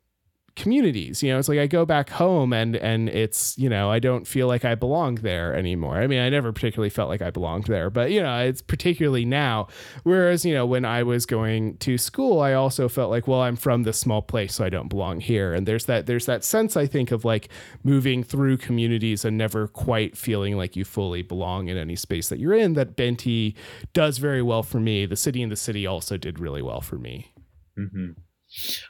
communities 0.61 1.23
you 1.23 1.33
know 1.33 1.39
it's 1.39 1.49
like 1.49 1.59
i 1.59 1.67
go 1.67 1.87
back 1.87 2.11
home 2.11 2.53
and 2.53 2.77
and 2.77 3.09
it's 3.09 3.57
you 3.57 3.69
know 3.69 3.91
i 3.91 3.99
don't 3.99 4.27
feel 4.27 4.47
like 4.47 4.63
i 4.65 4.75
belong 4.75 5.15
there 5.17 5.55
anymore. 5.55 5.97
I 5.97 6.07
mean 6.07 6.21
i 6.21 6.29
never 6.29 6.53
particularly 6.53 6.91
felt 6.91 7.09
like 7.09 7.23
i 7.23 7.31
belonged 7.31 7.65
there 7.65 7.89
but 7.89 8.11
you 8.11 8.23
know 8.23 8.39
it's 8.41 8.61
particularly 8.61 9.25
now. 9.25 9.69
Whereas 10.03 10.45
you 10.45 10.53
know 10.53 10.67
when 10.67 10.85
i 10.85 11.03
was 11.03 11.25
going 11.25 11.79
to 11.79 11.97
school 11.97 12.41
i 12.41 12.53
also 12.53 12.89
felt 12.89 13.11
like 13.11 13.27
well 13.27 13.41
i'm 13.41 13.57
from 13.57 13.85
this 13.85 13.99
small 13.99 14.21
place 14.21 14.55
so 14.55 14.65
i 14.65 14.69
don't 14.69 14.89
belong 14.89 15.21
here. 15.21 15.55
And 15.55 15.67
there's 15.67 15.87
that 15.87 16.07
there's 16.07 16.27
that 16.27 16.45
sense 16.45 16.77
i 16.77 16.87
think 16.87 17.11
of 17.11 17.25
like 17.25 17.49
moving 17.83 18.23
through 18.23 18.59
communities 18.59 19.25
and 19.25 19.39
never 19.39 19.67
quite 19.67 20.17
feeling 20.17 20.57
like 20.57 20.77
you 20.77 20.85
fully 20.85 21.23
belong 21.23 21.69
in 21.69 21.79
any 21.79 21.97
space 21.97 22.29
that 22.29 22.39
you're 22.39 22.55
in 22.55 22.75
that 22.75 22.97
binti 22.97 23.57
does 23.95 24.19
very 24.19 24.43
well 24.43 24.63
for 24.63 24.79
me. 24.79 25.07
The 25.07 25.17
city 25.17 25.43
and 25.43 25.51
the 25.51 25.57
city 25.57 25.87
also 25.87 26.17
did 26.17 26.39
really 26.39 26.63
well 26.63 26.83
for 26.83 26.97
me. 26.97 27.33
Mm-hmm. 27.79 28.13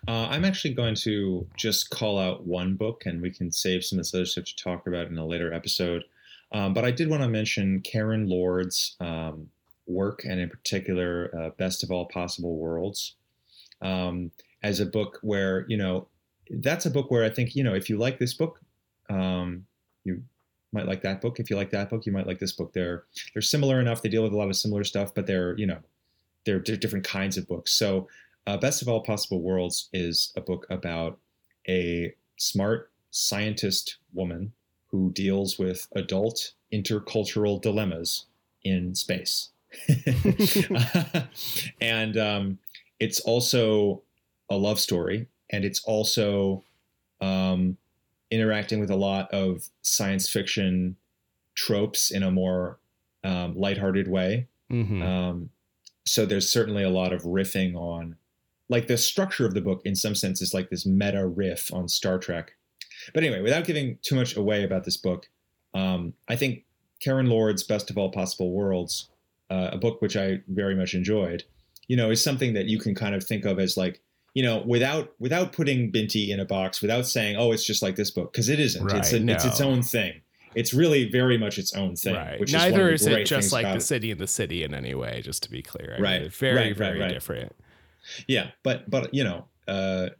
Uh, 0.08 0.26
I'm 0.28 0.44
actually 0.44 0.74
going 0.74 0.94
to 0.96 1.46
just 1.56 1.90
call 1.90 2.18
out 2.18 2.46
one 2.46 2.74
book, 2.74 3.04
and 3.06 3.20
we 3.20 3.30
can 3.30 3.50
save 3.50 3.84
some 3.84 3.98
of 3.98 4.04
this 4.04 4.14
other 4.14 4.26
stuff 4.26 4.44
to 4.44 4.56
talk 4.56 4.86
about 4.86 5.08
in 5.08 5.18
a 5.18 5.26
later 5.26 5.52
episode. 5.52 6.04
Um, 6.52 6.74
but 6.74 6.84
I 6.84 6.90
did 6.90 7.08
want 7.08 7.22
to 7.22 7.28
mention 7.28 7.80
Karen 7.80 8.28
Lord's 8.28 8.96
um, 9.00 9.50
work, 9.86 10.24
and 10.24 10.40
in 10.40 10.48
particular, 10.48 11.30
uh, 11.36 11.50
Best 11.50 11.82
of 11.82 11.90
All 11.90 12.06
Possible 12.06 12.56
Worlds, 12.56 13.14
um, 13.82 14.30
as 14.62 14.80
a 14.80 14.86
book 14.86 15.18
where, 15.22 15.64
you 15.68 15.76
know, 15.76 16.06
that's 16.50 16.86
a 16.86 16.90
book 16.90 17.10
where 17.10 17.24
I 17.24 17.30
think, 17.30 17.54
you 17.54 17.62
know, 17.62 17.74
if 17.74 17.88
you 17.88 17.96
like 17.96 18.18
this 18.18 18.34
book, 18.34 18.60
um, 19.08 19.66
you 20.04 20.22
might 20.72 20.86
like 20.86 21.02
that 21.02 21.20
book. 21.20 21.38
If 21.38 21.50
you 21.50 21.56
like 21.56 21.70
that 21.70 21.90
book, 21.90 22.06
you 22.06 22.12
might 22.12 22.26
like 22.26 22.38
this 22.38 22.52
book. 22.52 22.72
They're 22.72 23.04
they're 23.34 23.42
similar 23.42 23.80
enough. 23.80 24.02
They 24.02 24.08
deal 24.08 24.22
with 24.22 24.32
a 24.32 24.36
lot 24.36 24.48
of 24.48 24.56
similar 24.56 24.84
stuff, 24.84 25.14
but 25.14 25.26
they're 25.26 25.56
you 25.58 25.66
know 25.66 25.78
they're, 26.44 26.60
they're 26.60 26.76
different 26.76 27.04
kinds 27.04 27.36
of 27.36 27.46
books. 27.46 27.72
So 27.72 28.08
uh, 28.46 28.56
Best 28.56 28.82
of 28.82 28.88
All 28.88 29.02
Possible 29.02 29.40
Worlds 29.40 29.88
is 29.92 30.32
a 30.36 30.40
book 30.40 30.66
about 30.70 31.18
a 31.68 32.14
smart 32.36 32.90
scientist 33.10 33.98
woman 34.12 34.52
who 34.90 35.10
deals 35.12 35.58
with 35.58 35.86
adult 35.94 36.52
intercultural 36.72 37.60
dilemmas 37.60 38.26
in 38.64 38.94
space. 38.94 39.50
and 41.80 42.16
um, 42.16 42.58
it's 42.98 43.20
also 43.20 44.02
a 44.48 44.56
love 44.56 44.80
story, 44.80 45.28
and 45.50 45.64
it's 45.64 45.82
also 45.84 46.64
um, 47.20 47.76
interacting 48.30 48.80
with 48.80 48.90
a 48.90 48.96
lot 48.96 49.32
of 49.32 49.68
science 49.82 50.28
fiction 50.28 50.96
tropes 51.54 52.10
in 52.10 52.22
a 52.22 52.30
more 52.30 52.78
um, 53.24 53.56
lighthearted 53.56 54.08
way. 54.08 54.46
Mm-hmm. 54.70 55.02
Um, 55.02 55.50
so 56.06 56.26
there's 56.26 56.50
certainly 56.50 56.82
a 56.82 56.90
lot 56.90 57.12
of 57.12 57.22
riffing 57.22 57.74
on 57.74 58.16
like 58.70 58.86
the 58.86 58.96
structure 58.96 59.44
of 59.44 59.52
the 59.52 59.60
book 59.60 59.82
in 59.84 59.94
some 59.94 60.14
sense 60.14 60.40
is 60.40 60.54
like 60.54 60.70
this 60.70 60.86
meta 60.86 61.26
riff 61.26 61.74
on 61.74 61.88
Star 61.88 62.18
Trek. 62.18 62.52
But 63.12 63.24
anyway, 63.24 63.42
without 63.42 63.64
giving 63.64 63.98
too 64.02 64.14
much 64.14 64.36
away 64.36 64.62
about 64.62 64.84
this 64.84 64.96
book, 64.96 65.28
um, 65.74 66.14
I 66.28 66.36
think 66.36 66.64
Karen 67.02 67.26
Lord's 67.26 67.64
Best 67.64 67.90
of 67.90 67.98
All 67.98 68.10
Possible 68.10 68.52
Worlds, 68.52 69.10
uh, 69.50 69.70
a 69.72 69.78
book 69.78 70.00
which 70.00 70.16
I 70.16 70.40
very 70.48 70.76
much 70.76 70.94
enjoyed, 70.94 71.42
you 71.88 71.96
know, 71.96 72.10
is 72.10 72.22
something 72.22 72.54
that 72.54 72.66
you 72.66 72.78
can 72.78 72.94
kind 72.94 73.14
of 73.14 73.24
think 73.24 73.44
of 73.44 73.58
as 73.58 73.76
like, 73.76 74.00
you 74.34 74.42
know, 74.44 74.62
without 74.64 75.12
without 75.18 75.52
putting 75.52 75.90
Binti 75.90 76.30
in 76.30 76.38
a 76.38 76.44
box, 76.44 76.80
without 76.80 77.06
saying, 77.06 77.36
oh, 77.36 77.50
it's 77.50 77.64
just 77.64 77.82
like 77.82 77.96
this 77.96 78.12
book, 78.12 78.32
because 78.32 78.48
it 78.48 78.60
isn't. 78.60 78.84
Right, 78.84 78.98
it's, 78.98 79.12
a, 79.12 79.18
no. 79.18 79.32
it's 79.32 79.44
its 79.44 79.60
own 79.60 79.82
thing. 79.82 80.20
It's 80.54 80.72
really 80.72 81.08
very 81.08 81.38
much 81.38 81.58
its 81.58 81.74
own 81.74 81.96
thing. 81.96 82.14
Right. 82.14 82.38
Which 82.38 82.52
Neither 82.52 82.90
is, 82.90 83.02
is 83.02 83.06
it 83.08 83.24
just 83.24 83.52
like 83.52 83.72
the 83.72 83.80
city 83.80 84.10
and 84.10 84.20
the 84.20 84.26
city 84.26 84.62
in 84.62 84.74
any 84.74 84.94
way, 84.94 85.22
just 85.24 85.42
to 85.44 85.50
be 85.50 85.62
clear. 85.62 85.96
I 85.98 86.00
right. 86.00 86.20
Mean, 86.22 86.30
very, 86.30 86.56
right, 86.56 86.76
very 86.76 87.00
right, 87.00 87.08
different. 87.08 87.56
Yeah, 88.26 88.50
but 88.62 88.88
but 88.90 89.12
you 89.14 89.24
know, 89.24 89.46
uh, 89.68 90.10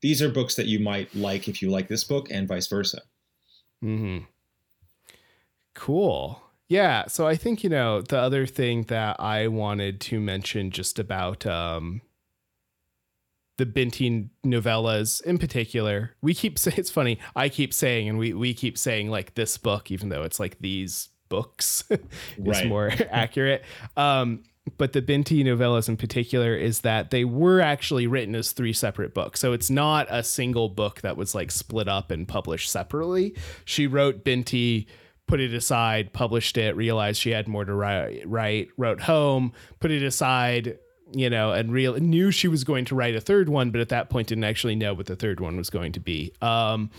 these 0.00 0.22
are 0.22 0.28
books 0.28 0.54
that 0.56 0.66
you 0.66 0.78
might 0.78 1.14
like 1.14 1.48
if 1.48 1.62
you 1.62 1.70
like 1.70 1.88
this 1.88 2.04
book, 2.04 2.28
and 2.30 2.46
vice 2.48 2.66
versa. 2.66 3.02
Hmm. 3.82 4.18
Cool. 5.74 6.42
Yeah. 6.68 7.06
So 7.06 7.26
I 7.26 7.36
think 7.36 7.64
you 7.64 7.70
know 7.70 8.02
the 8.02 8.18
other 8.18 8.46
thing 8.46 8.84
that 8.84 9.20
I 9.20 9.48
wanted 9.48 10.00
to 10.02 10.20
mention 10.20 10.70
just 10.70 10.98
about 10.98 11.46
um, 11.46 12.02
the 13.58 13.66
Binti 13.66 14.28
novellas 14.44 15.22
in 15.22 15.38
particular. 15.38 16.14
We 16.22 16.34
keep 16.34 16.58
saying 16.58 16.76
it's 16.78 16.90
funny. 16.90 17.18
I 17.36 17.48
keep 17.48 17.74
saying, 17.74 18.08
and 18.08 18.18
we 18.18 18.32
we 18.32 18.54
keep 18.54 18.78
saying 18.78 19.10
like 19.10 19.34
this 19.34 19.58
book, 19.58 19.90
even 19.90 20.08
though 20.08 20.22
it's 20.22 20.40
like 20.40 20.58
these 20.60 21.08
books 21.28 21.84
is 21.90 22.00
right. 22.38 22.66
more 22.66 22.90
accurate. 23.10 23.64
Um, 23.96 24.44
but 24.76 24.92
the 24.92 25.02
Binti 25.02 25.42
novellas 25.42 25.88
in 25.88 25.96
particular 25.96 26.54
is 26.54 26.80
that 26.80 27.10
they 27.10 27.24
were 27.24 27.60
actually 27.60 28.06
written 28.06 28.34
as 28.34 28.52
three 28.52 28.72
separate 28.72 29.14
books. 29.14 29.40
So 29.40 29.52
it's 29.52 29.70
not 29.70 30.06
a 30.10 30.22
single 30.22 30.68
book 30.68 31.00
that 31.00 31.16
was 31.16 31.34
like 31.34 31.50
split 31.50 31.88
up 31.88 32.10
and 32.10 32.26
published 32.26 32.70
separately. 32.70 33.34
She 33.64 33.86
wrote 33.86 34.24
Binti, 34.24 34.86
put 35.26 35.40
it 35.40 35.54
aside, 35.54 36.12
published 36.12 36.58
it, 36.58 36.76
realized 36.76 37.20
she 37.20 37.30
had 37.30 37.48
more 37.48 37.64
to 37.64 37.74
write, 37.74 38.22
write 38.26 38.68
wrote 38.76 39.00
home, 39.00 39.52
put 39.80 39.90
it 39.90 40.02
aside, 40.02 40.78
you 41.12 41.30
know, 41.30 41.52
and 41.52 41.72
real 41.72 41.94
knew 41.94 42.30
she 42.30 42.48
was 42.48 42.64
going 42.64 42.84
to 42.86 42.94
write 42.94 43.14
a 43.14 43.20
third 43.20 43.48
one, 43.48 43.70
but 43.70 43.80
at 43.80 43.88
that 43.88 44.10
point 44.10 44.28
didn't 44.28 44.44
actually 44.44 44.74
know 44.74 44.94
what 44.94 45.06
the 45.06 45.16
third 45.16 45.40
one 45.40 45.56
was 45.56 45.70
going 45.70 45.92
to 45.92 46.00
be. 46.00 46.32
Um, 46.42 46.90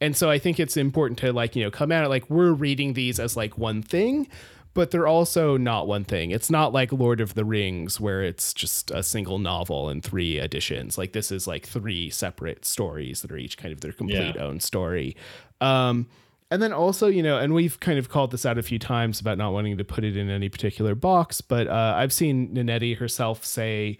and 0.00 0.16
so 0.16 0.30
I 0.30 0.38
think 0.38 0.60
it's 0.60 0.76
important 0.76 1.18
to 1.20 1.32
like, 1.32 1.56
you 1.56 1.64
know, 1.64 1.70
come 1.70 1.90
at 1.90 2.04
it 2.04 2.08
like 2.08 2.28
we're 2.28 2.52
reading 2.52 2.92
these 2.92 3.18
as 3.18 3.36
like 3.36 3.56
one 3.56 3.82
thing, 3.82 4.28
but 4.76 4.90
they're 4.90 5.06
also 5.06 5.56
not 5.56 5.88
one 5.88 6.04
thing. 6.04 6.30
It's 6.30 6.50
not 6.50 6.70
like 6.70 6.92
Lord 6.92 7.22
of 7.22 7.32
the 7.32 7.46
Rings 7.46 7.98
where 7.98 8.22
it's 8.22 8.52
just 8.52 8.90
a 8.90 9.02
single 9.02 9.38
novel 9.38 9.88
and 9.88 10.04
three 10.04 10.36
editions. 10.38 10.98
Like 10.98 11.12
this 11.12 11.32
is 11.32 11.46
like 11.46 11.66
three 11.66 12.10
separate 12.10 12.66
stories 12.66 13.22
that 13.22 13.32
are 13.32 13.38
each 13.38 13.56
kind 13.56 13.72
of 13.72 13.80
their 13.80 13.92
complete 13.92 14.36
yeah. 14.36 14.42
own 14.42 14.60
story. 14.60 15.16
Um, 15.62 16.06
and 16.50 16.62
then 16.62 16.74
also, 16.74 17.06
you 17.06 17.22
know, 17.22 17.38
and 17.38 17.54
we've 17.54 17.80
kind 17.80 17.98
of 17.98 18.10
called 18.10 18.32
this 18.32 18.44
out 18.44 18.58
a 18.58 18.62
few 18.62 18.78
times 18.78 19.18
about 19.18 19.38
not 19.38 19.54
wanting 19.54 19.78
to 19.78 19.84
put 19.84 20.04
it 20.04 20.14
in 20.14 20.28
any 20.28 20.50
particular 20.50 20.94
box, 20.94 21.40
but 21.40 21.66
uh, 21.68 21.94
I've 21.96 22.12
seen 22.12 22.54
Nnedi 22.54 22.98
herself 22.98 23.46
say 23.46 23.96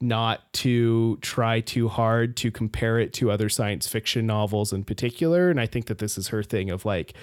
not 0.00 0.50
to 0.52 1.18
try 1.22 1.58
too 1.58 1.88
hard 1.88 2.36
to 2.36 2.52
compare 2.52 3.00
it 3.00 3.12
to 3.14 3.32
other 3.32 3.48
science 3.48 3.88
fiction 3.88 4.26
novels 4.26 4.72
in 4.72 4.84
particular. 4.84 5.50
And 5.50 5.60
I 5.60 5.66
think 5.66 5.86
that 5.86 5.98
this 5.98 6.16
is 6.16 6.28
her 6.28 6.44
thing 6.44 6.70
of 6.70 6.84
like, 6.84 7.14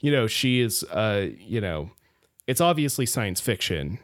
you 0.00 0.10
know, 0.10 0.26
she 0.26 0.60
is, 0.60 0.82
uh, 0.84 1.28
you 1.38 1.60
know, 1.60 1.90
it's 2.46 2.60
obviously 2.60 3.06
science 3.06 3.40
fiction. 3.40 3.98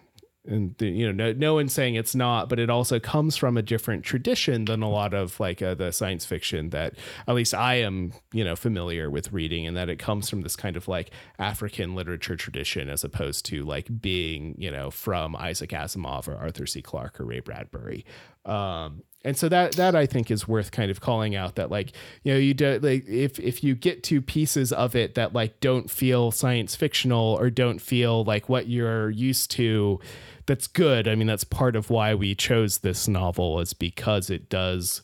And 0.44 0.74
the, 0.78 0.88
you 0.88 1.06
know 1.06 1.12
no, 1.12 1.32
no 1.32 1.54
one's 1.54 1.72
saying 1.72 1.94
it's 1.94 2.16
not 2.16 2.48
but 2.48 2.58
it 2.58 2.68
also 2.68 2.98
comes 2.98 3.36
from 3.36 3.56
a 3.56 3.62
different 3.62 4.02
tradition 4.02 4.64
than 4.64 4.82
a 4.82 4.90
lot 4.90 5.14
of 5.14 5.38
like 5.38 5.62
uh, 5.62 5.74
the 5.76 5.92
science 5.92 6.24
fiction 6.24 6.70
that 6.70 6.94
at 7.28 7.36
least 7.36 7.54
i 7.54 7.74
am 7.74 8.12
you 8.32 8.42
know 8.42 8.56
familiar 8.56 9.08
with 9.08 9.32
reading 9.32 9.68
and 9.68 9.76
that 9.76 9.88
it 9.88 10.00
comes 10.00 10.28
from 10.28 10.40
this 10.40 10.56
kind 10.56 10.76
of 10.76 10.88
like 10.88 11.12
african 11.38 11.94
literature 11.94 12.34
tradition 12.34 12.88
as 12.88 13.04
opposed 13.04 13.44
to 13.46 13.62
like 13.62 14.00
being 14.00 14.56
you 14.58 14.68
know 14.68 14.90
from 14.90 15.36
isaac 15.36 15.70
asimov 15.70 16.26
or 16.26 16.34
arthur 16.34 16.66
c. 16.66 16.82
Clarke 16.82 17.20
or 17.20 17.24
ray 17.24 17.38
bradbury 17.38 18.04
Um, 18.44 19.02
and 19.24 19.36
so 19.36 19.48
that 19.48 19.72
that 19.72 19.94
I 19.94 20.06
think 20.06 20.30
is 20.30 20.48
worth 20.48 20.70
kind 20.72 20.90
of 20.90 21.00
calling 21.00 21.34
out 21.36 21.54
that 21.56 21.70
like 21.70 21.92
you 22.24 22.32
know 22.32 22.38
you 22.38 22.54
do 22.54 22.78
like 22.82 23.06
if 23.06 23.38
if 23.38 23.62
you 23.62 23.74
get 23.74 24.02
to 24.04 24.20
pieces 24.20 24.72
of 24.72 24.96
it 24.96 25.14
that 25.14 25.32
like 25.32 25.60
don't 25.60 25.90
feel 25.90 26.30
science 26.30 26.74
fictional 26.74 27.36
or 27.38 27.50
don't 27.50 27.80
feel 27.80 28.24
like 28.24 28.48
what 28.48 28.68
you're 28.68 29.10
used 29.10 29.50
to 29.52 30.00
that's 30.46 30.66
good. 30.66 31.06
I 31.06 31.14
mean 31.14 31.28
that's 31.28 31.44
part 31.44 31.76
of 31.76 31.90
why 31.90 32.14
we 32.14 32.34
chose 32.34 32.78
this 32.78 33.06
novel 33.06 33.60
is 33.60 33.74
because 33.74 34.28
it 34.28 34.48
does 34.48 35.02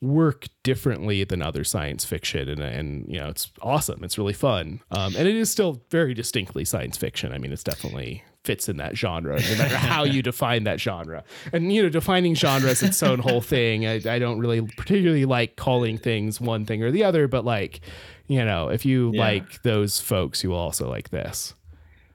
work 0.00 0.48
differently 0.62 1.22
than 1.24 1.42
other 1.42 1.62
science 1.62 2.04
fiction. 2.04 2.48
And 2.48 2.60
and 2.60 3.06
you 3.08 3.20
know 3.20 3.28
it's 3.28 3.52
awesome. 3.62 4.02
It's 4.02 4.18
really 4.18 4.32
fun. 4.32 4.80
Um, 4.90 5.14
and 5.16 5.28
it 5.28 5.36
is 5.36 5.50
still 5.50 5.82
very 5.90 6.14
distinctly 6.14 6.64
science 6.64 6.96
fiction. 6.96 7.32
I 7.32 7.38
mean 7.38 7.52
it's 7.52 7.64
definitely 7.64 8.24
fits 8.44 8.68
in 8.68 8.78
that 8.78 8.96
genre, 8.96 9.38
no 9.38 9.56
matter 9.58 9.76
how 9.76 10.04
you 10.04 10.22
define 10.22 10.64
that 10.64 10.80
genre. 10.80 11.22
And 11.52 11.72
you 11.72 11.82
know, 11.82 11.88
defining 11.88 12.34
genre 12.34 12.70
is 12.70 12.82
its 12.82 13.02
own 13.02 13.18
whole 13.18 13.40
thing. 13.40 13.86
I, 13.86 13.94
I, 14.06 14.18
don't 14.18 14.38
really 14.38 14.62
particularly 14.62 15.26
like 15.26 15.56
calling 15.56 15.98
things 15.98 16.40
one 16.40 16.64
thing 16.64 16.82
or 16.82 16.90
the 16.90 17.04
other, 17.04 17.28
but 17.28 17.44
like, 17.44 17.80
you 18.28 18.44
know, 18.44 18.68
if 18.68 18.86
you 18.86 19.12
yeah. 19.12 19.20
like 19.20 19.62
those 19.62 20.00
folks, 20.00 20.42
you 20.42 20.50
will 20.50 20.56
also 20.56 20.88
like 20.88 21.10
this. 21.10 21.54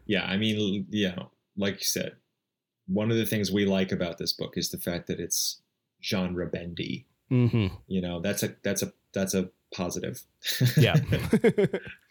Yeah, 0.08 0.26
I 0.26 0.38
mean, 0.38 0.88
yeah, 0.90 1.16
like 1.58 1.76
you 1.76 1.86
said, 1.86 2.14
one 2.88 3.12
of 3.12 3.18
the 3.18 3.26
things 3.26 3.52
we 3.52 3.66
like 3.66 3.92
about 3.92 4.18
this 4.18 4.34
book 4.34 4.54
is 4.56 4.70
the 4.70 4.78
fact 4.78 5.08
that 5.08 5.20
it's 5.20 5.62
genre 6.04 6.48
bendy. 6.48 7.06
Mm-hmm. 7.32 7.68
You 7.88 8.02
know, 8.02 8.20
that's 8.20 8.44
a 8.44 8.56
that's 8.64 8.84
a 8.84 8.94
that's 9.14 9.34
a 9.34 9.50
positive. 9.74 10.24
yeah. 10.78 10.96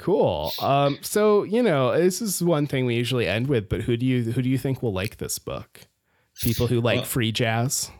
Cool. 0.00 0.52
Um, 0.60 0.98
so 1.02 1.42
you 1.44 1.62
know, 1.62 1.96
this 1.96 2.20
is 2.20 2.42
one 2.42 2.66
thing 2.66 2.86
we 2.86 2.94
usually 2.94 3.26
end 3.26 3.48
with, 3.48 3.68
but 3.68 3.82
who 3.82 3.96
do 3.96 4.06
you 4.06 4.32
who 4.32 4.42
do 4.42 4.48
you 4.48 4.58
think 4.58 4.82
will 4.82 4.92
like 4.92 5.18
this 5.18 5.38
book? 5.38 5.80
People 6.42 6.66
who 6.66 6.80
like 6.80 6.98
well, 6.98 7.04
free 7.04 7.32
jazz. 7.32 7.90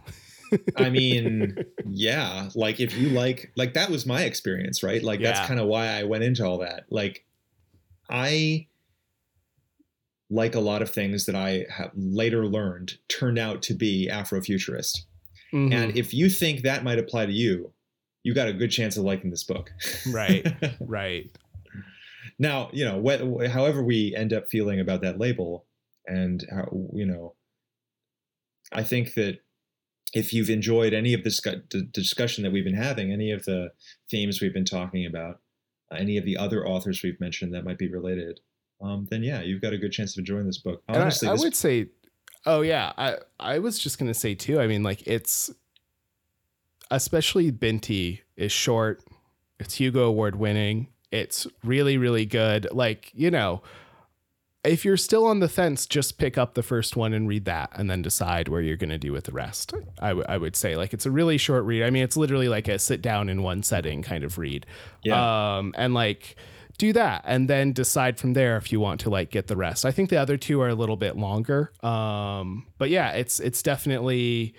I 0.77 0.91
mean, 0.91 1.57
yeah. 1.87 2.49
Like 2.55 2.81
if 2.81 2.97
you 2.97 3.11
like 3.11 3.53
like 3.57 3.75
that 3.75 3.91
was 3.91 4.07
my 4.07 4.23
experience, 4.23 4.83
right? 4.83 5.03
Like 5.03 5.21
yeah. 5.21 5.33
that's 5.33 5.47
kind 5.47 5.61
of 5.61 5.67
why 5.67 5.89
I 5.89 6.05
went 6.05 6.25
into 6.25 6.45
all 6.45 6.59
that. 6.59 6.85
Like 6.91 7.25
I 8.09 8.67
like 10.31 10.55
a 10.55 10.61
lot 10.61 10.83
of 10.83 10.91
things 10.91 11.27
that 11.27 11.35
I 11.35 11.67
have 11.71 11.91
later 11.95 12.47
learned 12.47 12.95
turned 13.09 13.39
out 13.39 13.63
to 13.63 13.75
be 13.75 14.09
Afrofuturist. 14.11 15.01
Mm-hmm. 15.53 15.73
And 15.73 15.97
if 15.97 16.15
you 16.15 16.31
think 16.31 16.63
that 16.63 16.85
might 16.85 16.99
apply 16.99 17.27
to 17.27 17.33
you, 17.33 17.73
you 18.23 18.35
got 18.35 18.49
a 18.49 18.53
good 18.53 18.71
chance 18.71 18.97
of 18.97 19.05
liking 19.05 19.31
this 19.31 19.45
book. 19.45 19.73
right. 20.13 20.47
Right. 20.81 21.31
Now, 22.41 22.71
you 22.73 22.87
know, 22.87 23.01
wh- 23.05 23.47
however 23.51 23.85
we 23.85 24.17
end 24.17 24.33
up 24.33 24.49
feeling 24.49 24.81
about 24.81 25.03
that 25.03 25.19
label, 25.19 25.67
and 26.07 26.43
how 26.51 26.67
you 26.95 27.05
know, 27.05 27.35
I 28.73 28.83
think 28.83 29.13
that 29.15 29.41
if 30.15 30.33
you've 30.33 30.49
enjoyed 30.49 30.95
any 30.95 31.13
of 31.13 31.23
this 31.23 31.41
the 31.43 31.87
discussion 31.93 32.43
that 32.43 32.51
we've 32.51 32.65
been 32.65 32.75
having, 32.75 33.13
any 33.13 33.31
of 33.31 33.45
the 33.45 33.73
themes 34.11 34.41
we've 34.41 34.55
been 34.55 34.65
talking 34.65 35.05
about, 35.05 35.41
any 35.95 36.17
of 36.17 36.25
the 36.25 36.39
other 36.39 36.67
authors 36.67 37.03
we've 37.05 37.21
mentioned 37.21 37.53
that 37.55 37.65
might 37.65 37.79
be 37.79 37.89
related, 37.93 38.41
um, 38.81 39.07
then 39.11 39.23
yeah, 39.23 39.43
you've 39.43 39.61
got 39.61 39.75
a 39.75 39.79
good 39.79 39.93
chance 39.93 40.17
of 40.17 40.21
enjoying 40.21 40.47
this 40.47 40.59
book. 40.59 40.83
Honestly, 40.89 41.29
I, 41.29 41.33
I 41.33 41.35
this- 41.35 41.43
would 41.45 41.55
say, 41.55 41.89
oh 42.47 42.63
yeah, 42.63 42.93
I 42.97 43.17
I 43.39 43.59
was 43.59 43.79
just 43.79 43.99
gonna 43.99 44.15
say 44.15 44.35
too. 44.35 44.59
I 44.59 44.67
mean, 44.67 44.83
like 44.83 45.07
it's 45.07 45.51
especially 46.91 47.51
Binti 47.51 48.23
is 48.35 48.51
short. 48.51 49.05
It's 49.59 49.75
Hugo 49.75 50.05
Award 50.09 50.37
winning. 50.37 50.89
It's 51.11 51.47
really, 51.65 51.99
really 51.99 52.27
good. 52.27 52.69
Like, 52.71 53.11
you 53.15 53.31
know, 53.31 53.63
if 54.63 54.85
you're 54.85 54.97
still 54.97 55.27
on 55.27 55.41
the 55.41 55.49
fence, 55.49 55.87
just 55.87 56.19
pick 56.19 56.37
up 56.37 56.55
the 56.55 56.63
first 56.63 56.95
one 56.95 57.13
and 57.13 57.27
read 57.27 57.47
that 57.47 57.71
and 57.75 57.91
then 57.91 58.03
decide 58.03 58.49
where 58.49 58.61
you're 58.61 58.77
going 58.77 58.91
to 58.91 58.99
do 58.99 59.11
with 59.11 59.25
the 59.25 59.33
rest. 59.33 59.73
I, 60.01 60.09
w- 60.09 60.27
I 60.29 60.37
would 60.37 60.55
say, 60.55 60.77
like, 60.77 60.93
it's 60.93 61.07
a 61.07 61.11
really 61.11 61.39
short 61.39 61.65
read. 61.65 61.83
I 61.83 61.91
mean, 61.91 62.03
it's 62.03 62.17
literally 62.17 62.49
like 62.49 62.69
a 62.69 62.79
sit 62.79 63.01
down 63.01 63.29
in 63.29 63.43
one 63.43 63.63
setting 63.63 64.03
kind 64.03 64.23
of 64.23 64.37
read. 64.39 64.67
Yeah. 65.03 65.57
Um, 65.59 65.75
and 65.77 65.95
like, 65.95 66.37
do 66.77 66.93
that 66.93 67.23
and 67.27 67.49
then 67.49 67.73
decide 67.73 68.19
from 68.19 68.35
there 68.35 68.57
if 68.57 68.71
you 68.71 68.81
want 68.81 69.01
to 69.01 69.11
like 69.11 69.31
get 69.31 69.49
the 69.49 69.57
rest. 69.57 69.85
I 69.85 69.91
think 69.91 70.11
the 70.11 70.17
other 70.17 70.37
two 70.37 70.61
are 70.61 70.69
a 70.69 70.75
little 70.75 70.97
bit 70.97 71.17
longer. 71.17 71.73
Um, 71.83 72.67
but 72.79 72.91
yeah, 72.91 73.11
it's, 73.11 73.41
it's 73.41 73.63
definitely, 73.63 74.55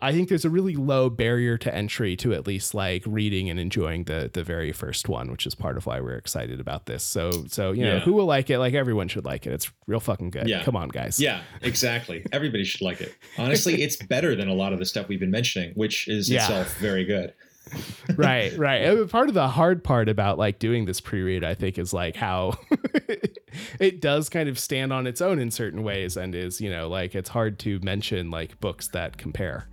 I 0.00 0.12
think 0.12 0.28
there's 0.28 0.44
a 0.44 0.50
really 0.50 0.76
low 0.76 1.10
barrier 1.10 1.58
to 1.58 1.74
entry 1.74 2.16
to 2.16 2.32
at 2.32 2.46
least 2.46 2.74
like 2.74 3.02
reading 3.06 3.50
and 3.50 3.58
enjoying 3.58 4.04
the 4.04 4.30
the 4.32 4.44
very 4.44 4.72
first 4.72 5.08
one, 5.08 5.30
which 5.30 5.46
is 5.46 5.54
part 5.54 5.76
of 5.76 5.86
why 5.86 6.00
we're 6.00 6.16
excited 6.16 6.60
about 6.60 6.86
this. 6.86 7.02
So 7.02 7.30
so 7.48 7.72
you 7.72 7.84
know 7.84 7.94
yeah. 7.94 8.00
who 8.00 8.12
will 8.12 8.26
like 8.26 8.50
it? 8.50 8.58
Like 8.58 8.74
everyone 8.74 9.08
should 9.08 9.24
like 9.24 9.46
it. 9.46 9.52
It's 9.52 9.70
real 9.86 10.00
fucking 10.00 10.30
good. 10.30 10.48
Yeah. 10.48 10.62
Come 10.62 10.76
on, 10.76 10.88
guys. 10.88 11.18
Yeah, 11.20 11.42
exactly. 11.62 12.24
Everybody 12.32 12.64
should 12.64 12.82
like 12.82 13.00
it. 13.00 13.14
Honestly, 13.38 13.82
it's 13.82 13.96
better 13.96 14.36
than 14.36 14.48
a 14.48 14.54
lot 14.54 14.72
of 14.72 14.78
the 14.78 14.86
stuff 14.86 15.08
we've 15.08 15.20
been 15.20 15.30
mentioning, 15.30 15.72
which 15.74 16.06
is 16.08 16.30
yeah. 16.30 16.42
itself 16.42 16.76
very 16.78 17.04
good. 17.04 17.34
right, 18.16 18.56
right. 18.56 19.08
Part 19.10 19.28
of 19.28 19.34
the 19.34 19.48
hard 19.48 19.84
part 19.84 20.08
about 20.08 20.38
like 20.38 20.58
doing 20.58 20.86
this 20.86 21.00
pre-read, 21.00 21.44
I 21.44 21.54
think, 21.54 21.78
is 21.78 21.92
like 21.92 22.16
how 22.16 22.54
it 23.78 24.00
does 24.00 24.28
kind 24.28 24.48
of 24.48 24.58
stand 24.58 24.92
on 24.92 25.06
its 25.06 25.20
own 25.20 25.38
in 25.38 25.50
certain 25.50 25.82
ways, 25.82 26.16
and 26.16 26.34
is 26.34 26.60
you 26.60 26.70
know 26.70 26.88
like 26.88 27.14
it's 27.14 27.28
hard 27.28 27.58
to 27.60 27.78
mention 27.80 28.30
like 28.30 28.58
books 28.60 28.88
that 28.88 29.18
compare 29.18 29.66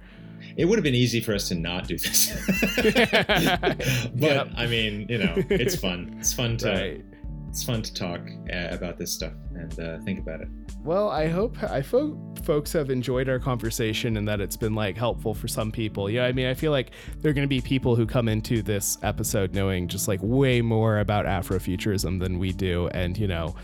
it 0.58 0.66
would 0.66 0.78
have 0.78 0.84
been 0.84 0.96
easy 0.96 1.20
for 1.20 1.34
us 1.34 1.48
to 1.50 1.56
not 1.56 1.88
do 1.88 1.98
this. 1.98 2.32
but 2.76 4.14
yep. 4.16 4.50
I 4.56 4.68
mean, 4.68 5.06
you 5.10 5.18
know, 5.18 5.36
it's 5.50 5.76
fun. 5.76 6.16
It's 6.20 6.34
fun 6.34 6.58
to 6.58 6.70
right. 6.70 7.06
it's 7.50 7.64
fun 7.64 7.82
to 7.82 7.94
talk 7.94 8.22
uh, 8.54 8.68
about 8.72 8.98
this 8.98 9.12
stuff 9.12 9.34
and 9.56 9.80
uh, 9.80 10.00
think 10.00 10.20
about 10.20 10.42
it. 10.42 10.48
Well, 10.84 11.10
I 11.10 11.28
hope 11.28 11.62
I 11.64 11.82
hope 11.82 12.18
folks 12.46 12.72
have 12.74 12.90
enjoyed 12.90 13.28
our 13.28 13.40
conversation 13.40 14.18
and 14.18 14.28
that 14.28 14.40
it's 14.40 14.56
been 14.56 14.76
like 14.76 14.96
helpful 14.96 15.34
for 15.34 15.48
some 15.48 15.72
people. 15.72 16.10
Yeah, 16.10 16.26
I 16.26 16.32
mean, 16.32 16.46
I 16.46 16.54
feel 16.54 16.72
like 16.72 16.92
there 17.20 17.32
are 17.32 17.34
going 17.34 17.48
to 17.48 17.50
be 17.50 17.60
people 17.60 17.96
who 17.96 18.06
come 18.06 18.30
into 18.30 18.62
this 18.62 18.98
episode 19.02 19.54
knowing 19.54 19.88
just 19.88 20.08
like 20.08 20.20
way 20.22 20.62
more 20.62 21.00
about 21.00 21.26
Afrofuturism 21.26 22.20
than 22.20 22.40
we 22.40 22.54
do, 22.54 22.88
and 22.90 23.18
you 23.18 23.28
know 23.28 23.56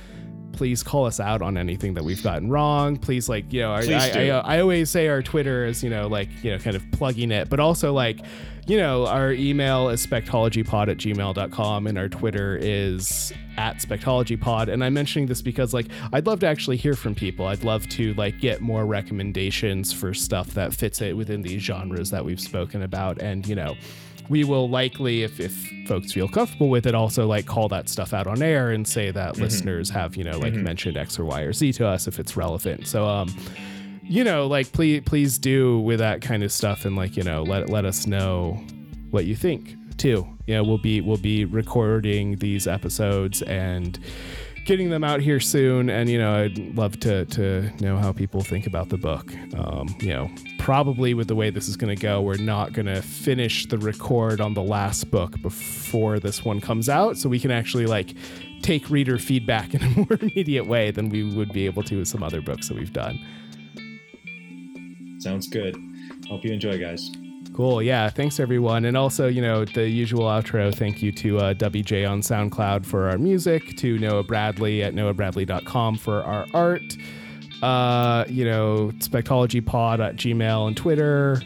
please 0.61 0.83
call 0.83 1.07
us 1.07 1.19
out 1.19 1.41
on 1.41 1.57
anything 1.57 1.95
that 1.95 2.03
we've 2.03 2.21
gotten 2.21 2.47
wrong. 2.47 2.95
Please, 2.95 3.27
like, 3.27 3.51
you 3.51 3.61
know, 3.61 3.73
I, 3.73 3.81
I, 3.81 4.11
I, 4.13 4.29
uh, 4.29 4.41
I, 4.45 4.59
always 4.59 4.91
say 4.91 5.07
our 5.07 5.23
Twitter 5.23 5.65
is, 5.65 5.83
you 5.83 5.89
know, 5.89 6.07
like, 6.07 6.29
you 6.43 6.51
know, 6.51 6.59
kind 6.59 6.75
of 6.75 6.83
plugging 6.91 7.31
it, 7.31 7.49
but 7.49 7.59
also 7.59 7.93
like, 7.93 8.19
you 8.67 8.77
know, 8.77 9.07
our 9.07 9.31
email 9.31 9.89
is 9.89 10.05
spectologypod 10.05 10.88
at 10.88 10.97
gmail.com 10.97 11.88
and 11.88 11.97
our 11.97 12.07
Twitter 12.07 12.59
is 12.61 13.33
at 13.57 13.77
spectologypod. 13.77 14.71
And 14.71 14.83
I'm 14.83 14.93
mentioning 14.93 15.27
this 15.27 15.41
because, 15.41 15.73
like, 15.73 15.88
I'd 16.13 16.27
love 16.27 16.41
to 16.41 16.45
actually 16.45 16.77
hear 16.77 16.93
from 16.93 17.15
people. 17.15 17.47
I'd 17.47 17.63
love 17.63 17.89
to, 17.89 18.13
like, 18.13 18.39
get 18.39 18.61
more 18.61 18.85
recommendations 18.85 19.91
for 19.91 20.13
stuff 20.13 20.49
that 20.53 20.75
fits 20.75 21.01
it 21.01 21.17
within 21.17 21.41
these 21.41 21.63
genres 21.63 22.11
that 22.11 22.23
we've 22.23 22.39
spoken 22.39 22.83
about. 22.83 23.19
And, 23.19 23.47
you 23.47 23.55
know, 23.55 23.75
we 24.30 24.43
will 24.43 24.69
likely, 24.69 25.23
if, 25.23 25.39
if 25.39 25.53
folks 25.88 26.11
feel 26.11 26.27
comfortable 26.27 26.69
with 26.69 26.85
it, 26.85 26.95
also 26.95 27.27
like 27.27 27.45
call 27.45 27.68
that 27.69 27.89
stuff 27.89 28.14
out 28.14 28.27
on 28.27 28.41
air 28.41 28.72
and 28.72 28.88
say 28.88 29.11
that 29.11 29.34
mm-hmm. 29.34 29.43
listeners 29.43 29.89
have, 29.89 30.15
you 30.15 30.23
know, 30.23 30.38
like 30.38 30.53
mm-hmm. 30.53 30.64
mentioned 30.64 30.98
X 30.98 31.19
or 31.19 31.26
Y 31.26 31.41
or 31.41 31.53
Z 31.53 31.73
to 31.73 31.88
us 31.88 32.07
if 32.07 32.19
it's 32.19 32.38
relevant. 32.38 32.88
So, 32.88 33.06
um, 33.06 33.34
you 34.03 34.23
know, 34.23 34.48
like 34.48 34.72
please, 34.72 35.03
please 35.06 35.38
do 35.38 35.80
with 35.80 35.99
that 35.99 36.22
kind 36.22 36.43
of 36.43 36.52
stuff 36.52 36.85
and 36.85 36.95
like, 36.95 37.18
you 37.18 37.23
know, 37.23 37.43
let, 37.43 37.69
let 37.69 37.85
us 37.85 38.07
know 38.07 38.61
what 39.10 39.26
you 39.26 39.35
think 39.35 39.76
too. 39.98 40.27
You 40.48 40.56
know, 40.56 40.64
we'll 40.64 40.77
be, 40.77 41.02
we'll 41.02 41.18
be 41.18 41.45
recording 41.45 42.38
these 42.38 42.68
episodes 42.68 43.41
and, 43.41 43.99
getting 44.65 44.89
them 44.89 45.03
out 45.03 45.21
here 45.21 45.39
soon. 45.39 45.89
And 45.89 46.09
you 46.09 46.17
know, 46.17 46.43
I'd 46.43 46.57
love 46.75 46.99
to 47.01 47.25
to 47.25 47.69
know 47.81 47.97
how 47.97 48.11
people 48.11 48.41
think 48.41 48.67
about 48.67 48.89
the 48.89 48.97
book. 48.97 49.33
Um, 49.55 49.95
you 49.99 50.09
know, 50.09 50.29
probably 50.59 51.13
with 51.13 51.27
the 51.27 51.35
way 51.35 51.49
this 51.49 51.67
is 51.67 51.77
going 51.77 51.95
to 51.95 52.01
go, 52.01 52.21
we're 52.21 52.38
not 52.38 52.73
going 52.73 52.85
to 52.85 53.01
finish 53.01 53.65
the 53.67 53.77
record 53.77 54.41
on 54.41 54.53
the 54.53 54.63
last 54.63 55.11
book 55.11 55.41
before 55.41 56.19
this 56.19 56.45
one 56.45 56.61
comes 56.61 56.89
out, 56.89 57.17
so 57.17 57.29
we 57.29 57.39
can 57.39 57.51
actually 57.51 57.85
like 57.85 58.13
take 58.61 58.89
reader 58.89 59.17
feedback 59.17 59.73
in 59.73 59.81
a 59.81 59.89
more 59.97 60.17
immediate 60.21 60.67
way 60.67 60.91
than 60.91 61.09
we 61.09 61.23
would 61.23 61.51
be 61.51 61.65
able 61.65 61.83
to 61.83 61.99
with 61.99 62.07
some 62.07 62.23
other 62.23 62.41
books 62.41 62.67
that 62.67 62.77
we've 62.77 62.93
done. 62.93 63.19
Sounds 65.19 65.47
good. 65.47 65.75
Hope 66.27 66.43
you 66.43 66.51
enjoy, 66.51 66.79
guys. 66.79 67.11
Cool. 67.53 67.82
Yeah. 67.82 68.10
Thanks, 68.10 68.40
everyone. 68.40 68.86
And 68.86 68.95
also, 68.95 69.28
you 69.28 69.41
know, 69.41 69.65
the 69.65 69.88
usual 69.88 70.23
outro. 70.23 70.73
Thank 70.73 71.03
you 71.03 71.11
to 71.14 71.38
uh, 71.40 71.53
WJ 71.53 72.10
on 72.10 72.22
SoundCloud 72.22 72.86
for 72.86 73.10
our 73.10 73.18
music, 73.18 73.76
to 73.78 73.99
Noah 73.99 74.23
Bradley 74.23 74.84
at 74.84 74.94
noahbradley.com 74.94 75.98
for 75.98 76.23
our 76.23 76.48
art. 76.53 76.98
Uh, 77.61 78.26
you 78.28 78.45
know, 78.45 78.91
Spectology 78.99 79.57
at 79.99 80.15
Gmail 80.15 80.68
and 80.68 80.78
Twitter 80.78 81.41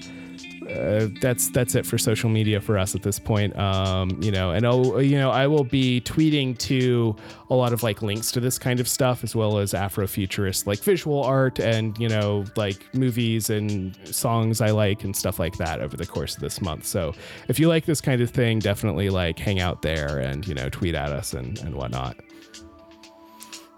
uh, 0.68 1.08
that's 1.22 1.50
that's 1.50 1.76
it 1.76 1.86
for 1.86 1.98
social 1.98 2.30
media 2.30 2.60
for 2.60 2.78
us 2.78 2.96
at 2.96 3.04
this 3.04 3.20
point. 3.20 3.58
Um, 3.58 4.18
you 4.22 4.32
know, 4.32 4.52
and 4.52 4.66
I'll, 4.66 5.02
you 5.02 5.18
know, 5.18 5.32
I 5.32 5.48
will 5.48 5.64
be 5.64 6.02
tweeting 6.02 6.58
to 6.60 7.16
a 7.50 7.56
lot 7.56 7.74
of 7.74 7.84
like 7.84 8.02
links 8.02 8.32
to 8.32 8.40
this 8.40 8.58
kind 8.58 8.80
of 8.80 8.88
stuff 8.88 9.24
as 9.24 9.36
well 9.36 9.58
as 9.58 9.74
Afrofuturist 9.74 10.66
like 10.66 10.80
visual 10.80 11.24
art 11.24 11.60
and 11.60 11.98
you 12.00 12.10
know 12.10 12.46
like 12.56 12.94
movies 12.94 13.50
and 13.50 13.96
songs 14.06 14.62
I 14.62 14.72
like 14.72 15.04
and 15.04 15.16
stuff 15.16 15.40
like 15.40 15.58
that 15.58 15.82
over 15.82 15.96
the 15.96 16.06
course 16.06 16.36
of 16.36 16.42
this 16.42 16.62
month. 16.62 16.86
So 16.86 17.14
if 17.48 17.60
you 17.60 17.68
like 17.68 17.86
this 17.86 18.02
kind 18.02 18.22
of 18.22 18.30
thing, 18.30 18.60
definitely 18.60 19.10
like 19.10 19.38
hang 19.40 19.60
out 19.60 19.82
there 19.82 20.20
and 20.20 20.48
you 20.48 20.56
know 20.56 20.70
tweet 20.70 20.96
at 20.96 21.12
us 21.12 21.34
and 21.34 21.60
and 21.60 21.76
whatnot. 21.76 22.18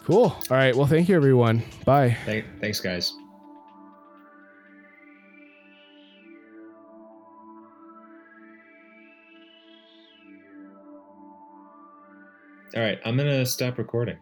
Cool. 0.06 0.34
All 0.50 0.58
right. 0.58 0.74
Well, 0.74 0.88
thank 0.88 1.10
you, 1.10 1.16
everyone. 1.18 1.62
Bye. 1.84 2.16
Thanks, 2.62 2.80
guys. 2.80 3.14
All 12.78 12.84
right, 12.84 13.00
I'm 13.06 13.18
gonna 13.18 13.44
stop 13.44 13.80
recording. 13.80 14.18